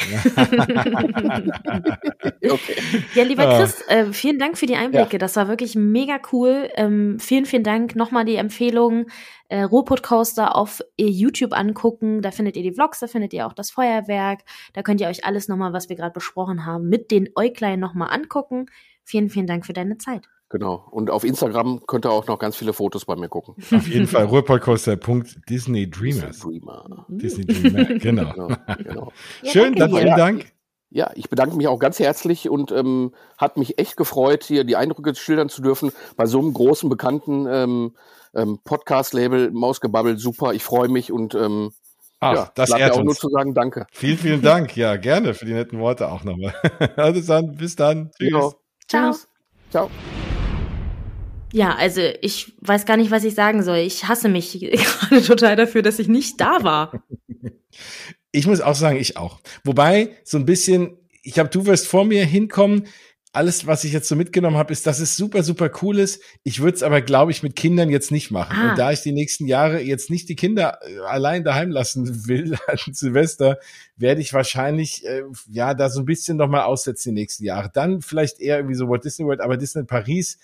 okay. 2.50 2.76
Ja, 3.14 3.24
lieber 3.24 3.56
Chris, 3.56 3.82
äh, 3.88 4.12
vielen 4.12 4.38
Dank 4.38 4.58
für 4.58 4.66
die 4.66 4.76
Einblicke. 4.76 5.12
Ja. 5.12 5.18
Das 5.18 5.36
war 5.36 5.48
wirklich 5.48 5.76
mega 5.76 6.20
cool. 6.32 6.68
Ähm, 6.74 7.18
vielen, 7.18 7.46
vielen 7.46 7.64
Dank. 7.64 7.96
Nochmal 7.96 8.24
die 8.24 8.36
Empfehlung, 8.36 9.06
äh, 9.48 9.62
Ruhrpott 9.62 10.02
Coaster 10.02 10.56
auf 10.56 10.80
YouTube 10.98 11.52
angucken. 11.52 12.22
Da 12.22 12.30
findet 12.30 12.56
ihr 12.56 12.62
die 12.62 12.72
Vlogs, 12.72 13.00
da 13.00 13.06
findet 13.06 13.32
ihr 13.32 13.46
auch 13.46 13.52
das 13.52 13.70
Feuerwerk. 13.70 14.40
Da 14.72 14.82
könnt 14.82 15.00
ihr 15.00 15.08
euch 15.08 15.24
alles 15.24 15.48
nochmal, 15.48 15.72
was 15.72 15.88
wir 15.88 15.96
gerade 15.96 16.12
besprochen 16.12 16.66
haben, 16.66 16.88
mit 16.88 17.10
den 17.10 17.30
Äuglein 17.36 17.80
nochmal 17.80 18.10
angucken. 18.10 18.66
Vielen, 19.04 19.30
vielen 19.30 19.46
Dank 19.46 19.66
für 19.66 19.72
deine 19.72 19.98
Zeit. 19.98 20.28
Genau. 20.50 20.84
Und 20.90 21.10
auf 21.10 21.22
Instagram 21.22 21.86
könnt 21.86 22.04
ihr 22.04 22.10
auch 22.10 22.26
noch 22.26 22.40
ganz 22.40 22.56
viele 22.56 22.72
Fotos 22.72 23.04
bei 23.04 23.14
mir 23.14 23.28
gucken. 23.28 23.54
Auf 23.72 23.86
jeden 23.86 24.08
Fall. 24.08 24.24
Ruhrpodcaster.disney 24.24 25.88
Dreamers. 25.88 26.40
Dreamer. 26.40 27.06
Disney 27.08 27.46
Dreamer, 27.46 27.84
genau. 27.98 28.32
genau, 28.32 28.56
genau. 28.78 29.12
Schön, 29.44 29.76
dann 29.76 29.90
vielen 29.90 30.16
Dank. 30.16 30.52
Ja, 30.90 31.12
ich 31.14 31.30
bedanke 31.30 31.56
mich 31.56 31.68
auch 31.68 31.78
ganz 31.78 32.00
herzlich 32.00 32.50
und 32.50 32.72
ähm, 32.72 33.14
hat 33.38 33.56
mich 33.58 33.78
echt 33.78 33.96
gefreut, 33.96 34.42
hier 34.42 34.64
die 34.64 34.74
Eindrücke 34.74 35.14
schildern 35.14 35.48
zu 35.48 35.62
dürfen 35.62 35.92
bei 36.16 36.26
so 36.26 36.40
einem 36.40 36.52
großen, 36.52 36.90
bekannten 36.90 37.46
ähm, 37.48 37.94
ähm, 38.34 38.58
Podcast-Label, 38.64 39.52
Mausgebabbel, 39.52 40.18
super, 40.18 40.52
ich 40.52 40.64
freue 40.64 40.88
mich 40.88 41.12
und 41.12 41.36
ähm, 41.36 41.70
Ach, 42.18 42.34
ja, 42.34 42.52
das 42.56 42.70
ehrt 42.70 42.94
auch 42.94 42.98
uns. 42.98 43.06
nur 43.06 43.14
zu 43.14 43.28
sagen, 43.30 43.54
danke. 43.54 43.86
Vielen, 43.92 44.18
vielen 44.18 44.42
Dank. 44.42 44.76
Ja, 44.76 44.96
gerne 44.96 45.32
für 45.32 45.46
die 45.46 45.54
netten 45.54 45.78
Worte 45.78 46.10
auch 46.10 46.24
nochmal. 46.24 46.54
Also 46.96 47.20
dann, 47.20 47.56
bis 47.56 47.76
dann. 47.76 48.10
Tschüss. 48.18 48.30
Ciao. 48.88 49.12
Tschüss. 49.12 49.28
Ciao. 49.70 49.90
Ja, 51.52 51.74
also 51.74 52.00
ich 52.20 52.54
weiß 52.60 52.86
gar 52.86 52.96
nicht, 52.96 53.10
was 53.10 53.24
ich 53.24 53.34
sagen 53.34 53.62
soll. 53.62 53.78
Ich 53.78 54.08
hasse 54.08 54.28
mich 54.28 54.58
gerade 54.60 55.22
total 55.22 55.56
dafür, 55.56 55.82
dass 55.82 55.98
ich 55.98 56.08
nicht 56.08 56.40
da 56.40 56.62
war. 56.62 57.02
Ich 58.32 58.46
muss 58.46 58.60
auch 58.60 58.76
sagen, 58.76 58.96
ich 58.96 59.16
auch. 59.16 59.40
Wobei, 59.64 60.10
so 60.22 60.38
ein 60.38 60.46
bisschen, 60.46 60.96
ich 61.22 61.34
glaube, 61.34 61.50
du 61.50 61.66
wirst 61.66 61.88
vor 61.88 62.04
mir 62.04 62.24
hinkommen. 62.24 62.86
Alles, 63.32 63.66
was 63.66 63.82
ich 63.82 63.92
jetzt 63.92 64.08
so 64.08 64.14
mitgenommen 64.14 64.56
habe, 64.56 64.72
ist, 64.72 64.86
dass 64.86 65.00
es 65.00 65.16
super, 65.16 65.42
super 65.42 65.70
cool 65.82 65.98
ist. 65.98 66.22
Ich 66.44 66.60
würde 66.60 66.76
es 66.76 66.84
aber, 66.84 67.00
glaube 67.00 67.32
ich, 67.32 67.42
mit 67.42 67.56
Kindern 67.56 67.88
jetzt 67.90 68.12
nicht 68.12 68.30
machen. 68.30 68.56
Ah. 68.56 68.70
Und 68.70 68.78
da 68.78 68.92
ich 68.92 69.00
die 69.00 69.10
nächsten 69.10 69.46
Jahre 69.46 69.80
jetzt 69.80 70.10
nicht 70.10 70.28
die 70.28 70.36
Kinder 70.36 70.78
äh, 70.82 70.98
allein 71.00 71.42
daheim 71.42 71.70
lassen 71.70 72.26
will 72.28 72.56
an 72.68 72.78
Silvester, 72.92 73.58
werde 73.96 74.20
ich 74.20 74.32
wahrscheinlich 74.32 75.04
äh, 75.04 75.22
ja 75.48 75.74
da 75.74 75.90
so 75.90 76.00
ein 76.00 76.06
bisschen 76.06 76.36
nochmal 76.36 76.62
aussetzen 76.62 77.14
die 77.14 77.20
nächsten 77.20 77.44
Jahre. 77.44 77.70
Dann 77.72 78.00
vielleicht 78.00 78.40
eher 78.40 78.58
irgendwie 78.58 78.76
so 78.76 78.88
Walt 78.88 79.04
Disney 79.04 79.26
World, 79.26 79.40
aber 79.40 79.56
Disney 79.56 79.84
Paris 79.84 80.38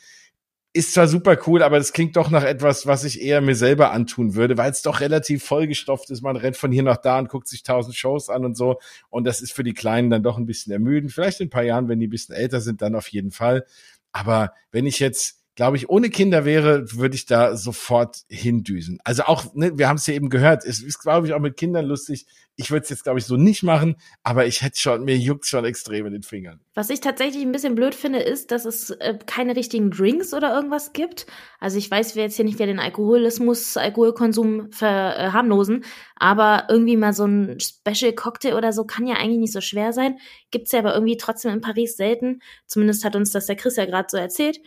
ist 0.77 0.93
zwar 0.93 1.09
super 1.09 1.39
cool, 1.47 1.63
aber 1.63 1.79
das 1.79 1.93
klingt 1.93 2.17
doch 2.17 2.31
nach 2.31 2.45
etwas, 2.45 2.87
was 2.87 3.05
ich 3.05 3.23
eher 3.23 3.41
mir 3.41 3.55
selber 3.55 3.93
antun 3.93 4.35
würde, 4.35 4.59
weil 4.59 4.71
es 4.71 4.83
doch 4.83 5.01
relativ 5.01 5.43
vollgestopft 5.43 6.11
ist. 6.11 6.23
Man 6.23 6.37
rennt 6.37 6.57
von 6.57 6.71
hier 6.71 6.83
nach 6.83 6.99
da 6.99 7.19
und 7.19 7.31
guckt 7.31 7.49
sich 7.49 7.63
tausend 7.63 7.97
Shows 7.97 8.29
an 8.29 8.45
und 8.45 8.57
so. 8.57 8.79
Und 9.09 9.25
das 9.25 9.41
ist 9.41 9.53
für 9.53 9.65
die 9.65 9.73
Kleinen 9.73 10.11
dann 10.11 10.23
doch 10.23 10.37
ein 10.37 10.45
bisschen 10.45 10.73
ermüdend. 10.73 11.13
Vielleicht 11.13 11.41
in 11.41 11.47
ein 11.47 11.51
paar 11.51 11.63
Jahren, 11.63 11.89
wenn 11.89 11.99
die 11.99 12.07
ein 12.07 12.11
bisschen 12.11 12.35
älter 12.35 12.61
sind, 12.61 12.83
dann 12.83 12.95
auf 12.95 13.09
jeden 13.09 13.31
Fall. 13.31 13.65
Aber 14.13 14.53
wenn 14.71 14.87
ich 14.87 14.99
jetzt 14.99 15.46
glaube 15.57 15.79
ich, 15.79 15.89
ohne 15.89 16.11
Kinder 16.11 16.45
wäre, 16.45 16.93
würde 16.93 17.17
ich 17.17 17.25
da 17.25 17.57
sofort 17.57 18.25
hindüsen. 18.29 19.01
Also 19.05 19.23
auch, 19.23 19.55
ne, 19.55 19.77
wir 19.79 19.89
haben 19.89 19.97
es 19.97 20.07
ja 20.07 20.13
eben 20.13 20.29
gehört, 20.29 20.65
es 20.67 20.83
ist, 20.83 20.99
glaube 20.99 21.27
ich, 21.27 21.33
auch 21.33 21.41
mit 21.41 21.57
Kindern 21.57 21.87
lustig. 21.87 22.27
Ich 22.57 22.71
würde 22.71 22.85
es 22.85 22.91
jetzt, 22.91 23.05
glaube 23.05 23.19
ich, 23.19 23.25
so 23.25 23.37
nicht 23.37 23.63
machen, 23.63 23.97
aber 24.23 24.47
ich 24.47 24.61
hätte 24.61 24.79
schon, 24.79 25.05
mir 25.05 25.17
juckt 25.17 25.47
schon 25.47 25.65
extrem 25.65 26.07
in 26.07 26.13
den 26.13 26.23
Fingern. 26.23 26.61
Was 26.75 26.91
ich 26.91 27.01
tatsächlich 27.01 27.43
ein 27.43 27.53
bisschen 27.53 27.75
blöd 27.75 27.95
finde, 27.95 28.19
ist, 28.19 28.51
dass 28.51 28.67
es 28.67 28.91
äh, 28.91 29.19
keine 29.27 29.57
richtigen 29.57 29.91
Drinks 29.91 30.35
oder 30.35 30.55
irgendwas 30.55 30.93
gibt. 30.93 31.27
Also 31.59 31.79
ich 31.79 31.91
weiß, 31.91 32.17
wir 32.17 32.23
jetzt 32.23 32.37
hier 32.37 32.45
nicht 32.45 32.59
wieder 32.59 32.67
den 32.67 32.79
Alkoholismus, 32.79 33.79
Alkoholkonsum 33.79 34.71
verharmlosen, 34.73 35.85
aber 36.17 36.67
irgendwie 36.69 36.99
mal 36.99 37.15
so 37.15 37.25
ein 37.25 37.59
Special 37.61 38.13
Cocktail 38.13 38.55
oder 38.55 38.75
so 38.75 38.85
kann 38.85 39.07
ja 39.07 39.17
eigentlich 39.17 39.41
nicht 39.41 39.53
so 39.55 39.63
schwer 39.63 39.95
sein. 39.95 40.19
Gibt's 40.51 40.73
ja 40.73 40.81
aber 40.81 40.93
irgendwie 40.93 41.17
trotzdem 41.17 41.53
in 41.53 41.63
Paris 41.63 41.97
selten. 41.97 42.41
Zumindest 42.67 43.05
hat 43.07 43.17
uns 43.17 43.31
das 43.31 43.47
der 43.47 43.57
Chris 43.57 43.77
ja 43.77 43.87
gerade 43.87 44.09
so 44.11 44.19
erzählt. 44.19 44.61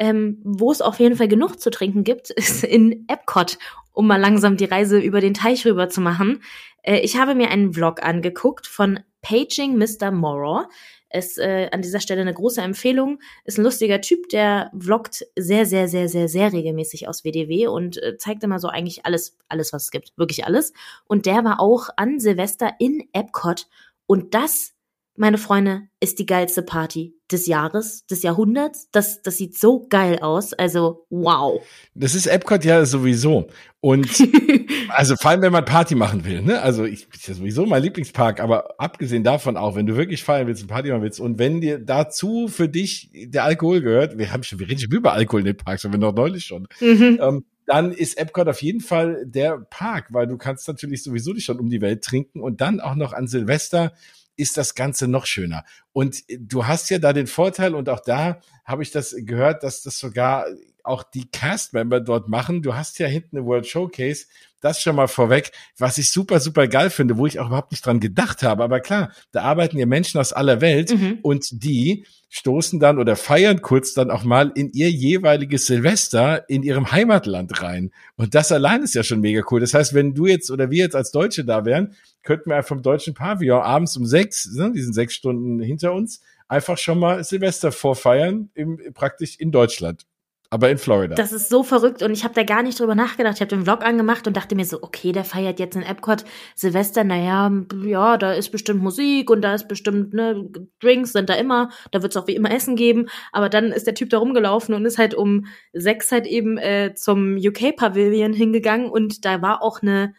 Ähm, 0.00 0.38
wo 0.42 0.72
es 0.72 0.80
auf 0.80 0.98
jeden 0.98 1.14
Fall 1.14 1.28
genug 1.28 1.60
zu 1.60 1.70
trinken 1.70 2.04
gibt, 2.04 2.30
ist 2.30 2.64
in 2.64 3.04
Epcot, 3.06 3.58
um 3.92 4.06
mal 4.06 4.18
langsam 4.20 4.56
die 4.56 4.64
Reise 4.64 4.98
über 4.98 5.20
den 5.20 5.34
Teich 5.34 5.66
rüber 5.66 5.90
zu 5.90 6.00
machen. 6.00 6.42
Äh, 6.82 7.00
ich 7.00 7.18
habe 7.18 7.34
mir 7.34 7.50
einen 7.50 7.74
Vlog 7.74 8.02
angeguckt 8.02 8.66
von 8.66 9.00
Paging 9.20 9.76
Mr. 9.76 10.10
Morrow. 10.10 10.66
Ist 11.12 11.38
äh, 11.38 11.68
an 11.72 11.82
dieser 11.82 12.00
Stelle 12.00 12.22
eine 12.22 12.32
große 12.32 12.62
Empfehlung. 12.62 13.18
Ist 13.44 13.58
ein 13.58 13.64
lustiger 13.64 14.00
Typ, 14.00 14.28
der 14.28 14.70
vloggt 14.78 15.26
sehr, 15.36 15.66
sehr, 15.66 15.88
sehr, 15.88 16.08
sehr, 16.08 16.28
sehr 16.28 16.52
regelmäßig 16.52 17.06
aus 17.06 17.24
WDW 17.24 17.66
und 17.66 18.00
äh, 18.02 18.16
zeigt 18.16 18.42
immer 18.42 18.58
so 18.58 18.68
eigentlich 18.68 19.04
alles, 19.04 19.36
alles, 19.48 19.72
was 19.72 19.84
es 19.84 19.90
gibt. 19.90 20.12
Wirklich 20.16 20.46
alles. 20.46 20.72
Und 21.06 21.26
der 21.26 21.44
war 21.44 21.60
auch 21.60 21.88
an 21.96 22.20
Silvester 22.20 22.72
in 22.78 23.06
Epcot. 23.12 23.66
Und 24.06 24.34
das 24.34 24.72
meine 25.20 25.36
Freunde, 25.36 25.82
ist 26.00 26.18
die 26.18 26.24
geilste 26.24 26.62
Party 26.62 27.14
des 27.30 27.46
Jahres, 27.46 28.06
des 28.06 28.22
Jahrhunderts. 28.22 28.88
Das, 28.90 29.20
das 29.20 29.36
sieht 29.36 29.56
so 29.56 29.86
geil 29.90 30.18
aus. 30.20 30.54
Also, 30.54 31.06
wow. 31.10 31.62
Das 31.94 32.14
ist 32.14 32.26
Epcot 32.26 32.64
ja 32.64 32.86
sowieso. 32.86 33.48
Und 33.80 34.08
also 34.88 35.16
vor 35.16 35.30
allem, 35.30 35.42
wenn 35.42 35.52
man 35.52 35.66
Party 35.66 35.94
machen 35.94 36.24
will, 36.24 36.40
ne? 36.40 36.62
Also 36.62 36.84
ich 36.84 37.06
ist 37.12 37.28
ja 37.28 37.34
sowieso 37.34 37.66
mein 37.66 37.82
Lieblingspark, 37.82 38.40
aber 38.40 38.80
abgesehen 38.80 39.22
davon 39.22 39.58
auch, 39.58 39.76
wenn 39.76 39.86
du 39.86 39.94
wirklich 39.94 40.24
feiern 40.24 40.46
willst 40.46 40.62
und 40.62 40.68
Party 40.68 40.88
machen 40.88 41.02
willst 41.02 41.20
und 41.20 41.38
wenn 41.38 41.60
dir 41.60 41.78
dazu 41.78 42.48
für 42.48 42.70
dich 42.70 43.10
der 43.12 43.44
Alkohol 43.44 43.82
gehört, 43.82 44.16
wir 44.16 44.32
haben 44.32 44.42
schon, 44.42 44.58
wir 44.58 44.68
reden 44.68 44.80
schon 44.80 44.90
über 44.90 45.12
Alkohol 45.12 45.40
in 45.40 45.46
den 45.46 45.56
Parks, 45.56 45.84
haben 45.84 45.92
wir 45.92 46.00
noch 46.00 46.14
neulich 46.14 46.46
schon. 46.46 46.66
Mhm. 46.80 47.18
Ähm, 47.20 47.44
dann 47.66 47.92
ist 47.92 48.18
Epcot 48.18 48.48
auf 48.48 48.62
jeden 48.62 48.80
Fall 48.80 49.24
der 49.26 49.58
Park, 49.58 50.06
weil 50.10 50.26
du 50.26 50.38
kannst 50.38 50.66
natürlich 50.66 51.02
sowieso 51.02 51.34
dich 51.34 51.44
schon 51.44 51.60
um 51.60 51.68
die 51.68 51.82
Welt 51.82 52.02
trinken 52.02 52.40
und 52.40 52.62
dann 52.62 52.80
auch 52.80 52.94
noch 52.94 53.12
an 53.12 53.28
Silvester 53.28 53.92
ist 54.40 54.56
das 54.56 54.74
Ganze 54.74 55.06
noch 55.08 55.26
schöner. 55.26 55.64
Und 55.92 56.28
äh, 56.28 56.38
du 56.40 56.66
hast 56.66 56.90
ja 56.90 56.98
da 56.98 57.12
den 57.12 57.26
Vorteil, 57.26 57.74
und 57.74 57.88
auch 57.88 58.00
da 58.00 58.40
habe 58.64 58.82
ich 58.82 58.90
das 58.90 59.14
gehört, 59.18 59.62
dass 59.62 59.82
das 59.82 59.98
sogar 59.98 60.46
auch 60.82 61.02
die 61.02 61.30
Cast-Member 61.30 62.00
dort 62.00 62.28
machen. 62.28 62.62
Du 62.62 62.74
hast 62.74 62.98
ja 62.98 63.06
hinten 63.06 63.36
eine 63.36 63.46
World 63.46 63.66
Showcase, 63.66 64.26
das 64.60 64.80
schon 64.80 64.96
mal 64.96 65.08
vorweg, 65.08 65.52
was 65.78 65.98
ich 65.98 66.10
super, 66.10 66.40
super 66.40 66.68
geil 66.68 66.90
finde, 66.90 67.16
wo 67.16 67.26
ich 67.26 67.38
auch 67.38 67.46
überhaupt 67.46 67.72
nicht 67.72 67.84
dran 67.84 68.00
gedacht 68.00 68.42
habe. 68.42 68.62
Aber 68.62 68.80
klar, 68.80 69.12
da 69.32 69.42
arbeiten 69.42 69.78
ja 69.78 69.86
Menschen 69.86 70.20
aus 70.20 70.32
aller 70.32 70.60
Welt 70.60 70.90
mhm. 70.90 71.18
und 71.22 71.62
die 71.64 72.04
stoßen 72.30 72.78
dann 72.78 72.98
oder 72.98 73.16
feiern 73.16 73.60
kurz 73.60 73.92
dann 73.92 74.10
auch 74.10 74.22
mal 74.22 74.52
in 74.54 74.70
ihr 74.72 74.90
jeweiliges 74.90 75.66
Silvester 75.66 76.48
in 76.48 76.62
ihrem 76.62 76.92
Heimatland 76.92 77.60
rein. 77.60 77.90
Und 78.16 78.34
das 78.34 78.52
allein 78.52 78.82
ist 78.82 78.94
ja 78.94 79.02
schon 79.02 79.20
mega 79.20 79.42
cool. 79.50 79.60
Das 79.60 79.74
heißt, 79.74 79.94
wenn 79.94 80.14
du 80.14 80.26
jetzt 80.26 80.50
oder 80.50 80.70
wir 80.70 80.84
jetzt 80.84 80.94
als 80.94 81.10
Deutsche 81.10 81.44
da 81.44 81.64
wären, 81.64 81.94
könnten 82.22 82.50
wir 82.50 82.56
einfach 82.56 82.68
vom 82.68 82.82
deutschen 82.82 83.14
Pavillon 83.14 83.62
abends 83.62 83.96
um 83.96 84.06
sechs, 84.06 84.48
ne, 84.54 84.70
diesen 84.72 84.92
sechs 84.92 85.14
Stunden 85.14 85.60
hinter 85.60 85.92
uns, 85.92 86.20
einfach 86.46 86.78
schon 86.78 86.98
mal 86.98 87.22
Silvester 87.24 87.72
vorfeiern, 87.72 88.50
im, 88.54 88.78
praktisch 88.94 89.36
in 89.38 89.50
Deutschland. 89.50 90.06
Aber 90.52 90.68
in 90.68 90.78
Florida. 90.78 91.14
Das 91.14 91.30
ist 91.32 91.48
so 91.48 91.62
verrückt 91.62 92.02
und 92.02 92.10
ich 92.10 92.24
habe 92.24 92.34
da 92.34 92.42
gar 92.42 92.64
nicht 92.64 92.80
drüber 92.80 92.96
nachgedacht. 92.96 93.36
Ich 93.36 93.40
habe 93.40 93.50
den 93.50 93.62
Vlog 93.62 93.84
angemacht 93.84 94.26
und 94.26 94.36
dachte 94.36 94.56
mir 94.56 94.64
so, 94.64 94.82
okay, 94.82 95.12
der 95.12 95.24
feiert 95.24 95.60
jetzt 95.60 95.76
in 95.76 95.84
Epcot 95.84 96.24
Silvester. 96.56 97.04
Naja, 97.04 97.52
ja, 97.84 98.16
da 98.18 98.32
ist 98.32 98.50
bestimmt 98.50 98.82
Musik 98.82 99.30
und 99.30 99.42
da 99.42 99.54
ist 99.54 99.68
bestimmt, 99.68 100.12
ne, 100.12 100.50
Drinks 100.80 101.12
sind 101.12 101.30
da 101.30 101.34
immer. 101.34 101.70
Da 101.92 102.02
wird 102.02 102.12
es 102.12 102.16
auch 102.20 102.26
wie 102.26 102.34
immer 102.34 102.50
Essen 102.50 102.74
geben. 102.74 103.08
Aber 103.30 103.48
dann 103.48 103.66
ist 103.66 103.86
der 103.86 103.94
Typ 103.94 104.10
da 104.10 104.18
rumgelaufen 104.18 104.74
und 104.74 104.84
ist 104.84 104.98
halt 104.98 105.14
um 105.14 105.46
sechs 105.72 106.10
halt 106.10 106.26
eben 106.26 106.58
äh, 106.58 106.94
zum 106.94 107.36
UK-Pavilion 107.36 108.32
hingegangen 108.32 108.90
und 108.90 109.24
da 109.24 109.42
war 109.42 109.62
auch 109.62 109.82
eine 109.82 110.14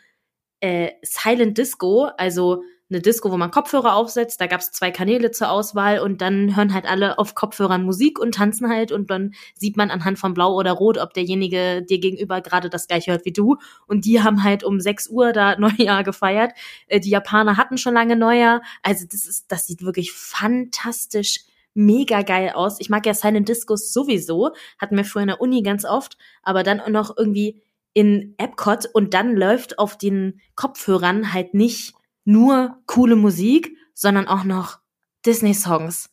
äh, 0.62 0.92
Silent 1.02 1.58
Disco, 1.58 2.06
also 2.18 2.64
eine 2.92 3.02
Disco, 3.02 3.32
wo 3.32 3.38
man 3.38 3.52
Kopfhörer 3.52 3.96
aufsetzt. 3.96 4.40
Da 4.42 4.48
gab 4.48 4.62
es 4.62 4.72
zwei 4.72 4.92
Kanäle 4.92 5.32
zur 5.32 5.50
Auswahl 5.50 6.00
und 6.00 6.22
dann 6.22 6.56
hören 6.56 6.74
halt 6.74 6.86
alle 6.86 7.18
auf 7.18 7.34
Kopfhörern 7.34 7.84
Musik 7.84 8.20
und 8.20 8.36
tanzen 8.36 8.70
halt 8.70 8.92
und 8.92 9.10
dann 9.10 9.34
sieht 9.56 9.78
man 9.78 9.90
anhand 9.90 10.20
von 10.20 10.34
Blau 10.34 10.54
oder 10.54 10.74
Rot, 10.74 10.98
ob 10.98 11.14
derjenige 11.14 11.82
dir 11.82 12.00
gegenüber 12.00 12.42
gerade 12.42 12.70
das 12.70 12.88
gleiche 12.88 13.12
hört 13.12 13.26
wie 13.26 13.34
du. 13.34 13.58
Und 13.88 14.06
die 14.06 14.22
haben 14.22 14.44
halt 14.44 14.64
um 14.64 14.80
6 14.80 15.10
Uhr 15.10 15.34
da 15.34 15.56
Neujahr 15.60 16.04
gefeiert. 16.04 16.52
Äh, 16.88 17.00
die 17.00 17.10
Japaner 17.10 17.58
hatten 17.58 17.78
schon 17.78 17.94
lange 17.94 18.16
Neujahr. 18.16 18.62
Also 18.84 19.06
das 19.10 19.26
ist, 19.26 19.52
das 19.52 19.68
sieht 19.68 19.84
wirklich 19.84 20.12
fantastisch 20.12 21.46
mega 21.74 22.22
geil 22.22 22.52
aus. 22.54 22.80
Ich 22.80 22.90
mag 22.90 23.06
ja 23.06 23.14
Silent 23.14 23.48
Discos 23.48 23.94
sowieso, 23.94 24.52
hatten 24.78 24.98
wir 24.98 25.06
früher 25.06 25.24
in 25.24 25.30
der 25.30 25.42
Uni 25.42 25.64
ganz 25.64 25.86
oft, 25.86 26.18
aber 26.44 26.64
dann 26.64 26.82
noch 26.92 27.16
irgendwie 27.18 27.62
in 27.94 28.36
Epcot 28.38 28.88
und 28.94 29.14
dann 29.14 29.36
läuft 29.36 29.80
auf 29.80 29.98
den 29.98 30.42
Kopfhörern 30.56 31.34
halt 31.34 31.54
nicht 31.54 31.94
nur 32.26 32.78
coole 32.86 33.16
Musik, 33.16 33.76
sondern 33.94 34.28
auch 34.28 34.44
noch 34.44 34.80
Disney-Songs. 35.26 36.10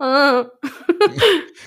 I 0.00 0.46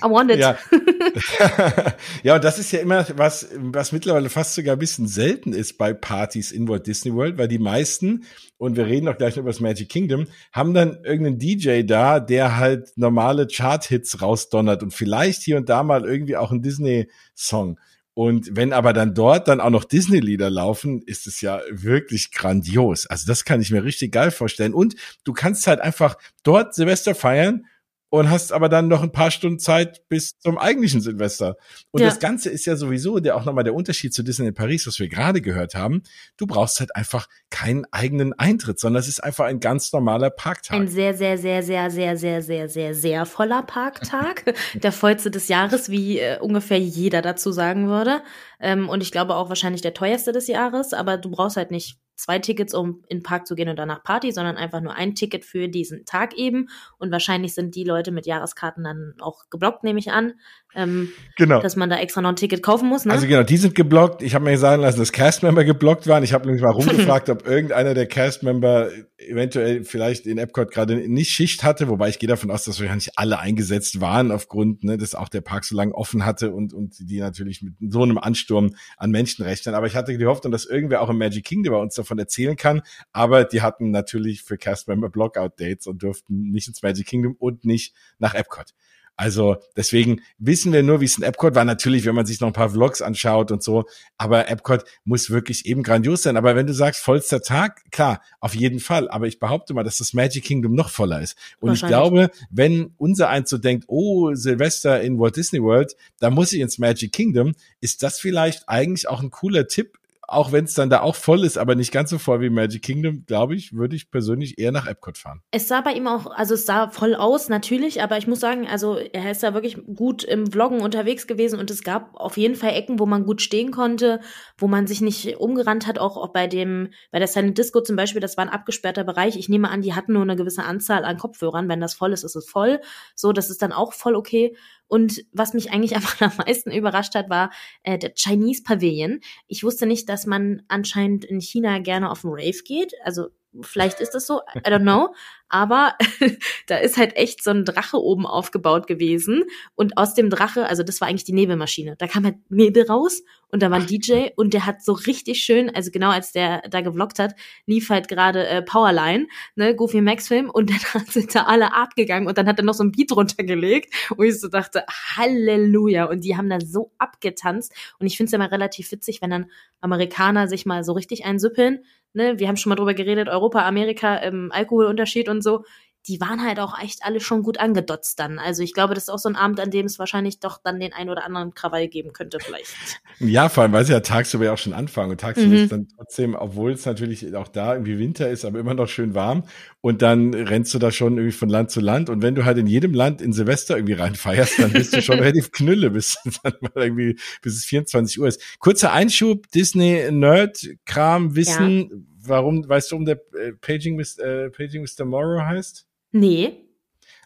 want 0.02 0.32
it. 0.32 0.40
Ja. 0.40 0.58
ja, 2.24 2.34
und 2.34 2.42
das 2.42 2.58
ist 2.58 2.72
ja 2.72 2.80
immer 2.80 3.06
was, 3.16 3.48
was 3.54 3.92
mittlerweile 3.92 4.28
fast 4.28 4.54
sogar 4.54 4.74
ein 4.74 4.80
bisschen 4.80 5.06
selten 5.06 5.52
ist 5.52 5.78
bei 5.78 5.92
Partys 5.92 6.50
in 6.50 6.66
Walt 6.66 6.88
Disney 6.88 7.14
World, 7.14 7.38
weil 7.38 7.46
die 7.46 7.60
meisten, 7.60 8.24
und 8.56 8.76
wir 8.76 8.86
reden 8.86 9.06
auch 9.06 9.16
gleich 9.16 9.36
über 9.36 9.50
das 9.50 9.60
Magic 9.60 9.88
Kingdom, 9.88 10.26
haben 10.50 10.74
dann 10.74 10.98
irgendeinen 11.04 11.38
DJ 11.38 11.82
da, 11.82 12.18
der 12.18 12.56
halt 12.56 12.90
normale 12.96 13.46
Chart-Hits 13.46 14.20
rausdonnert 14.20 14.82
und 14.82 14.92
vielleicht 14.92 15.42
hier 15.42 15.56
und 15.56 15.68
da 15.68 15.84
mal 15.84 16.04
irgendwie 16.04 16.36
auch 16.36 16.50
einen 16.50 16.62
Disney-Song. 16.62 17.78
Und 18.14 18.50
wenn 18.52 18.72
aber 18.72 18.92
dann 18.92 19.12
dort 19.12 19.48
dann 19.48 19.60
auch 19.60 19.70
noch 19.70 19.84
Disney-Lieder 19.84 20.48
laufen, 20.48 21.02
ist 21.02 21.26
es 21.26 21.40
ja 21.40 21.60
wirklich 21.70 22.30
grandios. 22.30 23.06
Also 23.06 23.26
das 23.26 23.44
kann 23.44 23.60
ich 23.60 23.72
mir 23.72 23.82
richtig 23.82 24.12
geil 24.12 24.30
vorstellen. 24.30 24.72
Und 24.72 24.94
du 25.24 25.32
kannst 25.32 25.66
halt 25.66 25.80
einfach 25.80 26.16
dort 26.44 26.74
Silvester 26.74 27.16
feiern 27.16 27.66
und 28.10 28.30
hast 28.30 28.52
aber 28.52 28.68
dann 28.68 28.88
noch 28.88 29.02
ein 29.02 29.10
paar 29.10 29.30
Stunden 29.30 29.58
Zeit 29.58 30.08
bis 30.08 30.38
zum 30.38 30.56
eigentlichen 30.56 31.00
Silvester. 31.00 31.56
Und 31.90 32.00
ja. 32.00 32.06
das 32.06 32.20
Ganze 32.20 32.48
ist 32.48 32.64
ja 32.64 32.76
sowieso 32.76 33.18
der 33.18 33.36
auch 33.36 33.44
nochmal 33.44 33.64
der 33.64 33.74
Unterschied 33.74 34.14
zu 34.14 34.22
Disney 34.22 34.46
in 34.46 34.54
Paris, 34.54 34.86
was 34.86 35.00
wir 35.00 35.08
gerade 35.08 35.40
gehört 35.40 35.74
haben. 35.74 36.02
Du 36.36 36.46
brauchst 36.46 36.78
halt 36.78 36.94
einfach 36.94 37.26
keinen 37.50 37.84
eigenen 37.90 38.32
Eintritt, 38.32 38.78
sondern 38.78 39.00
es 39.00 39.08
ist 39.08 39.22
einfach 39.22 39.46
ein 39.46 39.58
ganz 39.58 39.92
normaler 39.92 40.30
Parktag. 40.30 40.76
Ein 40.76 40.88
sehr, 40.88 41.14
sehr, 41.14 41.38
sehr, 41.38 41.62
sehr, 41.62 41.90
sehr, 41.90 42.16
sehr, 42.16 42.42
sehr, 42.42 42.68
sehr, 42.68 42.94
sehr 42.94 43.26
voller 43.26 43.62
Parktag. 43.62 44.54
der 44.74 44.92
vollste 44.92 45.30
des 45.30 45.48
Jahres, 45.48 45.88
wie 45.88 46.18
äh, 46.18 46.38
ungefähr 46.38 46.78
jeder 46.78 47.22
dazu 47.22 47.52
sagen 47.52 47.88
würde. 47.88 48.22
Ähm, 48.64 48.88
und 48.88 49.02
ich 49.02 49.12
glaube 49.12 49.36
auch 49.36 49.50
wahrscheinlich 49.50 49.82
der 49.82 49.92
teuerste 49.92 50.32
des 50.32 50.46
Jahres, 50.46 50.94
aber 50.94 51.18
du 51.18 51.30
brauchst 51.30 51.58
halt 51.58 51.70
nicht 51.70 51.98
zwei 52.16 52.38
Tickets, 52.38 52.72
um 52.72 53.02
in 53.08 53.18
den 53.18 53.22
Park 53.22 53.46
zu 53.46 53.54
gehen 53.54 53.68
und 53.68 53.76
danach 53.76 54.02
Party, 54.02 54.32
sondern 54.32 54.56
einfach 54.56 54.80
nur 54.80 54.94
ein 54.94 55.14
Ticket 55.14 55.44
für 55.44 55.68
diesen 55.68 56.06
Tag 56.06 56.32
eben. 56.38 56.70
Und 56.98 57.10
wahrscheinlich 57.10 57.52
sind 57.54 57.74
die 57.74 57.84
Leute 57.84 58.10
mit 58.10 58.24
Jahreskarten 58.24 58.84
dann 58.84 59.16
auch 59.20 59.50
geblockt, 59.50 59.84
nehme 59.84 59.98
ich 59.98 60.12
an. 60.12 60.32
Ähm, 60.74 61.12
genau. 61.36 61.60
Dass 61.60 61.76
man 61.76 61.88
da 61.88 61.98
extra 61.98 62.20
noch 62.20 62.30
ein 62.30 62.36
Ticket 62.36 62.62
kaufen 62.62 62.88
muss. 62.88 63.04
Ne? 63.04 63.12
Also 63.12 63.26
genau, 63.26 63.42
die 63.42 63.56
sind 63.56 63.74
geblockt. 63.74 64.22
Ich 64.22 64.34
habe 64.34 64.44
mir 64.44 64.58
sagen 64.58 64.82
lassen, 64.82 64.98
dass 64.98 65.12
Castmember 65.12 65.64
geblockt 65.64 66.06
waren. 66.06 66.24
Ich 66.24 66.32
habe 66.32 66.46
nämlich 66.46 66.62
mal 66.62 66.70
rumgefragt, 66.74 67.30
ob 67.30 67.46
irgendeiner 67.46 67.94
der 67.94 68.06
Castmember 68.06 68.90
eventuell 69.16 69.84
vielleicht 69.84 70.26
in 70.26 70.38
Epcot 70.38 70.70
gerade 70.70 70.96
nicht 70.96 71.30
Schicht 71.30 71.62
hatte, 71.62 71.88
wobei 71.88 72.08
ich 72.08 72.18
gehe 72.18 72.28
davon 72.28 72.50
aus, 72.50 72.64
dass 72.64 72.80
wahrscheinlich 72.80 73.10
alle 73.16 73.38
eingesetzt 73.38 74.00
waren 74.00 74.32
aufgrund, 74.32 74.84
ne, 74.84 74.98
dass 74.98 75.14
auch 75.14 75.28
der 75.28 75.40
Park 75.40 75.64
so 75.64 75.76
lange 75.76 75.94
offen 75.94 76.24
hatte 76.24 76.52
und, 76.52 76.72
und 76.72 76.96
die 76.98 77.20
natürlich 77.20 77.62
mit 77.62 77.92
so 77.92 78.02
einem 78.02 78.18
Ansturm 78.18 78.74
an 78.96 79.10
Menschen 79.10 79.44
rechnen. 79.44 79.74
Aber 79.74 79.86
ich 79.86 79.94
hatte 79.94 80.16
die 80.16 80.26
Hoffnung, 80.26 80.52
dass 80.52 80.66
irgendwer 80.66 81.02
auch 81.02 81.10
im 81.10 81.18
Magic 81.18 81.44
Kingdom 81.44 81.74
bei 81.74 81.80
uns 81.80 81.94
davon 81.94 82.18
erzählen 82.18 82.56
kann. 82.56 82.82
Aber 83.12 83.44
die 83.44 83.62
hatten 83.62 83.90
natürlich 83.90 84.42
für 84.42 84.58
Castmember 84.58 85.08
Blockout-Dates 85.08 85.86
und 85.86 86.02
durften 86.02 86.50
nicht 86.50 86.68
ins 86.68 86.82
Magic 86.82 87.06
Kingdom 87.06 87.36
und 87.38 87.64
nicht 87.64 87.94
nach 88.18 88.34
Epcot. 88.34 88.74
Also 89.16 89.56
deswegen 89.76 90.22
wissen 90.38 90.72
wir 90.72 90.82
nur, 90.82 91.00
wie 91.00 91.04
es 91.04 91.16
in 91.16 91.22
Epcot 91.22 91.54
war. 91.54 91.64
Natürlich, 91.64 92.04
wenn 92.04 92.14
man 92.14 92.26
sich 92.26 92.40
noch 92.40 92.48
ein 92.48 92.52
paar 92.52 92.70
Vlogs 92.70 93.00
anschaut 93.00 93.52
und 93.52 93.62
so. 93.62 93.84
Aber 94.18 94.48
Epcot 94.48 94.84
muss 95.04 95.30
wirklich 95.30 95.66
eben 95.66 95.82
grandios 95.82 96.22
sein. 96.22 96.36
Aber 96.36 96.56
wenn 96.56 96.66
du 96.66 96.74
sagst, 96.74 97.00
vollster 97.00 97.40
Tag, 97.40 97.82
klar, 97.90 98.20
auf 98.40 98.54
jeden 98.54 98.80
Fall. 98.80 99.08
Aber 99.08 99.26
ich 99.26 99.38
behaupte 99.38 99.72
mal, 99.74 99.84
dass 99.84 99.98
das 99.98 100.14
Magic 100.14 100.44
Kingdom 100.44 100.74
noch 100.74 100.90
voller 100.90 101.22
ist. 101.22 101.36
Und 101.60 101.74
ich 101.74 101.86
glaube, 101.86 102.30
wenn 102.50 102.94
unser 102.96 103.28
eins 103.28 103.50
so 103.50 103.58
denkt, 103.58 103.84
oh, 103.88 104.34
Silvester 104.34 105.00
in 105.00 105.18
Walt 105.18 105.36
Disney 105.36 105.62
World, 105.62 105.94
da 106.18 106.30
muss 106.30 106.52
ich 106.52 106.60
ins 106.60 106.78
Magic 106.78 107.12
Kingdom, 107.12 107.54
ist 107.80 108.02
das 108.02 108.18
vielleicht 108.18 108.68
eigentlich 108.68 109.08
auch 109.08 109.22
ein 109.22 109.30
cooler 109.30 109.68
Tipp, 109.68 109.98
auch 110.28 110.52
wenn 110.52 110.64
es 110.64 110.74
dann 110.74 110.90
da 110.90 111.00
auch 111.00 111.14
voll 111.14 111.44
ist, 111.44 111.58
aber 111.58 111.74
nicht 111.74 111.92
ganz 111.92 112.10
so 112.10 112.18
voll 112.18 112.40
wie 112.40 112.50
Magic 112.50 112.82
Kingdom, 112.82 113.24
glaube 113.26 113.54
ich, 113.54 113.72
würde 113.72 113.96
ich 113.96 114.10
persönlich 114.10 114.58
eher 114.58 114.72
nach 114.72 114.86
Epcot 114.86 115.18
fahren. 115.18 115.42
Es 115.50 115.68
sah 115.68 115.80
bei 115.80 115.92
ihm 115.92 116.06
auch, 116.06 116.26
also 116.26 116.54
es 116.54 116.66
sah 116.66 116.88
voll 116.88 117.14
aus, 117.14 117.48
natürlich, 117.48 118.02
aber 118.02 118.18
ich 118.18 118.26
muss 118.26 118.40
sagen, 118.40 118.66
also 118.66 118.96
er 118.96 119.30
ist 119.30 119.42
da 119.42 119.54
wirklich 119.54 119.78
gut 119.94 120.24
im 120.24 120.50
Vloggen 120.50 120.80
unterwegs 120.80 121.26
gewesen 121.26 121.58
und 121.58 121.70
es 121.70 121.82
gab 121.82 122.14
auf 122.14 122.36
jeden 122.36 122.54
Fall 122.54 122.74
Ecken, 122.74 122.98
wo 122.98 123.06
man 123.06 123.24
gut 123.24 123.42
stehen 123.42 123.70
konnte, 123.70 124.20
wo 124.58 124.68
man 124.68 124.86
sich 124.86 125.00
nicht 125.00 125.36
umgerannt 125.38 125.86
hat, 125.86 125.98
auch, 125.98 126.16
auch 126.16 126.32
bei 126.32 126.46
dem, 126.46 126.88
bei 127.10 127.18
der 127.18 127.28
Silent 127.28 127.58
Disco 127.58 127.80
zum 127.80 127.96
Beispiel, 127.96 128.20
das 128.20 128.36
war 128.36 128.44
ein 128.44 128.50
abgesperrter 128.50 129.04
Bereich. 129.04 129.36
Ich 129.36 129.48
nehme 129.48 129.70
an, 129.70 129.82
die 129.82 129.94
hatten 129.94 130.12
nur 130.12 130.22
eine 130.22 130.36
gewisse 130.36 130.64
Anzahl 130.64 131.04
an 131.04 131.18
Kopfhörern. 131.18 131.68
Wenn 131.68 131.80
das 131.80 131.94
voll 131.94 132.12
ist, 132.12 132.24
ist 132.24 132.36
es 132.36 132.48
voll. 132.48 132.80
So, 133.14 133.32
das 133.32 133.50
ist 133.50 133.62
dann 133.62 133.72
auch 133.72 133.92
voll 133.92 134.16
okay. 134.16 134.56
Und 134.88 135.24
was 135.32 135.54
mich 135.54 135.72
eigentlich 135.72 135.94
einfach 135.96 136.20
am 136.20 136.36
meisten 136.46 136.70
überrascht 136.70 137.14
hat, 137.14 137.30
war 137.30 137.50
äh, 137.82 137.98
der 137.98 138.12
Chinese 138.14 138.62
Pavilion. 138.62 139.20
Ich 139.46 139.64
wusste 139.64 139.86
nicht, 139.86 140.08
dass 140.08 140.26
man 140.26 140.62
anscheinend 140.68 141.24
in 141.24 141.40
China 141.40 141.78
gerne 141.78 142.10
auf 142.10 142.22
den 142.22 142.30
Rave 142.30 142.62
geht. 142.64 142.94
Also 143.04 143.28
Vielleicht 143.62 144.00
ist 144.00 144.14
das 144.14 144.26
so, 144.26 144.40
I 144.56 144.68
don't 144.68 144.80
know. 144.80 145.14
Aber 145.54 145.94
da 146.66 146.78
ist 146.78 146.96
halt 146.96 147.14
echt 147.14 147.44
so 147.44 147.50
ein 147.50 147.64
Drache 147.64 148.02
oben 148.02 148.26
aufgebaut 148.26 148.88
gewesen. 148.88 149.44
Und 149.76 149.96
aus 149.96 150.14
dem 150.14 150.28
Drache, 150.28 150.66
also 150.66 150.82
das 150.82 151.00
war 151.00 151.06
eigentlich 151.06 151.22
die 151.22 151.32
Nebelmaschine. 151.32 151.94
Da 151.96 152.08
kam 152.08 152.24
halt 152.24 152.38
Nebel 152.48 152.84
raus 152.88 153.22
und 153.50 153.62
da 153.62 153.70
war 153.70 153.78
ein 153.78 153.86
DJ 153.86 154.30
und 154.34 154.52
der 154.52 154.66
hat 154.66 154.82
so 154.82 154.94
richtig 154.94 155.44
schön, 155.44 155.70
also 155.72 155.92
genau 155.92 156.10
als 156.10 156.32
der 156.32 156.62
da 156.68 156.80
gevloggt 156.80 157.20
hat, 157.20 157.36
lief 157.66 157.88
halt 157.88 158.08
gerade 158.08 158.44
äh, 158.48 158.62
Powerline, 158.62 159.28
ne, 159.54 159.76
Goofy 159.76 160.00
Max 160.00 160.26
Film 160.26 160.50
und 160.50 160.70
dann 160.70 161.04
sind 161.08 161.32
da 161.32 161.44
alle 161.44 161.72
abgegangen 161.72 162.26
und 162.26 162.36
dann 162.36 162.48
hat 162.48 162.58
er 162.58 162.64
noch 162.64 162.74
so 162.74 162.82
ein 162.82 162.90
Beat 162.90 163.12
runtergelegt 163.12 163.94
und 164.16 164.26
ich 164.26 164.40
so 164.40 164.48
dachte, 164.48 164.84
Halleluja. 165.16 166.06
Und 166.06 166.24
die 166.24 166.36
haben 166.36 166.50
da 166.50 166.58
so 166.60 166.90
abgetanzt. 166.98 167.72
Und 168.00 168.08
ich 168.08 168.16
finde 168.16 168.30
es 168.30 168.32
immer 168.32 168.50
relativ 168.50 168.90
witzig, 168.90 169.22
wenn 169.22 169.30
dann 169.30 169.46
Amerikaner 169.80 170.48
sich 170.48 170.66
mal 170.66 170.82
so 170.82 170.94
richtig 170.94 171.24
einsüppeln 171.24 171.84
ne, 172.14 172.38
wir 172.38 172.48
haben 172.48 172.56
schon 172.56 172.70
mal 172.70 172.76
drüber 172.76 172.94
geredet, 172.94 173.28
Europa, 173.28 173.66
Amerika, 173.66 174.20
ähm, 174.22 174.50
Alkoholunterschied 174.52 175.28
und 175.28 175.42
so 175.42 175.64
die 176.06 176.20
waren 176.20 176.44
halt 176.44 176.60
auch 176.60 176.78
echt 176.82 177.00
alle 177.02 177.18
schon 177.18 177.42
gut 177.42 177.58
angedotzt 177.58 178.18
dann. 178.18 178.38
Also 178.38 178.62
ich 178.62 178.74
glaube, 178.74 178.94
das 178.94 179.04
ist 179.04 179.08
auch 179.08 179.18
so 179.18 179.28
ein 179.30 179.36
Abend, 179.36 179.58
an 179.58 179.70
dem 179.70 179.86
es 179.86 179.98
wahrscheinlich 179.98 180.38
doch 180.38 180.58
dann 180.62 180.78
den 180.78 180.92
ein 180.92 181.08
oder 181.08 181.24
anderen 181.24 181.54
Krawall 181.54 181.88
geben 181.88 182.12
könnte 182.12 182.38
vielleicht. 182.40 182.74
Ja, 183.20 183.48
vor 183.48 183.62
allem, 183.62 183.72
weil 183.72 183.86
sie 183.86 183.92
ja 183.92 184.00
tagsüber 184.00 184.44
ja 184.44 184.52
auch 184.52 184.58
schon 184.58 184.74
anfangen. 184.74 185.12
Und 185.12 185.20
tagsüber 185.20 185.48
mhm. 185.48 185.62
ist 185.62 185.72
dann 185.72 185.88
trotzdem, 185.96 186.34
obwohl 186.34 186.72
es 186.72 186.84
natürlich 186.84 187.34
auch 187.34 187.48
da 187.48 187.72
irgendwie 187.72 187.98
Winter 187.98 188.28
ist, 188.28 188.44
aber 188.44 188.58
immer 188.58 188.74
noch 188.74 188.88
schön 188.88 189.14
warm. 189.14 189.44
Und 189.80 190.02
dann 190.02 190.34
rennst 190.34 190.74
du 190.74 190.78
da 190.78 190.90
schon 190.90 191.16
irgendwie 191.16 191.32
von 191.32 191.48
Land 191.48 191.70
zu 191.70 191.80
Land. 191.80 192.10
Und 192.10 192.20
wenn 192.20 192.34
du 192.34 192.44
halt 192.44 192.58
in 192.58 192.66
jedem 192.66 192.92
Land 192.92 193.22
in 193.22 193.32
Silvester 193.32 193.76
irgendwie 193.76 193.94
reinfeierst, 193.94 194.58
dann 194.58 194.72
bist 194.72 194.94
du 194.94 195.00
schon 195.00 195.18
relativ 195.20 195.52
knülle, 195.52 195.90
bis 195.90 196.18
dann 196.42 196.54
mal 196.60 196.72
irgendwie, 196.76 197.18
bis 197.40 197.54
es 197.56 197.64
24 197.64 198.20
Uhr 198.20 198.28
ist. 198.28 198.58
Kurzer 198.58 198.92
Einschub, 198.92 199.50
Disney 199.52 200.10
Nerd 200.10 200.68
Kram 200.84 201.34
Wissen. 201.34 201.78
Ja. 201.78 201.96
Warum, 202.26 202.68
weißt 202.68 202.92
du, 202.92 202.96
um 202.96 203.04
der 203.06 203.20
äh, 203.38 203.52
Paging, 203.52 203.98
äh, 204.00 204.50
Paging 204.50 204.82
Mr. 204.82 205.04
Morrow 205.04 205.40
heißt? 205.42 205.86
Nee. 206.14 206.68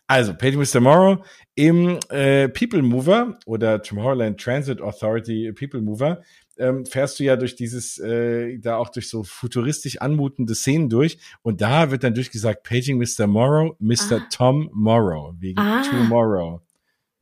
Also, 0.07 0.33
Paging 0.33 0.61
with 0.61 0.73
Tomorrow 0.73 1.23
im 1.55 1.99
äh, 2.09 2.49
People 2.49 2.81
Mover 2.81 3.39
oder 3.45 3.83
Tomorrowland 3.83 4.41
Transit 4.41 4.81
Authority 4.81 5.53
People 5.53 5.83
Mover 5.83 6.23
ähm, 6.59 6.87
fährst 6.87 7.21
du 7.21 7.25
ja 7.25 7.37
durch 7.37 7.55
dieses, 7.55 7.99
äh, 7.99 8.59
da 8.59 8.77
auch 8.77 8.89
durch 8.89 9.11
so 9.11 9.23
futuristisch 9.23 10.01
anmutende 10.01 10.55
Szenen 10.55 10.89
durch. 10.89 11.19
Und 11.43 11.61
da 11.61 11.91
wird 11.91 12.03
dann 12.05 12.15
durchgesagt, 12.15 12.63
Paging 12.65 12.99
Mr. 12.99 13.27
Morrow, 13.27 13.77
Mr. 13.79 13.97
Ah. 14.13 14.27
Tom 14.33 14.71
Morrow, 14.73 15.35
wegen 15.39 15.61
ah. 15.61 15.83
Tomorrow. 15.83 16.63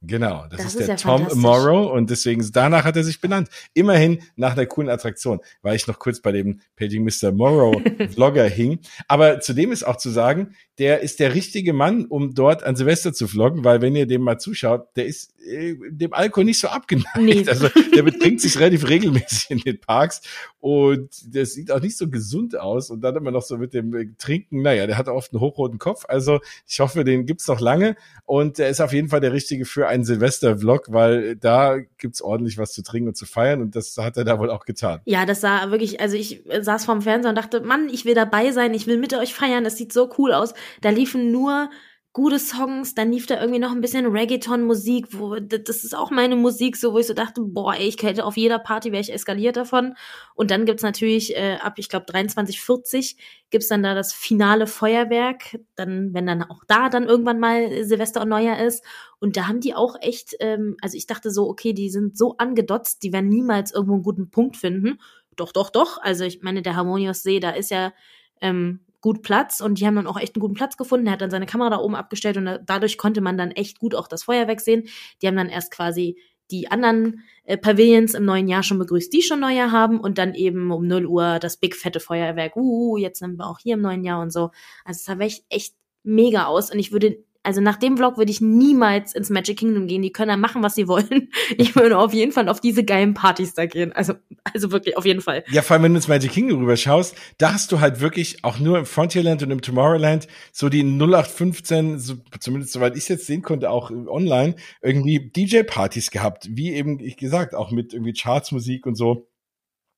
Genau, 0.07 0.47
das, 0.51 0.59
das 0.59 0.67
ist, 0.67 0.81
ist, 0.81 0.89
der 0.89 0.89
ja 0.89 0.97
Tom 0.97 1.41
Morrow 1.41 1.93
und 1.93 2.11
deswegen 2.11 2.47
danach 2.53 2.85
hat 2.85 2.97
er 2.97 3.05
sich 3.05 3.21
benannt. 3.21 3.49
Immerhin 3.75 4.23
nach 4.37 4.53
einer 4.53 4.67
coolen 4.67 4.89
Attraktion, 4.89 5.41
weil 5.63 5.77
ich 5.77 5.87
noch 5.87 5.99
kurz 5.99 6.21
bei 6.21 6.33
dem 6.33 6.61
Paging 6.77 7.05
Mr. 7.05 7.33
Morrow 7.33 7.81
Vlogger 8.13 8.49
hing. 8.49 8.79
Aber 9.09 9.41
zudem 9.41 9.73
ist 9.73 9.85
auch 9.85 9.97
zu 9.97 10.11
sagen, 10.11 10.55
der 10.79 11.01
ist 11.01 11.21
der 11.21 11.35
richtige 11.35 11.73
Mann, 11.73 12.05
um 12.05 12.35
dort 12.35 12.63
an 12.63 12.77
Silvester 12.77 13.13
zu 13.13 13.27
vloggen, 13.27 13.65
weil 13.65 13.81
wenn 13.81 13.97
ihr 13.97 14.07
dem 14.07 14.21
mal 14.23 14.39
zuschaut, 14.39 14.89
der 14.97 15.07
ist 15.07 15.33
äh, 15.47 15.75
dem 15.89 16.13
Alkohol 16.13 16.45
nicht 16.45 16.61
so 16.61 16.69
abgeneigt. 16.69 17.17
Nee. 17.17 17.45
Also 17.57 17.69
der 17.95 18.03
betrinkt 18.03 18.41
sich 18.41 18.59
relativ 18.59 18.89
regelmäßig 18.89 19.51
in 19.51 19.59
den 19.61 19.81
Parks 19.81 20.21
und 20.59 21.09
der 21.35 21.47
sieht 21.47 21.71
auch 21.71 21.81
nicht 21.81 21.97
so 21.97 22.11
gesund 22.11 22.59
aus 22.59 22.91
und 22.91 23.01
dann 23.01 23.17
immer 23.17 23.31
noch 23.31 23.43
so 23.43 23.57
mit 23.57 23.73
dem 23.73 23.95
äh, 23.95 24.09
Trinken, 24.19 24.63
naja, 24.63 24.87
der 24.87 24.99
hat 24.99 25.09
oft 25.09 25.33
einen 25.33 25.41
hochroten 25.41 25.79
Kopf. 25.79 26.05
Also 26.09 26.41
ich 26.67 26.81
hoffe, 26.81 27.05
den 27.05 27.25
gibt's 27.25 27.47
noch 27.49 27.61
lange 27.61 27.97
und 28.25 28.59
der 28.59 28.69
ist 28.69 28.81
auf 28.81 28.93
jeden 28.93 29.09
Fall 29.09 29.21
der 29.21 29.33
richtige 29.33 29.65
für 29.65 29.89
einen 29.97 30.05
Silvester-Vlog, 30.05 30.93
weil 30.93 31.37
da 31.37 31.79
gibt's 31.99 32.23
ordentlich 32.23 32.59
was 32.59 32.73
zu 32.73 32.83
trinken 32.83 33.09
und 33.09 33.17
zu 33.17 33.27
feiern 33.27 33.61
und 33.61 33.75
das 33.75 33.97
hat 33.99 34.17
er 34.17 34.25
da 34.25 34.39
wohl 34.39 34.51
auch 34.51 34.65
getan. 34.65 35.01
Ja, 35.05 35.27
das 35.27 35.41
sah 35.41 35.71
wirklich, 35.71 36.01
also 36.01 36.17
ich 36.17 36.45
saß 36.61 36.85
vorm 36.85 37.03
Fernseher 37.03 37.31
und 37.31 37.37
dachte, 37.37 37.61
Mann, 37.61 37.89
ich 37.89 38.05
will 38.05 38.15
dabei 38.15 38.53
sein, 38.53 38.75
ich 38.75 38.87
will 38.87 38.99
mit 38.99 39.15
euch 39.15 39.35
feiern, 39.35 39.65
das 39.65 39.77
sieht 39.77 39.93
so 39.93 40.11
cool 40.19 40.33
aus. 40.33 40.55
Da 40.81 40.91
liefen 40.91 41.33
nur 41.33 41.71
gute 42.17 42.39
Songs, 42.39 42.95
dann 42.95 43.13
lief 43.13 43.27
da 43.27 43.39
irgendwie 43.39 43.59
noch 43.59 43.73
ein 43.73 43.83
bisschen 43.83 44.07
Reggaeton-Musik, 44.07 45.09
wo 45.11 45.39
das 45.39 45.85
ist 45.85 45.95
auch 45.95 46.11
meine 46.11 46.35
Musik, 46.35 46.79
so 46.79 46.95
wo 46.95 46.99
ich 46.99 47.07
so 47.07 47.13
dachte, 47.13 47.43
boah, 47.43 47.75
ich 47.79 48.03
hätte 48.03 48.25
auf 48.25 48.39
jeder 48.39 48.59
Party 48.59 48.91
wäre 48.91 49.03
ich 49.03 49.13
eskaliert 49.13 49.59
davon. 49.59 49.93
Und 50.35 50.51
dann 50.51 50.65
gibt's 50.65 50.83
natürlich 50.83 51.37
äh, 51.37 51.59
ab, 51.61 51.75
ich 51.77 51.91
glaube 51.91 52.07
23:40 52.07 53.19
gibt's 53.51 53.69
dann 53.69 53.83
da 53.83 53.95
das 53.95 54.15
finale 54.15 54.67
Feuerwerk, 54.67 55.59
dann 55.75 56.15
wenn 56.15 56.25
dann 56.25 56.43
auch 56.43 56.65
da 56.67 56.89
dann 56.89 57.05
irgendwann 57.05 57.39
mal 57.39 57.85
Silvester 57.85 58.23
und 58.23 58.31
Neujahr 58.31 58.65
ist. 58.65 58.83
Und 59.19 59.37
da 59.37 59.47
haben 59.47 59.61
die 59.61 59.75
auch 59.75 59.97
echt, 60.01 60.37
ähm, 60.41 60.79
also 60.81 60.97
ich 60.97 61.07
dachte 61.07 61.31
so, 61.31 61.47
okay, 61.51 61.75
die 61.75 61.91
sind 61.91 62.17
so 62.17 62.39
angedotzt, 62.39 63.03
die 63.03 63.13
werden 63.13 63.29
niemals 63.29 63.75
irgendwo 63.75 63.93
einen 63.93 64.03
guten 64.03 64.31
Punkt 64.31 64.57
finden. 64.57 65.01
Doch, 65.37 65.53
doch, 65.53 65.69
doch. 65.69 65.99
Also 66.01 66.25
ich 66.25 66.41
meine, 66.41 66.63
der 66.63 66.77
Harmonious 66.77 67.23
See, 67.23 67.41
da 67.41 67.51
ist 67.51 67.71
ja 67.71 67.93
ähm, 68.41 68.81
gut 69.07 69.23
Platz 69.23 69.61
und 69.61 69.79
die 69.79 69.87
haben 69.87 69.95
dann 69.95 70.09
auch 70.09 70.19
echt 70.19 70.35
einen 70.35 70.41
guten 70.41 70.55
Platz 70.55 70.77
gefunden. 70.77 71.07
Er 71.07 71.13
hat 71.13 71.21
dann 71.21 71.31
seine 71.31 71.47
Kamera 71.47 71.71
da 71.71 71.79
oben 71.79 71.95
abgestellt 71.95 72.37
und 72.39 72.59
dadurch 72.67 72.99
konnte 72.99 73.21
man 73.21 73.39
dann 73.39 73.53
echt 73.53 73.79
gut 73.79 73.95
auch 73.95 74.09
das 74.09 74.25
Feuerwerk 74.25 74.61
sehen. 74.61 74.89
Die 75.23 75.29
haben 75.29 75.37
dann 75.37 75.49
erst 75.49 75.71
quasi 75.71 76.21
die 76.51 76.73
anderen 76.73 77.23
äh, 77.45 77.57
Pavilions 77.57 78.15
im 78.15 78.25
neuen 78.25 78.49
Jahr 78.49 78.65
schon 78.65 78.81
begrüßt, 78.81 79.13
die 79.13 79.23
schon 79.23 79.39
Neujahr 79.39 79.71
haben 79.71 80.01
und 80.01 80.19
dann 80.19 80.35
eben 80.35 80.73
um 80.73 80.89
0 80.89 81.07
Uhr 81.07 81.39
das 81.39 81.57
big 81.57 81.77
fette 81.77 82.01
Feuerwerk. 82.01 82.57
Uh, 82.57 82.97
jetzt 82.97 83.21
sind 83.21 83.37
wir 83.37 83.47
auch 83.47 83.61
hier 83.61 83.75
im 83.75 83.81
neuen 83.81 84.03
Jahr 84.03 84.21
und 84.21 84.33
so. 84.33 84.51
Also 84.85 84.99
es 84.99 85.05
sah 85.05 85.17
echt, 85.21 85.45
echt 85.51 85.77
mega 86.03 86.47
aus 86.47 86.73
und 86.73 86.81
ich 86.81 86.91
würde 86.91 87.23
also 87.47 87.61
nach 87.61 87.77
dem 87.77 87.97
Vlog 87.97 88.19
würde 88.19 88.33
ich 88.33 88.41
niemals 88.41 89.15
ins 89.15 89.31
Magic 89.31 89.59
Kingdom 89.59 89.87
gehen. 89.87 90.03
Die 90.03 90.11
können 90.11 90.31
da 90.31 90.37
machen, 90.37 90.65
was 90.65 90.75
sie 90.75 90.89
wollen. 90.89 91.31
Ich 91.59 91.77
würde 91.77 91.97
auf 91.97 92.13
jeden 92.13 92.33
Fall 92.33 92.49
auf 92.49 92.61
diese 92.61 92.85
geilen 92.85 93.15
Partys 93.15 93.55
da 93.55 93.67
gehen. 93.67 93.93
Also, 93.93 94.15
also 94.43 94.73
wirklich, 94.73 94.97
auf 94.97 95.05
jeden 95.05 95.21
Fall. 95.21 95.45
Ja, 95.51 95.63
vor 95.63 95.75
allem, 95.75 95.85
wenn 95.85 95.93
du 95.93 95.99
ins 95.99 96.09
Magic 96.09 96.33
Kingdom 96.33 96.59
rüberschaust, 96.61 97.15
da 97.39 97.53
hast 97.53 97.71
du 97.71 97.81
halt 97.81 98.01
wirklich 98.01 98.43
auch 98.45 98.59
nur 98.59 98.79
im 98.79 98.85
Frontierland 98.85 99.43
und 99.43 99.51
im 99.53 99.63
Tomorrowland 99.63 100.27
so 100.53 100.69
die 100.69 100.83
0815, 100.83 101.99
so, 101.99 102.17
zumindest 102.41 102.73
soweit 102.73 102.97
ich 102.97 103.05
es 103.05 103.09
jetzt 103.09 103.27
sehen 103.27 103.43
konnte, 103.43 103.71
auch 103.71 103.91
online, 103.91 104.57
irgendwie 104.83 105.31
DJ-Partys 105.31 106.11
gehabt. 106.11 106.49
Wie 106.51 106.73
eben, 106.73 106.99
ich 106.99 107.17
gesagt, 107.17 107.55
auch 107.55 107.71
mit 107.71 107.93
irgendwie 107.93 108.13
Chartsmusik 108.13 108.87
und 108.87 108.97
so. 108.97 109.29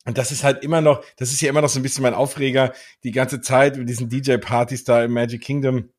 Und 0.04 0.18
das 0.18 0.32
ist 0.32 0.44
halt 0.44 0.62
immer 0.62 0.80
noch, 0.80 1.02
das 1.16 1.32
ist 1.32 1.40
ja 1.40 1.48
immer 1.48 1.62
noch 1.62 1.68
so 1.68 1.80
ein 1.80 1.82
bisschen 1.82 2.02
mein 2.02 2.14
Aufreger, 2.14 2.72
die 3.04 3.10
ganze 3.12 3.40
Zeit 3.40 3.76
mit 3.76 3.88
diesen 3.88 4.08
DJ-Partys 4.08 4.84
da 4.84 5.02
im 5.04 5.12
Magic 5.12 5.42
Kingdom 5.42 5.90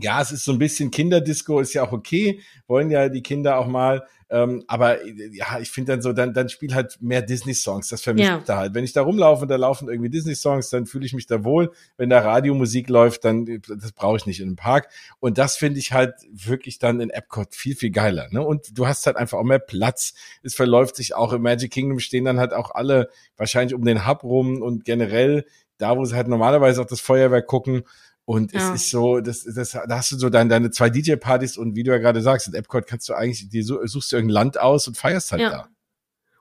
ja, 0.00 0.20
es 0.20 0.32
ist 0.32 0.44
so 0.44 0.52
ein 0.52 0.58
bisschen 0.58 0.90
Kinderdisco, 0.90 1.60
ist 1.60 1.74
ja 1.74 1.84
auch 1.84 1.92
okay, 1.92 2.40
wollen 2.66 2.90
ja 2.90 3.08
die 3.08 3.22
Kinder 3.22 3.58
auch 3.58 3.66
mal. 3.66 4.04
Ähm, 4.30 4.64
aber 4.66 5.06
ja, 5.06 5.60
ich 5.60 5.70
finde 5.70 5.92
dann 5.92 6.02
so, 6.02 6.12
dann, 6.12 6.32
dann 6.32 6.48
spiel 6.48 6.74
halt 6.74 6.98
mehr 7.00 7.22
Disney-Songs. 7.22 7.88
Das 7.88 8.02
vermisse 8.02 8.26
ja. 8.26 8.42
da 8.44 8.56
halt. 8.56 8.74
Wenn 8.74 8.82
ich 8.82 8.92
da 8.92 9.02
rumlaufe 9.02 9.42
und 9.42 9.48
da 9.48 9.56
laufen 9.56 9.88
irgendwie 9.88 10.10
Disney-Songs, 10.10 10.70
dann 10.70 10.86
fühle 10.86 11.06
ich 11.06 11.12
mich 11.12 11.26
da 11.26 11.44
wohl. 11.44 11.70
Wenn 11.96 12.10
da 12.10 12.18
Radiomusik 12.20 12.88
läuft, 12.88 13.24
dann 13.24 13.44
das 13.44 13.92
brauche 13.92 14.16
ich 14.16 14.26
nicht 14.26 14.40
in 14.40 14.48
einem 14.48 14.56
Park. 14.56 14.88
Und 15.20 15.38
das 15.38 15.56
finde 15.56 15.78
ich 15.78 15.92
halt 15.92 16.14
wirklich 16.32 16.80
dann 16.80 17.00
in 17.00 17.10
Epcot 17.10 17.54
viel, 17.54 17.76
viel 17.76 17.90
geiler. 17.90 18.28
Ne? 18.30 18.42
Und 18.42 18.76
du 18.76 18.88
hast 18.88 19.06
halt 19.06 19.16
einfach 19.16 19.38
auch 19.38 19.44
mehr 19.44 19.60
Platz. 19.60 20.14
Es 20.42 20.56
verläuft 20.56 20.96
sich 20.96 21.14
auch 21.14 21.32
im 21.32 21.42
Magic 21.42 21.70
Kingdom 21.70 22.00
stehen 22.00 22.24
dann 22.24 22.40
halt 22.40 22.54
auch 22.54 22.72
alle 22.72 23.10
wahrscheinlich 23.36 23.74
um 23.74 23.84
den 23.84 24.06
Hub 24.06 24.24
rum 24.24 24.62
und 24.62 24.84
generell 24.84 25.44
da, 25.78 25.96
wo 25.96 26.04
sie 26.04 26.16
halt 26.16 26.28
normalerweise 26.28 26.80
auch 26.80 26.86
das 26.86 27.00
Feuerwerk 27.00 27.46
gucken. 27.46 27.84
Und 28.26 28.52
ja. 28.52 28.72
es 28.72 28.82
ist 28.82 28.90
so, 28.90 29.20
das, 29.20 29.44
das, 29.44 29.72
da 29.72 29.86
hast 29.88 30.12
du 30.12 30.16
so 30.16 30.30
deine, 30.30 30.48
deine 30.48 30.70
zwei 30.70 30.88
DJ-Partys 30.88 31.58
und 31.58 31.76
wie 31.76 31.82
du 31.82 31.90
ja 31.90 31.98
gerade 31.98 32.22
sagst, 32.22 32.48
in 32.48 32.54
Epcot 32.54 32.86
kannst 32.86 33.08
du 33.08 33.14
eigentlich, 33.14 33.48
die 33.48 33.62
suchst 33.62 34.12
du 34.12 34.16
irgendein 34.16 34.34
Land 34.34 34.60
aus 34.60 34.88
und 34.88 34.96
feierst 34.96 35.32
halt 35.32 35.42
ja. 35.42 35.50
da. 35.50 35.68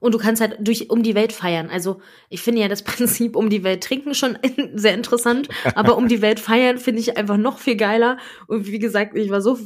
Und 0.03 0.13
du 0.13 0.17
kannst 0.17 0.41
halt 0.41 0.57
durch 0.59 0.89
um 0.89 1.01
die 1.01 1.15
Welt 1.15 1.31
feiern. 1.31 1.69
Also 1.69 2.01
ich 2.27 2.41
finde 2.41 2.59
ja 2.59 2.67
das 2.67 2.84
Prinzip 2.84 3.38
um 3.38 3.49
die 3.49 3.63
Welt 3.63 3.84
trinken 3.84 4.13
schon 4.13 4.38
sehr 4.75 4.93
interessant, 4.93 5.47
aber 5.75 5.95
um 5.95 6.09
die 6.09 6.21
Welt 6.21 6.41
feiern 6.41 6.77
finde 6.77 6.99
ich 6.99 7.15
einfach 7.15 7.38
noch 7.38 7.57
viel 7.57 7.77
geiler. 7.77 8.17
Und 8.47 8.67
wie 8.67 8.79
gesagt, 8.79 9.15
ich 9.15 9.29
war 9.29 9.39
so 9.39 9.57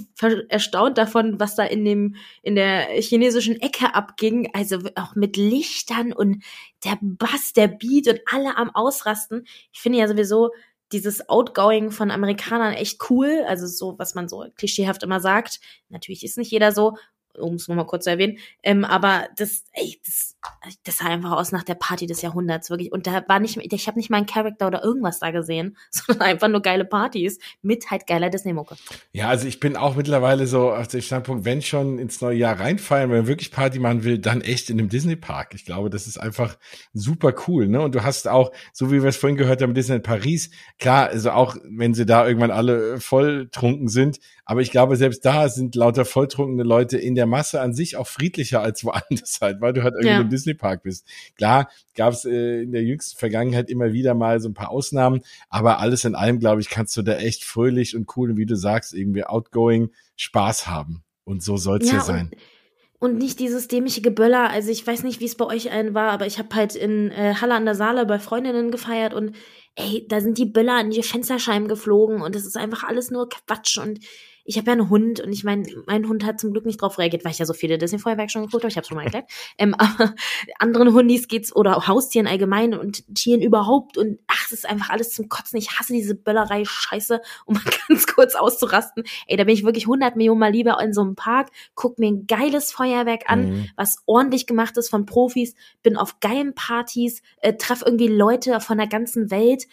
erstaunt 0.47 0.99
davon, 0.99 1.39
was 1.39 1.55
da 1.55 1.63
in 1.63 1.83
dem 1.85 2.15
in 2.43 2.53
der 2.53 2.81
chinesischen 3.01 3.59
Ecke 3.59 3.95
abging. 3.95 4.49
Also 4.53 4.77
auch 4.93 5.15
mit 5.15 5.37
Lichtern 5.37 6.13
und 6.13 6.43
der 6.83 6.99
Bass, 7.01 7.53
der 7.53 7.67
Beat 7.67 8.07
und 8.07 8.19
alle 8.31 8.57
am 8.57 8.69
Ausrasten. 8.69 9.43
Ich 9.71 9.79
finde 9.79 9.97
ja 9.97 10.07
sowieso 10.07 10.51
dieses 10.91 11.27
Outgoing 11.29 11.91
von 11.91 12.11
Amerikanern 12.11 12.73
echt 12.73 13.09
cool. 13.09 13.43
Also 13.47 13.67
so, 13.67 13.97
was 13.99 14.15
man 14.15 14.29
so 14.29 14.45
klischeehaft 14.55 15.03
immer 15.03 15.19
sagt. 15.19 15.59
Natürlich 15.89 16.23
ist 16.23 16.37
nicht 16.37 16.51
jeder 16.51 16.71
so 16.71 16.97
um 17.37 17.55
es 17.55 17.67
nochmal 17.67 17.85
kurz 17.85 18.05
zu 18.05 18.09
erwähnen. 18.09 18.37
Ähm, 18.63 18.85
aber 18.85 19.27
das, 19.37 19.63
ey, 19.73 19.99
das, 20.05 20.35
das 20.83 20.97
sah 20.97 21.05
einfach 21.05 21.31
aus 21.31 21.51
nach 21.51 21.63
der 21.63 21.75
Party 21.75 22.07
des 22.07 22.21
Jahrhunderts, 22.21 22.69
wirklich. 22.69 22.91
Und 22.91 23.07
da 23.07 23.23
war 23.27 23.39
nicht, 23.39 23.57
ich 23.57 23.87
habe 23.87 23.97
nicht 23.97 24.09
mal 24.09 24.17
einen 24.17 24.25
Charakter 24.25 24.67
oder 24.67 24.83
irgendwas 24.83 25.19
da 25.19 25.31
gesehen, 25.31 25.77
sondern 25.91 26.27
einfach 26.27 26.47
nur 26.47 26.61
geile 26.61 26.85
Partys 26.85 27.39
mit 27.61 27.89
halt 27.91 28.07
geiler 28.07 28.29
Disney-Mucke. 28.29 28.75
Ja, 29.11 29.29
also 29.29 29.47
ich 29.47 29.59
bin 29.59 29.75
auch 29.75 29.95
mittlerweile 29.95 30.47
so 30.47 30.71
auf 30.71 30.87
dem 30.87 31.01
Standpunkt, 31.01 31.45
wenn 31.45 31.61
schon 31.61 31.99
ins 31.99 32.21
neue 32.21 32.37
Jahr 32.37 32.59
reinfallen, 32.59 33.09
wenn 33.09 33.19
man 33.19 33.27
wirklich 33.27 33.51
Party 33.51 33.79
machen 33.79 34.03
will, 34.03 34.19
dann 34.19 34.41
echt 34.41 34.69
in 34.69 34.79
einem 34.79 34.89
Disney-Park. 34.89 35.53
Ich 35.53 35.65
glaube, 35.65 35.89
das 35.89 36.07
ist 36.07 36.17
einfach 36.17 36.57
super 36.93 37.33
cool, 37.47 37.67
ne? 37.67 37.81
Und 37.81 37.95
du 37.95 38.03
hast 38.03 38.27
auch, 38.27 38.51
so 38.73 38.91
wie 38.91 39.01
wir 39.01 39.09
es 39.09 39.17
vorhin 39.17 39.37
gehört 39.37 39.61
haben, 39.61 39.73
Disney 39.73 39.99
Paris, 39.99 40.49
klar, 40.79 41.07
also 41.07 41.31
auch 41.31 41.55
wenn 41.63 41.93
sie 41.93 42.05
da 42.05 42.27
irgendwann 42.27 42.51
alle 42.51 42.99
voll 42.99 43.49
trunken 43.51 43.87
sind, 43.87 44.19
aber 44.49 44.61
ich 44.61 44.71
glaube, 44.71 44.95
selbst 44.95 45.25
da 45.25 45.49
sind 45.49 45.75
lauter 45.75 46.05
volltrunkene 46.05 46.63
Leute 46.63 46.97
in 46.97 47.15
der 47.15 47.25
Masse 47.27 47.61
an 47.61 47.73
sich 47.73 47.95
auch 47.95 48.07
friedlicher 48.07 48.61
als 48.61 48.83
woanders 48.83 49.37
halt, 49.41 49.61
weil 49.61 49.73
du 49.73 49.83
halt 49.83 49.93
irgendwie 49.93 50.09
ja. 50.09 50.21
im 50.21 50.29
Disney-Park 50.29 50.83
bist. 50.83 51.07
Klar, 51.35 51.69
gab 51.95 52.13
es 52.13 52.25
äh, 52.25 52.63
in 52.63 52.71
der 52.71 52.83
jüngsten 52.83 53.17
Vergangenheit 53.17 53.69
immer 53.69 53.93
wieder 53.93 54.15
mal 54.15 54.39
so 54.39 54.49
ein 54.49 54.53
paar 54.53 54.71
Ausnahmen, 54.71 55.21
aber 55.49 55.79
alles 55.79 56.05
in 56.05 56.15
allem, 56.15 56.39
glaube 56.39 56.61
ich, 56.61 56.69
kannst 56.69 56.97
du 56.97 57.03
da 57.03 57.13
echt 57.17 57.43
fröhlich 57.43 57.95
und 57.95 58.17
cool 58.17 58.31
und 58.31 58.37
wie 58.37 58.45
du 58.45 58.55
sagst, 58.55 58.93
irgendwie 58.93 59.23
outgoing 59.23 59.91
Spaß 60.15 60.67
haben. 60.67 61.03
Und 61.23 61.43
so 61.43 61.57
soll 61.57 61.79
es 61.79 61.87
ja, 61.87 61.95
ja 61.95 62.01
sein. 62.01 62.31
Und 62.99 63.17
nicht 63.17 63.39
dieses 63.39 63.67
dämliche 63.67 64.01
Geböller. 64.01 64.49
Also 64.49 64.71
ich 64.71 64.85
weiß 64.85 65.03
nicht, 65.03 65.19
wie 65.19 65.25
es 65.25 65.35
bei 65.35 65.45
euch 65.45 65.71
allen 65.71 65.93
war, 65.93 66.11
aber 66.11 66.25
ich 66.25 66.39
habe 66.39 66.55
halt 66.55 66.75
in 66.75 67.11
äh, 67.11 67.35
Halle 67.35 67.53
an 67.53 67.65
der 67.65 67.75
Saale 67.75 68.05
bei 68.07 68.17
Freundinnen 68.17 68.71
gefeiert 68.71 69.13
und 69.13 69.35
ey, 69.75 70.05
da 70.09 70.19
sind 70.19 70.39
die 70.39 70.45
Böller 70.45 70.73
an 70.73 70.89
die 70.89 71.03
Fensterscheiben 71.03 71.67
geflogen 71.67 72.21
und 72.21 72.35
es 72.35 72.45
ist 72.45 72.57
einfach 72.57 72.83
alles 72.83 73.11
nur 73.11 73.29
Quatsch 73.29 73.77
und 73.77 73.99
ich 74.47 74.57
habe 74.57 74.67
ja 74.67 74.73
einen 74.73 74.89
Hund 74.89 75.19
und 75.19 75.33
ich 75.33 75.43
meine, 75.43 75.67
mein 75.87 76.07
Hund 76.07 76.25
hat 76.25 76.39
zum 76.39 76.53
Glück 76.53 76.65
nicht 76.65 76.81
drauf 76.81 76.97
reagiert, 76.97 77.25
weil 77.25 77.33
ich 77.33 77.37
ja 77.37 77.45
so 77.45 77.53
viele 77.53 77.77
Disney-Feuerwerke 77.77 78.31
schon 78.31 78.43
geguckt 78.43 78.63
habe, 78.63 78.71
ich 78.71 78.77
habe 78.77 78.87
schon 78.87 78.95
mal 78.95 79.03
erklärt. 79.03 79.29
ähm, 79.57 79.75
aber 79.77 80.15
anderen 80.57 80.93
Hundis 80.93 81.27
geht's 81.27 81.53
oder 81.53 81.85
Haustieren 81.85 82.27
allgemein 82.27 82.73
und 82.73 83.03
Tieren 83.13 83.41
überhaupt 83.41 83.97
und 83.97 84.19
ach, 84.27 84.45
es 84.45 84.53
ist 84.53 84.69
einfach 84.69 84.89
alles 84.89 85.11
zum 85.11 85.27
Kotzen. 85.27 85.57
Ich 85.59 85.77
hasse 85.77 85.91
diese 85.91 86.15
Böllerei 86.15 86.63
Scheiße, 86.63 87.19
um 87.45 87.55
mal 87.55 87.63
ganz 87.89 88.07
kurz 88.07 88.35
auszurasten. 88.35 89.03
Ey, 89.27 89.35
da 89.35 89.43
bin 89.43 89.53
ich 89.53 89.65
wirklich 89.65 89.83
100 89.83 90.15
Millionen 90.15 90.39
Mal 90.39 90.51
lieber 90.51 90.81
in 90.81 90.93
so 90.93 91.01
einem 91.01 91.15
Park, 91.15 91.49
guck 91.75 91.99
mir 91.99 92.07
ein 92.07 92.25
geiles 92.25 92.71
Feuerwerk 92.71 93.23
an, 93.27 93.49
mhm. 93.49 93.69
was 93.75 93.97
ordentlich 94.05 94.47
gemacht 94.47 94.77
ist 94.77 94.89
von 94.89 95.05
Profis, 95.05 95.55
bin 95.83 95.97
auf 95.97 96.21
geilen 96.21 96.55
Partys, 96.55 97.21
äh, 97.41 97.53
treff 97.53 97.83
irgendwie 97.85 98.07
Leute 98.07 98.61
von 98.61 98.77
der 98.77 98.87
ganzen 98.87 99.29
Welt, 99.29 99.65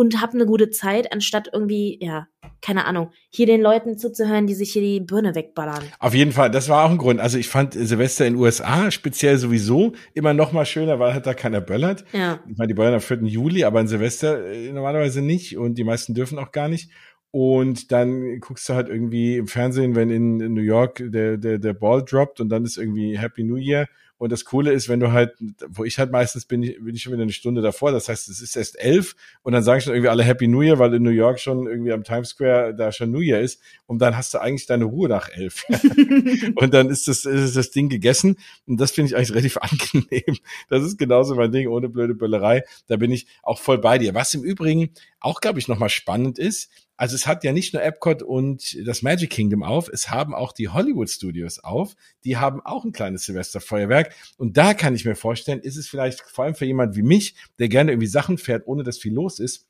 und 0.00 0.22
hab 0.22 0.32
eine 0.32 0.46
gute 0.46 0.70
Zeit, 0.70 1.12
anstatt 1.12 1.50
irgendwie, 1.52 1.98
ja, 2.00 2.26
keine 2.62 2.86
Ahnung, 2.86 3.10
hier 3.28 3.44
den 3.44 3.60
Leuten 3.60 3.98
zuzuhören, 3.98 4.46
die 4.46 4.54
sich 4.54 4.72
hier 4.72 4.80
die 4.80 5.00
Birne 5.00 5.34
wegballern. 5.34 5.82
Auf 5.98 6.14
jeden 6.14 6.32
Fall, 6.32 6.50
das 6.50 6.70
war 6.70 6.86
auch 6.86 6.90
ein 6.90 6.96
Grund. 6.96 7.20
Also 7.20 7.36
ich 7.36 7.48
fand 7.48 7.74
Silvester 7.74 8.26
in 8.26 8.32
den 8.32 8.42
USA 8.42 8.90
speziell 8.90 9.36
sowieso 9.36 9.92
immer 10.14 10.32
noch 10.32 10.52
mal 10.52 10.64
schöner, 10.64 10.98
weil 10.98 11.12
halt 11.12 11.26
da 11.26 11.34
keiner 11.34 11.60
böllert. 11.60 12.06
Ja. 12.14 12.40
Ich 12.48 12.56
meine, 12.56 12.68
die 12.68 12.74
böllern 12.74 12.94
am 12.94 13.00
4. 13.02 13.24
Juli, 13.24 13.64
aber 13.64 13.78
in 13.82 13.88
Silvester 13.88 14.42
äh, 14.46 14.72
normalerweise 14.72 15.20
nicht 15.20 15.58
und 15.58 15.74
die 15.76 15.84
meisten 15.84 16.14
dürfen 16.14 16.38
auch 16.38 16.50
gar 16.50 16.68
nicht. 16.68 16.90
Und 17.30 17.92
dann 17.92 18.40
guckst 18.40 18.70
du 18.70 18.74
halt 18.74 18.88
irgendwie 18.88 19.36
im 19.36 19.48
Fernsehen, 19.48 19.94
wenn 19.96 20.08
in, 20.08 20.40
in 20.40 20.54
New 20.54 20.62
York 20.62 21.02
der, 21.04 21.36
der, 21.36 21.58
der 21.58 21.74
Ball 21.74 22.02
droppt 22.02 22.40
und 22.40 22.48
dann 22.48 22.64
ist 22.64 22.78
irgendwie 22.78 23.18
Happy 23.18 23.44
New 23.44 23.56
Year 23.56 23.86
und 24.20 24.30
das 24.30 24.44
Coole 24.44 24.70
ist, 24.70 24.90
wenn 24.90 25.00
du 25.00 25.12
halt, 25.12 25.32
wo 25.66 25.82
ich 25.82 25.98
halt 25.98 26.12
meistens 26.12 26.44
bin, 26.44 26.62
ich, 26.62 26.78
bin 26.78 26.94
ich 26.94 27.00
schon 27.02 27.14
wieder 27.14 27.22
eine 27.22 27.32
Stunde 27.32 27.62
davor. 27.62 27.90
Das 27.90 28.10
heißt, 28.10 28.28
es 28.28 28.42
ist 28.42 28.54
erst 28.54 28.78
elf 28.78 29.16
und 29.42 29.54
dann 29.54 29.62
sagen 29.62 29.80
schon 29.80 29.94
irgendwie 29.94 30.10
alle 30.10 30.24
Happy 30.24 30.46
New 30.46 30.60
Year, 30.60 30.78
weil 30.78 30.92
in 30.92 31.02
New 31.02 31.08
York 31.08 31.40
schon 31.40 31.66
irgendwie 31.66 31.90
am 31.90 32.04
Times 32.04 32.28
Square 32.28 32.74
da 32.74 32.92
schon 32.92 33.10
New 33.10 33.22
Year 33.22 33.40
ist. 33.40 33.62
Und 33.86 34.02
dann 34.02 34.18
hast 34.18 34.34
du 34.34 34.38
eigentlich 34.38 34.66
deine 34.66 34.84
Ruhe 34.84 35.08
nach 35.08 35.30
elf. 35.30 35.64
und 36.56 36.74
dann 36.74 36.90
ist 36.90 37.08
das, 37.08 37.24
ist 37.24 37.56
das 37.56 37.70
Ding 37.70 37.88
gegessen. 37.88 38.36
Und 38.66 38.78
das 38.78 38.90
finde 38.90 39.08
ich 39.08 39.16
eigentlich 39.16 39.30
relativ 39.30 39.56
angenehm. 39.56 40.36
Das 40.68 40.84
ist 40.84 40.98
genauso 40.98 41.34
mein 41.34 41.50
Ding, 41.50 41.68
ohne 41.68 41.88
blöde 41.88 42.14
Böllerei. 42.14 42.64
Da 42.88 42.98
bin 42.98 43.10
ich 43.12 43.26
auch 43.42 43.58
voll 43.58 43.78
bei 43.78 43.96
dir. 43.96 44.12
Was 44.12 44.34
im 44.34 44.44
Übrigen 44.44 44.90
auch, 45.20 45.40
glaube 45.40 45.60
ich, 45.60 45.66
nochmal 45.66 45.88
spannend 45.88 46.38
ist, 46.38 46.70
also 47.00 47.14
es 47.14 47.26
hat 47.26 47.44
ja 47.44 47.52
nicht 47.52 47.72
nur 47.72 47.82
Epcot 47.82 48.22
und 48.22 48.76
das 48.86 49.00
Magic 49.00 49.30
Kingdom 49.30 49.62
auf, 49.62 49.88
es 49.88 50.10
haben 50.10 50.34
auch 50.34 50.52
die 50.52 50.68
Hollywood 50.68 51.08
Studios 51.08 51.58
auf. 51.58 51.96
Die 52.24 52.36
haben 52.36 52.60
auch 52.60 52.84
ein 52.84 52.92
kleines 52.92 53.24
Silvesterfeuerwerk. 53.24 54.14
Und 54.36 54.58
da 54.58 54.74
kann 54.74 54.94
ich 54.94 55.06
mir 55.06 55.14
vorstellen, 55.14 55.60
ist 55.60 55.78
es 55.78 55.88
vielleicht 55.88 56.20
vor 56.20 56.44
allem 56.44 56.54
für 56.54 56.66
jemand 56.66 56.96
wie 56.96 57.02
mich, 57.02 57.36
der 57.58 57.70
gerne 57.70 57.92
irgendwie 57.92 58.06
Sachen 58.06 58.36
fährt, 58.36 58.66
ohne 58.66 58.82
dass 58.82 58.98
viel 58.98 59.14
los 59.14 59.38
ist, 59.38 59.66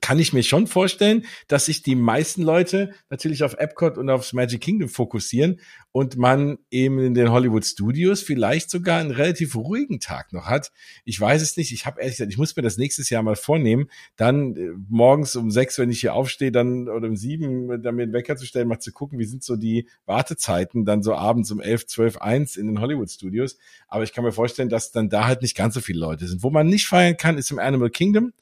kann 0.00 0.18
ich 0.18 0.32
mir 0.32 0.42
schon 0.42 0.66
vorstellen, 0.66 1.24
dass 1.48 1.66
sich 1.66 1.82
die 1.82 1.94
meisten 1.94 2.42
Leute 2.42 2.92
natürlich 3.08 3.44
auf 3.44 3.54
Epcot 3.54 3.98
und 3.98 4.10
aufs 4.10 4.32
Magic 4.32 4.60
Kingdom 4.60 4.88
fokussieren 4.88 5.60
und 5.92 6.16
man 6.16 6.58
eben 6.70 7.00
in 7.00 7.14
den 7.14 7.30
Hollywood 7.30 7.64
Studios 7.64 8.22
vielleicht 8.22 8.70
sogar 8.70 9.00
einen 9.00 9.10
relativ 9.10 9.56
ruhigen 9.56 9.98
Tag 9.98 10.32
noch 10.32 10.46
hat. 10.46 10.70
Ich 11.04 11.20
weiß 11.20 11.42
es 11.42 11.56
nicht. 11.56 11.72
Ich 11.72 11.86
habe 11.86 12.00
ehrlich 12.00 12.16
gesagt, 12.16 12.30
ich 12.30 12.38
muss 12.38 12.54
mir 12.54 12.62
das 12.62 12.78
nächstes 12.78 13.10
Jahr 13.10 13.22
mal 13.22 13.36
vornehmen, 13.36 13.90
dann 14.16 14.56
äh, 14.56 14.70
morgens 14.88 15.34
um 15.34 15.50
sechs, 15.50 15.78
wenn 15.78 15.90
ich 15.90 16.00
hier 16.00 16.14
aufstehe, 16.14 16.52
dann 16.52 16.88
oder 16.88 17.08
um 17.08 17.16
sieben, 17.16 17.82
dann 17.82 17.96
mir 17.96 18.06
den 18.06 18.12
Wecker 18.12 18.36
zu 18.36 18.46
stellen, 18.46 18.68
mal 18.68 18.78
zu 18.78 18.92
gucken, 18.92 19.18
wie 19.18 19.24
sind 19.24 19.42
so 19.42 19.56
die 19.56 19.88
Wartezeiten, 20.06 20.84
dann 20.84 21.02
so 21.02 21.14
abends 21.14 21.50
um 21.50 21.60
elf, 21.60 21.86
zwölf, 21.86 22.18
eins 22.18 22.56
in 22.56 22.66
den 22.66 22.80
Hollywood 22.80 23.10
Studios. 23.10 23.58
Aber 23.88 24.04
ich 24.04 24.12
kann 24.12 24.24
mir 24.24 24.32
vorstellen, 24.32 24.68
dass 24.68 24.92
dann 24.92 25.08
da 25.08 25.26
halt 25.26 25.42
nicht 25.42 25.56
ganz 25.56 25.74
so 25.74 25.80
viele 25.80 26.00
Leute 26.00 26.28
sind. 26.28 26.42
Wo 26.42 26.50
man 26.50 26.68
nicht 26.68 26.86
feiern 26.86 27.16
kann, 27.16 27.36
ist 27.36 27.50
im 27.50 27.58
Animal 27.58 27.90
Kingdom. 27.90 28.32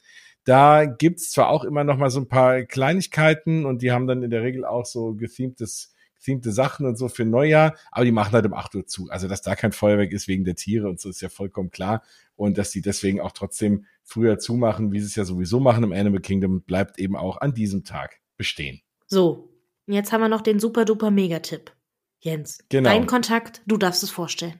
Da 0.49 0.87
gibt's 0.87 1.31
zwar 1.31 1.51
auch 1.51 1.63
immer 1.63 1.85
noch 1.85 1.99
mal 1.99 2.09
so 2.09 2.21
ein 2.21 2.29
paar 2.29 2.63
Kleinigkeiten 2.63 3.67
und 3.67 3.83
die 3.83 3.93
haben 3.93 4.07
dann 4.07 4.23
in 4.23 4.31
der 4.31 4.43
Regel 4.43 4.65
auch 4.65 4.87
so 4.87 5.13
gethemtes 5.13 5.93
gethemte 6.15 6.53
Sachen 6.53 6.87
und 6.87 6.97
so 6.97 7.09
für 7.09 7.27
Neujahr, 7.27 7.77
aber 7.93 8.07
die 8.07 8.13
machen 8.13 8.33
halt 8.33 8.47
um 8.47 8.55
8 8.55 8.75
Uhr 8.77 8.87
zu. 8.87 9.11
Also, 9.11 9.29
dass 9.29 9.43
da 9.43 9.55
kein 9.55 9.73
Feuerwerk 9.73 10.11
ist 10.11 10.27
wegen 10.27 10.45
der 10.45 10.55
Tiere 10.57 10.89
und 10.89 11.01
so 11.01 11.11
ist 11.11 11.21
ja 11.21 11.29
vollkommen 11.29 11.71
klar. 11.71 12.03
Und 12.35 12.57
dass 12.57 12.71
die 12.71 12.81
deswegen 12.81 13.21
auch 13.21 13.33
trotzdem 13.33 13.85
früher 14.03 14.39
zumachen, 14.39 14.91
wie 14.91 15.01
sie 15.01 15.07
es 15.07 15.17
ja 15.17 15.27
sowieso 15.27 15.61
machen 15.61 15.85
im 15.85 15.93
Animal 15.93 16.21
Kingdom, 16.21 16.63
bleibt 16.63 16.99
eben 16.99 17.15
auch 17.15 17.37
an 17.43 17.53
diesem 17.53 17.85
Tag 17.85 18.21
bestehen. 18.39 18.81
So, 19.07 19.53
jetzt 19.87 20.13
haben 20.13 20.23
wir 20.23 20.31
noch 20.31 20.41
den 20.41 20.61
super 20.61 20.87
duper 20.87 21.11
Megatipp. 21.11 21.73
Jens, 22.21 22.65
genau. 22.71 22.89
dein 22.89 23.07
Kontakt, 23.07 23.61
du 23.67 23.77
darfst 23.77 24.03
es 24.03 24.11
vorstellen. 24.11 24.59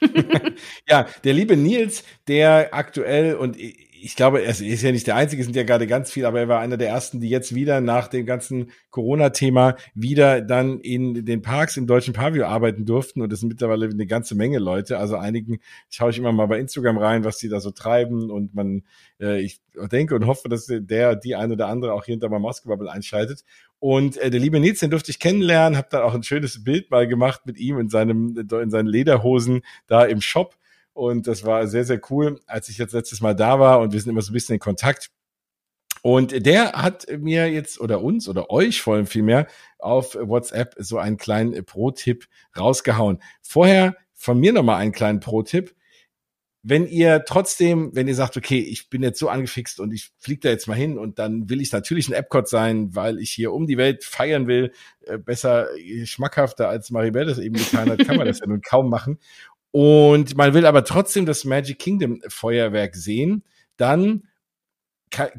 ja, 0.88 1.06
der 1.24 1.32
liebe 1.32 1.56
Nils, 1.56 2.04
der 2.28 2.72
aktuell 2.72 3.34
und 3.34 3.56
ich 4.04 4.16
glaube, 4.16 4.42
er 4.42 4.50
ist 4.50 4.60
ja 4.60 4.92
nicht 4.92 5.06
der 5.06 5.16
Einzige, 5.16 5.40
es 5.40 5.46
sind 5.46 5.56
ja 5.56 5.62
gerade 5.62 5.86
ganz 5.86 6.12
viele, 6.12 6.28
aber 6.28 6.38
er 6.38 6.48
war 6.48 6.60
einer 6.60 6.76
der 6.76 6.88
ersten, 6.88 7.20
die 7.20 7.30
jetzt 7.30 7.54
wieder 7.54 7.80
nach 7.80 8.08
dem 8.08 8.26
ganzen 8.26 8.70
Corona-Thema 8.90 9.76
wieder 9.94 10.42
dann 10.42 10.80
in 10.80 11.24
den 11.24 11.40
Parks 11.40 11.78
im 11.78 11.86
deutschen 11.86 12.12
Pavillon 12.12 12.46
arbeiten 12.46 12.84
durften. 12.84 13.22
Und 13.22 13.32
das 13.32 13.40
sind 13.40 13.48
mittlerweile 13.48 13.86
eine 13.86 14.06
ganze 14.06 14.34
Menge 14.34 14.58
Leute. 14.58 14.98
Also 14.98 15.16
einigen 15.16 15.58
schaue 15.88 16.10
ich 16.10 16.18
immer 16.18 16.32
mal 16.32 16.44
bei 16.46 16.58
Instagram 16.58 16.98
rein, 16.98 17.24
was 17.24 17.38
die 17.38 17.48
da 17.48 17.60
so 17.60 17.70
treiben. 17.70 18.30
Und 18.30 18.54
man, 18.54 18.82
äh, 19.18 19.40
ich 19.40 19.62
denke 19.90 20.14
und 20.14 20.26
hoffe, 20.26 20.50
dass 20.50 20.66
der, 20.68 21.16
die 21.16 21.34
eine 21.34 21.54
oder 21.54 21.68
andere 21.68 21.94
auch 21.94 22.04
hier 22.04 22.12
hinter 22.12 22.28
meinem 22.28 22.42
Maskebubble 22.42 22.92
einschaltet. 22.92 23.42
Und 23.78 24.18
äh, 24.18 24.28
der 24.28 24.40
liebe 24.40 24.60
Nils, 24.60 24.80
den 24.80 24.90
durfte 24.90 25.12
ich 25.12 25.18
kennenlernen, 25.18 25.78
habe 25.78 25.88
dann 25.90 26.02
auch 26.02 26.14
ein 26.14 26.22
schönes 26.22 26.62
Bild 26.62 26.90
mal 26.90 27.08
gemacht 27.08 27.46
mit 27.46 27.56
ihm 27.56 27.78
in 27.78 27.88
seinem, 27.88 28.36
in 28.36 28.70
seinen 28.70 28.86
Lederhosen 28.86 29.62
da 29.86 30.04
im 30.04 30.20
Shop 30.20 30.56
und 30.94 31.26
das 31.26 31.44
war 31.44 31.66
sehr, 31.66 31.84
sehr 31.84 32.00
cool, 32.10 32.40
als 32.46 32.68
ich 32.68 32.78
jetzt 32.78 32.94
letztes 32.94 33.20
Mal 33.20 33.34
da 33.34 33.58
war 33.58 33.80
und 33.80 33.92
wir 33.92 34.00
sind 34.00 34.10
immer 34.10 34.22
so 34.22 34.30
ein 34.30 34.34
bisschen 34.34 34.54
in 34.54 34.60
Kontakt. 34.60 35.10
Und 36.02 36.44
der 36.44 36.72
hat 36.72 37.06
mir 37.18 37.50
jetzt 37.50 37.80
oder 37.80 38.02
uns 38.02 38.28
oder 38.28 38.50
euch 38.50 38.82
vor 38.82 38.94
allem 38.94 39.06
vielmehr 39.06 39.46
auf 39.78 40.14
WhatsApp 40.14 40.74
so 40.78 40.98
einen 40.98 41.16
kleinen 41.16 41.64
Pro-Tipp 41.64 42.28
rausgehauen. 42.58 43.20
Vorher 43.40 43.96
von 44.12 44.38
mir 44.38 44.52
nochmal 44.52 44.76
einen 44.76 44.92
kleinen 44.92 45.20
Pro-Tipp. 45.20 45.74
Wenn 46.62 46.86
ihr 46.86 47.24
trotzdem, 47.26 47.90
wenn 47.94 48.06
ihr 48.06 48.14
sagt, 48.14 48.36
okay, 48.36 48.60
ich 48.60 48.88
bin 48.88 49.02
jetzt 49.02 49.18
so 49.18 49.28
angefixt 49.28 49.80
und 49.80 49.92
ich 49.92 50.12
fliege 50.18 50.40
da 50.40 50.48
jetzt 50.50 50.68
mal 50.68 50.76
hin 50.76 50.98
und 50.98 51.18
dann 51.18 51.48
will 51.50 51.60
ich 51.60 51.72
natürlich 51.72 52.08
ein 52.08 52.14
Epcot 52.14 52.48
sein, 52.48 52.94
weil 52.94 53.18
ich 53.18 53.30
hier 53.30 53.52
um 53.52 53.66
die 53.66 53.76
Welt 53.78 54.04
feiern 54.04 54.46
will, 54.46 54.72
äh, 55.06 55.18
besser 55.18 55.68
schmackhafter 56.04 56.68
als 56.68 56.90
Maribel 56.90 57.26
das 57.26 57.38
eben 57.38 57.56
getan 57.56 57.90
hat, 57.90 58.06
kann 58.06 58.16
man 58.16 58.26
das 58.26 58.40
ja 58.40 58.46
nun 58.46 58.62
kaum 58.62 58.88
machen. 58.90 59.18
Und 59.76 60.36
man 60.36 60.54
will 60.54 60.66
aber 60.66 60.84
trotzdem 60.84 61.26
das 61.26 61.44
Magic 61.44 61.80
Kingdom 61.80 62.22
Feuerwerk 62.28 62.94
sehen, 62.94 63.42
dann 63.76 64.28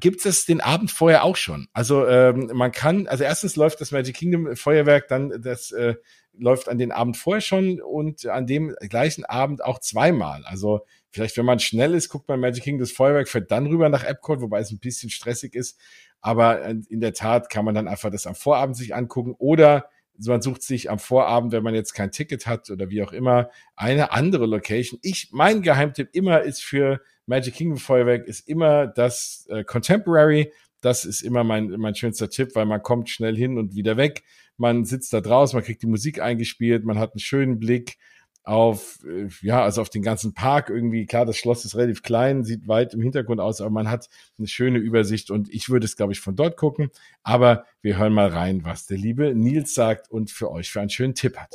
gibt 0.01 0.25
es 0.25 0.45
den 0.45 0.59
Abend 0.59 0.91
vorher 0.91 1.23
auch 1.23 1.37
schon. 1.37 1.69
Also 1.71 2.05
ähm, 2.05 2.51
man 2.53 2.73
kann, 2.73 3.07
also 3.07 3.23
erstens 3.23 3.55
läuft 3.55 3.79
das 3.79 3.91
Magic 3.91 4.13
Kingdom 4.13 4.57
Feuerwerk, 4.57 5.07
dann 5.07 5.41
das 5.41 5.71
äh, 5.71 5.95
läuft 6.33 6.67
an 6.67 6.77
den 6.77 6.91
Abend 6.91 7.15
vorher 7.15 7.39
schon 7.39 7.79
und 7.79 8.25
an 8.25 8.45
dem 8.45 8.75
gleichen 8.89 9.23
Abend 9.23 9.63
auch 9.63 9.79
zweimal. 9.79 10.43
Also 10.43 10.81
vielleicht, 11.11 11.37
wenn 11.37 11.45
man 11.45 11.59
schnell 11.59 11.93
ist, 11.93 12.09
guckt 12.09 12.27
man 12.27 12.41
Magic 12.41 12.61
Kingdom 12.61 12.81
das 12.81 12.91
Feuerwerk, 12.91 13.29
fährt 13.29 13.51
dann 13.51 13.67
rüber 13.67 13.87
nach 13.87 14.03
Epcot, 14.03 14.41
wobei 14.41 14.59
es 14.59 14.69
ein 14.69 14.79
bisschen 14.79 15.11
stressig 15.11 15.55
ist. 15.55 15.79
Aber 16.19 16.61
in 16.65 16.99
der 16.99 17.13
Tat 17.13 17.49
kann 17.49 17.63
man 17.63 17.73
dann 17.73 17.87
einfach 17.87 18.11
das 18.11 18.27
am 18.27 18.35
Vorabend 18.35 18.75
sich 18.75 18.93
angucken 18.93 19.33
oder 19.37 19.89
man 20.25 20.41
sucht 20.41 20.63
sich 20.63 20.89
am 20.89 20.99
Vorabend, 20.99 21.51
wenn 21.51 21.63
man 21.63 21.75
jetzt 21.75 21.93
kein 21.93 22.11
Ticket 22.11 22.47
hat 22.47 22.69
oder 22.69 22.89
wie 22.89 23.03
auch 23.03 23.11
immer, 23.11 23.49
eine 23.75 24.11
andere 24.11 24.45
Location. 24.45 24.99
Ich, 25.03 25.29
mein 25.31 25.61
Geheimtipp 25.61 26.09
immer 26.13 26.41
ist 26.41 26.63
für 26.63 27.01
Magic 27.25 27.55
Kingdom 27.55 27.77
Feuerwerk 27.77 28.27
ist 28.27 28.47
immer 28.47 28.87
das 28.87 29.47
äh, 29.49 29.63
Contemporary. 29.63 30.51
Das 30.81 31.05
ist 31.05 31.21
immer 31.21 31.43
mein, 31.43 31.69
mein 31.77 31.95
schönster 31.95 32.29
Tipp, 32.29 32.51
weil 32.53 32.65
man 32.65 32.83
kommt 32.83 33.09
schnell 33.09 33.35
hin 33.35 33.57
und 33.57 33.75
wieder 33.75 33.97
weg. 33.97 34.23
Man 34.57 34.85
sitzt 34.85 35.11
da 35.13 35.21
draußen, 35.21 35.57
man 35.57 35.63
kriegt 35.65 35.81
die 35.81 35.87
Musik 35.87 36.21
eingespielt, 36.21 36.85
man 36.85 36.99
hat 36.99 37.13
einen 37.13 37.19
schönen 37.19 37.59
Blick 37.59 37.97
auf, 38.45 38.99
äh, 39.05 39.27
ja, 39.41 39.63
also 39.63 39.81
auf 39.81 39.89
den 39.89 40.03
ganzen 40.03 40.33
Park 40.33 40.69
irgendwie. 40.69 41.05
Klar, 41.05 41.25
das 41.25 41.37
Schloss 41.37 41.65
ist 41.65 41.75
relativ 41.75 42.03
klein, 42.03 42.43
sieht 42.43 42.67
weit 42.67 42.93
im 42.93 43.01
Hintergrund 43.01 43.41
aus, 43.41 43.59
aber 43.59 43.71
man 43.71 43.89
hat 43.89 44.07
eine 44.37 44.47
schöne 44.47 44.77
Übersicht 44.77 45.31
und 45.31 45.53
ich 45.53 45.69
würde 45.69 45.85
es, 45.85 45.97
glaube 45.97 46.13
ich, 46.13 46.21
von 46.21 46.35
dort 46.35 46.55
gucken. 46.55 46.91
Aber 47.23 47.65
wir 47.81 47.97
hören 47.97 48.13
mal 48.13 48.27
rein, 48.27 48.61
was 48.63 48.85
der 48.85 48.97
liebe 48.97 49.33
Nils 49.35 49.73
sagt 49.73 50.11
und 50.11 50.29
für 50.29 50.51
euch 50.51 50.71
für 50.71 50.79
einen 50.79 50.89
schönen 50.89 51.15
Tipp 51.15 51.37
hat. 51.37 51.53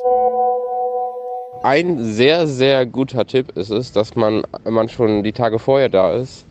Ein 1.63 2.03
sehr, 2.03 2.47
sehr 2.47 2.87
guter 2.87 3.27
Tipp 3.27 3.57
ist 3.57 3.71
es, 3.71 3.93
dass 3.93 4.17
man, 4.17 4.43
wenn 4.65 4.75
man 4.75 4.89
schon 4.89 5.23
die 5.23 5.33
Tage 5.33 5.59
vorher 5.59 5.91
da 5.91 6.15
ist 6.15 6.47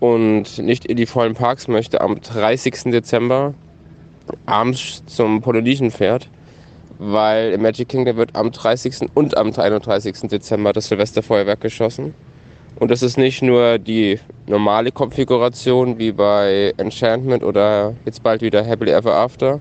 und 0.00 0.58
nicht 0.58 0.86
in 0.86 0.96
die 0.96 1.06
vollen 1.06 1.34
Parks 1.34 1.68
möchte, 1.68 2.00
am 2.00 2.20
30. 2.20 2.84
Dezember 2.84 3.52
abends 4.46 5.02
zum 5.06 5.42
Polynesien 5.42 5.90
fährt 5.90 6.30
weil 6.98 7.52
im 7.52 7.62
Magic 7.62 7.88
Kingdom 7.88 8.16
wird 8.16 8.34
am 8.34 8.50
30. 8.50 9.10
und 9.14 9.36
am 9.36 9.52
31. 9.52 10.28
Dezember 10.28 10.72
das 10.72 10.88
Silvesterfeuerwerk 10.88 11.60
geschossen. 11.60 12.14
Und 12.76 12.90
das 12.90 13.02
ist 13.02 13.16
nicht 13.16 13.42
nur 13.42 13.78
die 13.78 14.18
normale 14.46 14.90
Konfiguration 14.90 15.98
wie 15.98 16.12
bei 16.12 16.74
Enchantment 16.76 17.44
oder 17.44 17.94
jetzt 18.04 18.22
bald 18.22 18.42
wieder 18.42 18.64
Happily 18.64 18.90
Ever 18.90 19.14
After 19.14 19.60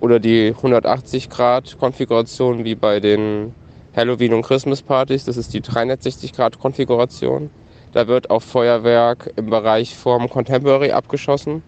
oder 0.00 0.18
die 0.18 0.54
180 0.56 1.28
Grad 1.28 1.76
Konfiguration 1.78 2.64
wie 2.64 2.74
bei 2.74 3.00
den 3.00 3.54
Halloween 3.94 4.32
und 4.32 4.42
Christmas 4.42 4.80
Partys. 4.80 5.24
Das 5.24 5.36
ist 5.36 5.52
die 5.52 5.60
360 5.60 6.32
Grad 6.32 6.58
Konfiguration. 6.58 7.50
Da 7.92 8.06
wird 8.06 8.30
auch 8.30 8.42
Feuerwerk 8.42 9.30
im 9.36 9.50
Bereich 9.50 9.94
vom 9.96 10.28
Contemporary 10.28 10.92
abgeschossen 10.92 11.62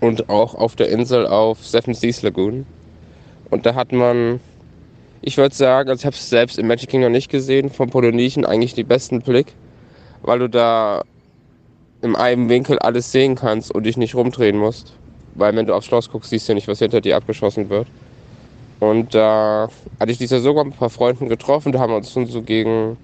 und 0.00 0.28
auch 0.28 0.54
auf 0.54 0.76
der 0.76 0.88
Insel 0.88 1.26
auf 1.26 1.64
Seven 1.64 1.94
Seas 1.94 2.22
Lagoon. 2.22 2.66
Und 3.50 3.66
da 3.66 3.74
hat 3.74 3.92
man, 3.92 4.40
ich 5.22 5.36
würde 5.36 5.54
sagen, 5.54 5.88
also 5.90 6.00
ich 6.00 6.06
habe 6.06 6.16
es 6.16 6.28
selbst 6.28 6.58
im 6.58 6.66
Magic 6.66 6.88
King 6.88 7.02
noch 7.02 7.08
nicht 7.08 7.30
gesehen, 7.30 7.70
vom 7.70 7.90
Polynesien 7.90 8.44
eigentlich 8.44 8.74
den 8.74 8.86
besten 8.86 9.20
Blick, 9.20 9.52
weil 10.22 10.38
du 10.38 10.48
da 10.48 11.02
in 12.02 12.16
einem 12.16 12.48
Winkel 12.48 12.78
alles 12.78 13.12
sehen 13.12 13.34
kannst 13.34 13.74
und 13.74 13.84
dich 13.84 13.96
nicht 13.96 14.14
rumdrehen 14.14 14.58
musst. 14.58 14.92
Weil 15.34 15.54
wenn 15.54 15.66
du 15.66 15.74
aufs 15.74 15.86
Schloss 15.86 16.10
guckst, 16.10 16.30
siehst 16.30 16.48
du 16.48 16.54
nicht, 16.54 16.68
was 16.68 16.78
hinter 16.78 17.00
dir 17.00 17.16
abgeschossen 17.16 17.68
wird. 17.68 17.86
Und 18.80 19.14
da 19.14 19.64
äh, 19.64 19.68
hatte 20.00 20.12
ich 20.12 20.18
dieser 20.18 20.40
sogar 20.40 20.64
mit 20.64 20.74
ein 20.74 20.78
paar 20.78 20.90
Freunden 20.90 21.28
getroffen, 21.28 21.72
da 21.72 21.78
haben 21.78 21.92
wir 21.92 21.96
uns 21.96 22.12
schon 22.12 22.26
so 22.26 22.42
gegen, 22.42 22.96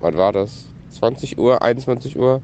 was 0.00 0.14
war 0.16 0.32
das, 0.32 0.66
20 0.90 1.38
Uhr, 1.38 1.62
21 1.62 2.18
Uhr 2.18 2.42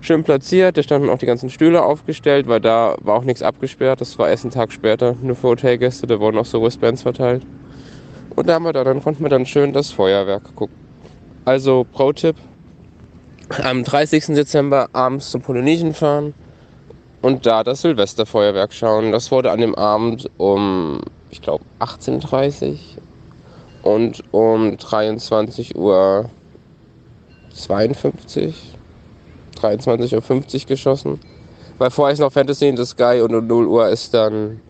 schön 0.00 0.24
platziert. 0.24 0.76
Da 0.76 0.82
standen 0.82 1.10
auch 1.10 1.18
die 1.18 1.26
ganzen 1.26 1.50
Stühle 1.50 1.82
aufgestellt, 1.82 2.46
weil 2.48 2.60
da 2.60 2.96
war 3.00 3.16
auch 3.16 3.24
nichts 3.24 3.42
abgesperrt. 3.42 4.00
Das 4.00 4.18
war 4.18 4.28
erst 4.28 4.44
einen 4.44 4.52
Tag 4.52 4.72
später 4.72 5.14
nur 5.22 5.36
für 5.36 5.48
Hotelgäste. 5.48 6.06
Da 6.06 6.20
wurden 6.20 6.38
auch 6.38 6.46
so 6.46 6.62
Wristbands 6.62 7.02
verteilt. 7.02 7.44
Und 8.36 8.48
da 8.48 8.54
haben 8.54 8.64
wir 8.64 8.72
da, 8.72 8.84
dann 8.84 9.02
konnten 9.02 9.22
wir 9.22 9.30
dann 9.30 9.46
schön 9.46 9.72
das 9.72 9.90
Feuerwerk 9.90 10.54
gucken. 10.54 10.76
Also 11.44 11.86
Pro-Tipp: 11.92 12.36
Am 13.62 13.82
30. 13.84 14.26
Dezember 14.26 14.88
abends 14.92 15.30
zum 15.30 15.42
Polynesien 15.42 15.94
fahren 15.94 16.34
und 17.22 17.46
da 17.46 17.64
das 17.64 17.82
Silvesterfeuerwerk 17.82 18.72
schauen. 18.72 19.12
Das 19.12 19.30
wurde 19.30 19.50
an 19.50 19.60
dem 19.60 19.74
Abend 19.74 20.30
um, 20.36 21.00
ich 21.30 21.42
glaube, 21.42 21.64
18.30 21.80 22.72
Uhr 22.72 22.78
und 23.82 24.22
um 24.32 24.76
23.52 24.76 25.74
Uhr 25.76 26.30
23.50 29.58 30.62
Uhr 30.62 30.66
geschossen. 30.66 31.20
Weil 31.78 31.90
vorher 31.90 32.12
ist 32.12 32.18
noch 32.18 32.32
Fantasy 32.32 32.68
in 32.68 32.76
the 32.76 32.84
Sky 32.84 33.20
und 33.22 33.34
um 33.34 33.46
0 33.46 33.66
Uhr 33.66 33.88
ist 33.88 34.12
dann 34.12 34.60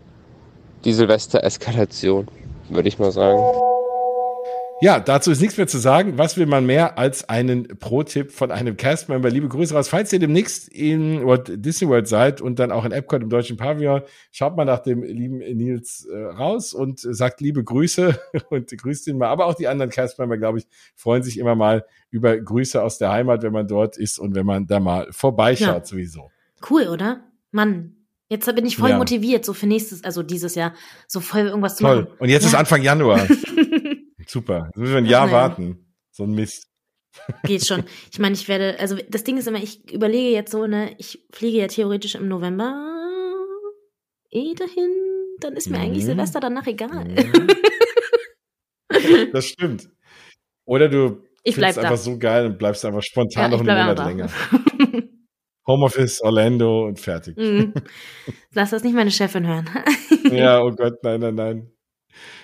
die 0.85 0.93
Silvester-Eskalation, 0.93 2.27
würde 2.69 2.87
ich 2.87 2.99
mal 2.99 3.11
sagen. 3.11 3.41
Ja, 4.81 5.01
dazu 5.01 5.31
ist 5.31 5.41
nichts 5.41 5.57
mehr 5.57 5.67
zu 5.67 5.77
sagen. 5.77 6.17
Was 6.17 6.37
will 6.37 6.45
man 6.45 6.65
mehr 6.65 6.97
als 6.97 7.27
einen 7.27 7.67
Pro-Tipp 7.79 8.31
von 8.31 8.49
einem 8.49 8.77
Castmember? 8.77 9.29
Liebe 9.29 9.49
Grüße 9.49 9.73
raus. 9.73 9.89
Falls 9.89 10.13
ihr 10.13 10.19
demnächst 10.19 10.69
in 10.69 11.25
Walt 11.25 11.51
Disney 11.53 11.89
World 11.89 12.07
seid 12.07 12.39
und 12.39 12.59
dann 12.59 12.71
auch 12.71 12.85
in 12.85 12.93
Epcot 12.93 13.21
im 13.21 13.29
deutschen 13.29 13.57
Pavillon, 13.57 14.03
schaut 14.31 14.55
mal 14.55 14.63
nach 14.63 14.79
dem 14.79 15.03
lieben 15.03 15.39
Nils 15.39 16.07
äh, 16.09 16.17
raus 16.17 16.73
und 16.73 16.99
sagt 17.01 17.41
liebe 17.41 17.61
Grüße 17.61 18.17
und 18.49 18.69
grüßt 18.71 19.07
ihn 19.07 19.17
mal. 19.17 19.27
Aber 19.27 19.47
auch 19.47 19.55
die 19.55 19.67
anderen 19.67 19.91
Castmember, 19.91 20.37
glaube 20.37 20.59
ich, 20.59 20.67
freuen 20.95 21.23
sich 21.23 21.37
immer 21.39 21.55
mal 21.55 21.83
über 22.09 22.37
Grüße 22.37 22.81
aus 22.81 22.97
der 22.97 23.11
Heimat, 23.11 23.43
wenn 23.43 23.51
man 23.51 23.67
dort 23.67 23.97
ist 23.97 24.17
und 24.17 24.33
wenn 24.33 24.45
man 24.45 24.65
da 24.65 24.79
mal 24.79 25.07
vorbeischaut 25.11 25.67
ja. 25.67 25.85
sowieso. 25.85 26.31
Cool, 26.69 26.87
oder? 26.87 27.25
Mann, 27.51 27.95
Jetzt 28.31 28.45
bin 28.55 28.63
ich 28.67 28.77
voll 28.77 28.91
Ja. 28.91 28.97
motiviert, 28.99 29.43
so 29.43 29.53
für 29.53 29.65
nächstes, 29.65 30.03
also 30.03 30.21
dieses 30.21 30.53
Jahr, 30.53 30.75
so 31.07 31.19
voll 31.19 31.47
irgendwas 31.47 31.77
zu 31.77 31.83
Toll. 31.83 32.03
machen. 32.03 32.13
Und 32.19 32.29
jetzt 32.29 32.45
ist 32.45 32.53
Ja. 32.53 32.59
Anfang 32.59 32.83
Januar. 32.83 33.27
Super. 34.29 34.65
Jetzt 34.67 34.77
müssen 34.77 34.91
wir 34.93 34.97
ein 34.99 35.05
Jahr 35.05 35.31
warten. 35.31 35.93
So 36.11 36.23
ein 36.23 36.31
Mist. 36.31 36.67
Geht 37.43 37.65
schon. 37.65 37.83
Ich 38.11 38.19
meine, 38.19 38.35
ich 38.35 38.47
werde, 38.47 38.79
also 38.79 38.95
das 39.09 39.23
Ding 39.23 39.37
ist 39.37 39.47
immer, 39.47 39.61
ich 39.61 39.91
überlege 39.91 40.29
jetzt 40.29 40.51
so, 40.51 40.67
ne, 40.67 40.93
ich 40.99 41.25
fliege 41.31 41.57
ja 41.57 41.67
theoretisch 41.67 42.15
im 42.15 42.27
November 42.27 42.85
eh 44.31 44.53
dahin, 44.53 44.91
dann 45.39 45.55
ist 45.55 45.69
mir 45.69 45.79
eigentlich 45.79 46.03
Mhm. 46.03 46.07
Silvester 46.09 46.39
danach 46.39 46.67
egal. 46.67 47.05
Mhm. 47.05 47.47
Das 49.33 49.45
stimmt. 49.45 49.89
Oder 50.65 50.87
du 50.89 51.23
Ich 51.43 51.55
bleib 51.55 51.73
findest 51.73 51.77
da. 51.77 51.81
einfach 51.83 51.97
so 51.97 52.17
geil 52.19 52.45
und 52.47 52.57
bleibst 52.59 52.85
einfach 52.85 53.01
spontan 53.01 53.51
noch 53.51 53.61
ich 53.63 53.69
einen 53.69 53.87
Monat 53.87 54.05
länger. 54.05 54.29
Homeoffice, 55.67 56.21
Orlando 56.21 56.85
und 56.87 56.99
fertig. 56.99 57.37
Mhm. 57.37 57.73
Lass 58.53 58.71
das 58.71 58.83
nicht 58.83 58.93
meine 58.95 59.11
Chefin 59.11 59.45
hören. 59.47 59.69
Ja, 60.31 60.59
oh 60.63 60.71
Gott, 60.71 60.95
nein, 61.03 61.19
nein, 61.21 61.35
nein. 61.35 61.71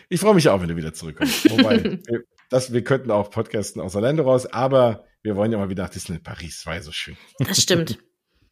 Ich 0.09 0.19
freue 0.19 0.35
mich 0.35 0.49
auch, 0.49 0.61
wenn 0.61 0.69
du 0.69 0.75
wieder 0.75 0.93
zurückkommst. 0.93 1.49
Wobei, 1.57 1.83
wir, 1.83 2.23
das, 2.49 2.73
wir 2.73 2.83
könnten 2.83 3.11
auch 3.11 3.29
podcasten 3.29 3.81
aus 3.81 3.95
Orlando 3.95 4.23
raus, 4.23 4.45
aber 4.45 5.05
wir 5.23 5.35
wollen 5.35 5.51
ja 5.51 5.57
mal 5.57 5.69
wieder 5.69 5.83
nach 5.83 5.89
Disneyland 5.89 6.23
Paris. 6.23 6.65
War 6.65 6.75
ja 6.75 6.81
so 6.81 6.91
schön. 6.91 7.17
Das 7.39 7.61
stimmt. 7.61 7.99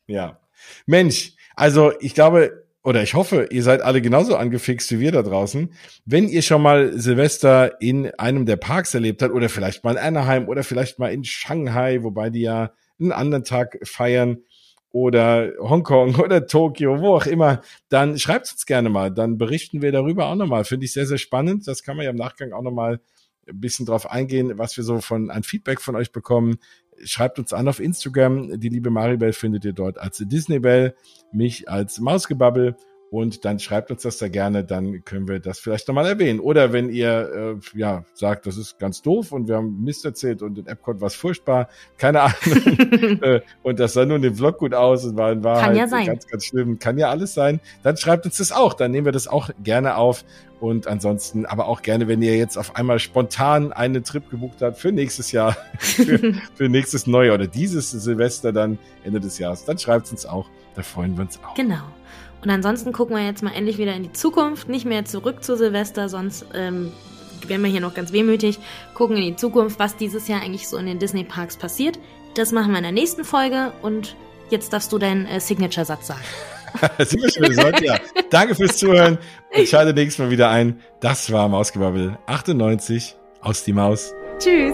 Ja. 0.05 0.41
Mensch, 0.85 1.31
also 1.55 1.93
ich 2.01 2.13
glaube, 2.13 2.65
oder 2.83 3.01
ich 3.01 3.13
hoffe, 3.13 3.47
ihr 3.51 3.63
seid 3.63 3.81
alle 3.81 4.01
genauso 4.01 4.35
angefixt 4.35 4.91
wie 4.91 4.99
wir 4.99 5.13
da 5.13 5.21
draußen. 5.21 5.73
Wenn 6.05 6.27
ihr 6.27 6.41
schon 6.41 6.61
mal 6.61 6.91
Silvester 6.99 7.79
in 7.81 8.11
einem 8.19 8.45
der 8.45 8.57
Parks 8.57 8.93
erlebt 8.93 9.21
habt, 9.21 9.33
oder 9.33 9.47
vielleicht 9.47 9.85
mal 9.85 9.91
in 9.91 9.97
Anaheim 9.97 10.49
oder 10.49 10.65
vielleicht 10.65 10.99
mal 10.99 11.13
in 11.13 11.23
Shanghai, 11.23 12.03
wobei 12.03 12.29
die 12.29 12.41
ja 12.41 12.73
einen 12.99 13.13
anderen 13.13 13.45
Tag 13.45 13.79
feiern, 13.83 14.39
oder 14.93 15.51
Hongkong 15.59 16.15
oder 16.19 16.47
Tokio, 16.47 17.01
wo 17.01 17.15
auch 17.15 17.25
immer, 17.25 17.61
dann 17.89 18.17
schreibt 18.17 18.49
uns 18.53 18.65
gerne 18.65 18.89
mal. 18.89 19.11
Dann 19.11 19.37
berichten 19.37 19.81
wir 19.81 19.91
darüber 19.91 20.27
auch 20.27 20.35
nochmal. 20.35 20.63
Finde 20.63 20.85
ich 20.85 20.93
sehr, 20.93 21.07
sehr 21.07 21.17
spannend. 21.17 21.67
Das 21.67 21.83
kann 21.83 21.97
man 21.97 22.05
ja 22.05 22.11
im 22.11 22.15
Nachgang 22.15 22.53
auch 22.53 22.61
nochmal 22.61 23.01
ein 23.49 23.59
bisschen 23.59 23.85
drauf 23.85 24.09
eingehen, 24.09 24.57
was 24.57 24.77
wir 24.77 24.85
so 24.85 25.01
von 25.01 25.29
an 25.29 25.43
Feedback 25.43 25.81
von 25.81 25.97
euch 25.97 26.13
bekommen. 26.13 26.59
Schreibt 27.03 27.39
uns 27.39 27.51
an 27.51 27.67
auf 27.67 27.79
Instagram. 27.79 28.59
Die 28.59 28.69
liebe 28.69 28.91
Maribel 28.91 29.33
findet 29.33 29.65
ihr 29.65 29.73
dort 29.73 29.97
als 29.97 30.19
Disneybell, 30.19 30.95
mich 31.33 31.67
als 31.67 31.99
Mausgebabbel. 31.99 32.77
Und 33.13 33.45
dann 33.45 33.59
schreibt 33.59 33.91
uns 33.91 34.01
das 34.01 34.17
da 34.17 34.27
gerne, 34.27 34.63
dann 34.63 35.05
können 35.05 35.27
wir 35.27 35.39
das 35.39 35.59
vielleicht 35.59 35.87
nochmal 35.87 36.07
erwähnen. 36.07 36.39
Oder 36.39 36.73
wenn 36.73 36.89
ihr 36.89 37.59
äh, 37.75 37.77
ja 37.77 38.05
sagt, 38.15 38.47
das 38.47 38.57
ist 38.57 38.79
ganz 38.79 39.03
doof 39.03 39.31
und 39.31 39.47
wir 39.47 39.57
haben 39.57 39.83
Mist 39.83 40.03
erzählt 40.03 40.41
und 40.41 40.57
in 40.57 40.65
Epcot 40.65 40.99
war 40.99 41.09
es 41.09 41.13
furchtbar, 41.13 41.69
keine 41.99 42.21
Ahnung, 42.21 42.33
äh, 43.21 43.41
und 43.61 43.79
das 43.79 43.93
sah 43.93 44.07
nur 44.07 44.15
in 44.15 44.23
dem 44.23 44.33
Vlog 44.33 44.57
gut 44.57 44.73
aus 44.73 45.05
und 45.05 45.15
war 45.15 45.31
in 45.31 45.43
Wahrheit 45.43 45.63
Kann 45.63 45.75
ja 45.75 45.87
sein. 45.87 46.07
ganz, 46.07 46.25
ganz 46.25 46.43
schlimm, 46.43 46.79
kann 46.79 46.97
ja 46.97 47.11
alles 47.11 47.35
sein, 47.35 47.59
dann 47.83 47.97
schreibt 47.97 48.25
uns 48.25 48.37
das 48.37 48.51
auch, 48.51 48.73
dann 48.73 48.89
nehmen 48.89 49.05
wir 49.05 49.11
das 49.11 49.27
auch 49.27 49.51
gerne 49.61 49.95
auf 49.97 50.25
und 50.59 50.87
ansonsten 50.87 51.45
aber 51.45 51.67
auch 51.67 51.83
gerne, 51.83 52.07
wenn 52.07 52.23
ihr 52.23 52.35
jetzt 52.35 52.57
auf 52.57 52.75
einmal 52.75 52.97
spontan 52.97 53.73
einen 53.73 54.03
Trip 54.03 54.27
gebucht 54.27 54.63
habt 54.63 54.79
für 54.79 54.91
nächstes 54.91 55.31
Jahr, 55.31 55.55
für, 55.77 56.33
für 56.55 56.67
nächstes 56.67 57.05
Neujahr 57.05 57.35
oder 57.35 57.45
dieses 57.45 57.91
Silvester 57.91 58.51
dann 58.51 58.79
Ende 59.03 59.19
des 59.19 59.37
Jahres, 59.37 59.65
dann 59.65 59.77
schreibt 59.77 60.09
uns 60.09 60.25
auch, 60.25 60.49
da 60.73 60.81
freuen 60.81 61.15
wir 61.15 61.25
uns 61.25 61.39
auch. 61.43 61.53
Genau. 61.53 61.83
Und 62.43 62.49
ansonsten 62.49 62.91
gucken 62.91 63.15
wir 63.15 63.25
jetzt 63.25 63.41
mal 63.41 63.53
endlich 63.53 63.77
wieder 63.77 63.93
in 63.93 64.03
die 64.03 64.11
Zukunft, 64.11 64.67
nicht 64.67 64.85
mehr 64.85 65.05
zurück 65.05 65.43
zu 65.43 65.55
Silvester, 65.55 66.09
sonst 66.09 66.45
ähm, 66.53 66.91
wären 67.47 67.61
wir 67.61 67.69
hier 67.69 67.81
noch 67.81 67.93
ganz 67.93 68.11
wehmütig. 68.11 68.59
Gucken 68.93 69.17
in 69.17 69.23
die 69.23 69.35
Zukunft, 69.35 69.79
was 69.79 69.95
dieses 69.95 70.27
Jahr 70.27 70.41
eigentlich 70.41 70.67
so 70.67 70.77
in 70.77 70.85
den 70.85 70.99
Disney-Parks 70.99 71.57
passiert. 71.57 71.99
Das 72.35 72.51
machen 72.51 72.71
wir 72.71 72.77
in 72.77 72.83
der 72.83 72.91
nächsten 72.91 73.23
Folge 73.23 73.71
und 73.81 74.15
jetzt 74.49 74.73
darfst 74.73 74.91
du 74.91 74.97
deinen 74.97 75.25
äh, 75.25 75.39
Signature-Satz 75.39 76.07
sagen. 76.07 76.23
Wir 76.97 77.31
schon 77.31 77.43
gesagt? 77.43 77.81
Ja. 77.81 77.99
Danke 78.31 78.55
fürs 78.55 78.77
Zuhören 78.77 79.19
und 79.55 79.67
schalte 79.69 79.93
nächstes 79.93 80.25
Mal 80.25 80.31
wieder 80.31 80.49
ein. 80.49 80.79
Das 81.01 81.31
war 81.31 81.47
Mausgebabbel 81.47 82.17
98 82.25 83.15
aus 83.41 83.63
die 83.63 83.73
Maus. 83.73 84.11
Tschüss! 84.39 84.73